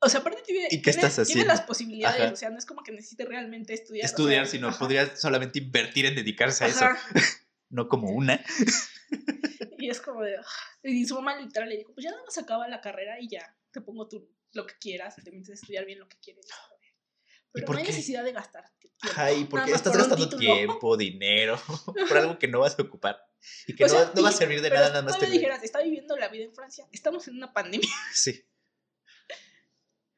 O 0.00 0.08
sea, 0.08 0.20
aparte 0.20 0.42
tiene, 0.44 0.68
¿Y 0.70 0.82
qué 0.82 0.92
tiene- 0.92 1.08
estás 1.08 1.26
tiene 1.26 1.44
las 1.44 1.62
posibilidades, 1.62 2.20
Ajá. 2.20 2.32
o 2.32 2.36
sea, 2.36 2.50
no 2.50 2.58
es 2.58 2.66
como 2.66 2.82
que 2.82 2.92
necesite 2.92 3.24
realmente 3.24 3.72
estudiar. 3.74 4.04
o 4.04 4.08
sea, 4.08 4.14
Estudiar, 4.16 4.46
sino 4.48 4.68
ajá, 4.68 4.78
podría 4.78 5.16
solamente 5.16 5.58
invertir 5.58 6.06
en 6.06 6.14
dedicarse 6.14 6.64
a 6.64 6.68
eso. 6.68 6.84
No 7.68 7.88
como 7.88 8.10
una. 8.10 8.44
Y 9.78 9.90
es 9.90 10.00
como 10.00 10.22
de... 10.22 10.36
ah, 10.36 10.42
Y 10.82 11.06
su 11.06 11.14
mamá 11.14 11.36
literal 11.38 11.68
le 11.68 11.76
dijo, 11.76 11.92
pues 11.94 12.04
ya 12.04 12.10
nada 12.10 12.24
más 12.24 12.36
acaba 12.38 12.66
la 12.66 12.80
carrera 12.80 13.20
y 13.20 13.28
ya, 13.28 13.56
te 13.70 13.80
pongo 13.80 14.08
tú 14.08 14.28
lo 14.52 14.66
que 14.66 14.74
quieras, 14.80 15.16
te 15.22 15.30
metes 15.30 15.50
a 15.50 15.54
estudiar 15.54 15.84
bien 15.84 15.98
lo 15.98 16.08
que 16.08 16.18
quieres. 16.18 16.46
Pero 17.52 17.68
no 17.72 17.78
hay 17.78 17.84
qué? 17.84 17.90
necesidad 17.90 18.24
de 18.24 18.32
gastar 18.32 18.64
tiempo. 18.78 19.50
Porque 19.50 19.72
estás 19.72 19.92
por 19.92 20.00
gastando 20.00 20.36
tiempo, 20.36 20.96
dinero, 20.96 21.60
por 22.08 22.16
algo 22.16 22.38
que 22.38 22.48
no 22.48 22.60
vas 22.60 22.78
a 22.78 22.82
ocupar. 22.82 23.18
Y 23.66 23.74
que 23.76 23.84
O 23.84 23.88
no, 23.88 24.12
no 24.14 24.22
va 24.22 24.30
a 24.30 24.32
servir 24.32 24.60
de 24.60 24.70
nada, 24.70 24.88
nada 24.88 25.02
más 25.02 25.18
tener- 25.18 25.32
dijeras, 25.32 25.62
está 25.62 25.82
viviendo 25.82 26.16
la 26.16 26.28
vida 26.28 26.44
en 26.44 26.54
Francia, 26.54 26.86
estamos 26.90 27.28
en 27.28 27.36
una 27.36 27.52
pandemia. 27.52 27.88
Sí. 28.12 28.44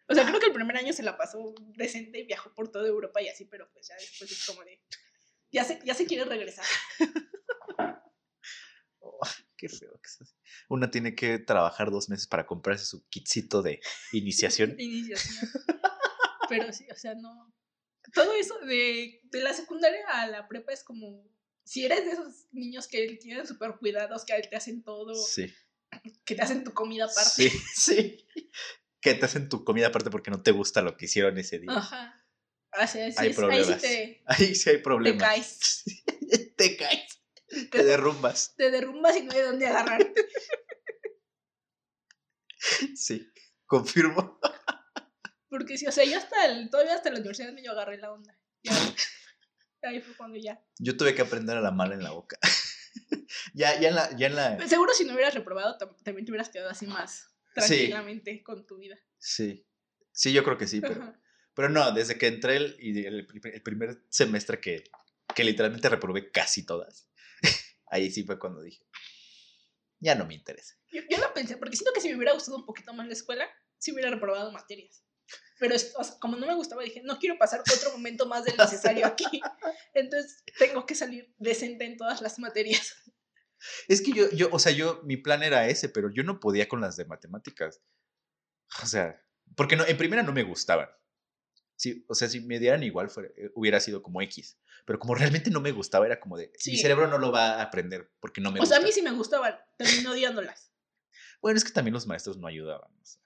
O 0.08 0.14
sea, 0.14 0.24
creo 0.24 0.40
que 0.40 0.46
el 0.46 0.52
primer 0.52 0.76
año 0.76 0.92
se 0.94 1.02
la 1.02 1.18
pasó 1.18 1.54
decente 1.76 2.20
y 2.20 2.24
viajó 2.24 2.54
por 2.54 2.70
toda 2.72 2.88
Europa 2.88 3.20
y 3.20 3.28
así, 3.28 3.44
pero 3.44 3.70
pues 3.72 3.88
ya 3.88 3.94
después 3.96 4.30
es 4.32 4.46
como 4.46 4.64
de... 4.64 4.80
Ya 5.52 5.64
se, 5.64 5.80
ya 5.84 5.94
se 5.94 6.06
quiere 6.06 6.24
regresar. 6.24 6.64
Oh, 9.00 9.20
qué 9.56 9.68
feo 9.68 9.92
que 10.00 10.06
es 10.08 10.20
así. 10.22 10.34
Una 10.68 10.90
tiene 10.90 11.14
que 11.14 11.38
trabajar 11.38 11.90
dos 11.90 12.08
meses 12.08 12.26
para 12.26 12.46
comprarse 12.46 12.84
su 12.84 13.06
kitcito 13.08 13.62
de 13.62 13.80
iniciación. 14.12 14.74
iniciación. 14.78 15.50
Pero 16.48 16.72
sí, 16.72 16.86
o 16.90 16.96
sea, 16.96 17.14
no. 17.14 17.54
Todo 18.14 18.32
eso 18.34 18.58
de, 18.60 19.20
de 19.24 19.40
la 19.42 19.52
secundaria 19.52 20.00
a 20.08 20.26
la 20.26 20.48
prepa 20.48 20.72
es 20.72 20.82
como. 20.82 21.28
Si 21.64 21.84
eres 21.84 22.06
de 22.06 22.12
esos 22.12 22.46
niños 22.50 22.88
que 22.88 23.06
tienen 23.20 23.46
súper 23.46 23.72
cuidados, 23.78 24.24
que 24.24 24.32
te 24.40 24.56
hacen 24.56 24.82
todo, 24.82 25.14
Sí. 25.14 25.52
que 26.24 26.34
te 26.34 26.40
hacen 26.40 26.64
tu 26.64 26.72
comida 26.72 27.04
aparte. 27.04 27.50
Sí, 27.50 27.50
sí. 27.74 28.26
Que 29.02 29.12
te 29.14 29.26
hacen 29.26 29.50
tu 29.50 29.64
comida 29.64 29.88
aparte 29.88 30.08
porque 30.10 30.30
no 30.30 30.42
te 30.42 30.50
gusta 30.52 30.80
lo 30.80 30.96
que 30.96 31.04
hicieron 31.04 31.36
ese 31.36 31.58
día. 31.58 31.70
Ajá. 31.72 32.24
O 32.72 32.86
sea, 32.86 32.86
sí 32.86 32.98
Hay 33.00 33.10
es- 33.10 33.18
ahí 33.18 33.28
sí 33.28 33.34
problemas. 33.36 33.80
te, 33.82 34.22
Ahí 34.26 34.54
sí 34.54 34.70
hay 34.70 34.76
te 34.76 34.82
problemas. 34.82 35.22
caes. 35.22 35.84
te 36.56 36.76
caes. 36.78 37.17
Te 37.70 37.84
derrumbas. 37.84 38.54
te 38.56 38.70
derrumbas 38.70 39.16
y 39.16 39.22
no 39.22 39.32
hay 39.32 39.40
dónde 39.42 39.66
agarrarte. 39.66 40.26
Sí. 42.94 43.30
Confirmo. 43.66 44.38
Porque 45.48 45.78
sí, 45.78 45.86
o 45.86 45.92
sea, 45.92 46.04
yo 46.04 46.18
hasta 46.18 46.44
el, 46.46 46.68
todavía 46.70 46.94
hasta 46.94 47.10
la 47.10 47.16
universidad 47.16 47.52
me 47.52 47.62
yo 47.62 47.72
agarré 47.72 47.98
la 47.98 48.12
onda. 48.12 48.38
Ya. 48.62 48.72
Ahí 49.82 50.00
fue 50.00 50.14
cuando 50.16 50.36
ya. 50.38 50.62
Yo 50.78 50.96
tuve 50.96 51.14
que 51.14 51.22
aprender 51.22 51.56
a 51.56 51.60
la 51.60 51.70
mala 51.70 51.94
en 51.94 52.02
la 52.02 52.10
boca. 52.10 52.38
ya, 53.54 53.78
ya 53.80 53.88
en 53.88 53.94
la, 53.94 54.16
ya 54.16 54.26
en 54.26 54.34
la. 54.36 54.68
Seguro 54.68 54.92
si 54.92 55.04
no 55.04 55.14
hubieras 55.14 55.34
reprobado, 55.34 55.78
tam- 55.78 55.96
también 56.02 56.26
te 56.26 56.32
hubieras 56.32 56.48
quedado 56.50 56.70
así 56.70 56.86
más 56.86 57.28
Sí. 57.54 57.54
tranquilamente 57.54 58.42
con 58.42 58.66
tu 58.66 58.76
vida. 58.78 58.98
Sí. 59.18 59.66
Sí, 60.12 60.32
yo 60.32 60.42
creo 60.44 60.58
que 60.58 60.66
sí, 60.66 60.80
pero. 60.80 61.00
Ajá. 61.02 61.20
Pero 61.54 61.68
no, 61.70 61.90
desde 61.92 62.18
que 62.18 62.26
entré 62.28 62.56
el, 62.56 62.76
y 62.78 63.04
el, 63.06 63.26
el 63.52 63.62
primer 63.62 64.02
semestre 64.10 64.60
que, 64.60 64.84
que 65.34 65.42
literalmente 65.44 65.88
reprobé 65.88 66.30
casi 66.30 66.64
todas, 66.64 67.08
ahí 67.90 68.10
sí 68.10 68.24
fue 68.24 68.38
cuando 68.38 68.62
dije, 68.62 68.84
ya 70.00 70.14
no 70.14 70.26
me 70.26 70.34
interesa. 70.34 70.74
Yo, 70.90 71.02
yo 71.08 71.18
lo 71.18 71.32
pensé, 71.34 71.56
porque 71.56 71.76
siento 71.76 71.92
que 71.92 72.00
si 72.00 72.08
me 72.08 72.16
hubiera 72.16 72.32
gustado 72.32 72.56
un 72.56 72.66
poquito 72.66 72.92
más 72.94 73.06
la 73.06 73.12
escuela, 73.12 73.48
sí 73.78 73.92
hubiera 73.92 74.10
reprobado 74.10 74.52
materias. 74.52 75.04
Pero 75.58 75.74
o 75.74 75.78
sea, 75.78 76.18
como 76.20 76.36
no 76.36 76.46
me 76.46 76.54
gustaba, 76.54 76.82
dije, 76.82 77.02
no 77.04 77.18
quiero 77.18 77.36
pasar 77.36 77.60
otro 77.60 77.90
momento 77.92 78.26
más 78.26 78.44
del 78.44 78.56
necesario 78.56 79.06
aquí. 79.06 79.24
Entonces 79.94 80.42
tengo 80.58 80.86
que 80.86 80.94
salir 80.94 81.34
decente 81.38 81.84
en 81.84 81.96
todas 81.96 82.20
las 82.22 82.38
materias. 82.38 82.94
Es 83.88 84.00
que 84.00 84.12
yo, 84.12 84.30
yo, 84.30 84.48
o 84.52 84.58
sea, 84.58 84.70
yo, 84.72 85.00
mi 85.04 85.16
plan 85.16 85.42
era 85.42 85.66
ese, 85.66 85.88
pero 85.88 86.10
yo 86.12 86.22
no 86.22 86.38
podía 86.38 86.68
con 86.68 86.80
las 86.80 86.96
de 86.96 87.06
matemáticas. 87.06 87.82
O 88.82 88.86
sea, 88.86 89.20
porque 89.56 89.76
no, 89.76 89.84
en 89.84 89.96
primera 89.96 90.22
no 90.22 90.32
me 90.32 90.44
gustaban. 90.44 90.88
Sí, 91.78 92.04
o 92.08 92.14
sea, 92.16 92.28
si 92.28 92.40
me 92.40 92.58
dieran 92.58 92.82
igual, 92.82 93.08
fuera- 93.08 93.30
eh, 93.36 93.52
hubiera 93.54 93.78
sido 93.78 94.02
como 94.02 94.20
X. 94.22 94.58
Pero 94.84 94.98
como 94.98 95.14
realmente 95.14 95.48
no 95.50 95.60
me 95.60 95.70
gustaba, 95.70 96.06
era 96.06 96.18
como 96.18 96.36
de, 96.36 96.50
mi 96.66 96.76
cerebro 96.76 97.06
no 97.06 97.18
lo 97.18 97.30
va 97.30 97.54
a 97.54 97.62
aprender 97.62 98.10
porque 98.20 98.40
no 98.40 98.50
me 98.50 98.58
O 98.60 98.66
sea, 98.66 98.78
gusta. 98.78 98.84
a 98.84 98.86
mí 98.86 98.92
sí 98.92 99.00
me 99.02 99.12
gustaban, 99.12 99.54
terminé 99.76 100.08
odiándolas. 100.08 100.72
Bueno, 101.40 101.56
es 101.56 101.64
que 101.64 101.70
también 101.70 101.94
los 101.94 102.06
maestros 102.08 102.36
no 102.36 102.48
ayudaban. 102.48 102.90
O 103.00 103.04
sea, 103.04 103.22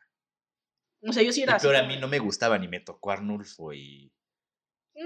O 1.00 1.12
sea, 1.14 1.22
yo 1.22 1.32
sí 1.32 1.42
era 1.42 1.56
peor 1.58 1.76
a 1.76 1.84
mí 1.84 1.96
no 1.98 2.08
me 2.08 2.18
gustaban 2.18 2.62
y 2.62 2.68
me 2.68 2.80
tocó 2.80 3.10
Arnulfo 3.10 3.72
y... 3.72 4.12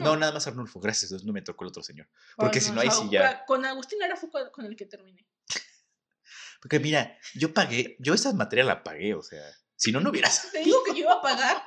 No, 0.01 0.17
nada 0.17 0.33
más 0.33 0.47
Arnulfo, 0.49 0.81
gracias 0.81 1.13
a 1.13 1.15
Dios 1.15 1.25
no 1.25 1.33
me 1.33 1.43
tocó 1.43 1.63
el 1.65 1.69
otro 1.69 1.85
señor. 1.85 2.09
Porque 2.37 2.61
si 2.61 2.73
no, 2.73 2.81
ahí 2.81 2.91
sí 2.91 3.09
ya... 3.13 3.45
Con 3.45 3.65
Agustín 3.65 4.03
era 4.03 4.17
fue 4.17 4.29
con, 4.29 4.51
con 4.51 4.65
el 4.67 4.75
que 4.75 4.87
terminé. 4.87 5.25
Porque 6.61 6.81
mira, 6.81 7.17
yo 7.35 7.55
pagué, 7.55 7.97
yo 8.01 8.13
esa 8.15 8.33
materia 8.33 8.65
la 8.65 8.83
pagué, 8.83 9.15
o 9.15 9.23
sea, 9.23 9.43
si 9.77 9.93
no, 9.93 10.01
no 10.01 10.11
hubieras... 10.11 10.49
Te 10.53 10.59
digo 10.65 10.83
que 10.85 10.93
yo 10.93 11.01
iba 11.03 11.13
a 11.15 11.23
pagar 11.23 11.63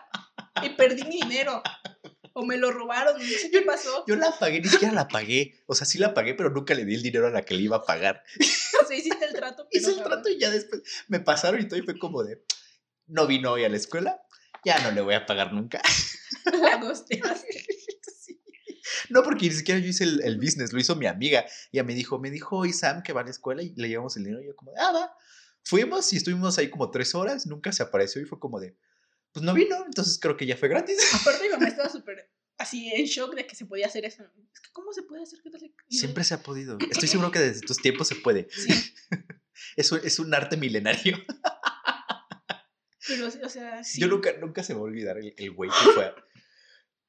y 0.64 0.70
perdí 0.70 1.04
mi 1.04 1.22
dinero. 1.22 1.62
O 2.34 2.46
me 2.46 2.58
lo 2.58 2.72
robaron, 2.72 3.18
no 3.18 3.24
sé 3.24 3.52
qué 3.52 3.62
pasó. 3.64 4.06
Yo 4.08 4.16
la 4.16 4.32
pagué, 4.40 4.62
ni 4.62 4.70
siquiera 4.70 4.94
la 4.94 5.08
pagué. 5.08 5.62
O 5.66 5.76
sea, 5.76 5.86
sí 5.86 5.98
la 5.98 6.14
pagué, 6.14 6.36
pero 6.36 6.50
nunca 6.50 6.74
le 6.74 6.86
di 6.86 6.96
el 6.96 7.02
dinero 7.02 7.28
a 7.28 7.32
la 7.32 7.44
que 7.44 7.54
le 7.54 7.64
iba 7.64 7.78
a 7.78 7.84
pagar. 7.84 8.24
O 8.82 8.88
sea, 8.88 8.98
hiciste 8.98 9.26
el 9.26 9.34
trato. 9.34 9.68
pero 9.70 9.82
Hice 9.90 10.00
el 10.00 10.04
trato 10.04 10.30
y 10.30 10.40
ya 10.40 10.50
después 10.50 10.82
me 11.08 11.20
pasaron 11.20 11.60
y 11.60 11.68
todo 11.68 11.80
y 11.80 11.84
fue 11.84 11.98
como 11.98 12.24
de, 12.24 12.44
no 13.08 13.28
vino 13.28 13.52
hoy 13.52 13.66
a 13.66 13.70
la 13.70 13.78
escuela, 13.78 14.22
ya 14.64 14.80
no 14.80 14.92
le 14.92 15.02
voy 15.02 15.16
a 15.16 15.26
pagar 15.26 15.54
nunca. 15.54 15.82
La 16.62 16.78
gosteaste. 16.78 17.66
Sí. 18.20 18.42
No, 19.10 19.24
porque 19.24 19.48
ni 19.48 19.54
siquiera 19.54 19.80
yo 19.80 19.88
hice 19.88 20.04
el, 20.04 20.22
el 20.24 20.38
business, 20.38 20.74
lo 20.74 20.80
hizo 20.80 20.96
mi 20.96 21.06
amiga. 21.06 21.46
Ella 21.72 21.84
me 21.84 21.94
dijo, 21.94 22.20
me 22.20 22.30
dijo 22.30 22.58
hoy 22.58 22.74
Sam 22.74 23.02
que 23.02 23.14
va 23.14 23.22
a 23.22 23.24
la 23.24 23.30
escuela 23.30 23.64
y 23.64 23.74
le 23.76 23.88
llevamos 23.88 24.18
el 24.18 24.24
dinero. 24.24 24.44
Y 24.44 24.48
yo 24.48 24.56
como, 24.56 24.72
de, 24.72 24.78
ah, 24.80 24.92
va. 24.92 25.14
Fuimos 25.64 26.12
y 26.14 26.18
estuvimos 26.18 26.58
ahí 26.58 26.70
como 26.70 26.92
tres 26.92 27.16
horas, 27.16 27.46
nunca 27.46 27.72
se 27.72 27.84
apareció 27.84 28.22
y 28.22 28.26
fue 28.26 28.40
como 28.40 28.60
de, 28.60 28.76
pues 29.32 29.44
no 29.46 29.54
vino, 29.54 29.84
entonces 29.86 30.20
creo 30.20 30.36
que 30.38 30.46
ya 30.46 30.58
fue 30.58 30.70
gratis. 30.70 30.98
Aparte, 31.22 31.44
mi 31.44 31.50
mamá 31.50 31.68
estaba 31.68 31.90
súper 31.90 32.32
así 32.58 32.92
en 32.94 33.06
shock 33.06 33.36
de 33.36 33.48
que 33.48 33.56
se 33.56 33.66
podía 33.66 33.88
hacer 33.88 34.06
eso. 34.06 34.24
Es 34.54 34.60
que, 34.60 34.70
¿cómo 34.74 34.92
se 34.92 35.04
puede 35.04 35.24
hacer? 35.24 35.40
¿Qué 35.42 35.50
tal? 35.50 35.74
Siempre 35.90 36.24
se 36.24 36.34
ha 36.34 36.44
podido. 36.44 36.78
Estoy 36.92 37.08
seguro 37.08 37.32
que 37.32 37.40
desde 37.40 37.62
tus 37.62 37.78
tiempos 37.78 38.08
se 38.08 38.16
puede. 38.16 38.48
Sí, 38.52 38.94
Es 39.76 39.92
un, 39.92 40.00
es 40.04 40.20
un 40.20 40.34
arte 40.34 40.56
milenario. 40.56 41.18
pero, 43.08 43.28
o 43.28 43.50
sea, 43.50 43.84
sí. 43.84 44.00
Yo 44.00 44.08
nunca, 44.08 44.32
nunca 44.40 44.64
se 44.64 44.74
me 44.74 44.80
va 44.80 44.86
a 44.86 44.90
olvidar 44.90 45.18
el, 45.18 45.34
el 45.38 45.52
güey 45.52 45.70
que 45.70 45.92
fue, 45.94 46.06
a, 46.06 46.16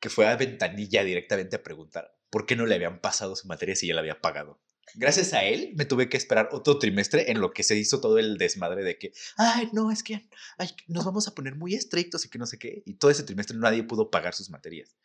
que 0.00 0.08
fue 0.10 0.26
a 0.26 0.36
Ventanilla 0.36 1.04
directamente 1.04 1.56
a 1.56 1.62
preguntar 1.62 2.12
por 2.28 2.46
qué 2.46 2.56
no 2.56 2.66
le 2.66 2.74
habían 2.74 3.00
pasado 3.00 3.36
su 3.36 3.46
materia 3.46 3.76
si 3.76 3.86
ya 3.86 3.94
la 3.94 4.00
había 4.00 4.20
pagado. 4.20 4.60
Gracias 4.94 5.32
a 5.32 5.44
él 5.44 5.72
me 5.76 5.84
tuve 5.84 6.08
que 6.08 6.16
esperar 6.16 6.48
otro 6.52 6.78
trimestre 6.78 7.30
en 7.30 7.40
lo 7.40 7.52
que 7.52 7.62
se 7.62 7.76
hizo 7.76 8.00
todo 8.00 8.18
el 8.18 8.36
desmadre 8.38 8.82
de 8.84 8.98
que, 8.98 9.12
ay, 9.36 9.68
no, 9.72 9.90
es 9.90 10.02
que 10.02 10.28
ay, 10.58 10.70
nos 10.88 11.04
vamos 11.04 11.28
a 11.28 11.34
poner 11.34 11.54
muy 11.54 11.74
estrictos 11.74 12.24
y 12.24 12.28
que 12.30 12.38
no 12.38 12.46
sé 12.46 12.58
qué. 12.58 12.82
Y 12.86 12.94
todo 12.94 13.10
ese 13.10 13.22
trimestre 13.22 13.56
nadie 13.56 13.82
pudo 13.84 14.10
pagar 14.10 14.34
sus 14.34 14.50
materias. 14.50 14.96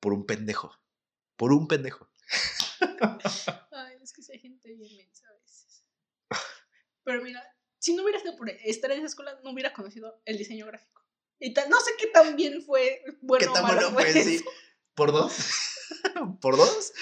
Por 0.00 0.12
un 0.12 0.26
pendejo. 0.26 0.72
Por 1.36 1.52
un 1.52 1.66
pendejo. 1.68 2.08
Ay, 3.72 3.96
es 4.02 4.12
que 4.12 4.22
hay 4.32 4.38
gente 4.38 4.74
bien 4.74 4.96
mensa 4.96 5.26
a 5.28 5.32
veces. 5.40 5.84
Pero 7.04 7.22
mira, 7.22 7.42
si 7.78 7.94
no 7.94 8.02
hubiera 8.02 8.20
sido 8.20 8.36
por 8.36 8.48
estar 8.50 8.90
en 8.92 8.98
esa 8.98 9.06
escuela, 9.08 9.38
no 9.42 9.50
hubiera 9.50 9.72
conocido 9.72 10.20
el 10.24 10.38
diseño 10.38 10.66
gráfico. 10.66 11.02
Y 11.38 11.52
tan- 11.52 11.68
no 11.68 11.78
sé 11.80 11.92
qué 11.98 12.06
tan 12.06 12.36
bien 12.36 12.62
fue, 12.62 13.02
bueno 13.20 13.46
¿Qué 13.46 13.52
tan 13.52 13.62
malo 13.64 13.90
bueno 13.90 14.10
fue? 14.10 14.22
Sí. 14.22 14.44
¿Por 14.94 15.12
dos? 15.12 15.36
¿Por 16.40 16.56
dos? 16.56 16.92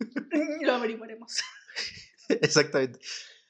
Lo 0.62 0.74
averiguaremos. 0.74 1.40
Exactamente. 2.28 3.00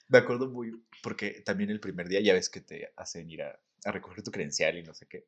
Me 0.09 0.19
acuerdo 0.19 0.49
muy, 0.49 0.85
porque 1.03 1.43
también 1.45 1.71
el 1.71 1.81
primer 1.81 2.09
día 2.09 2.21
ya 2.21 2.35
ves 2.35 2.49
que 2.49 2.61
te 2.61 2.93
hacen 2.97 3.31
ir 3.31 3.43
a, 3.43 3.61
a 3.85 3.93
recoger 3.93 4.23
tu 4.23 4.31
credencial 4.31 4.77
y 4.79 4.83
no 4.83 4.95
sé 4.95 5.07
qué. 5.07 5.27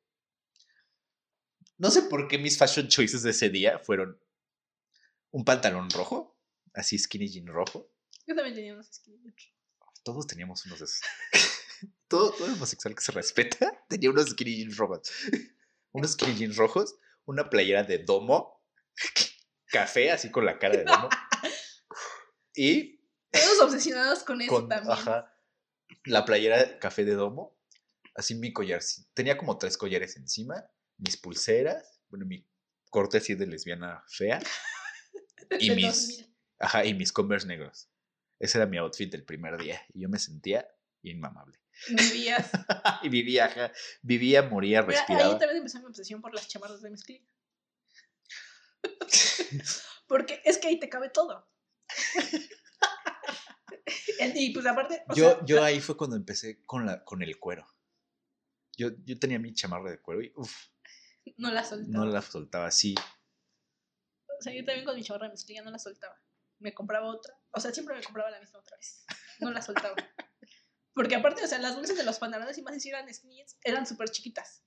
No 1.78 1.90
sé 1.90 2.02
por 2.02 2.28
qué 2.28 2.38
mis 2.38 2.58
fashion 2.58 2.88
choices 2.88 3.22
de 3.22 3.30
ese 3.30 3.48
día 3.48 3.78
fueron 3.78 4.18
un 5.30 5.44
pantalón 5.44 5.88
rojo, 5.90 6.38
así 6.74 6.98
skinny 6.98 7.28
jean 7.28 7.46
rojo. 7.46 7.90
Yo 8.26 8.34
también 8.34 8.54
tenía 8.54 8.74
unos 8.74 8.86
skinny. 8.86 9.18
Todos 10.04 10.26
teníamos 10.26 10.64
unos 10.66 10.78
de 10.80 10.84
esos. 10.84 11.00
todo, 12.08 12.32
todo 12.32 12.52
homosexual 12.52 12.94
que 12.94 13.00
se 13.00 13.12
respeta 13.12 13.84
tenía 13.88 14.10
unos 14.10 14.30
skinny 14.30 14.56
jeans 14.56 14.76
rojos. 14.76 15.10
unos 15.92 16.12
skinny 16.12 16.34
jeans 16.34 16.56
rojos, 16.56 16.96
una 17.24 17.48
playera 17.48 17.82
de 17.82 17.98
domo, 17.98 18.62
café, 19.72 20.12
así 20.12 20.30
con 20.30 20.44
la 20.46 20.58
cara 20.58 20.76
de 20.76 20.84
domo. 20.84 21.08
Y 22.54 23.00
Todos 23.30 23.60
obsesionados 23.62 24.22
con 24.24 24.42
eso 24.42 24.52
con, 24.52 24.68
también. 24.68 24.92
ajá, 24.92 25.34
la 26.04 26.24
playera 26.26 26.78
café 26.78 27.02
de 27.06 27.14
domo, 27.14 27.58
así 28.14 28.34
mi 28.34 28.52
collar. 28.52 28.82
Tenía 29.14 29.38
como 29.38 29.56
tres 29.56 29.78
collares 29.78 30.16
encima, 30.18 30.62
mis 30.98 31.16
pulseras, 31.16 32.02
bueno, 32.10 32.26
mi 32.26 32.46
corte 32.90 33.16
así 33.18 33.34
de 33.34 33.46
lesbiana 33.46 34.04
fea, 34.06 34.38
y 35.58 35.70
de 35.70 35.76
mis- 35.76 35.86
2000. 36.18 36.36
ajá, 36.58 36.84
y 36.84 36.92
mis 36.92 37.10
Converse 37.10 37.46
negros. 37.46 37.88
Ese 38.38 38.58
era 38.58 38.66
mi 38.66 38.76
outfit 38.76 39.10
del 39.10 39.24
primer 39.24 39.56
día 39.56 39.80
y 39.94 40.02
yo 40.02 40.08
me 40.10 40.18
sentía 40.18 40.68
inmamable. 41.02 41.58
Vivías. 41.88 42.50
y 43.02 43.08
vivía, 43.08 43.46
ajá, 43.46 43.72
vivía, 44.02 44.42
moría, 44.42 44.82
Mira, 44.82 44.92
ahí 45.00 45.06
respiraba. 45.06 45.38
también 45.38 45.56
empezó 45.58 45.78
mi 45.80 45.86
obsesión 45.86 46.20
por 46.20 46.34
las 46.34 46.46
chamarras 46.48 46.82
de 46.82 46.90
mezclilla. 46.90 47.24
Porque 50.06 50.40
es 50.44 50.58
que 50.58 50.68
ahí 50.68 50.78
te 50.78 50.88
cabe 50.88 51.10
todo. 51.10 51.48
Y 54.34 54.50
pues 54.52 54.66
aparte, 54.66 55.02
o 55.08 55.14
Yo, 55.14 55.30
sea, 55.30 55.44
yo 55.44 55.62
ahí 55.64 55.80
fue 55.80 55.96
cuando 55.96 56.16
empecé 56.16 56.62
con, 56.64 56.86
la, 56.86 57.04
con 57.04 57.22
el 57.22 57.38
cuero. 57.38 57.66
Yo, 58.76 58.90
yo 59.04 59.18
tenía 59.18 59.38
mi 59.38 59.52
chamarra 59.52 59.90
de 59.90 60.00
cuero 60.00 60.22
y 60.22 60.32
uf, 60.36 60.52
no 61.36 61.50
la 61.50 61.64
soltaba. 61.64 61.92
no 61.92 62.10
la 62.10 62.22
soltaba 62.22 62.66
así. 62.66 62.94
O 64.38 64.42
sea, 64.42 64.52
yo 64.54 64.64
también 64.64 64.84
con 64.86 64.96
mi 64.96 65.02
chamarra 65.02 65.26
de 65.26 65.32
mezclilla 65.32 65.62
no 65.62 65.70
la 65.70 65.78
soltaba. 65.78 66.16
Me 66.58 66.72
compraba 66.72 67.06
otra. 67.06 67.34
O 67.50 67.60
sea, 67.60 67.72
siempre 67.72 67.94
me 67.96 68.02
compraba 68.02 68.30
la 68.30 68.40
misma 68.40 68.60
otra 68.60 68.76
vez. 68.76 69.04
No 69.40 69.50
la 69.50 69.60
soltaba. 69.60 69.94
Porque 70.94 71.14
aparte, 71.14 71.44
o 71.44 71.48
sea, 71.48 71.58
las 71.58 71.74
bolsas 71.74 71.96
de 71.96 72.04
los 72.04 72.18
pantalones 72.18 72.56
y 72.58 72.62
más 72.62 72.80
si 72.80 72.88
eran 72.88 73.06
eran 73.64 73.86
súper 73.86 74.10
chiquitas. 74.10 74.64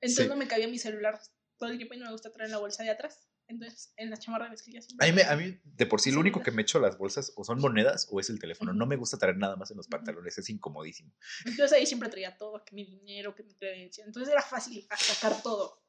Entonces 0.00 0.24
Sí. 0.24 0.28
no 0.28 0.36
me 0.36 0.46
cabía 0.48 0.68
mi 0.68 0.78
celular 0.78 1.20
todo 1.58 1.68
el 1.70 1.76
tiempo 1.76 1.94
y 1.94 1.98
no 1.98 2.06
me 2.06 2.12
gusta 2.12 2.32
traer 2.32 2.50
la 2.50 2.58
bolsa 2.58 2.82
de 2.82 2.90
atrás. 2.90 3.27
Entonces, 3.48 3.92
en 3.96 4.10
la 4.10 4.18
chamarra 4.18 4.44
de 4.44 4.50
mezclilla 4.50 4.82
siempre. 4.82 5.06
A 5.06 5.10
mí, 5.10 5.16
me- 5.16 5.22
a 5.24 5.34
mí, 5.34 5.58
de 5.64 5.86
por 5.86 6.00
sí, 6.02 6.10
lo 6.12 6.20
único 6.20 6.42
que 6.42 6.50
me 6.50 6.62
echo 6.62 6.78
las 6.78 6.98
bolsas 6.98 7.32
o 7.34 7.44
son 7.44 7.58
monedas 7.60 8.06
o 8.10 8.20
es 8.20 8.28
el 8.28 8.38
teléfono. 8.38 8.74
No 8.74 8.84
me 8.86 8.96
gusta 8.96 9.16
traer 9.16 9.38
nada 9.38 9.56
más 9.56 9.70
en 9.70 9.78
los 9.78 9.88
pantalones, 9.88 10.36
es 10.36 10.50
incomodísimo. 10.50 11.12
Entonces 11.46 11.72
ahí 11.78 11.86
siempre 11.86 12.08
traía 12.10 12.36
todo, 12.36 12.62
que 12.64 12.74
mi 12.74 12.84
dinero, 12.84 13.34
que 13.34 13.42
mi 13.42 13.54
credencial. 13.54 14.06
Entonces 14.06 14.30
era 14.32 14.42
fácil 14.42 14.86
sacar 14.98 15.42
todo. 15.42 15.82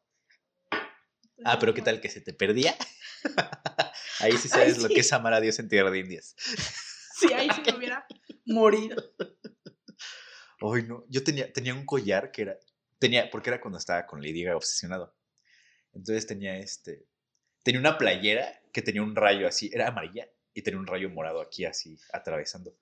Entonces, 0.71 1.43
Ah, 1.45 1.59
pero 1.59 1.73
¿qué 1.73 1.81
tal 1.81 1.99
que 2.01 2.09
se 2.09 2.21
te 2.21 2.33
perdía? 2.33 2.75
Ahí 4.21 4.31
sí 4.33 4.43
Ay, 4.43 4.49
sabes 4.49 4.77
lo 4.79 4.87
que 4.89 5.01
es 5.01 5.11
amar 5.13 5.33
a 5.33 5.41
Dios 5.41 5.59
en 5.59 5.67
tierra 5.69 5.91
de 5.91 5.99
indias. 5.99 6.35
Sí, 7.19 7.31
ahí 7.33 7.49
sí 7.53 7.61
me 7.65 7.75
hubiera 7.77 8.05
morido. 8.45 8.95
Ay, 10.61 10.83
no. 10.83 11.05
Yo 11.09 11.23
tenía, 11.23 11.51
tenía 11.51 11.73
un 11.73 11.85
collar 11.85 12.31
que 12.31 12.43
era. 12.43 12.57
Tenía, 12.99 13.29
porque 13.29 13.49
era 13.49 13.61
cuando 13.61 13.77
estaba 13.77 14.05
con 14.05 14.21
Lady 14.21 14.43
Gaga 14.43 14.57
obsesionado. 14.57 15.15
Entonces 15.93 16.27
tenía 16.27 16.57
este. 16.57 17.07
Tenía 17.63 17.79
una 17.79 17.97
playera 17.97 18.61
que 18.73 18.81
tenía 18.81 19.01
un 19.01 19.15
rayo 19.15 19.47
así, 19.47 19.69
era 19.73 19.87
amarilla 19.87 20.27
y 20.53 20.61
tenía 20.61 20.79
un 20.79 20.87
rayo 20.87 21.09
morado 21.09 21.41
aquí 21.41 21.65
así 21.65 21.97
atravesando. 22.13 22.77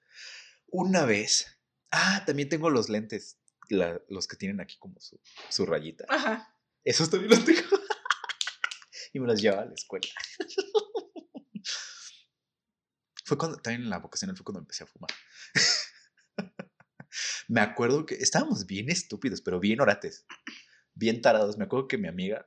Una 0.68 1.06
vez. 1.06 1.58
Ah, 1.92 2.24
también 2.26 2.50
tengo 2.50 2.70
los 2.70 2.90
lentes, 2.90 3.38
la- 3.70 4.02
los 4.10 4.28
que 4.28 4.36
tienen 4.36 4.60
aquí 4.60 4.78
como 4.78 5.00
su, 5.00 5.20
su 5.50 5.66
rayita. 5.66 6.06
Ajá. 6.10 6.54
Esos 6.84 7.10
también 7.10 7.32
los 7.32 7.46
tengo. 7.46 7.62
y 9.14 9.20
me 9.20 9.28
los 9.28 9.42
llevaba 9.42 9.64
a 9.64 9.66
la 9.66 9.74
escuela. 9.74 10.08
fue 13.26 13.38
cuando, 13.38 13.58
también 13.58 13.84
en 13.84 13.90
la 13.90 14.00
vocacional 14.00 14.36
fue 14.38 14.44
cuando 14.46 14.60
empecé 14.60 14.84
a 14.84 14.88
fumar. 14.88 15.10
me 17.48 17.62
acuerdo 17.62 18.06
que 18.06 18.16
estábamos 18.16 18.66
bien 18.66 18.90
estúpidos, 18.90 19.42
pero 19.42 19.60
bien 19.60 19.82
orates, 19.82 20.26
bien 20.94 21.22
tarados. 21.22 21.58
Me 21.58 21.66
acuerdo 21.66 21.88
que 21.88 21.98
mi 21.98 22.08
amiga, 22.08 22.46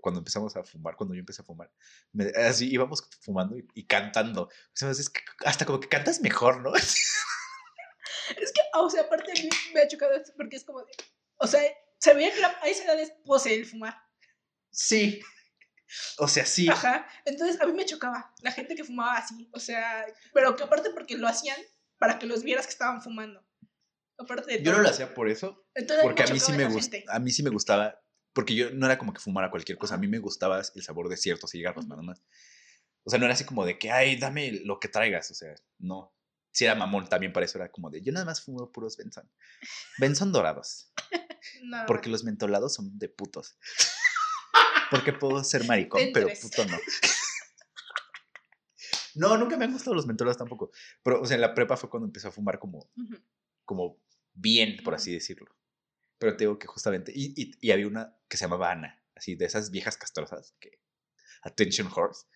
cuando 0.00 0.18
empezamos 0.20 0.56
a 0.56 0.62
fumar, 0.64 0.96
cuando 0.96 1.14
yo 1.14 1.20
empecé 1.20 1.42
a 1.42 1.44
fumar, 1.44 1.70
me- 2.12 2.26
así 2.46 2.70
íbamos 2.72 3.08
fumando 3.20 3.56
y, 3.56 3.66
y 3.74 3.86
cantando. 3.86 4.42
O 4.44 4.50
sea, 4.72 4.90
es 4.90 5.08
que 5.10 5.20
hasta 5.44 5.64
como 5.66 5.80
que 5.80 5.88
cantas 5.88 6.20
mejor, 6.20 6.60
¿no? 6.62 6.72
Es 8.40 8.52
que, 8.52 8.60
o 8.74 8.90
sea, 8.90 9.02
aparte 9.02 9.30
a 9.30 9.34
mí 9.34 9.48
me 9.72 9.80
ha 9.82 9.88
chocado 9.88 10.12
esto 10.14 10.32
porque 10.36 10.56
es 10.56 10.64
como 10.64 10.80
de. 10.80 10.90
O 11.36 11.46
sea, 11.46 11.60
se 11.98 12.12
veía 12.14 12.32
que 12.34 12.44
a 12.44 12.50
esa 12.66 12.84
edad 12.84 12.98
es 13.00 13.12
pose 13.24 13.54
el 13.54 13.66
fumar. 13.66 13.96
sí. 14.70 15.20
O 16.18 16.26
sea, 16.26 16.44
sí. 16.44 16.68
Ajá. 16.68 17.06
Entonces 17.24 17.60
a 17.60 17.66
mí 17.66 17.72
me 17.72 17.86
chocaba 17.86 18.34
la 18.42 18.50
gente 18.50 18.74
que 18.74 18.82
fumaba 18.82 19.18
así. 19.18 19.48
O 19.52 19.60
sea, 19.60 20.04
pero 20.34 20.56
que 20.56 20.64
aparte 20.64 20.90
porque 20.90 21.16
lo 21.16 21.28
hacían 21.28 21.56
para 21.98 22.18
que 22.18 22.26
los 22.26 22.42
vieras 22.42 22.66
que 22.66 22.72
estaban 22.72 23.00
fumando. 23.00 23.46
Aparte 24.18 24.50
de 24.58 24.62
Yo 24.64 24.72
no 24.72 24.80
lo 24.80 24.88
hacía 24.88 25.14
por 25.14 25.28
eso, 25.30 25.64
Entonces, 25.74 26.04
Porque 26.04 26.24
a 26.24 26.26
mí 26.26 26.40
sí 26.40 26.52
me 26.52 26.64
a 26.64 27.18
mí 27.20 27.30
sí 27.30 27.42
me 27.44 27.50
gustaba, 27.50 28.02
porque 28.36 28.54
yo 28.54 28.70
no 28.70 28.84
era 28.84 28.98
como 28.98 29.14
que 29.14 29.20
fumara 29.20 29.50
cualquier 29.50 29.78
cosa, 29.78 29.94
a 29.94 29.98
mí 29.98 30.08
me 30.08 30.18
gustaba 30.18 30.60
el 30.74 30.82
sabor 30.82 31.08
de 31.08 31.16
ciertos 31.16 31.52
cigarros 31.52 31.86
nada 31.86 32.02
más. 32.02 32.22
O 33.02 33.08
sea, 33.08 33.18
no 33.18 33.24
era 33.24 33.32
así 33.32 33.46
como 33.46 33.64
de 33.64 33.78
que, 33.78 33.90
ay, 33.90 34.16
dame 34.16 34.52
lo 34.52 34.78
que 34.78 34.88
traigas, 34.88 35.30
o 35.30 35.34
sea, 35.34 35.54
no. 35.78 36.14
Si 36.52 36.66
era 36.66 36.74
mamón 36.74 37.08
también 37.08 37.32
para 37.32 37.46
eso 37.46 37.56
era 37.56 37.70
como 37.70 37.88
de, 37.88 38.02
yo 38.02 38.12
nada 38.12 38.26
más 38.26 38.42
fumo 38.42 38.70
puros 38.70 38.98
Benson. 38.98 39.26
Benson 39.96 40.32
dorados, 40.32 40.92
más. 41.64 41.86
porque 41.86 42.10
los 42.10 42.24
mentolados 42.24 42.74
son 42.74 42.98
de 42.98 43.08
putos. 43.08 43.56
Porque 44.88 45.12
puedo 45.12 45.42
ser 45.42 45.64
maricón, 45.64 46.00
pero 46.14 46.28
puto 46.40 46.64
no. 46.66 46.78
No, 49.16 49.36
nunca 49.38 49.56
me 49.56 49.64
han 49.64 49.72
gustado 49.72 49.96
los 49.96 50.06
mentolados 50.06 50.36
tampoco. 50.36 50.70
Pero, 51.02 51.22
o 51.22 51.26
sea, 51.26 51.36
en 51.36 51.40
la 51.40 51.54
prepa 51.54 51.76
fue 51.76 51.90
cuando 51.90 52.06
empecé 52.06 52.28
a 52.28 52.30
fumar 52.30 52.60
como 52.60 52.88
como 53.64 53.98
bien, 54.34 54.76
por 54.84 54.94
así 54.94 55.12
decirlo. 55.12 55.56
Pero 56.18 56.36
te 56.36 56.44
digo 56.44 56.58
que 56.58 56.66
justamente, 56.66 57.12
y, 57.14 57.32
y- 57.40 57.52
y 57.60 57.70
había 57.72 57.86
una 57.86 58.16
que 58.28 58.36
se 58.36 58.44
llamaba 58.44 58.70
Ana, 58.72 59.02
así 59.14 59.34
de 59.34 59.44
esas 59.46 59.70
viejas 59.70 59.96
castrosas, 59.96 60.54
que, 60.60 60.80
Attention 61.42 61.88
Horse, 61.94 62.26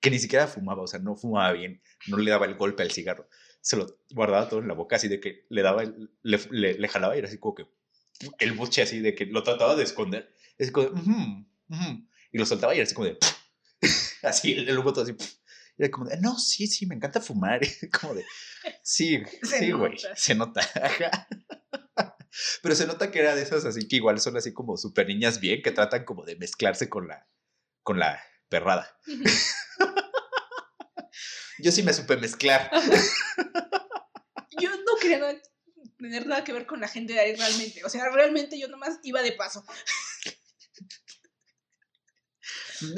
que 0.00 0.10
ni 0.10 0.18
siquiera 0.18 0.46
fumaba, 0.46 0.82
o 0.82 0.86
sea, 0.86 1.00
no 1.00 1.16
fumaba 1.16 1.52
bien, 1.52 1.82
no 2.06 2.16
le 2.18 2.30
daba 2.30 2.46
el 2.46 2.54
golpe 2.54 2.82
al 2.82 2.92
cigarro, 2.92 3.28
se 3.60 3.76
lo 3.76 3.98
guardaba 4.10 4.48
todo 4.48 4.60
en 4.60 4.68
la 4.68 4.74
boca, 4.74 4.96
así 4.96 5.08
de 5.08 5.18
que 5.20 5.46
le 5.48 5.62
daba, 5.62 5.82
el- 5.82 6.10
le, 6.22 6.38
le, 6.50 6.74
le 6.78 6.88
jalaba 6.88 7.16
y 7.16 7.18
era 7.18 7.28
así 7.28 7.38
como 7.38 7.54
que 7.56 7.66
el 8.38 8.52
buche 8.52 8.82
así 8.82 9.00
de 9.00 9.14
que 9.14 9.26
lo 9.26 9.42
trataba 9.42 9.74
de 9.74 9.82
esconder, 9.84 10.32
es 10.58 10.70
como, 10.70 10.88
de, 10.88 11.44
y 12.32 12.38
lo 12.38 12.46
soltaba 12.46 12.72
y 12.74 12.78
era 12.78 12.84
así 12.84 12.94
como 12.94 13.06
de, 13.08 13.18
así, 14.22 14.52
el, 14.52 14.78
humo 14.78 14.92
todo 14.92 15.04
así, 15.04 15.16
y 15.76 15.82
era 15.82 15.90
como 15.90 16.06
de, 16.08 16.18
no, 16.20 16.38
sí, 16.38 16.66
sí, 16.68 16.86
me 16.86 16.94
encanta 16.94 17.20
fumar, 17.20 17.60
como 18.00 18.14
de, 18.14 18.24
sí, 18.82 19.20
Se 19.42 19.58
sí, 19.58 19.72
güey, 19.72 19.96
se 20.14 20.34
nota. 20.36 20.60
ajá. 20.60 21.26
Pero 22.62 22.74
se 22.74 22.86
nota 22.86 23.10
que 23.10 23.20
era 23.20 23.34
de 23.34 23.42
esas 23.42 23.64
así 23.64 23.88
que 23.88 23.96
igual 23.96 24.20
son 24.20 24.36
así 24.36 24.52
como 24.52 24.76
super 24.76 25.06
niñas 25.06 25.40
bien, 25.40 25.62
que 25.62 25.72
tratan 25.72 26.04
como 26.04 26.24
de 26.24 26.36
mezclarse 26.36 26.88
con 26.88 27.08
la, 27.08 27.26
con 27.82 27.98
la 27.98 28.22
perrada. 28.48 28.98
Yo 31.58 31.72
sí 31.72 31.82
me 31.82 31.94
supe 31.94 32.16
mezclar. 32.18 32.70
Yo 34.60 34.70
no 34.70 34.96
quería 35.00 35.18
nada- 35.18 35.40
tener 35.98 36.26
nada 36.26 36.44
que 36.44 36.52
ver 36.52 36.66
con 36.66 36.80
la 36.80 36.88
gente 36.88 37.14
de 37.14 37.20
ahí 37.20 37.34
realmente. 37.34 37.82
O 37.84 37.88
sea, 37.88 38.08
realmente 38.10 38.58
yo 38.60 38.68
nomás 38.68 38.98
iba 39.02 39.22
de 39.22 39.32
paso. 39.32 39.64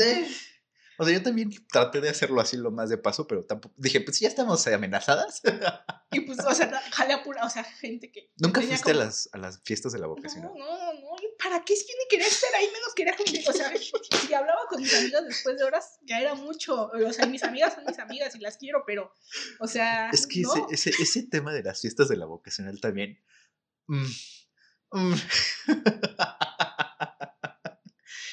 Eh, 0.01 0.29
O 1.01 1.05
sea, 1.05 1.15
yo 1.15 1.23
también 1.23 1.51
traté 1.71 2.01
de 2.01 2.09
hacerlo 2.09 2.41
así 2.41 2.57
lo 2.57 2.73
más 2.73 2.91
de 2.91 2.99
paso, 2.99 3.29
pero 3.29 3.45
tampoco 3.45 3.73
dije, 3.79 4.01
pues 4.01 4.19
ya 4.19 4.27
estamos 4.27 4.67
amenazadas. 4.67 5.41
Y 6.11 6.21
pues, 6.21 6.39
o 6.39 6.55
sea, 6.55 6.71
jale 6.91 7.13
a 7.13 7.23
pura, 7.23 7.45
o 7.45 7.51
sea, 7.51 7.63
gente 7.63 8.11
que. 8.11 8.33
¿Nunca 8.39 8.63
fuiste 8.63 8.93
a 8.93 8.95
las, 8.95 9.29
a 9.35 9.37
las 9.37 9.61
fiestas 9.63 9.93
de 9.93 9.99
la 9.99 10.07
vocación? 10.07 10.45
No, 10.45 10.55
no, 10.55 10.93
no. 10.95 11.17
¿y 11.21 11.37
¿Para 11.39 11.63
qué 11.63 11.77
si 11.77 11.83
yo 11.83 11.93
ni 11.99 12.09
quería 12.09 12.27
estar 12.27 12.49
ahí? 12.55 12.65
Menos 12.65 12.95
quería 12.97 13.15
convivir. 13.15 13.47
O 13.47 13.53
sea, 13.53 13.71
si 14.27 14.33
hablaba 14.33 14.61
con 14.71 14.81
mis 14.81 14.95
amigas 14.95 15.27
después 15.27 15.59
de 15.59 15.65
horas, 15.65 15.99
ya 16.05 16.19
era 16.19 16.35
mucho. 16.35 16.87
O 16.89 17.13
sea, 17.13 17.27
mis 17.27 17.43
amigas 17.43 17.75
son 17.75 17.85
mis 17.85 17.99
amigas 17.99 18.35
y 18.35 18.39
las 18.39 18.57
quiero, 18.57 18.85
pero, 18.87 19.13
o 19.61 19.67
sea. 19.67 20.09
Es 20.09 20.27
que 20.27 20.41
no. 20.41 20.55
ese, 20.71 20.91
ese, 20.91 21.03
ese 21.03 21.23
tema 21.25 21.53
de 21.53 21.63
las 21.63 21.83
fiestas 21.83 22.09
de 22.09 22.17
la 22.17 22.25
vocacional 22.25 22.81
también. 22.81 23.23
mm, 23.87 24.07
mm. 24.93 25.15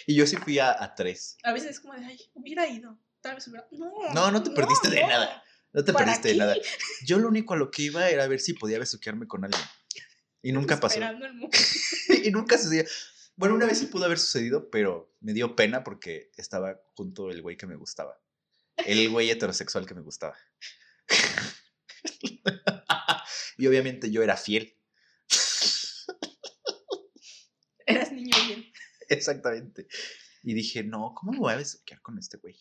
y 0.06 0.16
yo 0.16 0.28
sí 0.28 0.38
fui 0.38 0.60
a, 0.60 0.72
a 0.72 0.96
tres. 0.96 1.38
A 1.44 1.54
veces 1.54 1.72
es 1.72 1.80
como 1.80 1.94
de, 1.94 2.06
ay, 2.06 2.20
hubiera 2.34 2.68
ido. 2.68 2.98
Tal 3.22 3.36
vez 3.36 3.48
hubiera. 3.48 3.68
No, 3.72 3.92
No, 4.14 4.32
no 4.32 4.44
te 4.44 4.52
perdiste 4.52 4.90
de 4.90 5.02
nada. 5.02 5.44
No 5.74 5.84
te 5.84 5.92
¿Para 5.92 6.06
perdiste 6.06 6.30
de 6.30 6.36
nada. 6.36 6.56
Yo 7.06 7.20
lo 7.20 7.28
único 7.28 7.54
a 7.54 7.58
lo 7.58 7.72
que 7.72 7.84
iba 7.84 8.10
era 8.10 8.24
a 8.24 8.28
ver 8.28 8.40
si 8.40 8.54
podía 8.54 8.80
besuquearme 8.80 9.28
con 9.28 9.44
alguien. 9.44 9.64
Y 10.42 10.52
nunca 10.52 10.80
pasó. 10.80 11.00
Y 12.24 12.32
nunca 12.32 12.58
sucedió. 12.58 12.86
Bueno, 13.36 13.56
una 13.56 13.66
vez 13.66 13.80
sí 13.80 13.88
pudo 13.88 14.06
haber 14.06 14.18
sucedido, 14.18 14.70
pero 14.70 15.14
me 15.20 15.34
dio 15.34 15.56
pena 15.56 15.84
porque 15.84 16.32
estaba 16.38 16.80
junto 16.96 17.30
el 17.30 17.42
güey 17.42 17.58
que 17.58 17.68
me 17.68 17.76
gustaba. 17.76 18.20
El 18.78 19.10
güey 19.10 19.30
heterosexual 19.30 19.86
que 19.86 19.94
me 19.94 20.02
gustaba. 20.02 20.38
y 23.58 23.68
obviamente 23.68 24.12
yo 24.12 24.24
era 24.24 24.38
fiel. 24.38 24.78
Eras 27.86 28.12
niño 28.12 28.36
bien. 28.48 28.72
Exactamente. 29.10 29.88
Y 30.44 30.54
dije, 30.54 30.84
no, 30.84 31.14
¿cómo 31.16 31.32
me 31.32 31.40
voy 31.40 31.54
a 31.54 31.58
besuquear 31.58 32.02
con 32.02 32.18
este 32.20 32.38
güey? 32.38 32.56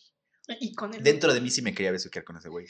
Y 0.59 0.73
con 0.73 0.93
el. 0.93 1.03
Dentro 1.03 1.33
de 1.33 1.41
mí 1.41 1.49
sí 1.49 1.61
me 1.61 1.73
quería 1.73 1.91
besuquear 1.91 2.23
con 2.25 2.37
ese 2.37 2.49
güey. 2.49 2.67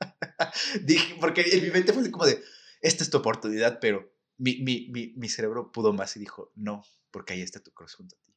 Dije, 0.82 1.16
porque 1.20 1.42
en 1.42 1.62
mi 1.62 1.70
mente 1.70 1.92
fue 1.92 2.02
así 2.02 2.10
como 2.10 2.26
de, 2.26 2.42
esta 2.80 3.02
es 3.04 3.10
tu 3.10 3.18
oportunidad, 3.18 3.78
pero 3.80 4.12
mi, 4.36 4.58
mi, 4.62 4.88
mi, 4.90 5.14
mi 5.16 5.28
cerebro 5.28 5.72
pudo 5.72 5.92
más 5.92 6.16
y 6.16 6.20
dijo, 6.20 6.52
no, 6.54 6.84
porque 7.10 7.32
ahí 7.34 7.42
está 7.42 7.60
tu 7.62 7.72
cruz 7.72 7.94
junto 7.94 8.16
a 8.16 8.20
ti. 8.20 8.34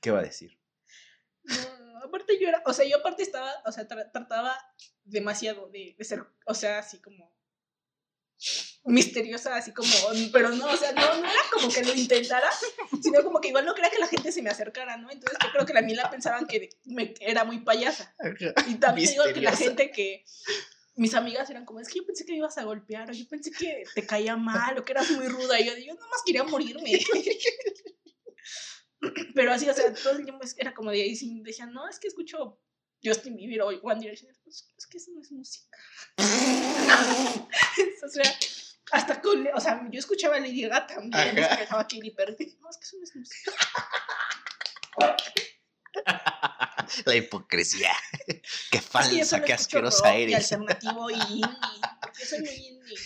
¿Qué 0.00 0.10
va 0.10 0.20
a 0.20 0.22
decir? 0.24 0.58
No, 1.44 1.98
aparte 2.04 2.38
yo 2.40 2.48
era, 2.48 2.62
o 2.66 2.72
sea, 2.72 2.86
yo 2.86 2.98
aparte 2.98 3.22
estaba, 3.22 3.50
o 3.64 3.72
sea, 3.72 3.86
tra- 3.88 4.10
trataba 4.12 4.56
demasiado 5.04 5.68
de, 5.70 5.94
de 5.98 6.04
ser, 6.04 6.26
o 6.46 6.54
sea, 6.54 6.78
así 6.78 7.00
como 7.00 7.34
misteriosa, 8.84 9.56
así 9.56 9.72
como, 9.72 9.90
pero 10.32 10.50
no, 10.50 10.66
o 10.66 10.76
sea, 10.76 10.92
no, 10.92 11.00
no 11.16 11.24
era 11.24 11.40
como 11.52 11.68
que 11.70 11.82
lo 11.82 11.94
intentara, 11.94 12.50
sino 13.02 13.22
como 13.22 13.40
que 13.40 13.48
igual 13.48 13.64
no 13.64 13.74
quería 13.74 13.90
que 13.90 13.98
la 13.98 14.06
gente 14.06 14.30
se 14.30 14.42
me 14.42 14.50
acercara, 14.50 14.96
¿no? 14.98 15.10
Entonces 15.10 15.38
yo 15.42 15.50
creo 15.52 15.64
que 15.64 15.72
la 15.72 15.82
Mila 15.82 16.10
pensaban 16.10 16.46
que 16.46 16.68
me, 16.84 17.14
era 17.20 17.44
muy 17.44 17.60
payasa. 17.60 18.14
Y 18.68 18.74
también 18.74 19.10
digo 19.10 19.24
que 19.32 19.40
la 19.40 19.56
gente 19.56 19.90
que 19.90 20.24
mis 20.96 21.14
amigas 21.14 21.48
eran 21.50 21.64
como, 21.64 21.80
es 21.80 21.88
que 21.88 22.00
yo 22.00 22.06
pensé 22.06 22.26
que 22.26 22.32
me 22.32 22.38
ibas 22.38 22.58
a 22.58 22.64
golpear, 22.64 23.08
o 23.10 23.12
yo 23.12 23.26
pensé 23.26 23.50
que 23.50 23.84
te 23.94 24.06
caía 24.06 24.36
mal, 24.36 24.78
o 24.78 24.84
que 24.84 24.92
eras 24.92 25.10
muy 25.10 25.28
ruda, 25.28 25.58
y 25.58 25.66
yo, 25.66 25.76
yo 25.78 25.94
nomás 25.94 26.22
quería 26.24 26.44
morirme. 26.44 27.00
Pero 29.34 29.52
así, 29.52 29.68
o 29.68 29.74
sea, 29.74 29.92
todo 29.92 30.12
el 30.14 30.24
tiempo 30.24 30.44
era 30.56 30.72
como 30.74 30.90
de 30.90 31.02
ahí, 31.02 31.16
sí, 31.16 31.40
decían, 31.42 31.72
no, 31.72 31.88
es 31.88 31.98
que 31.98 32.08
escucho 32.08 32.60
Justin 33.02 33.36
Bieber 33.36 33.62
o 33.62 33.68
One 33.68 34.00
Direction, 34.00 34.30
es 34.46 34.86
que 34.88 34.98
eso 34.98 35.10
no 35.12 35.20
es 35.20 35.32
música. 35.32 35.76
o 38.04 38.08
sea, 38.08 38.24
hasta 38.92 39.20
con, 39.20 39.46
o 39.54 39.60
sea, 39.60 39.80
yo 39.90 39.98
escuchaba 39.98 40.36
a 40.36 40.40
Lady 40.40 40.62
Gaga 40.62 40.86
también, 40.86 41.38
Ajá. 41.38 41.54
escuchaba 41.54 41.80
a 41.80 41.88
Katy 41.88 42.10
Perry, 42.10 42.58
no, 42.60 42.70
es 42.70 42.76
que 42.76 42.84
eso 42.84 42.96
no 42.98 43.04
es 43.04 43.16
música. 43.16 43.52
La 47.06 47.14
hipocresía. 47.14 47.92
Qué 48.70 48.80
falsa, 48.80 49.42
qué 49.42 49.52
asquerosa 49.54 50.04
rock 50.08 50.18
Y 50.18 50.22
eres. 50.24 50.52
alternativo 50.52 51.10
y 51.10 51.14
indie, 51.30 51.46
porque 52.00 52.26
soy 52.26 52.40
muy 52.40 52.50
indie. 52.50 52.98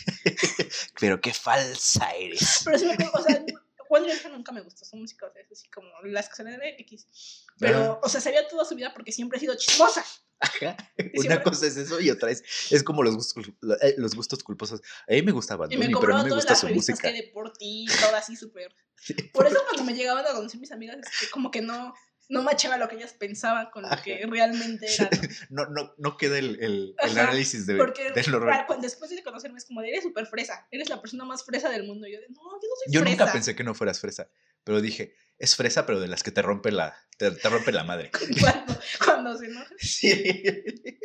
Pero 0.98 1.20
qué 1.20 1.32
falsa 1.32 2.10
eres. 2.12 2.62
Pero 2.64 2.78
sí 2.78 2.86
me 2.86 2.94
acuerdo, 2.94 3.12
o 3.14 3.22
sea, 3.22 3.44
One 3.88 4.06
Direction 4.06 4.32
nunca 4.32 4.50
me 4.52 4.62
gustó 4.62 4.84
su 4.84 4.96
música, 4.96 5.26
o 5.26 5.32
sea, 5.32 5.42
es 5.42 5.52
así 5.52 5.68
como 5.70 5.88
las 6.04 6.28
que 6.28 6.36
salen 6.36 6.58
de 6.58 6.70
X. 6.80 7.44
Pero, 7.58 8.00
o 8.02 8.08
sea, 8.08 8.20
sabía 8.20 8.48
toda 8.48 8.64
su 8.64 8.74
vida 8.74 8.92
porque 8.92 9.12
siempre 9.12 9.36
he 9.36 9.40
sido 9.40 9.54
chismosa. 9.56 10.04
Ajá. 10.40 10.76
Una 11.14 11.42
cosa 11.42 11.66
es 11.66 11.76
eso 11.76 12.00
y 12.00 12.10
otra 12.10 12.30
es, 12.30 12.42
es 12.70 12.82
como 12.82 13.02
los 13.02 13.14
gustos, 13.16 13.46
eh, 13.82 13.94
los 13.98 14.14
gustos 14.14 14.42
culposos. 14.42 14.80
A 15.08 15.12
mí 15.12 15.22
me 15.22 15.32
gusta 15.32 15.56
Bad 15.56 15.68
Bunny, 15.70 15.94
pero 16.00 16.16
no 16.16 16.24
me 16.24 16.30
gusta 16.30 16.54
su 16.54 16.68
música. 16.68 17.08
que 17.10 17.14
de 17.14 17.30
por 17.32 17.52
ti, 17.52 17.86
así 18.16 18.36
súper. 18.36 18.74
Por 19.32 19.46
eso 19.46 19.56
cuando 19.68 19.84
me 19.84 19.94
llegaban 19.94 20.26
a 20.26 20.32
conocer 20.32 20.58
mis 20.60 20.72
amigas, 20.72 20.96
es 20.98 21.20
que 21.20 21.30
como 21.30 21.50
que 21.52 21.60
no, 21.62 21.94
no 22.28 22.42
machaba 22.42 22.76
lo 22.78 22.88
que 22.88 22.96
ellas 22.96 23.12
pensaban 23.12 23.70
con 23.70 23.84
lo 23.84 23.88
que 24.02 24.26
realmente 24.26 24.92
era. 24.92 25.08
¿no? 25.10 25.18
No, 25.50 25.66
no, 25.70 25.94
no 25.98 26.16
queda 26.16 26.38
el, 26.38 26.56
el, 26.62 26.94
el 26.98 27.10
Ajá, 27.10 27.22
análisis 27.28 27.64
de, 27.66 27.76
Porque 27.76 28.10
de 28.10 28.22
lo 28.26 28.40
real. 28.40 28.64
cuando- 28.66 28.82
después 28.82 29.10
de 29.10 29.22
conocerme 29.22 29.58
es 29.58 29.66
como 29.66 29.82
de, 29.82 29.90
eres 29.90 30.02
súper 30.02 30.26
fresa, 30.26 30.66
eres 30.70 30.88
la 30.88 31.00
persona 31.00 31.24
más 31.24 31.44
fresa 31.44 31.68
del 31.70 31.84
mundo. 31.84 32.06
Y 32.08 32.12
yo 32.12 32.20
de, 32.20 32.28
no, 32.28 32.34
yo 32.36 32.68
no 32.68 32.76
soy 32.84 32.92
Yo 32.92 33.00
fresa. 33.00 33.16
nunca 33.18 33.32
pensé 33.32 33.54
que 33.54 33.64
no 33.64 33.74
fueras 33.74 34.00
fresa, 34.00 34.28
pero 34.64 34.80
dije, 34.80 35.14
es 35.38 35.54
fresa, 35.54 35.86
pero 35.86 36.00
de 36.00 36.08
las 36.08 36.22
que 36.22 36.32
te 36.32 36.42
rompe 36.42 36.72
la, 36.72 36.96
te, 37.16 37.30
te 37.30 37.48
rompe 37.48 37.72
la 37.72 37.84
madre. 37.84 38.10
Cuando, 38.40 38.80
cuando 39.04 39.38
se 39.38 39.46
enoja. 39.46 39.74
Sí. 39.78 40.08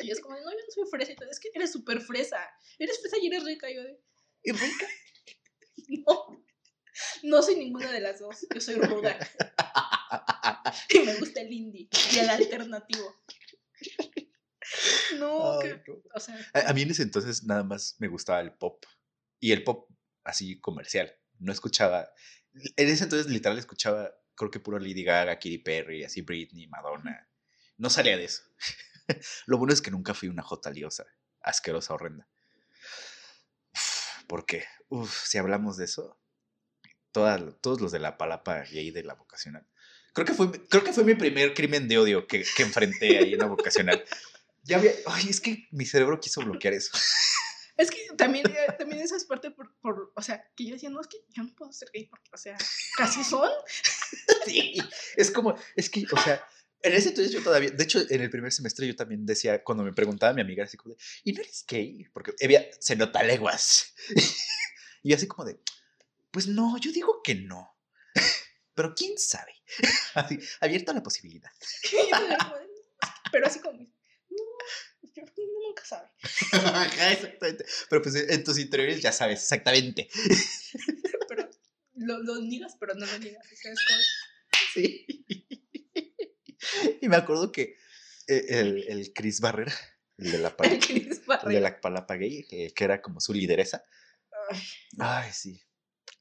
Y 0.02 0.12
es 0.12 0.20
como, 0.22 0.36
no, 0.36 0.52
yo 0.52 0.58
no 0.58 0.74
soy 0.74 0.86
fresa. 0.90 1.12
Y 1.12 1.16
todo, 1.16 1.30
es 1.30 1.40
que 1.40 1.50
eres 1.54 1.72
súper 1.72 2.02
fresa. 2.02 2.40
Eres 2.80 3.00
fresa 3.00 3.18
y 3.22 3.28
eres 3.28 3.44
rica. 3.44 3.70
Y 3.70 3.76
yo 3.76 3.84
de, 3.84 4.00
Y 4.44 4.52
rica. 4.52 4.88
no. 6.08 6.46
No 7.24 7.42
soy 7.42 7.56
ninguna 7.56 7.92
de 7.92 8.02
las 8.02 8.20
dos. 8.20 8.46
Yo 8.54 8.62
soy 8.62 8.76
ruda. 8.76 9.18
Y 10.90 11.00
me 11.00 11.16
gusta 11.16 11.42
el 11.42 11.52
indie 11.52 11.90
y 12.14 12.20
el 12.20 12.30
alternativo. 12.30 13.24
No, 15.18 15.60
Ay, 15.60 15.70
que, 15.70 15.92
no. 15.92 16.02
o 16.14 16.20
sea, 16.20 16.36
A, 16.54 16.70
a 16.70 16.74
mí 16.74 16.82
en 16.82 16.92
ese 16.92 17.04
entonces 17.04 17.44
nada 17.44 17.64
más 17.64 17.96
me 18.00 18.08
gustaba 18.08 18.42
el 18.42 18.54
pop. 18.54 18.84
Y 19.40 19.52
el 19.52 19.64
pop 19.64 19.90
así 20.24 20.60
comercial. 20.60 21.16
No 21.40 21.52
escuchaba. 21.52 22.10
En 22.54 22.90
ese 22.90 23.04
entonces 23.06 23.32
literal 23.32 23.58
escuchaba, 23.58 24.14
creo 24.36 24.52
que 24.52 24.60
puro 24.60 24.80
Lady 24.80 25.04
Gaga, 25.04 25.36
Katy 25.36 25.60
Perry, 25.60 26.04
así 26.04 26.22
Britney, 26.22 26.68
Madonna. 26.68 27.28
No 27.78 27.90
salía 27.90 28.18
de 28.18 28.26
eso. 28.26 28.44
Lo 29.46 29.58
bueno 29.58 29.74
es 29.74 29.82
que 29.82 29.92
nunca 29.92 30.14
fui 30.14 30.30
una 30.30 30.44
jota 30.44 30.70
liosa, 30.70 31.06
asquerosa, 31.42 31.94
horrenda. 31.94 32.28
Porque, 34.28 34.66
uf, 34.90 35.26
si 35.26 35.38
hablamos 35.38 35.78
de 35.78 35.86
eso, 35.86 36.20
toda- 37.12 37.52
todos 37.62 37.82
los 37.82 37.92
de 37.92 38.00
la 38.00 38.18
palapa 38.18 38.62
gay 38.64 38.92
de 38.92 39.04
la 39.04 39.14
vocacional. 39.16 39.68
Creo 40.14 40.26
que 40.26 40.34
fue, 40.34 40.52
creo 40.68 40.84
que 40.84 40.94
fue 40.94 41.04
mi 41.04 41.16
primer 41.16 41.54
crimen 41.54 41.88
de 41.88 41.98
odio 41.98 42.28
que, 42.28 42.44
que 42.56 42.64
enfrenté 42.64 43.18
ahí 43.18 43.34
en 43.34 43.40
la 43.40 43.48
vocacional. 43.48 44.04
Ya 44.66 44.78
había, 44.78 44.94
ay, 45.08 45.28
es 45.28 45.42
que 45.42 45.68
mi 45.72 45.86
cerebro 45.86 46.22
quiso 46.22 46.40
bloquear 46.42 46.74
eso. 46.74 46.92
es 47.78 47.90
que 47.90 48.08
también, 48.18 48.46
eh, 48.48 48.74
también 48.78 49.02
esa 49.02 49.16
es 49.16 49.26
parte 49.26 49.52
por, 49.52 49.76
por, 49.80 50.12
o 50.16 50.22
sea, 50.22 50.48
que 50.56 50.66
yo 50.66 50.74
decía, 50.74 50.90
no, 50.90 51.02
es 51.02 51.08
que 51.08 51.18
yo 51.30 51.44
no 51.44 51.56
puedo 51.56 51.72
ser 51.72 51.90
gay 51.94 52.06
porque, 52.06 52.30
o 52.34 52.38
sea, 52.38 52.58
casi 52.98 53.24
son. 53.24 53.50
Sí, 54.46 54.78
es 55.16 55.32
como, 55.32 55.56
es 55.76 55.90
que, 55.90 56.06
o 56.12 56.18
sea, 56.18 56.46
en 56.82 56.94
ese 56.94 57.10
entonces 57.10 57.32
yo 57.32 57.42
todavía, 57.42 57.72
de 57.72 57.84
hecho, 57.84 58.00
en 58.10 58.22
el 58.22 58.30
primer 58.30 58.52
semestre 58.52 58.86
yo 58.86 58.96
también 58.96 59.26
decía, 59.26 59.64
cuando 59.64 59.84
me 59.84 59.94
preguntaba 59.94 60.34
mi 60.34 60.42
amiga, 60.42 60.66
así 60.66 60.76
como 60.76 60.96
de, 60.96 61.02
¿y 61.24 61.32
no 61.32 61.42
eres 61.42 61.66
gay? 61.68 62.06
Porque 62.14 62.34
había, 62.44 62.68
se 62.80 62.98
nota 62.98 63.24
leguas. 63.24 63.94
y 65.04 65.14
así 65.14 65.28
como 65.28 65.46
de, 65.46 65.60
pues 66.30 66.48
no, 66.48 66.78
yo 66.78 66.92
digo 66.92 67.22
que 67.24 67.36
no. 67.36 67.74
Pero 68.76 68.94
quién 68.96 69.18
sabe. 69.18 69.54
Así, 70.16 70.40
abierto 70.60 70.92
a 70.92 70.96
la 70.96 71.04
posibilidad. 71.04 71.52
De, 71.92 72.38
Pero 73.32 73.48
así 73.48 73.60
como, 73.60 73.88
uno 75.38 75.68
nunca 75.68 75.86
sabe. 75.86 76.10
Exactamente. 77.12 77.66
Pero 77.90 78.02
pues 78.02 78.16
en 78.16 78.44
tus 78.44 78.58
interiores 78.60 79.02
ya 79.02 79.12
sabes 79.12 79.42
exactamente. 79.42 80.08
Pero 81.30 81.50
lo, 81.96 82.20
lo 82.24 82.42
niegas, 82.42 82.76
pero 82.80 82.96
no 82.96 83.06
lo 83.06 83.18
niegas. 83.20 83.46
Sí. 84.74 85.06
Y 87.02 87.08
me 87.08 87.16
acuerdo 87.16 87.52
que 87.52 87.76
eh, 88.28 88.46
el, 88.50 88.84
el 88.88 89.14
Chris 89.14 89.40
Barrera, 89.40 89.74
el 90.18 90.32
de 90.32 90.38
la, 90.40 90.48
el 90.50 90.56
pala- 90.56 90.80
Chris 90.80 91.22
el 91.46 91.50
de 91.54 91.60
la 91.62 91.80
palapa 91.80 92.16
gay, 92.16 92.44
que, 92.48 92.74
que 92.74 92.84
era 92.84 93.02
como 93.02 93.20
su 93.20 93.34
lideresa. 93.34 93.84
Ay, 94.50 94.60
Ay, 95.00 95.32
sí. 95.34 95.62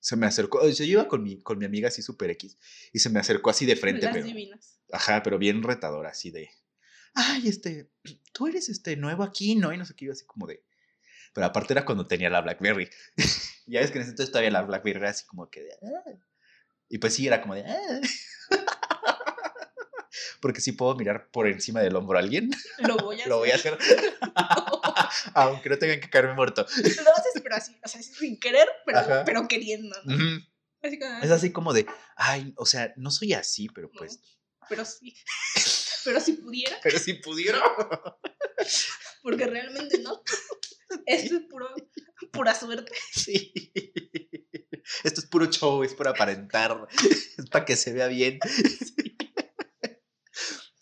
Se 0.00 0.16
me 0.16 0.26
acercó. 0.26 0.58
o 0.58 0.72
sea, 0.72 0.86
Yo 0.86 0.92
iba 0.92 1.08
con 1.08 1.22
mi, 1.22 1.42
con 1.42 1.58
mi 1.58 1.64
amiga 1.64 1.88
así 1.88 2.02
super 2.02 2.30
X 2.30 2.56
y 2.92 2.98
se 2.98 3.08
me 3.10 3.20
acercó 3.20 3.50
así 3.50 3.66
de 3.66 3.76
frente, 3.76 4.02
las 4.06 4.14
pero. 4.14 4.26
divinas. 4.26 4.78
Ajá, 4.92 5.22
pero 5.22 5.38
bien 5.38 5.62
retadora, 5.62 6.10
así 6.10 6.30
de. 6.30 6.50
Ay, 7.14 7.48
este. 7.48 7.90
Tú 8.32 8.46
eres 8.46 8.68
este 8.68 8.96
nuevo 8.96 9.22
aquí, 9.22 9.54
¿no? 9.54 9.72
Y 9.72 9.76
no 9.78 9.84
sé 9.84 9.94
qué, 9.94 10.06
yo 10.06 10.12
así 10.12 10.24
como 10.24 10.46
de. 10.46 10.64
Pero 11.34 11.46
aparte 11.46 11.72
era 11.74 11.84
cuando 11.84 12.06
tenía 12.06 12.30
la 12.30 12.40
Blackberry. 12.40 12.88
ya 13.66 13.80
ves 13.80 13.90
que 13.90 13.98
en 13.98 14.02
ese 14.02 14.10
entonces 14.10 14.30
todavía 14.32 14.50
la 14.50 14.62
Blackberry 14.62 14.98
era 14.98 15.10
así 15.10 15.24
como 15.26 15.48
que 15.50 15.62
de. 15.62 15.72
"Ah". 15.82 16.10
Y 16.88 16.98
pues 16.98 17.14
sí, 17.14 17.26
era 17.26 17.40
como 17.42 17.54
de. 17.54 17.64
"Ah". 17.66 18.00
Porque 20.40 20.60
sí 20.60 20.72
puedo 20.72 20.94
mirar 20.96 21.30
por 21.30 21.46
encima 21.46 21.80
del 21.80 21.94
hombro 21.96 22.18
a 22.18 22.20
alguien. 22.20 22.50
Lo 22.78 22.96
voy 22.96 23.20
a 23.20 23.26
Lo 23.28 23.38
voy 23.38 23.50
a 23.50 23.54
hacer. 23.54 23.78
Aunque 25.34 25.68
no 25.70 25.78
tengan 25.78 26.00
que 26.00 26.10
caerme 26.10 26.34
muerto. 26.34 26.66
Lo 26.76 27.12
haces, 27.14 27.42
pero 27.42 27.54
así, 27.56 27.78
o 27.82 27.88
sea, 27.88 28.02
sin 28.02 28.38
querer, 28.40 28.68
pero, 28.84 28.98
Ajá. 28.98 29.24
pero 29.24 29.46
queriendo. 29.48 29.96
¿no? 30.04 30.14
Así 30.82 30.98
como, 30.98 31.18
Es 31.22 31.30
así 31.30 31.52
como 31.52 31.72
de, 31.72 31.86
ay, 32.16 32.52
o 32.56 32.66
sea, 32.66 32.92
no 32.96 33.10
soy 33.10 33.34
así, 33.34 33.68
pero 33.68 33.88
No. 33.92 33.98
pues, 33.98 34.20
Pero 34.68 34.84
sí. 34.84 35.16
Pero 36.04 36.20
si 36.20 36.32
pudiera, 36.34 36.76
pero 36.82 36.98
si 36.98 37.14
pudiera. 37.14 37.60
porque 39.22 39.46
realmente 39.46 39.98
no. 40.00 40.22
Esto 41.06 41.36
es 41.36 41.42
puro, 41.48 41.68
pura 42.32 42.54
suerte. 42.54 42.92
Sí. 43.12 43.52
Esto 45.04 45.20
es 45.20 45.26
puro 45.26 45.46
show, 45.46 45.82
es 45.84 45.94
por 45.94 46.08
aparentar, 46.08 46.86
es 47.38 47.48
para 47.50 47.64
que 47.64 47.76
se 47.76 47.92
vea 47.92 48.08
bien. 48.08 48.38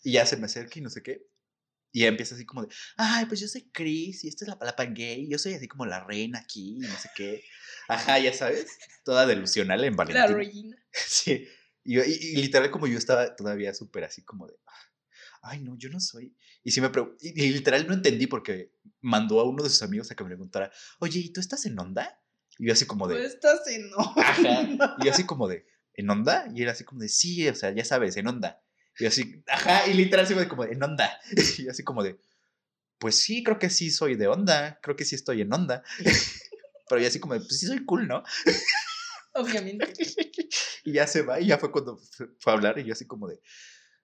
Y 0.03 0.13
ya 0.13 0.25
se 0.25 0.37
me 0.37 0.45
acerca 0.45 0.79
y 0.79 0.81
no 0.81 0.89
sé 0.89 1.03
qué. 1.03 1.27
Y 1.93 2.01
ya 2.01 2.07
empieza 2.07 2.35
así 2.35 2.45
como 2.45 2.63
de, 2.63 2.73
ay, 2.97 3.25
pues 3.25 3.39
yo 3.41 3.47
soy 3.47 3.69
Chris 3.71 4.23
y 4.23 4.29
esta 4.29 4.45
es 4.45 4.49
la 4.49 4.57
palapa 4.57 4.85
gay, 4.85 5.27
yo 5.29 5.37
soy 5.37 5.53
así 5.55 5.67
como 5.67 5.85
la 5.85 6.03
reina 6.03 6.39
aquí 6.39 6.77
y 6.77 6.79
no 6.79 6.97
sé 6.97 7.09
qué. 7.15 7.43
Ajá, 7.89 8.17
ya 8.17 8.33
sabes, 8.33 8.65
toda 9.03 9.25
delusional 9.25 9.83
en 9.83 9.91
La 9.91 9.97
Valentina. 9.97 10.27
Regina. 10.27 10.77
Sí. 10.93 11.47
Y, 11.83 11.95
yo- 11.95 12.03
y- 12.05 12.11
y 12.33 12.35
literal 12.37 12.71
como 12.71 12.87
yo 12.87 12.97
estaba 12.97 13.35
todavía 13.35 13.73
súper 13.73 14.03
así 14.05 14.23
como 14.23 14.47
de, 14.47 14.53
ay, 15.41 15.59
no, 15.61 15.77
yo 15.77 15.89
no 15.89 15.99
soy. 15.99 16.35
Y 16.63 16.71
sí 16.71 16.81
me 16.81 16.91
y, 17.21 17.43
y 17.45 17.51
literal 17.53 17.87
no 17.87 17.93
entendí 17.93 18.27
porque 18.27 18.73
mandó 19.01 19.39
a 19.39 19.43
uno 19.49 19.63
de 19.63 19.69
sus 19.69 19.81
amigos 19.83 20.11
a 20.11 20.15
que 20.15 20.23
me 20.23 20.29
preguntara, 20.29 20.71
oye, 20.99 21.19
¿y 21.19 21.29
tú 21.33 21.39
estás 21.41 21.65
en 21.65 21.77
onda? 21.79 22.19
Y 22.59 22.67
yo 22.67 22.73
así 22.73 22.85
como 22.85 23.07
Tú 23.07 23.15
de, 23.15 23.25
estás 23.25 23.67
en 23.67 23.89
no. 23.89 23.97
ajá. 24.17 24.95
Y 24.99 25.05
yo 25.05 25.11
así 25.11 25.25
como 25.25 25.47
de, 25.47 25.65
¿en 25.93 26.09
onda? 26.09 26.45
Y 26.53 26.63
él 26.63 26.69
así 26.69 26.83
como 26.83 27.01
de, 27.01 27.09
sí, 27.09 27.47
o 27.47 27.55
sea, 27.55 27.71
ya 27.71 27.83
sabes, 27.85 28.15
en 28.17 28.27
onda. 28.27 28.61
Y 28.99 29.03
yo 29.03 29.07
así, 29.09 29.43
ajá, 29.47 29.87
y 29.87 29.93
literal 29.93 30.25
así 30.25 30.35
como 30.47 30.65
de, 30.65 30.73
en 30.73 30.83
onda. 30.83 31.19
Y 31.57 31.63
yo 31.65 31.71
así 31.71 31.83
como 31.83 32.03
de, 32.03 32.19
pues 32.99 33.15
sí, 33.19 33.43
creo 33.43 33.57
que 33.57 33.69
sí 33.69 33.89
soy 33.89 34.15
de 34.15 34.27
onda, 34.27 34.79
creo 34.83 34.95
que 34.95 35.05
sí 35.05 35.15
estoy 35.15 35.41
en 35.41 35.51
onda. 35.53 35.83
Pero 36.89 37.01
yo 37.01 37.07
así 37.07 37.19
como 37.19 37.33
de, 37.33 37.39
pues 37.39 37.57
sí 37.59 37.65
soy 37.67 37.83
cool, 37.85 38.07
¿no? 38.07 38.23
Obviamente. 39.33 39.93
Y 40.83 40.93
ya 40.93 41.05
se 41.05 41.21
va, 41.21 41.39
y 41.39 41.45
ya 41.47 41.59
fue 41.59 41.71
cuando 41.71 41.95
fu- 41.97 42.27
fue 42.39 42.51
a 42.51 42.55
hablar, 42.55 42.79
y 42.79 42.83
yo 42.83 42.93
así 42.93 43.05
como 43.05 43.27
de, 43.27 43.39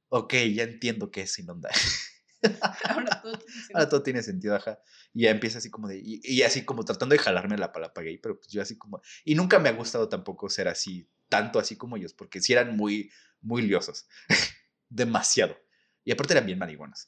ok, 0.10 0.34
ya 0.54 0.64
entiendo 0.64 1.12
que 1.12 1.22
es 1.22 1.32
sin 1.34 1.50
onda. 1.50 1.70
Ahora 2.84 3.22
todo 3.22 3.40
tiene 3.40 3.52
sentido. 3.62 3.74
Ahora 3.74 3.90
todo 3.90 4.04
tiene 4.04 4.24
sentido, 4.24 4.56
ajá. 4.56 4.80
Y 5.14 5.24
ya 5.24 5.32
empieza 5.32 5.58
así 5.58 5.70
como 5.70 5.88
de, 5.88 5.98
y, 5.98 6.22
y 6.24 6.44
así 6.44 6.66
como 6.66 6.86
tratando 6.86 7.14
de 7.14 7.20
jalarme 7.20 7.58
la 7.58 7.72
palapa 7.72 8.02
gay, 8.02 8.18
pero 8.18 8.38
pues 8.38 8.48
yo 8.50 8.62
así 8.62 8.78
como, 8.78 9.02
y 9.26 9.36
nunca 9.36 9.60
me 9.60 9.70
ha 9.70 9.74
gustado 9.74 10.10
tampoco 10.10 10.50
ser 10.50 10.68
así, 10.68 11.10
tanto 11.30 11.60
así 11.60 11.76
como 11.78 11.98
ellos, 11.98 12.14
porque 12.14 12.42
sí 12.42 12.54
eran 12.54 12.76
muy, 12.78 13.12
muy 13.42 13.62
liosos. 13.64 14.08
Demasiado. 14.90 15.58
Y 16.04 16.12
aparte 16.12 16.34
eran 16.34 16.46
bien 16.46 16.60
marihuanos. 16.60 17.08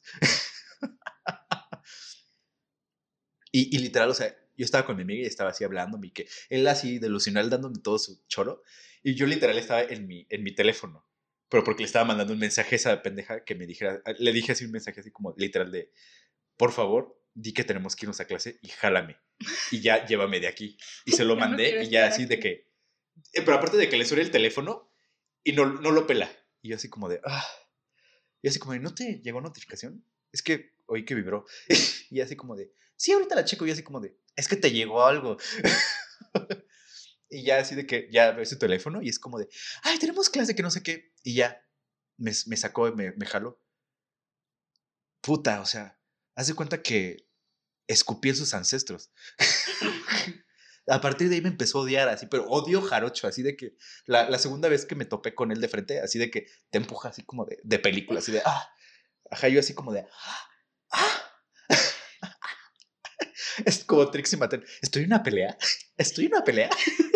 y, 3.52 3.74
y 3.76 3.78
literal, 3.80 4.10
o 4.10 4.14
sea, 4.14 4.34
yo 4.56 4.64
estaba 4.64 4.84
con 4.84 4.96
mi 4.96 5.02
amiga 5.02 5.22
y 5.22 5.26
estaba 5.26 5.50
así 5.50 5.64
hablándome 5.64 6.08
y 6.08 6.10
que 6.10 6.28
él 6.50 6.66
así 6.68 6.98
delusional 6.98 7.48
dándome 7.50 7.78
todo 7.82 7.98
su 7.98 8.22
choro. 8.28 8.62
Y 9.02 9.14
yo 9.14 9.26
literal 9.26 9.56
estaba 9.56 9.82
en 9.82 10.06
mi, 10.06 10.26
en 10.28 10.42
mi 10.42 10.54
teléfono. 10.54 11.06
Pero 11.50 11.64
porque 11.64 11.82
le 11.82 11.86
estaba 11.86 12.04
mandando 12.06 12.32
un 12.32 12.38
mensaje 12.38 12.74
a 12.74 12.76
esa 12.76 13.02
pendeja 13.02 13.44
que 13.44 13.54
me 13.54 13.66
dijera, 13.66 14.02
le 14.18 14.32
dije 14.32 14.52
así 14.52 14.64
un 14.64 14.70
mensaje 14.70 15.00
así 15.00 15.10
como 15.10 15.34
literal 15.36 15.70
de, 15.70 15.92
por 16.56 16.72
favor, 16.72 17.20
di 17.34 17.52
que 17.52 17.64
tenemos 17.64 17.96
que 17.96 18.06
irnos 18.06 18.20
a 18.20 18.26
clase 18.26 18.58
y 18.62 18.68
jálame. 18.68 19.18
Y 19.70 19.80
ya 19.80 20.06
llévame 20.06 20.40
de 20.40 20.48
aquí. 20.48 20.76
Y 21.04 21.12
se 21.12 21.24
lo 21.24 21.34
no 21.34 21.40
mandé 21.40 21.70
quiero 21.70 21.82
y 21.82 21.88
ya 21.90 22.06
así 22.06 22.24
de 22.24 22.38
que, 22.38 22.70
eh, 23.32 23.42
pero 23.42 23.54
aparte 23.54 23.76
de 23.76 23.88
que 23.88 23.96
le 23.96 24.04
suene 24.04 24.22
el 24.22 24.30
teléfono 24.30 24.90
y 25.44 25.52
no, 25.52 25.66
no 25.66 25.90
lo 25.90 26.06
pela. 26.06 26.30
Y 26.62 26.70
yo 26.70 26.76
así 26.76 26.88
como 26.88 27.08
de, 27.08 27.20
ah. 27.24 27.46
Y 28.42 28.48
así 28.48 28.58
como 28.58 28.72
de, 28.72 28.80
¿no 28.80 28.94
te 28.94 29.20
llegó 29.22 29.40
notificación? 29.40 30.04
Es 30.32 30.42
que 30.42 30.74
oí 30.86 31.04
que 31.04 31.14
vibró. 31.14 31.46
y 32.10 32.20
así 32.20 32.36
como 32.36 32.56
de, 32.56 32.72
sí, 32.96 33.12
ahorita 33.12 33.34
la 33.34 33.44
checo. 33.44 33.66
Y 33.66 33.70
así 33.70 33.82
como 33.82 34.00
de, 34.00 34.16
es 34.36 34.48
que 34.48 34.56
te 34.56 34.70
llegó 34.70 35.04
algo. 35.04 35.36
y 37.30 37.44
ya 37.44 37.58
así 37.58 37.74
de 37.74 37.86
que 37.86 38.08
ya 38.10 38.32
ve 38.32 38.44
su 38.44 38.58
teléfono 38.58 39.00
y 39.02 39.08
es 39.08 39.18
como 39.18 39.38
de, 39.38 39.48
ay, 39.82 39.98
tenemos 39.98 40.28
clase 40.28 40.54
que 40.54 40.62
no 40.62 40.70
sé 40.70 40.82
qué. 40.82 41.09
Y 41.22 41.34
ya 41.34 41.66
me, 42.16 42.32
sacó 42.32 42.90
me, 42.92 43.26
jaló. 43.26 43.62
Puta, 45.20 45.60
o 45.60 45.66
sea, 45.66 45.98
haz 46.34 46.46
de 46.46 46.54
cuenta 46.54 46.82
que 46.82 47.28
escupí 47.86 48.30
en 48.30 48.36
sus 48.36 48.54
ancestros. 48.54 49.10
A 50.86 51.00
partir 51.00 51.28
de 51.28 51.36
ahí 51.36 51.40
me 51.40 51.48
empezó 51.48 51.78
a 51.78 51.82
odiar 51.82 52.08
así, 52.08 52.26
pero 52.26 52.48
odio 52.48 52.82
jarocho, 52.82 53.28
así 53.28 53.42
de 53.42 53.56
que 53.56 53.76
la, 54.06 54.36
segunda 54.38 54.68
vez 54.68 54.86
que 54.86 54.96
me 54.96 55.04
topé 55.04 55.34
con 55.34 55.52
él 55.52 55.60
de 55.60 55.68
frente, 55.68 56.00
así 56.00 56.18
de 56.18 56.30
que 56.30 56.46
te 56.70 56.78
empuja 56.78 57.10
así 57.10 57.22
como 57.22 57.44
de, 57.44 57.58
de 57.62 57.78
película, 57.78 58.18
así 58.18 58.32
de, 58.32 58.42
ah, 58.44 58.68
ajá, 59.30 59.46
así 59.58 59.72
como 59.72 59.92
de, 59.92 60.06
ah, 60.90 61.32
es 63.64 63.84
como 63.84 64.10
Trixie 64.10 64.38
Mattel, 64.38 64.66
estoy 64.82 65.02
en 65.02 65.10
una 65.10 65.22
pelea, 65.22 65.56
estoy 65.96 66.26
en 66.26 66.34
una 66.34 66.44
pelea. 66.44 66.70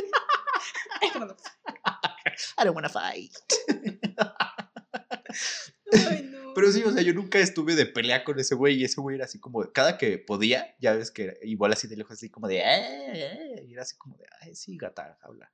I 2.59 2.65
don't 2.65 2.75
wanna 2.75 2.89
fight. 2.89 3.33
Ay, 6.09 6.23
no. 6.31 6.55
Pero 6.55 6.71
sí, 6.73 6.83
o 6.85 6.93
sea, 6.93 7.03
yo 7.03 7.13
nunca 7.15 7.39
estuve 7.39 7.75
de 7.75 7.87
pelea 7.87 8.25
con 8.25 8.39
ese 8.39 8.55
güey 8.55 8.77
y 8.81 8.85
ese 8.85 9.01
güey 9.01 9.17
era 9.17 9.25
así 9.25 9.39
como, 9.41 9.61
cada 9.73 9.99
que 9.99 10.19
podía, 10.19 10.77
ya 10.81 10.93
ves 10.95 11.11
que 11.11 11.25
era 11.25 11.35
igual 11.43 11.73
así 11.73 11.89
de 11.89 11.97
lejos, 11.97 12.13
así 12.13 12.31
como 12.31 12.47
de, 12.49 12.59
"Eh, 12.59 13.55
eh", 13.57 13.65
y 13.67 13.73
era 13.73 13.83
así 13.83 13.97
como 13.97 14.17
de, 14.17 14.25
ay, 14.41 14.55
sí, 14.55 14.77
gata, 14.77 15.19
habla, 15.23 15.53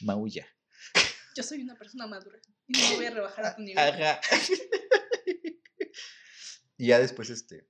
maulla. 0.00 0.46
Yo 1.36 1.42
soy 1.44 1.62
una 1.62 1.76
persona 1.76 2.06
madura 2.08 2.38
y 2.66 2.72
no 2.72 2.88
me 2.90 2.96
voy 2.96 3.06
a 3.06 3.10
rebajar 3.10 3.44
a 3.46 3.54
tu 3.56 3.62
nivel. 3.62 3.78
Ajá. 3.78 4.20
y 6.76 6.86
ya 6.88 6.98
después, 6.98 7.30
este, 7.30 7.68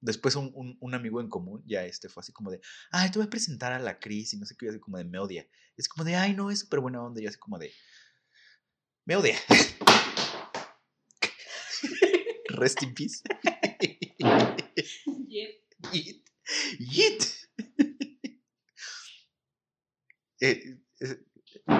después 0.00 0.36
un, 0.36 0.50
un, 0.54 0.76
un 0.80 0.94
amigo 0.94 1.20
en 1.20 1.28
común, 1.28 1.62
ya 1.66 1.84
este, 1.84 2.08
fue 2.08 2.20
así 2.20 2.32
como 2.32 2.50
de, 2.50 2.60
ay, 2.90 3.10
te 3.10 3.18
voy 3.18 3.26
a 3.26 3.30
presentar 3.30 3.72
a 3.72 3.78
la 3.78 3.98
Cris 3.98 4.34
y 4.34 4.38
no 4.38 4.46
sé 4.46 4.56
qué, 4.56 4.66
y 4.66 4.68
así 4.68 4.78
como 4.78 4.98
de, 4.98 5.04
me 5.04 5.18
odia. 5.18 5.48
Es 5.76 5.88
como 5.88 6.04
de, 6.04 6.16
ay, 6.16 6.34
no, 6.34 6.50
es 6.50 6.60
súper 6.60 6.80
buena 6.80 7.02
onda, 7.02 7.20
y 7.20 7.26
así 7.26 7.38
como 7.38 7.58
de, 7.58 7.72
me 9.04 9.16
odia. 9.16 9.38
Rest 12.48 12.82
in 12.82 12.94
peace. 12.94 13.22
Yeet. 15.92 16.24
Yeet. 16.78 17.22
Eh, 20.38 20.76
eh, 21.00 21.24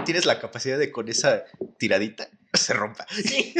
Tienes 0.06 0.24
la 0.24 0.40
capacidad 0.40 0.78
de 0.78 0.90
con 0.90 1.09
esa 1.09 1.44
tiradita 1.78 2.30
se 2.55 2.72
rompa. 2.72 3.06
Sí. 3.10 3.55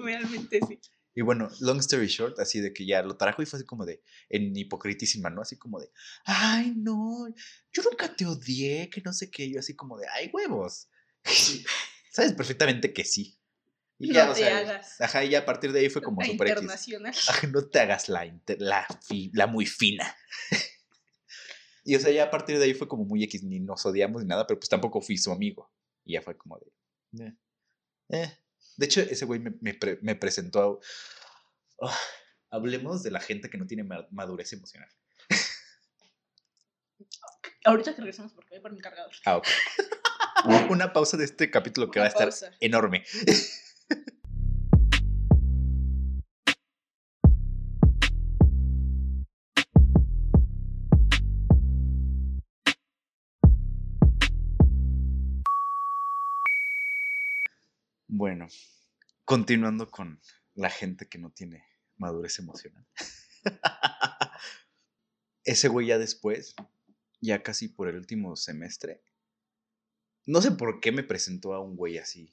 Realmente 0.00 0.60
sí. 0.66 0.78
Y 1.18 1.22
bueno, 1.22 1.48
long 1.60 1.78
story 1.78 2.08
short, 2.08 2.38
así 2.38 2.60
de 2.60 2.74
que 2.74 2.84
ya 2.86 3.02
lo 3.02 3.16
trajo 3.16 3.40
y 3.42 3.46
fue 3.46 3.56
así 3.58 3.64
como 3.66 3.86
de, 3.86 4.02
en 4.28 4.54
hipocritísima, 4.54 5.30
¿no? 5.30 5.40
Así 5.40 5.56
como 5.56 5.80
de, 5.80 5.90
ay, 6.26 6.74
no, 6.76 7.26
yo 7.72 7.82
nunca 7.82 8.14
te 8.14 8.26
odié, 8.26 8.90
que 8.90 9.00
no 9.00 9.14
sé 9.14 9.30
qué, 9.30 9.50
yo 9.50 9.58
así 9.60 9.74
como 9.74 9.96
de, 9.98 10.06
ay, 10.12 10.30
huevos. 10.32 10.88
Sabes 12.12 12.34
perfectamente 12.34 12.92
que 12.92 13.04
sí. 13.04 13.38
Y 13.98 14.08
No 14.08 14.34
te 14.34 14.44
hagas. 14.44 15.00
Ajá, 15.00 15.24
y 15.24 15.30
ya 15.30 15.38
a 15.38 15.44
partir 15.46 15.72
de 15.72 15.80
ahí 15.80 15.88
fue 15.88 16.02
como 16.02 16.20
La 16.20 16.26
super 16.26 16.48
X. 16.48 16.56
internacional. 16.60 17.14
Ajá, 17.28 17.46
no 17.46 17.66
te 17.66 17.80
hagas 17.80 18.08
la, 18.10 18.26
inter- 18.26 18.60
la, 18.60 18.86
fi- 19.02 19.30
la 19.32 19.46
muy 19.46 19.64
fina. 19.64 20.14
y 21.84 21.94
o 21.96 22.00
sea, 22.00 22.10
ya 22.10 22.24
a 22.24 22.30
partir 22.30 22.58
de 22.58 22.64
ahí 22.66 22.74
fue 22.74 22.88
como 22.88 23.06
muy 23.06 23.24
X, 23.24 23.42
ni 23.42 23.58
nos 23.60 23.86
odiamos 23.86 24.20
ni 24.22 24.28
nada, 24.28 24.46
pero 24.46 24.60
pues 24.60 24.68
tampoco 24.68 25.00
fui 25.00 25.16
su 25.16 25.32
amigo. 25.32 25.72
Y 26.04 26.12
ya 26.12 26.20
fue 26.20 26.36
como 26.36 26.58
de... 26.58 27.26
eh, 27.26 27.36
eh. 28.10 28.38
De 28.76 28.86
hecho, 28.86 29.00
ese 29.00 29.24
güey 29.24 29.40
me, 29.40 29.52
me 29.60 29.74
pre- 29.74 29.98
me 30.02 30.14
presentó 30.16 30.80
a... 31.82 31.86
Ah, 31.88 31.98
hablemos 32.50 33.02
de 33.02 33.10
la 33.10 33.20
gente 33.20 33.48
que 33.50 33.58
no 33.58 33.66
tiene 33.66 33.84
ma- 33.84 34.06
madurez 34.10 34.52
emocional. 34.52 34.88
Ahorita 37.64 37.92
que 37.94 38.00
regresamos 38.00 38.32
porque 38.32 38.50
voy 38.50 38.60
por 38.60 38.72
mi 38.72 38.80
cargador. 38.80 39.12
Ah, 39.24 39.36
ok. 39.38 39.46
Una 40.70 40.92
pausa 40.92 41.16
de 41.16 41.24
este 41.24 41.50
capítulo 41.50 41.90
que 41.90 41.98
va 41.98 42.06
a 42.06 42.08
estar 42.08 42.28
pausa. 42.28 42.52
enorme. 42.60 43.04
Continuando 59.26 59.90
con 59.90 60.22
la 60.54 60.70
gente 60.70 61.08
que 61.08 61.18
no 61.18 61.30
tiene 61.30 61.64
madurez 61.96 62.38
emocional. 62.38 62.86
Ese 65.44 65.68
güey 65.68 65.88
ya 65.88 65.98
después, 65.98 66.54
ya 67.20 67.42
casi 67.42 67.68
por 67.68 67.88
el 67.88 67.96
último 67.96 68.36
semestre, 68.36 69.02
no 70.26 70.40
sé 70.40 70.52
por 70.52 70.80
qué 70.80 70.92
me 70.92 71.02
presentó 71.02 71.54
a 71.54 71.60
un 71.60 71.76
güey 71.76 71.98
así, 71.98 72.32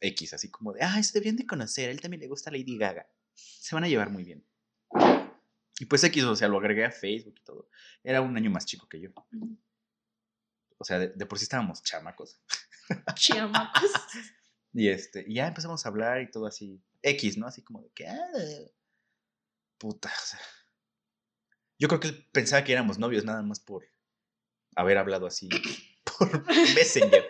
X, 0.00 0.34
así 0.34 0.50
como 0.50 0.72
de, 0.74 0.82
ah, 0.82 1.02
se 1.02 1.18
bien 1.20 1.36
de 1.36 1.46
conocer, 1.46 1.88
a 1.88 1.92
él 1.92 2.00
también 2.00 2.20
le 2.20 2.28
gusta 2.28 2.50
Lady 2.50 2.76
Gaga. 2.76 3.10
Se 3.34 3.74
van 3.74 3.84
a 3.84 3.88
llevar 3.88 4.10
muy 4.10 4.24
bien. 4.24 4.46
Y 5.78 5.86
pues 5.86 6.04
X, 6.04 6.24
o 6.24 6.36
sea, 6.36 6.48
lo 6.48 6.58
agregué 6.58 6.84
a 6.84 6.90
Facebook 6.90 7.34
y 7.38 7.44
todo. 7.44 7.68
Era 8.02 8.20
un 8.20 8.36
año 8.36 8.50
más 8.50 8.66
chico 8.66 8.88
que 8.88 9.00
yo. 9.00 9.10
O 10.78 10.84
sea, 10.84 10.98
de, 10.98 11.08
de 11.08 11.26
por 11.26 11.38
sí 11.38 11.44
estábamos 11.44 11.82
chamacos. 11.82 12.38
Chamacos. 13.14 13.90
Y 14.76 14.90
este, 14.90 15.24
y 15.26 15.36
ya 15.36 15.46
empezamos 15.48 15.84
a 15.84 15.88
hablar 15.88 16.20
y 16.20 16.30
todo 16.30 16.44
así. 16.44 16.82
X, 17.00 17.38
¿no? 17.38 17.46
Así 17.46 17.62
como 17.62 17.80
de 17.80 17.88
que, 17.94 18.06
ah, 18.06 18.28
puta. 19.78 20.10
o 20.10 20.26
sea. 20.26 20.40
Yo 21.78 21.88
creo 21.88 21.98
que 21.98 22.08
él 22.08 22.28
pensaba 22.30 22.62
que 22.62 22.72
éramos 22.72 22.98
novios 22.98 23.24
nada 23.24 23.42
más 23.42 23.58
por 23.58 23.88
haber 24.74 24.98
hablado 24.98 25.26
así 25.26 25.48
por 26.04 26.46
Messenger. 26.74 27.26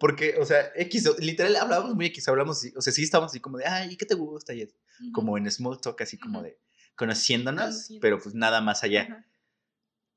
Porque, 0.00 0.34
o 0.38 0.44
sea, 0.44 0.72
X, 0.74 1.08
literal 1.20 1.54
hablábamos 1.54 1.94
muy 1.94 2.06
X, 2.06 2.26
hablamos, 2.26 2.60
o 2.74 2.82
sea, 2.82 2.92
sí 2.92 3.04
estábamos 3.04 3.30
así 3.30 3.38
como 3.38 3.58
de, 3.58 3.64
ay, 3.66 3.96
¿qué 3.96 4.06
te 4.06 4.16
gusta? 4.16 4.52
Y 4.54 4.62
es 4.62 4.74
como 5.12 5.38
en 5.38 5.48
small 5.52 5.80
talk, 5.80 6.00
así 6.02 6.18
como 6.18 6.42
de 6.42 6.58
conociéndonos, 6.96 7.64
Conociendo. 7.64 8.00
pero 8.00 8.18
pues 8.18 8.34
nada 8.34 8.60
más 8.60 8.82
allá. 8.82 9.24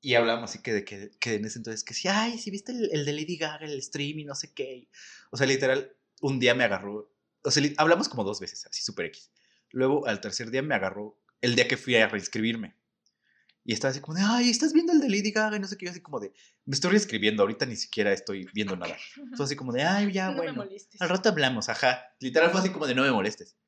Y 0.00 0.14
hablábamos 0.14 0.50
así 0.50 0.62
que, 0.62 0.72
de 0.72 0.84
que, 0.84 1.10
que 1.20 1.34
en 1.34 1.44
ese 1.44 1.58
entonces 1.58 1.84
que 1.84 1.94
sí, 1.94 2.08
ay, 2.08 2.38
si 2.38 2.50
viste 2.50 2.72
el, 2.72 2.90
el 2.92 3.04
de 3.04 3.12
Lady 3.12 3.36
Gaga, 3.36 3.66
el 3.66 3.80
stream 3.80 4.18
y 4.18 4.24
no 4.24 4.34
sé 4.34 4.52
qué. 4.52 4.88
O 5.30 5.36
sea, 5.36 5.46
literal, 5.46 5.96
un 6.20 6.38
día 6.38 6.54
me 6.54 6.64
agarró, 6.64 7.12
o 7.42 7.50
sea, 7.50 7.62
hablamos 7.76 8.08
como 8.08 8.24
dos 8.24 8.40
veces, 8.40 8.66
así 8.66 8.82
super 8.82 9.06
X. 9.06 9.30
Luego, 9.70 10.06
al 10.06 10.20
tercer 10.20 10.50
día 10.50 10.62
me 10.62 10.74
agarró 10.74 11.20
el 11.40 11.54
día 11.54 11.68
que 11.68 11.76
fui 11.76 11.96
a 11.96 12.08
reinscribirme. 12.08 12.76
Y 13.64 13.74
estaba 13.74 13.90
así 13.90 14.00
como 14.00 14.16
de, 14.16 14.24
ay, 14.24 14.48
¿estás 14.48 14.72
viendo 14.72 14.94
el 14.94 15.00
de 15.00 15.10
Lady 15.10 15.30
Gaga? 15.30 15.58
Y 15.58 15.60
no 15.60 15.66
sé 15.66 15.76
qué, 15.76 15.84
yo 15.84 15.90
así 15.90 16.00
como 16.00 16.20
de, 16.20 16.32
me 16.64 16.74
estoy 16.74 16.90
reescribiendo, 16.92 17.42
ahorita 17.42 17.66
ni 17.66 17.76
siquiera 17.76 18.12
estoy 18.12 18.48
viendo 18.54 18.76
nada. 18.76 18.96
Fue 19.36 19.44
así 19.44 19.56
como 19.56 19.72
de, 19.72 19.82
ay, 19.82 20.10
ya, 20.10 20.26
no 20.26 20.32
me 20.32 20.38
bueno. 20.38 20.54
molestes. 20.64 21.00
Al 21.02 21.10
rato 21.10 21.28
hablamos, 21.28 21.68
ajá. 21.68 22.14
Literal 22.18 22.50
fue 22.50 22.60
así 22.60 22.70
como 22.70 22.86
de 22.86 22.94
no 22.94 23.02
me 23.02 23.10
molestes. 23.10 23.58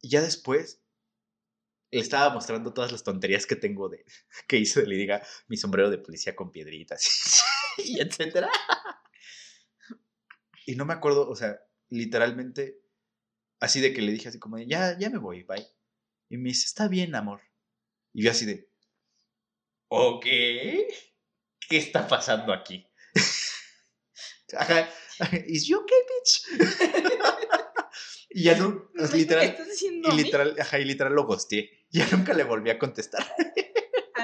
Y 0.00 0.08
ya 0.08 0.20
después 0.20 0.82
le 1.90 2.00
estaba 2.00 2.32
mostrando 2.32 2.72
todas 2.72 2.92
las 2.92 3.02
tonterías 3.02 3.44
que 3.44 3.56
tengo 3.56 3.88
de 3.88 4.04
que 4.46 4.58
hice 4.58 4.82
de 4.82 4.86
Lady 4.86 5.06
Gaga, 5.06 5.26
mi 5.48 5.56
sombrero 5.56 5.90
de 5.90 5.98
policía 5.98 6.36
con 6.36 6.52
piedritas 6.52 7.44
y 7.78 8.00
etcétera. 8.00 8.48
Y 10.66 10.76
no 10.76 10.84
me 10.84 10.94
acuerdo, 10.94 11.28
o 11.28 11.36
sea, 11.36 11.60
literalmente 11.88 12.80
así 13.60 13.80
de 13.80 13.92
que 13.92 14.02
le 14.02 14.12
dije 14.12 14.28
así 14.28 14.38
como 14.38 14.56
de, 14.56 14.66
ya, 14.66 14.98
ya 14.98 15.10
me 15.10 15.18
voy, 15.18 15.42
bye. 15.44 15.66
Y 16.28 16.36
me 16.36 16.50
dice, 16.50 16.66
está 16.66 16.88
bien, 16.88 17.14
amor. 17.14 17.40
Y 18.12 18.24
yo 18.24 18.30
así 18.30 18.46
de, 18.46 18.68
ok, 19.88 20.24
¿qué 20.24 21.76
está 21.76 22.08
pasando 22.08 22.52
aquí? 22.52 22.86
Ajá. 24.56 24.88
Is 25.46 25.66
you 25.66 25.78
okay, 25.78 25.98
bitch? 26.08 26.68
Y 28.34 28.44
ya 28.44 28.56
no, 28.56 28.90
¿Qué 28.94 29.18
literal, 29.18 29.44
estás 29.44 29.82
y 29.82 30.16
literal, 30.16 30.56
ajá, 30.58 30.78
y 30.78 30.86
literal 30.86 31.12
lo 31.12 31.26
gosteé. 31.26 31.86
Ya 31.90 32.08
nunca 32.10 32.32
le 32.32 32.44
volví 32.44 32.70
a 32.70 32.78
contestar. 32.78 33.22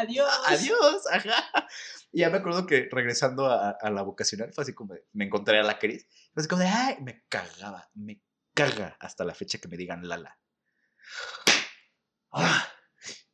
Adiós. 0.01 0.33
Adiós, 0.47 1.03
ajá. 1.13 1.69
Y 2.13 2.21
ya 2.21 2.31
me 2.31 2.39
acuerdo 2.39 2.67
que 2.67 2.89
regresando 2.91 3.47
a, 3.47 3.71
a 3.71 3.91
la 3.91 4.03
vocacional 4.03 4.53
fue 4.53 4.63
así 4.63 4.73
como 4.75 4.95
de, 4.95 5.05
me 5.13 5.27
encontré 5.27 5.59
a 5.59 5.63
la 5.63 5.79
Cris. 5.79 6.07
Fue 6.33 6.41
así 6.41 6.49
como 6.49 6.63
de, 6.63 6.69
ay, 6.69 6.97
me 7.03 7.25
cagaba, 7.29 7.91
me 7.95 8.23
caga 8.55 8.97
hasta 9.01 9.25
la 9.25 9.35
fecha 9.35 9.59
que 9.59 9.69
me 9.69 9.77
digan 9.77 10.07
Lala. 10.09 10.39
Ah, 12.33 12.67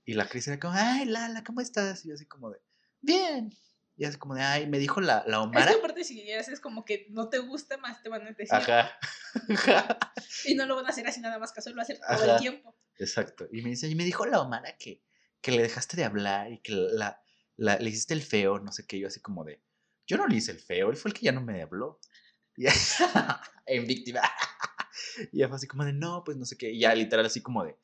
Y 0.05 0.15
la 0.15 0.27
Cris 0.29 0.49
era 0.49 0.59
como, 0.61 0.75
ay, 0.77 1.05
Lala, 1.07 1.43
¿cómo 1.45 1.61
estás? 1.61 2.05
Y 2.05 2.09
yo 2.09 2.15
así 2.15 2.27
como 2.27 2.51
de, 2.51 2.59
bien. 3.01 3.51
Y 3.97 4.05
así 4.05 4.19
como 4.19 4.35
de, 4.35 4.43
ay, 4.43 4.67
me 4.67 4.79
dijo 4.79 5.01
la, 5.01 5.23
la 5.27 5.37
Es 5.37 5.43
Omara. 5.45 5.71
que 5.73 5.79
aparte 5.79 6.05
si 6.05 6.25
ya 6.27 6.39
es 6.39 6.61
como 6.61 6.85
que 6.85 7.07
no 7.11 7.29
te 7.29 7.39
gusta 7.39 7.77
más 7.79 8.03
te 8.03 8.09
van 8.09 8.23
a 8.27 8.33
decir. 8.33 8.53
Ajá. 8.53 8.91
Ajá. 9.51 9.99
Y 10.47 10.55
no 10.57 10.67
lo 10.67 10.75
van 10.77 10.87
a 10.87 10.89
hacer 10.89 11.07
así 11.07 11.21
nada 11.21 11.39
más 11.39 11.53
casual, 11.53 11.75
lo 11.75 11.83
van 11.83 11.83
a 11.83 11.95
hacer 11.95 12.01
todo 12.19 12.35
el 12.35 12.41
tiempo. 12.41 12.77
Exacto. 12.99 13.47
Y 13.53 13.63
me 13.63 13.71
dice, 13.71 13.87
y 13.89 13.95
me 13.95 14.05
dijo 14.05 14.27
la 14.27 14.41
Omara 14.41 14.77
que, 14.77 15.03
que 15.45 15.53
le 15.53 15.63
dejaste 15.63 15.99
de 15.99 16.05
hablar 16.05 16.51
y 16.51 16.59
que 16.61 16.73
la, 16.73 17.23
la- 17.59 17.77
le 17.79 17.91
hiciste 17.91 18.15
el 18.15 18.23
feo, 18.23 18.59
no 18.61 18.73
sé 18.73 18.87
qué. 18.87 18.99
Yo 18.99 19.09
así 19.09 19.21
como 19.21 19.45
de, 19.45 19.61
yo 20.07 20.17
no 20.17 20.27
le 20.27 20.37
hice 20.37 20.53
el 20.53 20.59
feo, 20.59 20.89
él 20.91 20.97
fue 20.97 21.11
el 21.11 21.15
que 21.15 21.27
ya 21.27 21.33
no 21.33 21.43
me 21.43 21.61
habló. 21.61 22.01
Y 22.57 22.67
en 23.77 23.87
víctima. 23.87 24.23
Y 25.33 25.39
ya 25.41 25.49
fue 25.49 25.57
así 25.57 25.67
como 25.67 25.85
de, 25.85 25.93
no, 25.93 26.25
pues 26.25 26.37
no 26.39 26.47
sé 26.47 26.57
qué. 26.57 26.71
Y 26.71 26.81
ya 26.81 26.95
literal 26.95 27.27
así 27.27 27.43
como 27.43 27.63
de, 27.65 27.77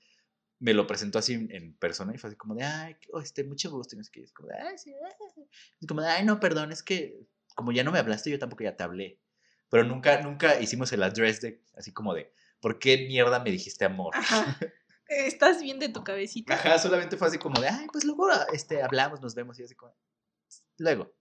me 0.59 0.73
lo 0.73 0.87
presentó 0.87 1.19
así 1.19 1.35
en, 1.35 1.75
persona 1.75 2.15
y 2.15 2.19
fue 2.19 2.29
así 2.29 2.37
como 2.37 2.55
de, 2.55 2.63
ay, 2.65 2.97
oh, 3.13 3.21
este, 3.21 3.45
mucho 3.45 3.71
gusto. 3.71 3.95
Y 3.95 3.99
no 3.99 4.05
sé 4.05 4.11
qué. 4.11 4.21
Y 4.21 4.25
es 4.25 4.33
como 4.33 4.49
de, 4.49 4.55
ay, 4.55 4.79
sí. 4.79 4.95
ay". 4.95 5.45
Es 5.81 5.87
como 5.87 6.01
de, 6.01 6.09
ay, 6.09 6.25
no, 6.25 6.41
perdón, 6.41 6.73
es 6.73 6.83
que 6.83 7.27
como 7.55 7.73
ya 7.73 7.85
no 7.85 7.93
me 7.93 7.99
hablaste, 7.99 8.31
yo 8.31 8.39
tampoco 8.39 8.65
ya 8.65 8.75
te 8.77 8.85
hablé. 8.85 9.21
Pero 9.69 9.85
nunca, 9.85 10.23
nunca 10.23 10.59
hicimos 10.61 10.93
el 10.93 11.03
address 11.03 11.41
de, 11.43 11.63
así 11.77 11.93
como 11.93 12.15
de, 12.15 12.33
¿por 12.61 12.79
qué 12.79 13.07
mierda 13.07 13.41
me 13.41 13.51
dijiste 13.51 13.85
amor? 13.85 14.15
Ajá. 14.17 14.57
Estás 15.11 15.61
bien 15.61 15.81
de 15.81 15.89
tu 15.89 16.05
cabecita. 16.05 16.55
Ajá, 16.55 16.79
solamente 16.79 17.17
fue 17.17 17.27
así 17.27 17.39
como 17.39 17.61
de, 17.61 17.69
ay, 17.69 17.87
pues 17.93 18.05
luego 18.05 18.29
este, 18.53 18.81
hablamos, 18.83 19.21
nos 19.21 19.35
vemos 19.35 19.59
y 19.59 19.65
así 19.65 19.75
como. 19.75 19.93
Luego. 20.79 21.13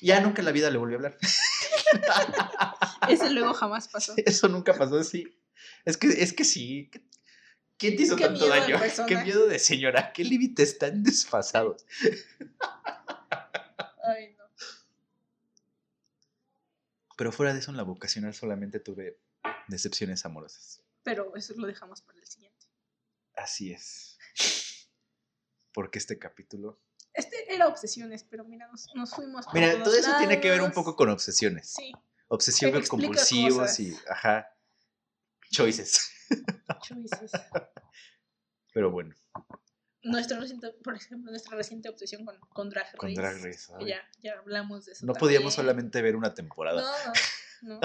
Ya 0.00 0.20
nunca 0.20 0.40
en 0.40 0.46
la 0.46 0.52
vida 0.52 0.70
le 0.70 0.78
volví 0.78 0.94
a 0.94 0.96
hablar. 0.96 1.16
Ese 3.08 3.30
luego 3.30 3.54
jamás 3.54 3.86
pasó. 3.88 4.14
Eso 4.26 4.48
nunca 4.48 4.74
pasó 4.74 4.98
así. 4.98 5.38
Es 5.84 5.96
que, 5.96 6.08
es 6.08 6.32
que 6.32 6.44
sí. 6.44 6.88
¿qué- 6.90 7.02
¿Quién 7.76 7.96
te 7.96 8.02
hizo 8.02 8.16
Qué 8.16 8.24
tanto 8.26 8.40
miedo 8.40 8.54
de 8.54 8.60
daño? 8.60 8.80
Qué 9.08 9.16
miedo 9.16 9.46
de 9.46 9.58
señora. 9.58 10.12
¿Qué 10.12 10.22
límites 10.24 10.78
tan 10.78 11.02
desfasados? 11.02 11.84
Ay, 14.04 14.36
no. 14.38 14.44
Pero 17.16 17.32
fuera 17.32 17.52
de 17.52 17.58
eso, 17.60 17.70
en 17.72 17.76
la 17.76 17.82
vocacional 17.82 18.34
solamente 18.34 18.78
tuve 18.80 19.18
decepciones 19.68 20.24
amorosas. 20.24 20.80
Pero 21.02 21.34
eso 21.34 21.54
lo 21.56 21.66
dejamos 21.66 22.02
para 22.02 22.18
el 22.20 22.26
siguiente. 22.26 22.61
Así 23.34 23.72
es. 23.72 24.18
Porque 25.72 25.98
este 25.98 26.18
capítulo. 26.18 26.80
Este 27.14 27.54
era 27.54 27.68
obsesiones, 27.68 28.24
pero 28.24 28.44
mira, 28.44 28.68
nos, 28.68 28.88
nos 28.94 29.10
fuimos. 29.10 29.46
por 29.46 29.54
Mira, 29.54 29.82
todo 29.82 29.94
eso 29.94 30.16
tiene 30.18 30.40
que 30.40 30.50
ver 30.50 30.62
un 30.62 30.72
poco 30.72 30.96
con 30.96 31.10
obsesiones. 31.10 31.70
Sí, 31.70 31.92
compulsivos 32.88 33.58
cosas. 33.58 33.80
y. 33.80 33.96
Ajá. 34.08 34.48
Choices. 35.50 36.10
choices. 36.82 37.30
Pero 38.72 38.90
bueno, 38.90 39.14
Nuestro 40.04 40.40
reciente, 40.40 40.70
por 40.82 40.96
ejemplo, 40.96 41.30
nuestra 41.30 41.56
reciente 41.56 41.88
obsesión 41.88 42.24
con, 42.24 42.36
con 42.40 42.70
Drag 42.70 42.86
Race. 42.86 42.96
con 42.96 43.14
Drag 43.14 43.36
Race. 43.40 43.72
Ya, 43.86 44.02
ya 44.20 44.32
hablamos 44.38 44.86
de 44.86 44.92
eso. 44.92 45.06
No 45.06 45.12
podíamos 45.12 45.54
solamente 45.54 46.02
ver 46.02 46.16
una 46.16 46.34
temporada. 46.34 46.80
No, 46.80 46.88
no, 46.88 47.12
no. 47.62 47.80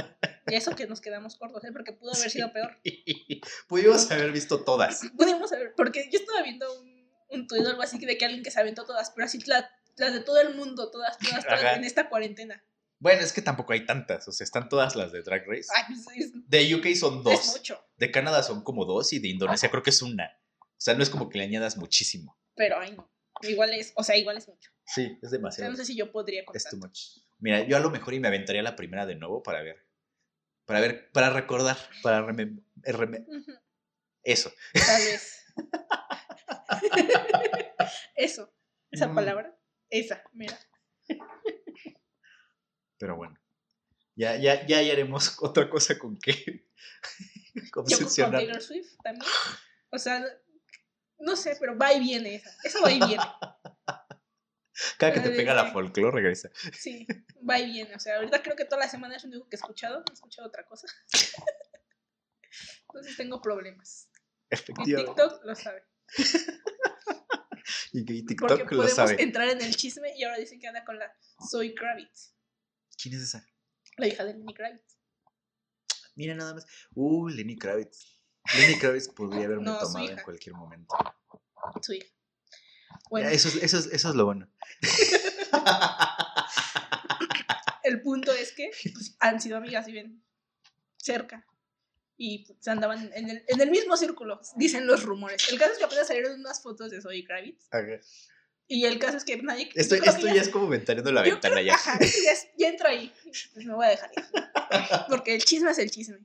Y 0.47 0.55
eso 0.55 0.75
que 0.75 0.87
nos 0.87 1.01
quedamos 1.01 1.35
cortos, 1.35 1.63
¿eh? 1.65 1.71
porque 1.71 1.93
pudo 1.93 2.13
haber 2.13 2.29
sido 2.29 2.51
peor. 2.53 2.77
Pudimos 3.67 4.09
haber 4.11 4.31
visto 4.31 4.63
todas. 4.63 5.01
Pudimos 5.17 5.51
haber, 5.51 5.73
porque 5.75 6.09
yo 6.11 6.19
estaba 6.19 6.41
viendo 6.43 6.71
un, 6.81 7.09
un 7.29 7.47
tuit 7.47 7.65
o 7.65 7.69
algo 7.69 7.81
así 7.81 7.97
de 7.99 8.17
que 8.17 8.25
alguien 8.25 8.43
que 8.43 8.51
se 8.51 8.59
aventó 8.59 8.85
todas, 8.85 9.11
pero 9.11 9.25
así 9.25 9.39
la- 9.45 9.69
las 9.97 10.13
de 10.13 10.19
todo 10.21 10.39
el 10.39 10.53
mundo, 10.55 10.91
todas, 10.91 11.17
todas, 11.17 11.43
todas, 11.43 11.63
Ajá. 11.63 11.75
en 11.75 11.83
esta 11.83 12.07
cuarentena. 12.09 12.63
Bueno, 12.99 13.21
es 13.21 13.33
que 13.33 13.41
tampoco 13.41 13.73
hay 13.73 13.85
tantas. 13.85 14.27
O 14.27 14.31
sea, 14.31 14.43
están 14.45 14.69
todas 14.69 14.95
las 14.95 15.11
de 15.11 15.21
Drag 15.23 15.43
Race. 15.47 15.67
Ay, 15.75 15.83
pues 15.87 16.17
es, 16.17 16.31
De 16.47 16.75
UK 16.75 16.95
son 16.95 17.17
es 17.19 17.23
dos. 17.23 17.47
mucho, 17.57 17.83
De 17.97 18.11
Canadá 18.11 18.43
son 18.43 18.63
como 18.63 18.85
dos 18.85 19.11
y 19.13 19.19
de 19.19 19.27
Indonesia 19.29 19.69
creo 19.69 19.83
que 19.83 19.89
es 19.91 20.01
una. 20.01 20.39
O 20.59 20.65
sea, 20.79 20.93
no 20.93 21.01
es 21.03 21.09
como 21.09 21.29
que 21.29 21.37
le 21.39 21.43
añadas 21.45 21.77
muchísimo. 21.77 22.39
pero 22.55 22.79
ay 22.79 22.95
no. 22.95 23.11
Igual 23.43 23.71
es, 23.73 23.93
o 23.95 24.03
sea, 24.03 24.17
igual 24.17 24.37
es 24.37 24.47
mucho. 24.47 24.71
Sí, 24.85 25.03
es 25.03 25.17
O 25.17 25.29
sea, 25.29 25.29
demasiado. 25.37 25.71
no 25.71 25.77
sé 25.77 25.85
si 25.85 25.95
yo 25.95 26.11
podría 26.11 26.41
Es 26.41 26.45
contar. 26.47 26.71
too 26.71 26.77
much. 26.77 26.99
Mira, 27.39 27.61
yo 27.63 27.77
a 27.77 27.79
lo 27.79 27.89
mejor 27.91 28.13
y 28.13 28.19
me 28.19 28.27
aventaría 28.27 28.63
la 28.63 28.75
primera 28.75 29.05
de 29.05 29.15
nuevo 29.15 29.43
para 29.43 29.61
ver. 29.61 29.85
Para 30.65 30.79
ver, 30.81 31.11
para 31.11 31.29
recordar, 31.29 31.77
para 32.03 32.25
remem- 32.25 32.63
reme- 32.83 33.25
Ujú, 33.27 33.53
eso. 34.23 34.51
Tal 34.73 35.01
vez. 35.03 35.43
Eso, 38.15 38.51
esa 38.91 39.07
Mm. 39.07 39.15
palabra, 39.15 39.57
esa, 39.89 40.23
mira. 40.33 40.57
Pero 42.97 43.15
bueno. 43.15 43.39
Ya, 44.15 44.35
ya, 44.37 44.65
ya 44.65 44.79
haremos 44.91 45.37
otra 45.41 45.69
cosa 45.69 45.97
con 45.97 46.17
Yo 47.87 47.97
con. 47.97 48.39
Taylor 48.39 48.61
Swift 48.61 48.95
también. 49.03 49.25
O 49.91 49.97
sea, 49.99 50.23
no 51.19 51.35
sé, 51.35 51.55
pero 51.59 51.77
va 51.77 51.93
y 51.93 51.99
viene 51.99 52.35
esa. 52.35 52.55
Esa 52.63 52.81
va 52.81 52.91
y 52.91 52.99
viene. 52.99 53.23
Cada 54.97 55.13
que 55.13 55.19
te 55.21 55.31
pega 55.31 55.53
la 55.53 55.71
folclore 55.71 56.15
regresa. 56.15 56.49
Sí, 56.77 57.07
va 57.47 57.59
y 57.59 57.65
viene. 57.71 57.95
O 57.95 57.99
sea, 57.99 58.17
ahorita 58.17 58.41
creo 58.43 58.55
que 58.55 58.65
toda 58.65 58.81
la 58.81 58.89
semana 58.89 59.15
es 59.15 59.23
lo 59.23 59.29
único 59.29 59.49
que 59.49 59.55
he 59.55 59.59
escuchado. 59.59 60.03
He 60.09 60.13
escuchado 60.13 60.47
otra 60.47 60.65
cosa. 60.65 60.87
Entonces 62.89 63.17
tengo 63.17 63.41
problemas. 63.41 64.09
Y 64.49 64.55
Efectivamente. 64.55 65.11
TikTok 65.13 65.43
lo 65.45 65.55
sabe. 65.55 65.83
Y 67.91 68.05
que 68.05 68.13
Porque 68.13 68.27
TikTok 68.27 68.59
lo 68.59 68.65
podemos 68.65 68.93
sabe. 68.93 69.21
entrar 69.21 69.49
en 69.49 69.61
el 69.61 69.75
chisme 69.75 70.15
y 70.15 70.23
ahora 70.23 70.37
dicen 70.37 70.59
que 70.59 70.67
anda 70.67 70.85
con 70.85 70.97
la 70.97 71.11
Zoe 71.49 71.73
Kravitz, 71.75 72.33
¿Quién 73.01 73.15
es 73.15 73.21
esa? 73.23 73.45
la 73.97 74.07
hija 74.07 74.23
de 74.23 74.33
Lenny 74.35 74.53
Kravitz. 74.53 74.97
Mira 76.15 76.33
nada 76.35 76.53
más. 76.53 76.65
Uh, 76.95 77.27
Lenny 77.27 77.57
Kravitz. 77.57 78.21
Lenny 78.57 78.79
Kravitz 78.79 79.09
podría 79.09 79.45
haberme 79.45 79.65
No, 79.65 79.79
tomado 79.79 80.09
en 80.09 80.17
cualquier 80.23 80.55
momento. 80.55 80.95
Su 81.81 81.93
hija. 81.93 82.07
Bueno, 83.09 83.29
Eso, 83.29 83.47
es, 83.47 83.55
eso, 83.55 83.77
es, 83.77 83.85
eso 83.87 84.09
es 84.09 84.15
lo 84.15 84.25
bueno. 84.25 84.47
el 87.83 88.01
punto 88.01 88.31
es 88.33 88.51
que 88.51 88.71
pues, 88.93 89.15
han 89.19 89.41
sido 89.41 89.57
amigas 89.57 89.87
y 89.87 89.93
ven 89.93 90.23
cerca. 90.97 91.45
Y 92.17 92.45
pues, 92.45 92.57
se 92.61 92.71
andaban 92.71 93.11
en 93.13 93.29
el, 93.29 93.43
en 93.47 93.61
el 93.61 93.69
mismo 93.69 93.95
círculo, 93.95 94.41
dicen 94.55 94.87
los 94.87 95.03
rumores. 95.03 95.49
El 95.51 95.59
caso 95.59 95.73
es 95.73 95.77
que 95.77 95.83
apenas 95.85 96.07
salieron 96.07 96.39
unas 96.39 96.61
fotos 96.61 96.91
de 96.91 97.01
Zoe 97.01 97.23
Kravitz. 97.23 97.67
Ajá. 97.71 97.99
Y 98.69 98.83
el 98.85 98.99
caso 98.99 99.15
es 99.17 99.23
que 99.23 99.37
nadie. 99.37 99.69
Esto, 99.75 99.95
esto 99.95 100.27
que 100.27 100.35
ya 100.35 100.41
es 100.41 100.49
como 100.49 100.67
ventaneando 100.67 101.11
la 101.13 101.21
ventana 101.21 101.55
creo- 101.55 101.67
ya. 101.67 101.75
Ajá, 101.75 101.97
ya, 102.01 102.33
ya 102.57 102.67
entro 102.67 102.89
ahí. 102.89 103.13
Pues 103.53 103.65
me 103.65 103.73
voy 103.73 103.85
a 103.85 103.89
dejar 103.89 104.11
ir. 104.17 104.25
Porque 105.07 105.35
el 105.35 105.43
chisme 105.43 105.71
es 105.71 105.77
el 105.77 105.89
chisme. 105.89 106.17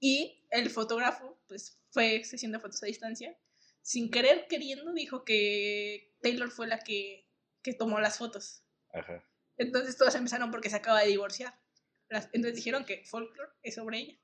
Y 0.00 0.44
el 0.50 0.70
fotógrafo, 0.70 1.38
pues 1.46 1.78
fue 1.90 2.24
sesión 2.24 2.50
de 2.50 2.58
fotos 2.58 2.82
a 2.82 2.86
distancia. 2.86 3.36
Sin 3.86 4.10
querer, 4.10 4.46
queriendo, 4.48 4.94
dijo 4.94 5.24
que 5.26 6.10
Taylor 6.22 6.50
fue 6.50 6.66
la 6.66 6.78
que, 6.78 7.28
que 7.62 7.74
tomó 7.74 8.00
las 8.00 8.16
fotos. 8.16 8.62
Ajá. 8.94 9.22
Entonces 9.58 9.98
todos 9.98 10.14
empezaron 10.14 10.50
porque 10.50 10.70
se 10.70 10.76
acaba 10.76 11.02
de 11.02 11.08
divorciar. 11.08 11.54
Las- 12.08 12.30
Entonces 12.32 12.56
dijeron 12.56 12.86
que 12.86 13.04
folklore 13.04 13.50
es 13.62 13.74
sobre 13.74 13.98
ella. 13.98 14.18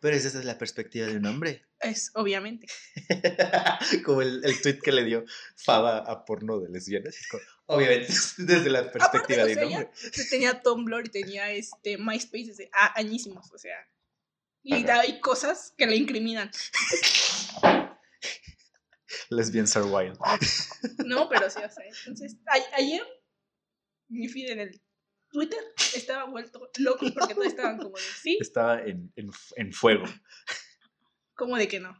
Pero 0.00 0.16
esa 0.16 0.28
es 0.28 0.44
la 0.44 0.58
perspectiva 0.58 1.06
de 1.06 1.16
un 1.16 1.24
hombre. 1.24 1.64
Es 1.80 2.10
obviamente. 2.14 2.66
como 4.04 4.20
el, 4.20 4.44
el 4.44 4.60
tweet 4.60 4.80
que 4.80 4.92
le 4.92 5.02
dio 5.04 5.24
Faba 5.56 5.98
a 6.00 6.26
porno 6.26 6.60
de 6.60 6.68
lesbianas. 6.68 7.16
Obviamente, 7.64 8.12
desde 8.36 8.68
la 8.68 8.92
perspectiva 8.92 9.44
o 9.44 9.46
de 9.46 9.52
un 9.52 9.54
sea, 9.54 9.64
ella- 9.64 9.76
hombre. 9.78 9.90
Tenía 10.28 10.60
Tumblr 10.62 11.06
y 11.06 11.08
tenía 11.08 11.50
este 11.52 11.96
MySpace 11.96 12.48
desde 12.48 12.68
a- 12.74 12.98
añísimos, 12.98 13.50
o 13.50 13.56
sea. 13.56 13.78
Y 14.62 14.86
hay 14.90 15.20
cosas 15.20 15.72
que 15.78 15.86
le 15.86 15.96
incriminan. 15.96 16.50
Lesbians 19.30 19.76
are 19.76 19.86
wild. 19.86 20.18
No, 21.04 21.28
pero 21.28 21.48
sí, 21.50 21.58
o 21.64 21.70
sea. 21.70 21.84
Entonces, 22.06 22.36
a- 22.46 22.76
ayer 22.76 23.02
mi 24.08 24.28
feed 24.28 24.50
en 24.50 24.60
el 24.60 24.82
Twitter 25.30 25.58
estaba 25.94 26.24
vuelto 26.30 26.70
loco 26.78 27.06
porque 27.14 27.34
todos 27.34 27.46
estaban 27.48 27.78
como 27.78 27.96
de 27.96 28.02
sí, 28.22 28.38
Estaba 28.40 28.80
en, 28.82 29.12
en, 29.16 29.30
en 29.56 29.72
fuego. 29.72 30.04
como 31.34 31.56
de 31.56 31.68
que 31.68 31.80
no. 31.80 31.96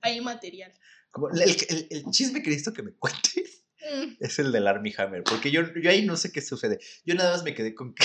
Hay 0.00 0.20
material. 0.20 0.72
Como 1.10 1.30
el, 1.30 1.40
el- 1.42 1.86
el 1.90 2.04
chisme 2.10 2.42
que 2.42 2.50
necesito 2.50 2.72
que 2.72 2.82
me 2.82 2.92
cuentes 2.94 3.62
Mm, 3.88 4.16
es 4.18 4.38
el 4.40 4.50
del 4.50 4.66
Army 4.66 4.92
Hammer. 4.98 5.22
Porque 5.22 5.52
yo, 5.52 5.62
yo 5.80 5.90
ahí 5.90 6.04
no 6.04 6.16
sé 6.16 6.32
qué 6.32 6.40
sucede. 6.40 6.80
Yo 7.04 7.14
nada 7.14 7.30
más 7.30 7.44
me 7.44 7.54
quedé 7.54 7.72
con 7.72 7.94
que, 7.94 8.04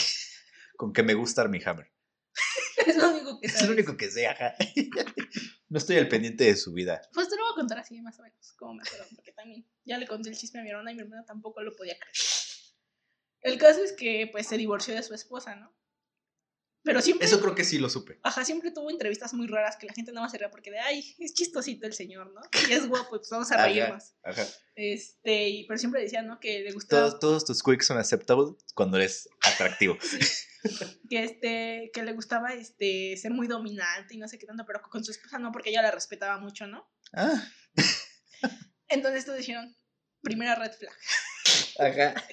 con 0.77 0.93
que 0.93 1.01
me 1.01 1.15
gusta 1.15 1.41
Army 1.41 1.59
Hammer. 1.65 1.91
es 2.85 2.95
lo 2.97 3.09
único 3.09 3.39
que 3.39 3.47
Es 3.47 3.53
sabes. 3.53 3.67
lo 3.67 3.73
único 3.73 3.97
que 3.97 4.11
sé, 4.11 4.27
ajá. 4.27 4.53
No 5.69 5.77
estoy 5.79 5.97
al 5.97 6.07
pendiente 6.07 6.43
de 6.43 6.55
su 6.55 6.71
vida. 6.73 7.01
Pues 7.13 7.29
lo 7.29 7.40
voy 7.52 7.60
a 7.60 7.61
contar 7.61 7.80
así, 7.80 8.02
más 8.02 8.19
o 8.19 8.23
menos, 8.23 8.53
como 8.53 8.73
me 8.76 8.84
acuerdo, 8.84 9.06
porque 9.15 9.32
también 9.32 9.65
ya 9.86 9.98
le 9.98 10.07
conté 10.07 10.30
el 10.30 10.38
chisme 10.38 10.60
a 10.60 10.64
mi 10.64 10.69
hermana 10.69 10.91
y 10.91 10.95
mi 10.95 11.02
hermana 11.02 11.26
tampoco 11.26 11.61
lo 11.61 11.76
podía 11.76 11.98
creer. 11.98 12.15
El 13.41 13.57
caso 13.57 13.84
es 13.84 13.94
que, 13.94 14.30
pues, 14.32 14.48
se 14.48 14.57
divorció 14.57 14.94
de 14.94 15.03
su 15.03 15.14
esposa, 15.14 15.56
¿no? 15.56 15.76
Pero 16.84 16.99
siempre, 17.02 17.28
Eso 17.28 17.40
creo 17.40 17.53
que 17.53 17.64
sí 17.64 17.78
lo 17.78 17.90
supe. 17.90 18.19
ajá, 18.23 18.44
siempre 18.44 18.72
tuvo 18.72 18.90
entrevistas 18.90 19.34
muy 19.36 19.45
raras 19.45 19.78
que 19.78 19.86
la 19.86 19.94
gente 19.94 20.11
nada 20.11 20.23
más 20.26 20.32
se 20.32 20.40
ría 20.40 20.49
porque 20.49 20.72
de, 20.72 20.80
ay, 20.80 21.15
es 21.19 21.34
chistosito 21.36 21.86
el 21.86 21.94
señor, 21.94 22.34
¿no? 22.34 22.41
Y 22.68 22.73
es 22.73 22.88
guapo, 22.88 23.18
pues 23.18 23.30
vamos 23.30 23.52
a 23.52 23.56
Ajá. 23.56 23.65
reírnos. 23.65 24.15
Ajá. 24.23 24.48
Este, 24.76 25.49
y, 25.49 25.68
pero 25.68 25.78
siempre 25.78 26.02
decía, 26.02 26.23
¿no? 26.23 26.40
Que 26.40 26.61
le 26.61 26.72
gustaba, 26.72 27.07
Todos, 27.07 27.19
todos 27.19 27.45
tus 27.45 27.61
quicks 27.61 27.86
son 27.86 27.99
acceptable 27.99 28.56
cuando 28.73 28.98
eres 28.98 29.30
atractivo. 29.44 29.98
que 31.09 31.23
este, 31.23 31.91
que 31.93 32.03
le 32.03 32.13
gustaba, 32.13 32.53
este, 32.53 33.15
ser 33.17 33.31
muy 33.31 33.47
dominante 33.47 34.13
y 34.13 34.17
no 34.17 34.27
sé 34.27 34.38
qué 34.38 34.45
tanto, 34.45 34.65
pero 34.65 34.81
con 34.81 35.03
su 35.03 35.11
esposa 35.11 35.39
no, 35.39 35.51
porque 35.51 35.69
ella 35.69 35.81
la 35.81 35.91
respetaba 35.91 36.38
mucho, 36.39 36.67
¿no? 36.67 36.89
Ah, 37.13 37.43
Entonces 38.89 39.25
todos 39.25 39.38
dijeron, 39.39 39.75
primera 40.21 40.55
red 40.55 40.71
flag. 40.73 40.93
ajá. 41.79 42.23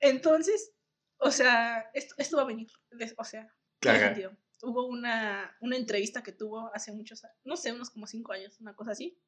Entonces, 0.00 0.72
o 1.18 1.30
sea, 1.30 1.90
esto, 1.94 2.14
esto 2.18 2.36
va 2.36 2.42
a 2.42 2.46
venir, 2.46 2.68
o 3.16 3.24
sea, 3.24 3.54
tiene 3.78 3.98
Ajá. 3.98 4.06
sentido. 4.08 4.36
Hubo 4.62 4.86
una, 4.86 5.56
una 5.60 5.76
entrevista 5.76 6.22
que 6.22 6.32
tuvo 6.32 6.70
hace 6.74 6.92
muchos, 6.92 7.22
no 7.44 7.56
sé, 7.56 7.72
unos 7.72 7.90
como 7.90 8.06
cinco 8.06 8.32
años, 8.32 8.60
una 8.60 8.74
cosa 8.74 8.92
así, 8.92 9.20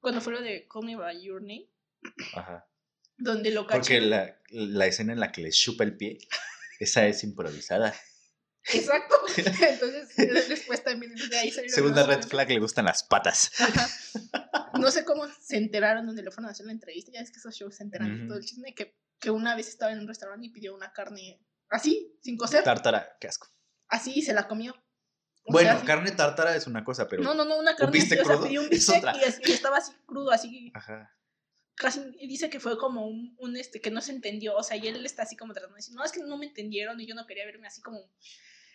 cuando 0.00 0.20
fue 0.20 0.32
lo 0.32 0.40
de 0.40 0.66
Call 0.68 0.84
Me 0.84 0.96
By 0.96 1.20
Your 1.22 1.40
Name, 1.40 1.68
Ajá. 2.34 2.68
donde 3.16 3.50
lo 3.50 3.66
Porque 3.66 3.78
cacharon. 3.98 4.10
la, 4.10 4.40
la 4.50 4.86
escena 4.86 5.12
en 5.12 5.20
la 5.20 5.32
que 5.32 5.42
le 5.42 5.50
chupa 5.50 5.84
el 5.84 5.96
pie, 5.96 6.18
esa 6.78 7.06
es 7.06 7.22
improvisada. 7.24 7.94
Exacto. 8.72 9.14
Entonces, 9.36 10.48
después 10.48 10.84
también 10.84 11.14
de 11.14 11.38
ahí 11.38 11.50
salieron 11.50 11.74
Segunda 11.74 12.04
red 12.06 12.22
flag, 12.22 12.48
le 12.50 12.58
gustan 12.60 12.84
las 12.86 13.02
patas. 13.04 13.50
Ajá. 13.60 13.88
No 14.78 14.92
sé 14.92 15.04
cómo 15.04 15.26
se 15.40 15.56
enteraron 15.56 16.06
donde 16.06 16.22
le 16.22 16.30
fueron 16.30 16.46
a 16.46 16.52
hacer 16.52 16.66
la 16.66 16.70
entrevista. 16.72 17.10
Ya 17.12 17.20
es 17.20 17.32
que 17.32 17.38
esos 17.38 17.52
shows 17.56 17.74
se 17.76 17.82
enteran 17.82 18.20
de 18.20 18.26
todo 18.28 18.38
el 18.38 18.44
chisme. 18.44 18.74
Que, 18.74 18.96
que 19.18 19.30
una 19.30 19.56
vez 19.56 19.66
estaba 19.68 19.90
en 19.90 19.98
un 19.98 20.06
restaurante 20.06 20.46
y 20.46 20.50
pidió 20.50 20.72
una 20.72 20.92
carne 20.92 21.40
así, 21.68 22.16
sin 22.22 22.36
cocer. 22.36 22.62
Tártara, 22.62 23.16
qué 23.18 23.26
asco. 23.26 23.48
Así 23.88 24.12
y 24.14 24.22
se 24.22 24.32
la 24.34 24.46
comió. 24.46 24.72
O 25.44 25.52
Bueno, 25.52 25.72
sea, 25.76 25.84
carne 25.84 26.12
tártara 26.12 26.54
es 26.54 26.68
una 26.68 26.84
cosa, 26.84 27.08
pero. 27.08 27.24
No, 27.24 27.34
no, 27.34 27.44
no, 27.44 27.58
una 27.58 27.74
carne. 27.74 27.90
bistec 27.92 28.20
o 28.22 28.24
sea, 28.24 28.36
un 28.36 28.46
Es 28.46 28.70
bistec 28.70 28.98
otra. 28.98 29.16
y, 29.16 29.24
así- 29.24 29.42
y 29.46 29.52
estaba 29.52 29.78
así 29.78 29.92
crudo, 30.06 30.30
así. 30.30 30.70
Ajá. 30.74 31.17
Casi, 31.78 32.00
y 32.18 32.26
dice 32.26 32.50
que 32.50 32.58
fue 32.60 32.76
como 32.76 33.06
un, 33.06 33.36
un, 33.38 33.56
este 33.56 33.80
que 33.80 33.90
no 33.90 34.00
se 34.00 34.12
entendió. 34.12 34.56
O 34.56 34.62
sea, 34.62 34.76
y 34.76 34.88
él 34.88 35.04
está 35.06 35.22
así 35.22 35.36
como 35.36 35.52
tratando 35.52 35.74
de 35.74 35.78
decir, 35.78 35.94
no, 35.94 36.04
es 36.04 36.12
que 36.12 36.20
no 36.22 36.36
me 36.36 36.46
entendieron 36.46 37.00
y 37.00 37.06
yo 37.06 37.14
no 37.14 37.26
quería 37.26 37.44
verme 37.46 37.68
así 37.68 37.80
como. 37.80 38.10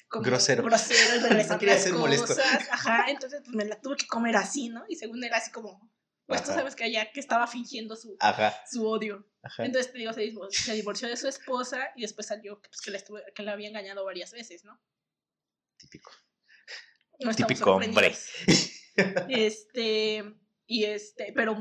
como 0.08 0.24
Grosero. 0.24 0.64
Grosero 0.64 1.18
y 1.18 1.44
No 1.50 1.60
quería 1.60 1.78
ser 1.78 1.94
molesto. 1.94 2.34
Ajá, 2.72 3.06
entonces 3.10 3.42
pues 3.44 3.56
me 3.56 3.66
la 3.66 3.80
tuve 3.82 3.98
que 3.98 4.08
comer 4.08 4.38
así, 4.38 4.70
¿no? 4.70 4.86
Y 4.88 4.96
según 4.96 5.24
él, 5.24 5.34
así 5.34 5.52
como. 5.52 5.92
Pues 6.26 6.42
tú 6.44 6.52
sabes 6.52 6.76
que 6.76 6.86
allá 6.86 7.12
que 7.12 7.20
estaba 7.20 7.46
fingiendo 7.48 7.98
su, 7.98 8.16
Ajá. 8.20 8.56
su 8.72 8.88
odio. 8.88 9.28
Ajá. 9.42 9.66
Entonces, 9.66 9.92
te 9.92 9.98
digo, 9.98 10.14
se 10.14 10.22
divorció, 10.22 10.64
se 10.64 10.74
divorció 10.74 11.08
de 11.10 11.18
su 11.18 11.28
esposa 11.28 11.92
y 11.98 12.04
después 12.04 12.28
salió 12.28 12.62
que, 12.62 12.70
pues, 12.70 12.80
que, 12.80 12.92
le 12.92 12.98
estuvo, 12.98 13.20
que 13.36 13.44
le 13.44 13.52
había 13.52 13.68
engañado 13.68 14.06
varias 14.06 14.32
veces, 14.32 14.64
¿no? 14.64 14.82
Típico. 15.78 16.12
No 17.20 17.34
Típico 17.34 17.76
hombre. 17.76 18.16
Este, 19.28 20.24
y 20.74 20.86
este, 20.86 21.32
pero 21.36 21.56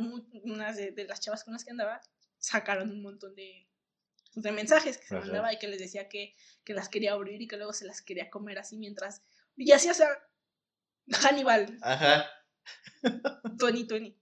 unas 0.44 0.76
de, 0.78 0.90
de 0.90 1.04
las 1.04 1.20
chavas 1.20 1.44
con 1.44 1.52
las 1.52 1.66
que 1.66 1.70
andaba 1.70 2.00
sacaron 2.38 2.90
un 2.90 3.02
montón 3.02 3.34
de, 3.34 3.68
pues, 4.32 4.42
de 4.42 4.52
mensajes 4.52 4.96
que 4.96 5.06
se 5.06 5.14
Ajá. 5.14 5.26
mandaba 5.26 5.52
y 5.52 5.58
que 5.58 5.68
les 5.68 5.80
decía 5.80 6.08
que, 6.08 6.34
que 6.64 6.72
las 6.72 6.88
quería 6.88 7.12
abrir 7.12 7.42
y 7.42 7.46
que 7.46 7.58
luego 7.58 7.74
se 7.74 7.84
las 7.84 8.00
quería 8.00 8.30
comer 8.30 8.58
así 8.58 8.78
mientras. 8.78 9.22
Y 9.54 9.70
así, 9.72 9.92
sea, 9.92 10.08
Hannibal, 11.08 11.76
Ajá. 11.82 12.24
Tony, 13.58 13.86
Tony. 13.86 14.18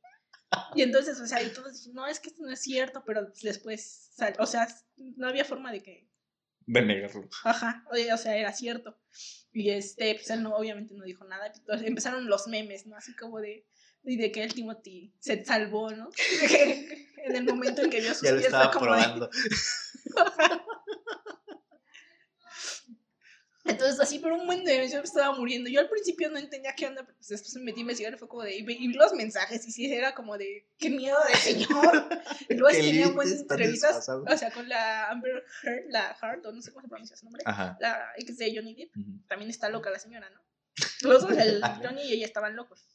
Y 0.75 0.83
entonces, 0.83 1.21
o 1.21 1.27
sea, 1.29 1.41
y 1.41 1.53
todos 1.53 1.73
dijeron, 1.73 1.95
no, 1.95 2.07
es 2.09 2.19
que 2.19 2.31
esto 2.31 2.43
no 2.43 2.51
es 2.51 2.61
cierto, 2.61 3.05
pero 3.07 3.31
después, 3.43 4.11
o 4.41 4.47
sea, 4.47 4.67
no 4.97 5.29
había 5.29 5.45
forma 5.45 5.71
de 5.71 5.85
que 5.85 6.11
De 6.67 6.83
negarlo. 6.83 7.29
Ajá, 7.45 7.85
o 7.93 8.17
sea, 8.17 8.37
era 8.37 8.53
cierto. 8.53 9.01
Y 9.53 9.71
este, 9.71 10.17
pues 10.17 10.31
él 10.31 10.43
no, 10.43 10.57
obviamente 10.57 10.95
no 10.95 11.05
dijo 11.05 11.25
nada. 11.27 11.53
Empezaron 11.85 12.27
los 12.27 12.49
memes, 12.49 12.87
¿no? 12.87 12.97
Así 12.97 13.15
como 13.15 13.39
de, 13.39 13.69
y 14.05 14.17
de 14.17 14.33
que 14.33 14.43
el 14.43 14.55
Timothy 14.55 15.13
se 15.19 15.45
salvó, 15.45 15.91
¿no? 15.91 16.11
en 17.25 17.37
el 17.37 17.45
momento 17.45 17.83
en 17.83 17.91
que 17.91 18.01
vio 18.01 18.15
sus 18.15 18.23
Ya 18.23 18.33
pies 18.33 18.47
estaba 18.47 18.71
como 18.71 18.87
probando. 18.87 19.31
Entonces, 23.65 24.01
así, 24.01 24.19
pero 24.19 24.37
un 24.37 24.47
buen 24.47 24.65
de 24.65 24.89
yo 24.89 24.97
me 24.99 25.05
estaba 25.05 25.37
muriendo. 25.37 25.71
Yo 25.71 25.81
al 25.81 25.89
principio 25.89 26.29
no 26.31 26.39
entendía 26.39 26.75
qué 26.75 26.87
onda, 26.87 27.03
pero 27.03 27.15
pues 27.17 27.29
después 27.29 27.55
me 27.57 27.63
metí 27.63 27.81
a 27.81 27.83
investigar 27.83 28.15
y 28.15 28.17
fue 28.17 28.27
como 28.27 28.43
de. 28.43 28.57
Y 28.57 28.63
vi, 28.63 28.93
los 28.93 29.13
mensajes, 29.13 29.67
y 29.67 29.73
sí, 29.73 29.93
era 29.93 30.15
como 30.15 30.37
de. 30.37 30.67
¡Qué 30.79 30.91
miedo 30.91 31.19
de 31.29 31.37
señor! 31.37 32.09
Y 32.49 32.55
luego 32.55 32.77
tenía 32.77 33.09
buenas 33.09 33.41
entrevistas, 33.41 34.09
o 34.09 34.37
sea, 34.37 34.51
con 34.51 34.69
la 34.69 35.09
Amber 35.09 35.45
Heard, 35.63 35.85
la 35.89 36.17
Heard, 36.21 36.45
o 36.47 36.53
no 36.53 36.63
sé 36.63 36.73
cómo 36.73 36.83
se 36.83 36.89
pronuncia 36.89 37.17
su 37.17 37.27
nombre, 37.27 37.43
Ajá. 37.47 37.77
la 37.81 38.13
ex 38.17 38.37
de 38.39 38.55
Johnny 38.55 38.75
Depp. 38.75 38.93
También 39.29 39.51
está 39.51 39.69
loca 39.69 39.91
la 39.91 39.99
señora, 39.99 40.29
¿no? 40.31 40.43
Los 41.03 41.23
dos, 41.23 41.33
el 41.39 41.63
Johnny 41.83 42.03
y 42.03 42.13
ella 42.15 42.27
estaban 42.27 42.57
locos. 42.57 42.87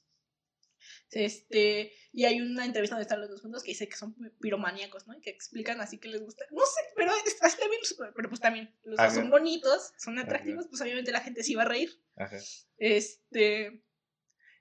Este, 1.16 1.94
y 2.12 2.26
hay 2.26 2.42
una 2.42 2.66
entrevista 2.66 2.96
donde 2.96 3.04
están 3.04 3.22
los 3.22 3.30
dos 3.30 3.42
juntos 3.42 3.64
que 3.64 3.72
dice 3.72 3.88
que 3.88 3.96
son 3.96 4.14
pi- 4.14 4.30
piromaníacos, 4.42 5.08
¿no? 5.08 5.18
Y 5.18 5.22
que 5.22 5.30
explican 5.30 5.80
así 5.80 5.98
que 5.98 6.10
les 6.10 6.22
gusta. 6.22 6.44
No 6.52 6.66
sé, 6.66 6.82
pero 6.96 7.12
es- 7.26 7.42
así 7.42 7.58
también, 7.58 7.82
pero 8.16 8.28
pues 8.30 8.42
también, 8.42 8.76
los 8.84 8.98
dos 8.98 9.14
son 9.14 9.30
bonitos, 9.30 9.94
son 9.98 10.20
atractivos, 10.20 10.68
pues 10.68 10.82
obviamente 10.82 11.14
la 11.14 11.22
gente 11.22 11.42
se 11.44 11.54
iba 11.54 11.62
a 11.64 11.68
reír. 11.70 11.90
Ajá. 12.18 12.38
Este, 12.78 13.82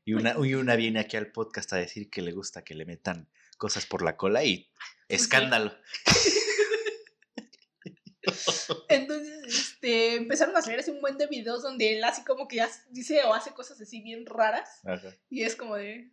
Y 0.05 0.15
una, 0.15 0.37
y 0.41 0.55
una 0.55 0.77
viene 0.77 1.01
aquí 1.01 1.17
al 1.17 1.33
podcast 1.33 1.73
a 1.73 1.77
decir 1.77 2.09
que 2.09 2.23
le 2.23 2.31
gusta 2.31 2.63
que 2.63 2.75
le 2.75 2.85
metan 2.85 3.29
cosas 3.59 3.85
por 3.87 4.03
la 4.03 4.17
cola 4.17 4.45
y 4.45 4.71
escándalo. 5.09 5.77
entonces, 8.89 9.43
este, 9.47 10.15
empezaron 10.17 10.57
a 10.57 10.63
salir 10.63 10.79
así 10.79 10.91
un 10.91 11.01
buen 11.01 11.19
de 11.19 11.27
videos 11.27 11.63
donde 11.63 11.97
él 11.97 12.05
así 12.05 12.25
como 12.25 12.49
que 12.49 12.57
ya 12.57 12.71
dice 12.91 13.23
o 13.25 13.35
hace 13.35 13.53
cosas 13.53 13.81
así 13.81 14.01
bien 14.01 14.25
raras 14.27 14.81
Ajá. 14.85 15.15
y 15.29 15.43
es 15.43 15.57
como 15.57 15.77
de, 15.77 16.11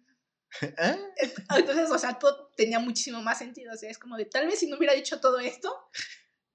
¿Ah? 0.77 0.97
Entonces, 1.57 1.89
o 1.91 1.97
sea, 1.97 2.19
todo 2.19 2.51
tenía 2.55 2.79
muchísimo 2.79 3.21
más 3.21 3.37
sentido. 3.39 3.73
O 3.73 3.77
sea, 3.77 3.89
es 3.89 3.97
como 3.97 4.17
de, 4.17 4.25
tal 4.25 4.47
vez 4.47 4.59
si 4.59 4.67
no 4.67 4.77
hubiera 4.77 4.93
dicho 4.93 5.19
todo 5.19 5.39
esto, 5.39 5.73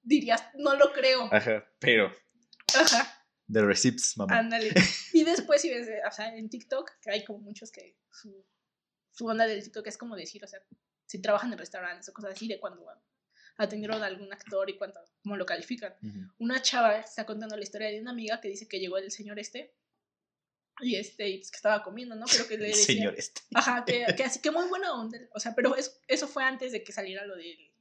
dirías, 0.01 0.43
no 0.55 0.75
lo 0.75 0.93
creo. 0.93 1.29
Ajá. 1.31 1.65
Pero, 1.79 2.11
Ajá, 2.75 3.25
the 3.51 3.61
receipts, 3.61 4.17
mamá. 4.17 4.37
ándale. 4.37 4.73
Y 5.13 5.23
después, 5.23 5.61
si 5.61 5.69
ves, 5.69 5.87
o 6.07 6.11
sea, 6.11 6.35
en 6.35 6.49
TikTok, 6.49 6.91
que 7.01 7.11
hay 7.11 7.23
como 7.23 7.39
muchos 7.39 7.71
que 7.71 7.97
su, 8.11 8.45
su 9.11 9.25
onda 9.25 9.47
del 9.47 9.63
TikTok 9.63 9.87
es 9.87 9.97
como 9.97 10.15
decir, 10.15 10.43
o 10.43 10.47
sea, 10.47 10.59
si 11.05 11.21
trabajan 11.21 11.51
en 11.53 11.57
restaurantes 11.57 12.07
o 12.09 12.13
cosas 12.13 12.33
así, 12.33 12.47
de 12.47 12.59
cuando 12.59 12.85
atendieron 13.57 14.03
a 14.03 14.07
algún 14.07 14.31
actor 14.31 14.69
y 14.69 14.77
cuánto, 14.77 14.99
cómo 15.23 15.35
lo 15.37 15.45
califican. 15.45 15.95
Ujú. 16.03 16.19
Una 16.39 16.61
chava 16.61 16.99
está 16.99 17.25
contando 17.25 17.55
la 17.55 17.63
historia 17.63 17.89
de 17.89 17.99
una 18.01 18.11
amiga 18.11 18.39
que 18.39 18.49
dice 18.49 18.67
que 18.67 18.79
llegó 18.79 18.97
el 18.97 19.11
señor 19.11 19.39
este. 19.39 19.73
Y 20.81 20.95
este, 20.95 21.27
y 21.29 21.37
pues 21.39 21.51
que 21.51 21.55
estaba 21.57 21.83
comiendo, 21.83 22.15
¿no? 22.15 22.25
Pero 22.31 22.47
que 22.47 22.57
le 22.57 22.67
decía, 22.67 22.85
señor 22.95 23.15
este. 23.17 23.41
Ajá, 23.53 23.83
que, 23.85 24.05
que 24.17 24.23
así 24.23 24.41
que 24.41 24.51
muy 24.51 24.67
buena 24.67 24.93
onda. 24.93 25.17
O 25.33 25.39
sea, 25.39 25.53
pero 25.55 25.75
eso, 25.75 25.91
eso 26.07 26.27
fue 26.27 26.43
antes 26.43 26.71
de 26.71 26.83
que 26.83 26.91
saliera 26.91 27.25
lo 27.25 27.35
del, 27.35 27.71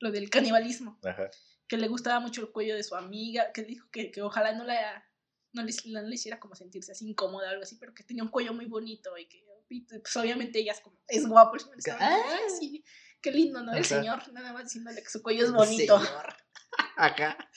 lo 0.00 0.10
del 0.10 0.30
canibalismo. 0.30 0.98
Ajá. 1.04 1.30
Que 1.68 1.76
le 1.76 1.88
gustaba 1.88 2.20
mucho 2.20 2.40
el 2.42 2.50
cuello 2.50 2.74
de 2.74 2.82
su 2.82 2.94
amiga, 2.96 3.52
que 3.52 3.62
dijo 3.62 3.88
que, 3.90 4.10
que 4.10 4.22
ojalá 4.22 4.52
no 4.52 4.64
la 4.64 5.06
no 5.52 5.64
le, 5.64 5.72
no 5.86 6.02
le 6.02 6.14
hiciera 6.14 6.38
como 6.38 6.54
sentirse 6.54 6.92
así 6.92 7.08
incómoda 7.08 7.48
o 7.48 7.50
algo 7.50 7.62
así, 7.64 7.74
pero 7.76 7.92
que 7.92 8.04
tenía 8.04 8.22
un 8.22 8.28
cuello 8.28 8.54
muy 8.54 8.66
bonito 8.66 9.16
y 9.18 9.26
que 9.26 9.44
y, 9.72 9.82
pues 9.82 10.16
obviamente 10.16 10.58
ella 10.58 10.72
es 10.72 10.80
como, 10.80 11.00
es 11.06 11.26
guapo. 11.28 11.54
el 11.54 11.60
señor 11.60 11.78
estaba 11.78 11.98
Ah. 12.00 12.22
"Ay, 12.26 12.50
sí, 12.58 12.84
qué 13.20 13.30
lindo, 13.30 13.62
¿no? 13.62 13.70
El 13.72 13.78
Ajá. 13.84 13.84
señor, 14.00 14.32
nada 14.32 14.52
más 14.52 14.64
diciéndole 14.64 15.00
que 15.00 15.08
su 15.08 15.22
cuello 15.22 15.44
es 15.44 15.52
bonito. 15.52 15.96
Señor. 16.00 16.34
Acá. 16.96 17.50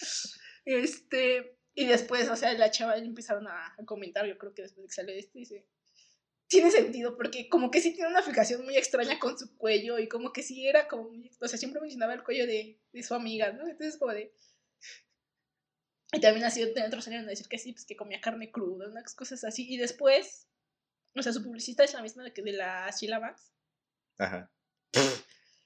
Este, 0.64 1.58
y 1.76 1.86
después, 1.86 2.30
o 2.30 2.36
sea, 2.36 2.54
la 2.54 2.72
chava 2.72 2.98
empezaron 2.98 3.48
a, 3.48 3.74
a 3.78 3.86
comentar, 3.86 4.26
yo 4.26 4.38
creo 4.38 4.54
que 4.54 4.62
después 4.64 4.84
de 4.84 4.88
que 4.88 4.94
salió 4.94 5.16
esto, 5.16 5.40
dice, 5.40 5.66
tiene 6.48 6.70
sentido, 6.70 7.18
porque 7.18 7.50
como 7.50 7.72
que 7.72 7.82
sí 7.82 7.94
tiene 7.94 8.10
una 8.10 8.22
fijación 8.22 8.64
muy 8.64 8.78
extraña 8.78 9.18
con 9.18 9.38
su 9.40 9.58
cuello 9.58 9.98
y 9.98 10.08
como 10.08 10.32
que 10.32 10.44
sí 10.44 10.68
era 10.68 10.88
como 10.88 11.10
muy, 11.10 11.32
o 11.42 11.48
sea, 11.48 11.58
siempre 11.58 11.82
mencionaba 11.82 12.14
el 12.14 12.24
cuello 12.24 12.46
de, 12.46 12.80
de 12.92 13.04
su 13.04 13.16
amiga, 13.16 13.52
¿no? 13.54 13.68
Entonces 13.68 13.98
como 13.98 14.14
de... 14.14 14.36
Y 16.12 16.20
también 16.22 16.46
así 16.46 16.62
otros 16.64 17.04
salieron 17.04 17.26
a 17.26 17.32
decir 17.32 17.48
que 17.48 17.58
sí, 17.58 17.74
pues 17.74 17.86
que 17.86 17.96
comía 17.96 18.22
carne 18.22 18.52
cruda, 18.52 18.88
unas 18.88 19.16
cosas 19.16 19.44
así. 19.44 19.66
Y 19.68 19.78
después, 19.78 20.48
o 21.16 21.24
sea, 21.24 21.34
su 21.34 21.42
publicista 21.44 21.84
es 21.84 21.94
la 21.96 22.04
misma 22.04 22.24
de, 22.24 22.34
que 22.34 22.44
de 22.44 22.52
la 22.52 22.88
Sheila 22.92 23.20
Max. 23.20 23.52
Ajá. 24.20 24.54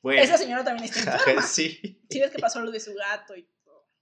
Bueno. 0.01 0.21
Esa 0.21 0.37
señora 0.37 0.63
también 0.63 0.85
está 0.85 0.99
enferma. 1.17 1.41
Sí. 1.41 1.99
Sí 2.09 2.21
ves 2.21 2.31
que 2.31 2.39
pasó 2.39 2.61
lo 2.61 2.71
de 2.71 2.79
su 2.79 2.93
gato 2.93 3.35
y. 3.35 3.45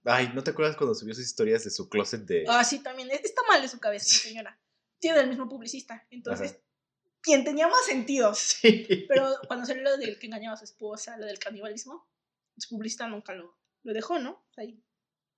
Ay, 0.06 0.30
¿no 0.34 0.42
te 0.42 0.52
acuerdas 0.52 0.76
cuando 0.76 0.94
subió 0.94 1.14
sus 1.14 1.24
historias 1.24 1.64
de 1.64 1.70
su 1.70 1.88
closet 1.88 2.22
de. 2.22 2.44
Ah, 2.48 2.62
sí, 2.64 2.78
también. 2.82 3.10
es- 3.10 3.24
Está 3.24 3.42
mal 3.48 3.60
de 3.60 3.68
su 3.68 3.78
cabeza, 3.80 4.06
señora. 4.06 4.58
Tiene 4.98 5.20
el 5.20 5.28
mismo 5.28 5.48
publicista. 5.48 6.06
Entonces, 6.10 6.52
Ajá. 6.52 6.60
quien 7.20 7.44
tenía 7.44 7.66
más 7.68 7.84
sentido. 7.86 8.32
Sí. 8.34 9.04
Pero 9.08 9.28
cuando 9.48 9.66
salió 9.66 9.82
lo 9.82 9.96
del 9.96 10.18
que 10.18 10.26
engañaba 10.26 10.54
a 10.54 10.58
su 10.58 10.64
esposa, 10.64 11.16
lo 11.18 11.26
del 11.26 11.38
canibalismo, 11.38 12.08
su 12.56 12.68
publicista 12.76 13.06
nunca 13.08 13.34
lo, 13.34 13.58
lo 13.82 13.92
dejó, 13.92 14.18
¿no? 14.18 14.46
Ahí 14.56 14.82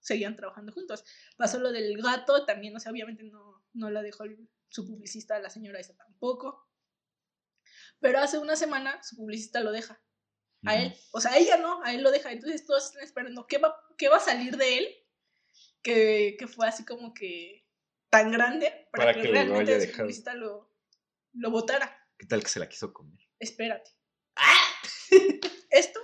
seguían 0.01 0.36
trabajando 0.36 0.73
juntos. 0.73 1.05
Pasó 1.36 1.59
lo 1.59 1.73
del 1.73 2.01
gato, 2.01 2.45
también, 2.45 2.77
o 2.77 2.81
sea, 2.81 2.93
obviamente 2.93 3.24
no, 3.24 3.65
no 3.73 3.90
la 3.90 4.03
dejó 4.03 4.24
el- 4.24 4.49
su 4.69 4.86
publicista, 4.86 5.39
la 5.40 5.51
señora 5.51 5.81
esa 5.81 5.97
tampoco. 5.97 6.69
Pero 8.01 8.20
hace 8.20 8.39
una 8.39 8.55
semana 8.55 9.03
su 9.03 9.16
publicista 9.16 9.61
lo 9.61 9.73
deja. 9.73 10.01
A 10.64 10.76
él, 10.76 10.94
o 11.12 11.20
sea, 11.20 11.36
ella 11.36 11.56
no, 11.56 11.82
a 11.85 11.94
él 11.94 12.02
lo 12.02 12.10
deja. 12.10 12.32
Entonces 12.32 12.66
todos 12.66 12.86
están 12.86 13.02
esperando 13.02 13.47
qué 13.47 13.59
va, 13.59 13.76
qué 13.97 14.09
va 14.09 14.16
a 14.16 14.20
salir 14.20 14.56
de 14.56 14.78
él 14.78 14.89
que, 15.82 16.36
que 16.39 16.47
fue 16.48 16.66
así 16.66 16.85
como 16.85 17.14
que 17.14 17.64
tan 18.10 18.32
grande 18.32 18.89
para, 18.93 19.05
Para 19.05 19.14
que, 19.14 19.22
que 19.22 19.28
realmente 19.28 19.86
su 19.86 19.97
publicista 19.97 20.35
lo, 20.35 20.72
lo 21.35 21.51
votara. 21.51 21.97
¿Qué 22.18 22.26
tal 22.26 22.43
que 22.43 22.48
se 22.48 22.59
la 22.59 22.68
quiso 22.68 22.93
comer? 22.93 23.20
Espérate. 23.39 23.93
Esto 25.70 26.01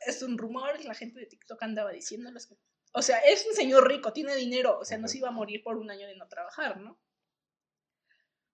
es 0.00 0.22
un 0.22 0.38
rumor, 0.38 0.82
la 0.84 0.94
gente 0.94 1.20
de 1.20 1.26
TikTok 1.26 1.62
andaba 1.62 1.92
diciéndoles. 1.92 2.48
O 2.92 3.02
sea, 3.02 3.18
es 3.18 3.46
un 3.46 3.54
señor 3.54 3.86
rico, 3.86 4.12
tiene 4.12 4.34
dinero, 4.34 4.78
o 4.78 4.84
sea, 4.84 4.98
no 4.98 5.08
se 5.08 5.18
iba 5.18 5.28
a 5.28 5.32
morir 5.32 5.62
por 5.62 5.76
un 5.76 5.90
año 5.90 6.06
de 6.06 6.16
no 6.16 6.28
trabajar, 6.28 6.80
¿no? 6.80 6.98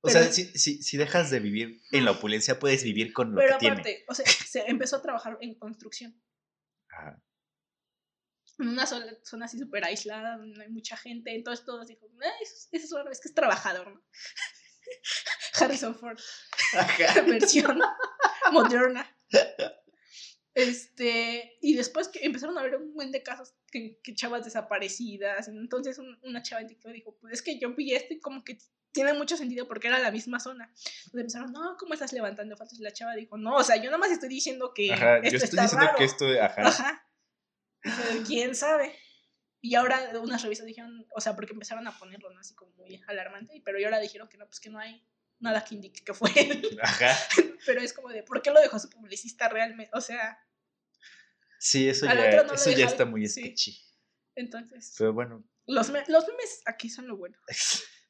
O 0.05 0.09
Pero- 0.09 0.23
sea, 0.23 0.31
si, 0.33 0.45
si, 0.59 0.83
si 0.83 0.97
dejas 0.99 1.31
de 1.31 1.41
vivir 1.41 1.81
en 1.91 2.05
la 2.05 2.11
opulencia, 2.11 2.59
puedes 2.59 2.85
vivir 2.85 3.15
con 3.15 3.31
lo 3.31 3.37
Pero 3.39 3.55
que 3.55 3.59
tiene. 3.61 3.73
aparte, 3.77 4.05
o 4.07 4.15
sea, 4.15 4.27
se 4.27 4.61
empezó 4.67 4.97
a 4.97 5.03
trabajar 5.03 5.39
en 5.41 5.55
construcción. 5.59 6.21
Ajá. 6.91 7.23
En 8.59 8.69
una 8.69 8.87
sola- 8.87 9.17
zona 9.25 9.47
así 9.47 9.59
súper 9.59 9.85
aislada, 9.85 10.37
donde 10.37 10.57
no 10.59 10.63
hay 10.63 10.69
mucha 10.69 10.97
gente. 10.99 11.35
Entonces 11.35 11.65
todos 11.65 11.89
dijo, 11.89 12.07
"Ay, 12.23 12.31
eso, 12.43 12.69
eso 12.71 13.09
es, 13.11 13.21
que 13.21 13.29
es 13.29 13.35
trabajador, 13.35 13.89
¿no? 13.95 14.05
Harrison 15.61 15.95
Ford. 15.95 16.19
Ajá. 16.79 17.23
versión 17.23 17.81
moderna. 18.53 19.11
Este, 20.53 21.57
y 21.61 21.75
después 21.75 22.09
que 22.09 22.21
empezaron 22.25 22.57
a 22.59 22.63
ver 22.63 22.77
un 22.77 22.93
buen 22.95 23.11
de 23.11 23.23
casos 23.25 23.55
que, 23.73 23.99
que 24.05 24.15
chavas 24.15 24.45
desaparecidas. 24.45 25.49
Entonces 25.49 25.99
un- 25.99 26.19
una 26.23 26.43
chava 26.43 26.61
en 26.63 26.69
TikTok 26.69 26.93
dijo, 26.93 27.17
pues 27.21 27.33
es 27.35 27.43
que 27.43 27.59
yo 27.59 27.75
vi 27.75 27.95
esto 27.95 28.15
y 28.15 28.21
como 28.21 28.45
que 28.45 28.59
tiene 28.95 29.13
mucho 29.13 29.37
sentido 29.37 29.69
porque 29.69 29.89
era 29.89 29.99
la 29.99 30.11
misma 30.11 30.41
zona. 30.41 30.65
Entonces 30.67 31.15
empezaron, 31.21 31.53
no, 31.53 31.77
¿cómo 31.77 31.93
estás 31.93 32.13
levantando 32.15 32.57
falsos? 32.57 32.79
Y 32.79 32.83
la 32.83 32.93
chava 32.93 33.15
dijo, 33.15 33.37
no, 33.37 33.57
o 33.57 33.63
sea, 33.65 33.77
yo 33.77 33.87
nada 33.87 33.99
más 33.99 34.11
estoy 34.11 34.29
diciendo 34.31 34.73
que 34.73 34.93
Ajá, 34.93 35.17
esto 35.19 35.31
yo 35.31 35.37
estoy 35.37 35.49
está 35.51 35.63
diciendo 35.63 35.87
raro. 35.87 35.99
que 35.99 36.05
esto, 36.05 36.27
ajá. 36.41 36.63
Ajá. 36.69 37.09
Dice, 37.83 38.23
¿Quién 38.27 38.55
sabe? 38.55 38.97
Y 39.61 39.75
ahora 39.75 39.99
unas 40.23 40.43
revistas 40.43 40.67
dijeron, 40.67 41.07
o 41.15 41.21
sea, 41.21 41.35
porque 41.35 41.53
empezaron 41.53 41.87
a 41.87 41.99
ponerlo, 41.99 42.31
¿no? 42.31 42.39
Así 42.41 42.55
como 42.55 42.71
muy 42.73 43.03
alarmante, 43.09 43.61
pero 43.65 43.79
y 43.79 43.85
ahora 43.85 43.99
dijeron 43.99 44.29
que 44.29 44.39
no, 44.39 44.47
pues 44.47 44.61
que 44.61 44.71
no 44.71 44.79
hay 44.79 45.07
nada 45.41 45.65
que 45.65 45.75
indique 45.75 46.05
que 46.05 46.15
fue 46.15 46.31
él. 46.37 46.79
Ajá. 46.83 47.11
Pero 47.67 47.81
es 47.81 47.93
como 47.93 48.09
de, 48.11 48.23
¿por 48.23 48.41
qué 48.41 48.51
lo 48.51 48.61
dejó 48.61 48.79
su 48.79 48.89
publicista 48.89 49.49
realmente? 49.49 49.91
O 49.95 50.01
sea, 50.01 50.39
Sí, 51.59 51.89
eso 51.89 52.07
ya, 52.07 52.43
no 52.45 52.53
eso 52.55 52.71
ya 52.71 52.87
está 52.87 53.05
muy 53.07 53.27
sí. 53.27 53.41
sketchy. 53.43 53.79
entonces, 54.37 54.95
Pero 54.99 55.13
bueno, 55.15 55.45
los, 55.67 55.89
los 55.89 56.27
memes 56.29 56.63
aquí 56.67 56.89
son 56.91 57.09
lo 57.09 57.17
bueno. 57.17 57.37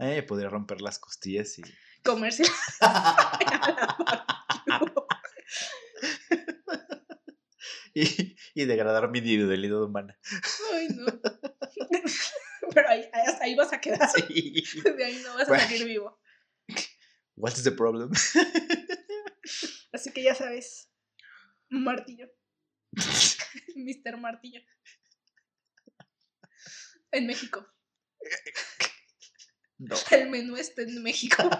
a 0.00 0.04
mí 0.06 0.14
me 0.14 0.22
podría 0.22 0.48
romper 0.48 0.80
las 0.80 0.98
costillas 0.98 1.58
y. 1.58 1.62
Comerse. 2.02 2.44
y, 7.94 8.36
y 8.54 8.64
degradar 8.64 9.10
mi 9.10 9.18
individualidad 9.18 9.82
humana. 9.82 10.18
Ay, 10.72 10.88
no. 10.90 11.06
Pero 12.74 12.88
ahí, 12.88 13.00
ahí- 13.12 13.26
hasta 13.26 13.44
ahí 13.44 13.54
vas 13.54 13.72
a 13.72 13.80
quedar. 13.80 14.08
Sí. 14.10 14.62
De 14.82 15.04
ahí 15.04 15.22
no 15.24 15.34
vas 15.34 15.48
a 15.50 15.58
salir 15.58 15.84
vivo. 15.84 16.20
What's 17.36 17.62
the 17.62 17.72
problem? 17.72 18.10
Así 19.92 20.12
que 20.12 20.22
ya 20.22 20.34
sabes. 20.34 20.90
Martillo. 21.68 22.28
Mr. 23.76 24.16
Martillo. 24.18 24.60
En 27.12 27.26
México. 27.26 27.66
No. 29.80 29.96
El 30.10 30.30
menú 30.30 30.56
está 30.56 30.82
en 30.82 31.02
México. 31.02 31.42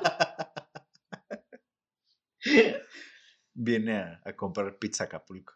Viene 3.55 3.97
a, 3.99 4.23
a 4.25 4.37
comprar 4.37 4.79
pizza 4.79 5.05
Acapulco. 5.05 5.55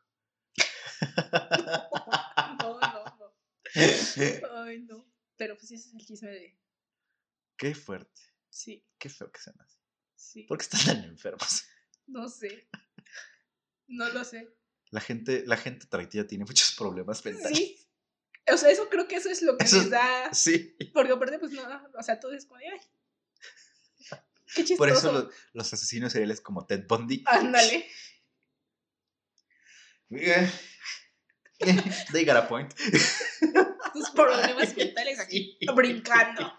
No, 2.61 2.78
no, 2.81 3.05
no. 3.19 3.35
Ay, 4.62 4.81
no. 4.82 5.05
Pero 5.36 5.57
pues 5.57 5.70
ese 5.73 5.89
es 5.89 5.95
el 5.95 6.01
chisme 6.07 6.31
de. 6.31 6.59
Qué 7.57 7.74
fuerte. 7.74 8.23
Sí, 8.49 8.86
Qué 8.99 9.09
feo 9.11 9.31
que 9.31 9.41
sean 9.41 9.57
así. 9.61 9.78
sí. 10.15 10.43
¿Por 10.45 10.57
qué 10.59 10.62
están 10.62 10.85
tan 10.86 11.05
enfermos? 11.05 11.65
No 12.07 12.28
sé. 12.28 12.69
No 13.89 14.09
lo 14.11 14.24
sé. 14.24 14.57
La 14.91 15.01
gente, 15.01 15.43
la 15.47 15.57
gente 15.57 15.86
atractiva 15.86 16.24
tiene 16.27 16.45
muchos 16.45 16.73
problemas 16.77 17.24
mentales. 17.24 17.59
Sí. 17.59 17.84
O 18.53 18.57
sea, 18.59 18.71
eso 18.71 18.89
creo 18.91 19.09
que 19.09 19.16
eso 19.16 19.31
es 19.31 19.43
lo 19.43 19.57
que 19.57 19.65
Eso- 19.65 19.79
les 19.79 19.91
da. 19.91 20.33
Sí. 20.35 20.77
Porque 20.93 21.12
aparte, 21.12 21.39
pues 21.39 21.53
no. 21.53 21.62
O 21.99 22.03
sea, 22.03 22.21
todo 22.21 22.33
es 22.35 22.45
como 22.47 22.59
de. 22.59 22.69
Ay. 22.69 22.81
Qué 24.55 24.65
chistoso. 24.65 24.79
Por 24.79 24.89
eso 24.91 25.12
los, 25.12 25.29
los 25.53 25.73
asesinos 25.73 26.12
seriales 26.12 26.41
como 26.41 26.66
Ted 26.66 26.87
Bundy. 26.87 27.23
Ándale. 27.27 27.87
They 32.12 32.25
got 32.25 32.37
a 32.37 32.47
point. 32.49 32.73
Tus 33.95 34.11
problemas 34.11 34.77
mentales 34.77 35.19
aquí. 35.21 35.57
Brincando. 35.75 36.53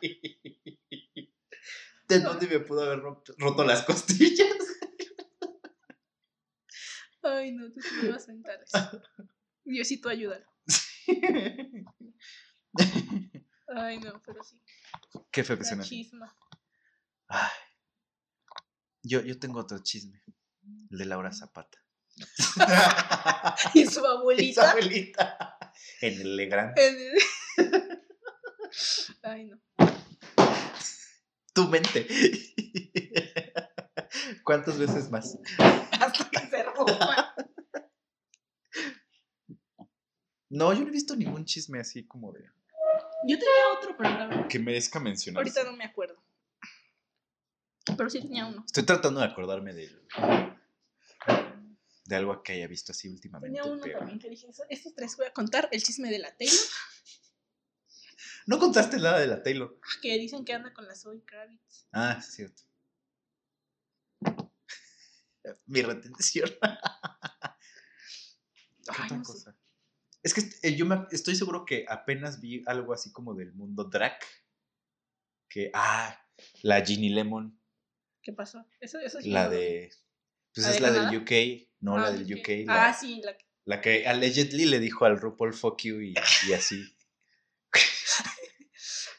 Ted 2.07 2.23
Bundy 2.23 2.47
me 2.47 2.59
pudo 2.59 2.83
haber 2.83 2.99
ro- 2.99 3.23
roto 3.37 3.63
las 3.63 3.83
costillas. 3.83 4.47
Ay, 7.21 7.51
no, 7.51 7.71
tus 7.71 7.85
problemas 7.87 8.27
mentales. 8.27 8.71
Diosito, 9.63 10.09
ayúdalo. 10.09 10.45
Ay, 13.75 13.99
no, 13.99 14.21
pero 14.25 14.43
sí. 14.43 14.59
Qué 15.31 15.43
feo 15.43 15.57
que 15.57 15.63
La 15.75 15.81
así. 15.81 15.89
chisma. 15.89 16.35
Ay. 17.27 17.49
Yo, 19.03 19.21
yo 19.21 19.37
tengo 19.39 19.59
otro 19.59 19.79
chisme. 19.83 20.21
El 20.91 20.97
de 20.97 21.05
Laura 21.05 21.31
Zapata. 21.31 21.77
Y 23.73 23.85
su 23.85 24.05
abuelita. 24.05 24.71
abuelita. 24.71 25.57
En 26.01 26.21
el 26.21 26.35
Legrand. 26.35 26.77
el- 26.77 27.13
Ay, 29.23 29.45
no. 29.45 29.59
Tu 31.53 31.67
mente. 31.67 32.07
¿Cuántas 34.43 34.77
veces 34.77 35.09
más? 35.09 35.37
Hasta 35.57 36.29
que 36.29 36.39
se 36.47 36.63
rompa. 36.63 37.24
No, 40.55 40.71
yo 40.73 40.81
no 40.81 40.87
he 40.87 40.91
visto 40.91 41.15
ningún 41.15 41.43
chisme 41.43 41.79
así 41.79 42.05
como 42.07 42.31
de 42.31 42.41
Yo 43.27 43.37
tenía 43.37 43.67
otro, 43.77 43.95
pero 43.97 44.09
la 44.09 44.27
verdad, 44.27 44.47
que 44.47 44.57
merezca 44.59 44.99
mencionar. 45.01 45.41
ahorita 45.41 45.63
no 45.65 45.75
me 45.75 45.83
acuerdo. 45.83 46.15
Pero 47.97 48.09
sí 48.09 48.21
tenía 48.21 48.45
uno. 48.47 48.63
Estoy 48.65 48.83
tratando 48.83 49.19
de 49.19 49.25
acordarme 49.27 49.73
de, 49.73 49.89
de 52.05 52.15
algo 52.15 52.41
que 52.41 52.53
haya 52.53 52.67
visto 52.67 52.93
así 52.93 53.09
últimamente. 53.09 53.57
Tenía 53.57 53.69
uno 53.71 53.81
pero- 53.83 53.99
también 53.99 54.17
que 54.19 54.29
dije, 54.29 54.47
"Eso- 54.49 54.63
estos 54.69 54.95
tres 54.95 55.15
voy 55.17 55.25
a 55.27 55.33
contar 55.33 55.67
el 55.71 55.83
chisme 55.83 56.09
de 56.09 56.19
la 56.19 56.35
Taylor, 56.35 56.55
No 58.47 58.57
contaste 58.59 58.97
nada 58.97 59.19
de 59.19 59.27
la 59.27 59.43
Taylor. 59.43 59.77
que 60.01 60.17
dicen 60.17 60.45
que 60.45 60.53
anda 60.53 60.73
con 60.73 60.87
la 60.87 60.95
Zoe 60.95 61.21
Kravitz. 61.25 61.85
Ah, 61.91 62.15
es 62.19 62.27
cierto. 62.33 62.61
Mi 65.65 65.81
retención. 65.81 66.49
¿Qué 66.61 66.67
Ay, 68.91 69.05
otra 69.05 69.17
no 69.17 69.25
sé. 69.25 69.51
Es 70.25 70.33
que 70.33 70.41
eh, 70.63 70.75
yo 70.75 70.87
me- 70.87 71.05
estoy 71.11 71.35
seguro 71.35 71.65
que 71.65 71.85
apenas 71.87 72.41
vi 72.41 72.63
algo 72.65 72.93
así 72.93 73.11
como 73.11 73.35
del 73.35 73.53
mundo 73.53 73.83
drag. 73.83 74.17
Que, 75.47 75.69
ah, 75.75 76.19
la 76.63 76.83
Ginny 76.83 77.09
Lemon, 77.09 77.57
¿Qué 78.23 78.33
pasó? 78.33 78.65
Eso, 78.79 78.97
eso 78.97 79.21
sí 79.21 79.29
la 79.29 79.47
de... 79.47 79.91
Pues 80.51 80.65
¿La 80.65 80.71
es 80.71 80.75
de 80.77 80.81
la 80.81 80.87
Canadá? 80.93 81.11
del 81.11 81.21
UK, 81.21 81.69
no, 81.81 81.95
Ah, 81.97 82.01
la 82.01 82.11
del. 82.11 82.33
UK. 82.39 82.47
La, 82.65 82.87
Ah, 82.87 82.93
sí, 82.93 83.21
la 83.23 83.37
que- 83.37 83.45
la 83.65 83.81
que 83.81 84.07
allegedly 84.07 84.65
le 84.65 84.79
dijo 84.79 85.05
al 85.05 85.19
RuPaul 85.19 85.53
fuck 85.53 85.79
you 85.83 86.01
y, 86.01 86.15
y 86.49 86.53
así. 86.53 86.94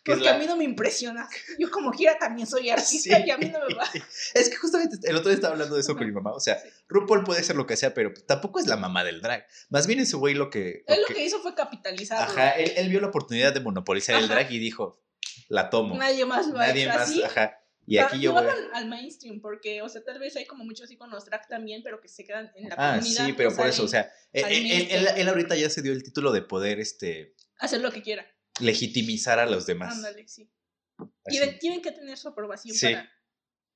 Que 0.06 0.12
Porque 0.12 0.24
la- 0.24 0.36
a 0.36 0.38
mí 0.38 0.46
no 0.46 0.56
me 0.56 0.62
impresiona. 0.62 1.28
Yo 1.58 1.68
como 1.70 1.90
quiera 1.90 2.16
también 2.16 2.46
soy 2.46 2.70
artista 2.70 3.16
Sí. 3.16 3.24
y 3.26 3.30
a 3.30 3.36
mí 3.36 3.46
no 3.50 3.58
me 3.66 3.74
va. 3.74 3.84
Es 4.34 4.48
que 4.48 4.54
justamente 4.56 4.96
el 5.02 5.16
otro 5.16 5.30
día 5.30 5.34
estaba 5.34 5.52
hablando 5.54 5.74
de 5.74 5.80
eso 5.80 5.96
con 5.96 6.06
mi 6.06 6.12
mamá. 6.12 6.32
O 6.32 6.38
sea, 6.40 6.58
Sí. 6.60 6.68
RuPaul 6.88 7.24
puede 7.24 7.42
ser 7.42 7.56
lo 7.56 7.66
que 7.66 7.76
sea, 7.76 7.92
pero 7.92 8.14
tampoco 8.26 8.60
es 8.60 8.66
la 8.68 8.76
mamá 8.76 9.02
del 9.02 9.20
drag. 9.20 9.44
Más 9.68 9.88
bien 9.88 9.98
ese 9.98 10.14
güey 10.16 10.34
lo 10.34 10.48
que. 10.48 10.84
Él 10.86 11.00
lo 11.00 11.06
que- 11.08 11.14
que 11.14 11.24
hizo 11.24 11.40
fue 11.40 11.54
capitalizarlo. 11.56 12.24
ajá, 12.32 12.50
él, 12.52 12.72
él 12.76 12.88
vio 12.88 13.00
la 13.00 13.08
oportunidad 13.08 13.52
de 13.52 13.58
monopolizar 13.60 14.14
el 14.22 14.28
drag 14.28 14.50
y 14.52 14.58
dijo: 14.60 15.02
La 15.48 15.68
tomo. 15.70 15.96
Nadie 15.96 16.24
más 16.24 16.46
lo 16.46 16.58
ha 16.60 16.68
Nadie 16.68 16.84
hecho 16.84 16.92
más. 16.94 17.02
así. 17.02 17.22
Ajá. 17.24 17.58
Y 17.88 17.98
Ah, 17.98 18.06
aquí 18.06 18.20
yo 18.20 18.32
voy. 18.32 18.42
al, 18.44 18.70
al 18.74 18.88
mainstream, 18.88 19.40
porque, 19.40 19.80
o 19.80 19.88
sea, 19.88 20.02
tal 20.02 20.18
vez 20.18 20.34
hay 20.36 20.44
como 20.44 20.64
muchos 20.64 20.90
iconos 20.90 21.24
drag 21.24 21.46
también, 21.48 21.82
pero 21.84 22.00
que 22.00 22.08
se 22.08 22.24
quedan 22.24 22.50
en 22.56 22.68
la 22.68 22.74
Ah, 22.76 22.94
comunidad. 22.96 23.24
sí, 23.26 23.30
no 23.30 23.36
pero 23.36 23.54
por 23.54 23.66
eso, 23.68 23.84
o 23.84 23.88
sea, 23.88 24.10
él, 24.32 24.44
al 24.44 24.52
él- 24.52 24.88
él- 24.90 25.08
él 25.16 25.28
ahorita 25.28 25.54
ya 25.54 25.70
se 25.70 25.82
dio 25.82 25.92
el 25.92 26.02
título 26.02 26.32
de 26.32 26.42
poder 26.42 26.80
este, 26.80 27.34
Hacer 27.60 27.80
lo 27.80 27.90
que 27.92 28.02
quiera. 28.02 28.26
Legitimizar 28.60 29.38
a 29.38 29.46
los 29.46 29.66
demás. 29.66 29.94
Ándale, 29.96 30.26
sí. 30.28 30.50
Tienen, 31.26 31.58
tienen 31.58 31.82
que 31.82 31.92
tener 31.92 32.16
su 32.16 32.28
aprobación 32.28 32.74
Sí. 32.76 32.86
para. 32.92 33.10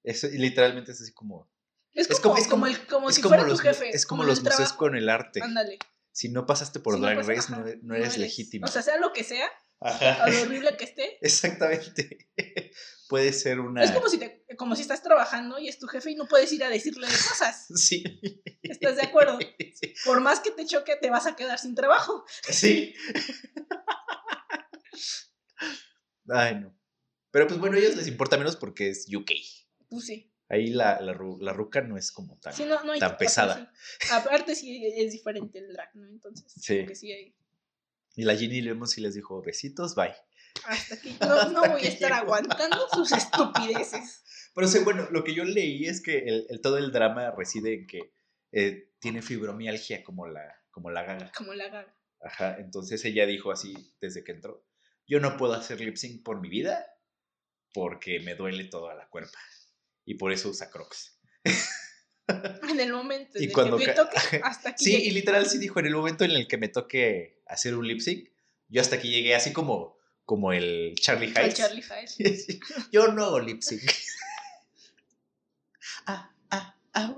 Eso, 0.03 0.27
y 0.29 0.39
literalmente 0.39 0.93
es 0.93 1.01
así 1.01 1.13
como. 1.13 1.51
Es 1.93 2.09
Es 2.09 2.21
como, 2.21 2.37
es 2.37 2.45
como, 2.45 2.51
como- 2.51 2.67
el, 2.67 2.87
como 2.87 3.09
es 3.11 3.17
si 3.17 3.23
fuera 3.23 3.43
los, 3.43 3.59
tu 3.61 3.67
jefe. 3.67 3.91
es 3.91 4.07
como 4.07 4.25
los 4.25 4.43
museos 4.43 4.73
con 4.73 4.97
el 4.97 5.09
arte. 5.09 5.43
Ándale. 5.43 5.79
Si 6.13 6.29
no 6.29 6.47
pasaste 6.47 6.81
por 6.81 6.95
Si 6.95 7.01
Drag 7.01 7.19
Race, 7.27 7.51
no, 7.53 7.67
e- 7.67 7.79
no 7.83 7.95
eres 7.95 8.17
legítimo. 8.19 8.65
O 8.67 8.69
sea, 8.69 8.83
sea 8.83 8.97
lo 8.99 9.13
que 9.13 9.25
sea, 9.25 9.47
Ajá. 9.81 10.25
a 10.25 10.29
lo 10.31 10.43
horrible 10.43 10.77
que 10.77 10.85
esté. 10.85 11.19
Exactamente. 11.21 12.29
Puede 13.09 13.33
ser 13.33 13.59
una. 13.59 13.83
Es 13.83 13.91
como 13.91 14.09
si, 14.09 14.19
te, 14.19 14.47
como 14.57 14.77
si 14.77 14.83
estás 14.83 15.03
trabajando 15.03 15.59
y 15.59 15.67
es 15.69 15.79
tu 15.81 15.89
jefe 15.89 16.13
y 16.13 16.15
no 16.15 16.27
puedes 16.29 16.53
ir 16.53 16.63
a 16.65 16.69
decirle 16.69 17.07
cosas. 17.09 17.67
Sí. 17.77 18.05
¿Estás 18.63 18.97
de 18.97 19.03
acuerdo? 19.03 19.39
Sí. 19.59 19.95
Por 20.05 20.21
más 20.21 20.39
que 20.41 20.53
te 20.53 20.65
choque, 20.65 20.95
te 20.97 21.11
vas 21.11 21.27
a 21.27 21.35
quedar 21.35 21.59
sin 21.59 21.75
trabajo. 21.75 22.25
Sí. 22.49 22.95
Ay, 26.29 26.57
no. 26.61 26.77
Pero 27.31 27.47
pues 27.47 27.61
bueno, 27.61 27.77
a 27.77 27.81
ellos 27.81 27.97
les 27.97 28.09
importa 28.09 28.37
menos 28.37 28.57
porque 28.57 28.91
es 28.91 29.07
UK. 29.15 29.31
Pues 29.89 30.07
sí. 30.07 30.33
Ahí 30.49 30.69
la, 30.69 31.01
la, 31.01 31.15
ru- 31.15 31.41
la 31.41 31.53
ruca 31.53 31.81
no 31.81 31.97
es 31.97 32.11
como 32.11 32.37
tan. 32.39 32.53
Sí, 32.53 32.65
no, 32.65 32.83
no 32.83 32.97
tan 32.99 33.17
pesada. 33.17 33.73
sí. 34.01 34.09
Aparte 34.13 34.55
sí 34.57 34.85
es 34.97 35.13
diferente 35.13 35.59
el 35.61 35.73
drag, 35.73 35.95
¿no? 35.95 36.07
Entonces, 36.09 36.53
Sí. 36.57 36.87
sí 36.95 37.13
hay... 37.13 37.35
Y 38.17 38.25
la 38.25 38.35
Ginny 38.37 38.61
Lemon 38.61 38.89
sí 38.89 39.01
les 39.01 39.15
dijo 39.15 39.41
besitos, 39.43 39.95
bye. 39.95 40.13
Hasta 40.65 40.97
aquí. 40.97 41.17
No, 41.21 41.49
no 41.51 41.61
voy 41.71 41.83
a 41.83 41.89
estar 41.89 42.13
aguantando 42.13 42.89
sus 42.93 43.13
estupideces. 43.13 44.25
Pero 44.53 44.67
sí, 44.67 44.81
bueno, 44.81 45.09
lo 45.13 45.23
que 45.23 45.33
yo 45.35 45.45
leí 45.45 45.87
es 45.87 46.03
que 46.03 46.19
el, 46.19 46.47
el- 46.51 46.61
todo 46.61 46.79
el 46.79 46.91
drama 46.91 47.31
reside 47.31 47.75
en 47.75 47.87
que 47.87 48.13
eh, 48.51 48.91
tiene 48.99 49.23
fibromialgia 49.23 50.03
como 50.03 50.27
la, 50.27 50.43
como 50.73 50.91
la 50.91 51.05
gaga. 51.05 51.31
Como 51.37 51.55
la 51.55 51.69
gaga. 51.69 51.97
Ajá, 52.21 52.57
entonces 52.59 53.05
ella 53.05 53.25
dijo 53.27 53.53
así 53.53 53.95
desde 54.01 54.25
que 54.25 54.33
entró, 54.33 54.67
yo 55.11 55.21
no 55.21 55.37
puedo 55.37 55.53
hacer 55.55 55.81
lip 55.81 55.97
sync 55.97 56.23
por 56.23 56.41
mi 56.41 56.49
vida 56.49 56.87
porque 57.75 58.21
me 58.21 58.35
duele 58.37 58.65
toda 58.65 58.95
la 58.95 59.09
cuerpa. 59.09 59.39
Y 60.05 60.15
por 60.15 60.33
eso 60.33 60.49
usa 60.49 60.71
crocs. 60.71 61.19
En 62.71 62.79
el 62.79 62.93
momento 62.93 63.39
en 63.39 63.43
Y 63.43 63.47
el 63.49 63.53
cuando 63.53 63.77
que 63.77 63.89
me 63.89 63.93
toque, 63.93 64.17
hasta 64.45 64.71
aquí. 64.71 64.85
Sí, 64.85 64.93
llegué. 64.93 65.05
y 65.07 65.11
literal 65.11 65.47
sí 65.49 65.59
dijo, 65.59 65.81
en 65.81 65.87
el 65.87 65.97
momento 65.97 66.23
en 66.25 66.31
el 66.31 66.47
que 66.47 66.59
me 66.59 66.69
toque 66.69 67.43
hacer 67.49 67.75
un 67.75 67.89
lip 67.89 67.99
sync, 68.01 68.29
yo 68.69 68.81
hasta 68.81 68.95
aquí 68.97 69.11
llegué 69.11 69.35
así 69.35 69.53
como, 69.53 69.99
como 70.25 70.53
el 70.53 70.95
Charlie 71.01 71.33
Heights. 71.37 71.57
Charlie 71.57 71.83
Hayes. 71.91 72.47
Yo 72.93 73.09
no 73.09 73.25
hago 73.25 73.41
lip 73.41 73.63
sync. 73.63 73.83
ah, 76.07 76.33
ah, 76.51 76.77
ah. 76.95 77.17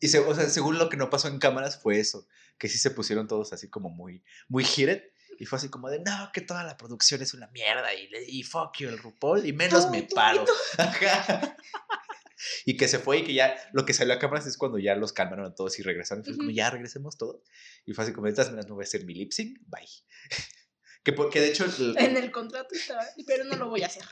Y 0.00 0.08
se- 0.08 0.18
o 0.18 0.34
sea, 0.34 0.46
según 0.48 0.78
lo 0.78 0.90
que 0.90 0.96
no 0.98 1.08
pasó 1.10 1.28
en 1.28 1.38
cámaras 1.38 1.80
fue 1.80 1.98
eso, 1.98 2.26
que 2.58 2.68
sí 2.68 2.76
se 2.78 2.90
pusieron 2.90 3.26
todos 3.26 3.52
así 3.54 3.68
como 3.70 3.88
muy, 3.88 4.22
muy 4.48 4.64
heated. 4.64 5.02
Y 5.40 5.46
fue 5.46 5.56
así 5.58 5.68
como 5.70 5.88
de, 5.90 5.98
no, 6.00 6.30
que 6.32 6.42
toda 6.42 6.62
la 6.62 6.76
producción 6.76 7.20
es 7.22 7.34
una 7.34 7.48
mierda 7.48 7.92
y, 7.94 8.06
le- 8.08 8.24
y 8.28 8.42
fuck 8.44 8.76
you 8.78 8.88
el 8.90 8.98
RuPaul 8.98 9.46
y 9.46 9.52
menos 9.52 9.90
me 9.90 10.02
paro. 10.04 10.44
Ajá. 10.78 11.56
Y 12.64 12.78
que 12.78 12.88
se 12.88 12.98
fue 12.98 13.18
y 13.18 13.24
que 13.24 13.34
ya 13.34 13.54
lo 13.74 13.84
que 13.84 13.92
salió 13.92 14.14
a 14.14 14.18
cámaras 14.18 14.46
es 14.46 14.56
cuando 14.56 14.78
ya 14.78 14.94
los 14.96 15.12
calmaron 15.12 15.44
a 15.44 15.54
todos 15.54 15.78
y 15.78 15.82
regresaron. 15.82 16.24
Y 16.24 16.28
fue 16.28 16.36
como, 16.38 16.50
ya 16.50 16.70
regresemos 16.70 17.18
todos. 17.18 17.42
Y 17.84 17.92
fue 17.92 18.04
así 18.04 18.14
como, 18.14 18.26
de 18.26 18.30
estas 18.30 18.46
maneras 18.46 18.66
no 18.66 18.76
voy 18.76 18.84
a 18.84 18.86
hacer 18.86 19.04
mi 19.04 19.12
lip 19.14 19.32
sync, 19.32 19.58
bye. 19.66 19.84
Que, 21.04 21.12
por- 21.14 21.30
que 21.30 21.40
de 21.40 21.48
hecho, 21.48 21.64
el- 21.66 21.96
En 21.98 22.16
el 22.18 22.30
contrato 22.30 22.74
estaba, 22.74 23.02
pero 23.26 23.44
no 23.44 23.56
lo 23.56 23.68
voy 23.70 23.82
a 23.82 23.86
hacer. 23.86 24.04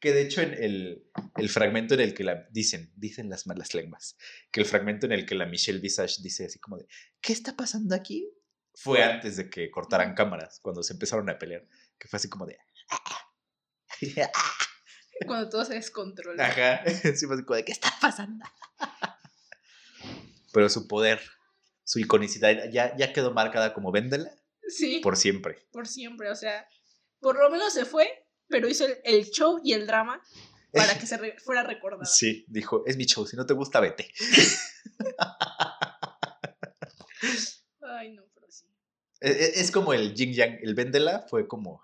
que 0.00 0.12
de 0.12 0.22
hecho 0.22 0.40
en 0.42 0.54
el, 0.54 1.04
el 1.36 1.48
fragmento 1.48 1.94
en 1.94 2.00
el 2.00 2.14
que 2.14 2.22
la 2.24 2.46
dicen, 2.50 2.92
dicen 2.96 3.28
las 3.28 3.46
malas 3.48 3.74
lenguas, 3.74 4.16
que 4.52 4.60
el 4.60 4.66
fragmento 4.66 5.06
en 5.06 5.12
el 5.12 5.26
que 5.26 5.34
la 5.36 5.46
Michelle 5.46 5.80
Visage 5.80 6.22
dice 6.22 6.46
así 6.46 6.58
como 6.60 6.78
de, 6.78 6.86
¿qué 7.20 7.32
está 7.32 7.56
pasando 7.56 7.94
aquí? 7.96 8.28
Fue 8.78 9.02
antes 9.02 9.38
de 9.38 9.48
que 9.48 9.70
cortaran 9.70 10.14
cámaras, 10.14 10.60
cuando 10.60 10.82
se 10.82 10.92
empezaron 10.92 11.28
a 11.30 11.38
pelear, 11.38 11.66
que 11.98 12.08
fue 12.08 12.18
así 12.18 12.28
como 12.28 12.44
de... 12.46 12.58
Cuando 15.26 15.48
todo 15.48 15.64
se 15.64 15.72
descontrola. 15.74 16.44
Ajá, 16.46 16.84
sí, 17.16 17.24
fue 17.26 17.36
así 17.36 17.44
como 17.44 17.56
de, 17.56 17.64
¿qué 17.64 17.72
está 17.72 17.90
pasando? 18.00 18.44
Pero 20.52 20.68
su 20.68 20.86
poder, 20.86 21.20
su 21.84 21.98
iconicidad 22.00 22.70
ya, 22.70 22.94
ya 22.96 23.12
quedó 23.14 23.32
marcada 23.32 23.72
como 23.72 23.90
véndela 23.92 24.30
Sí, 24.68 25.00
por 25.02 25.16
siempre. 25.16 25.66
por 25.72 25.86
siempre. 25.88 26.30
O 26.30 26.36
sea, 26.36 26.68
por 27.20 27.38
lo 27.38 27.48
menos 27.50 27.72
se 27.72 27.84
fue, 27.86 28.26
pero 28.48 28.68
hizo 28.68 28.84
el, 28.84 28.98
el 29.04 29.24
show 29.30 29.58
y 29.64 29.72
el 29.72 29.86
drama 29.86 30.20
para 30.72 30.98
que 30.98 31.06
se 31.06 31.16
re- 31.16 31.38
fuera 31.38 31.62
recordada. 31.62 32.04
Sí, 32.04 32.44
dijo, 32.48 32.82
es 32.86 32.96
mi 32.98 33.06
show, 33.06 33.26
si 33.26 33.36
no 33.36 33.46
te 33.46 33.54
gusta, 33.54 33.80
vete. 33.80 34.12
Ay, 37.82 38.12
no, 38.12 38.24
Es 39.20 39.70
como 39.70 39.92
el 39.92 40.14
yin 40.14 40.32
yang, 40.34 40.58
el 40.62 40.74
véndela 40.74 41.26
fue 41.28 41.48
como 41.48 41.82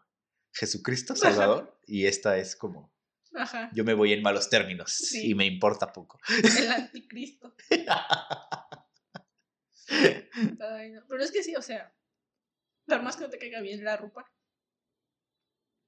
Jesucristo 0.52 1.16
Salvador 1.16 1.78
y 1.86 2.06
esta 2.06 2.36
es 2.38 2.54
como 2.56 2.92
Ajá. 3.34 3.70
yo 3.72 3.84
me 3.84 3.94
voy 3.94 4.12
en 4.12 4.22
malos 4.22 4.50
términos 4.50 4.92
Sí. 4.92 5.30
y 5.30 5.34
me 5.34 5.46
importa 5.46 5.92
poco. 5.92 6.18
El 6.28 6.70
anticristo. 6.70 7.54
Ay, 9.88 10.90
no. 10.92 11.02
Pero 11.09 11.22
es 11.22 11.30
que 11.30 11.42
sí, 11.42 11.54
o 11.56 11.62
sea, 11.62 11.94
por 12.86 13.02
más 13.02 13.16
que 13.16 13.22
no 13.24 13.30
te 13.30 13.38
caiga 13.38 13.60
bien 13.60 13.84
la 13.84 13.96
ropa. 13.96 14.30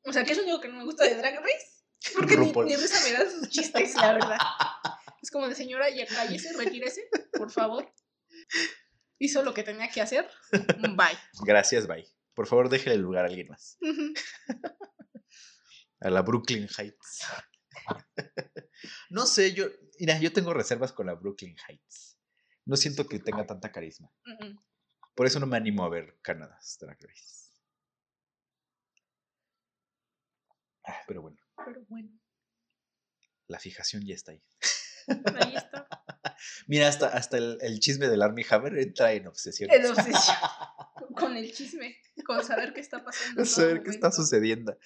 O 0.05 0.13
sea, 0.13 0.25
que 0.25 0.33
es 0.33 0.39
lo 0.39 0.45
único 0.45 0.61
que 0.61 0.69
no 0.69 0.77
me 0.79 0.85
gusta 0.85 1.05
de 1.05 1.15
Drag 1.17 1.37
Race. 1.41 1.85
Porque 2.15 2.37
ni, 2.37 2.53
ni 2.53 2.77
risa 2.77 3.01
me 3.09 3.13
dan 3.17 3.31
sus 3.31 3.49
chistes, 3.49 3.95
la 3.95 4.13
verdad. 4.13 4.39
Es 5.23 5.31
como 5.31 5.49
de 5.49 5.55
señora, 5.55 5.89
ya 5.89 6.07
cállese, 6.07 6.53
retírese, 6.53 7.09
por 7.33 7.51
favor. 7.51 7.91
Hizo 9.19 9.43
lo 9.43 9.55
que 9.55 9.63
tenía 9.63 9.89
que 9.89 10.01
hacer. 10.01 10.29
Bye. 10.97 11.19
Gracias, 11.45 11.87
bye. 11.87 12.07
Por 12.35 12.47
favor, 12.47 12.69
déjele 12.69 12.97
el 12.97 13.03
lugar 13.03 13.25
a 13.25 13.29
alguien 13.29 13.49
más. 13.49 13.79
A 16.01 16.11
la 16.11 16.23
Brooklyn 16.23 16.69
Heights. 16.77 17.23
No 19.11 19.25
sé, 19.27 19.55
yo, 19.55 19.67
mira, 20.01 20.19
yo 20.19 20.33
tengo 20.33 20.53
reservas 20.53 20.93
con 20.93 21.07
la 21.07 21.15
Brooklyn 21.15 21.57
Heights. 21.69 22.19
No 22.67 22.77
siento 22.77 23.07
que 23.07 23.21
tenga 23.21 23.47
tanta 23.47 23.71
carisma. 23.71 24.11
Por 25.15 25.27
eso 25.27 25.39
no 25.39 25.47
me 25.47 25.57
animo 25.57 25.85
a 25.85 25.89
ver 25.89 26.19
Canada's 26.23 26.77
Drag 26.81 26.99
Race. 27.01 27.53
Ah, 30.87 31.01
Pero 31.07 31.23
bueno, 31.23 31.39
Pero 31.65 31.85
bueno, 31.89 32.11
la 33.47 33.59
fijación 33.59 34.05
ya 34.05 34.15
está 34.15 34.33
ahí. 34.33 34.43
Ahí 35.09 35.57
está. 35.57 35.89
Mira, 36.67 36.89
hasta, 36.89 37.09
hasta 37.09 37.37
el, 37.39 37.59
el 37.61 37.81
chisme 37.81 38.09
del 38.09 38.23
Army 38.23 38.45
Hammer 38.49 38.79
entra 38.79 39.13
en 39.13 39.27
obsesión. 39.27 39.71
El 39.71 39.87
obsesión. 39.87 40.37
Con 41.17 41.37
el 41.37 41.53
chisme. 41.53 41.97
Con 42.27 42.45
saber 42.45 42.73
qué 42.73 42.81
está 42.81 43.05
pasando. 43.05 43.43
en 43.43 43.47
todo 43.47 43.47
saber 43.47 43.83
qué 43.83 43.91
está 43.91 44.11
sucediendo. 44.11 44.79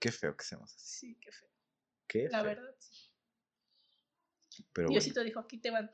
Qué 0.00 0.10
feo 0.10 0.36
que 0.36 0.44
seamos 0.44 0.74
así. 0.74 0.86
Sí, 0.86 1.18
qué 1.20 1.30
feo. 1.32 1.48
Qué 2.08 2.28
La 2.30 2.38
feo. 2.40 2.48
verdad. 2.48 2.74
sí. 2.78 3.12
Pero 4.72 4.88
bueno. 4.88 5.00
Diosito 5.00 5.22
dijo, 5.22 5.40
aquí 5.40 5.58
te 5.58 5.70
van 5.70 5.90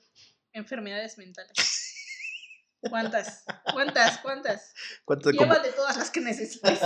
enfermedades 0.52 1.18
mentales. 1.18 1.52
¿Cuántas? 2.80 3.44
¿Cuántas? 3.72 4.18
¿Cuántas? 4.18 4.74
¿Cuánto 5.04 5.30
Llévate 5.30 5.72
todas 5.72 5.96
las 5.96 6.10
que 6.10 6.20
necesites. 6.20 6.78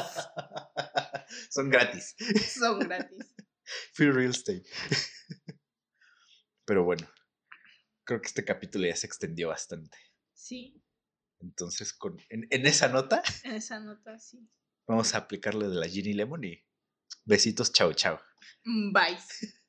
Son 1.51 1.69
gratis. 1.71 2.17
Son 2.59 2.79
gratis. 2.79 3.35
Free 3.93 4.11
real 4.11 4.31
estate. 4.31 4.65
Pero 6.65 6.85
bueno, 6.85 7.09
creo 8.05 8.21
que 8.21 8.29
este 8.29 8.45
capítulo 8.45 8.87
ya 8.87 8.97
se 8.97 9.07
extendió 9.07 9.49
bastante. 9.49 9.99
Sí, 10.35 10.83
Entonces, 11.41 11.93
con, 11.93 12.19
en, 12.31 12.47
en 12.51 12.67
esa 12.67 12.89
nota, 12.89 13.23
en 13.45 13.53
esa 13.57 13.81
nota 13.81 14.19
sí. 14.19 14.49
vamos 14.87 15.15
a 15.15 15.19
aplicarle 15.19 15.69
de 15.69 15.75
la 15.75 15.89
Ginny 15.89 16.13
Lemon 16.15 16.45
y 16.45 16.65
besitos, 17.25 17.73
chao, 17.73 17.93
chao. 17.95 18.21
Bye. 18.65 19.19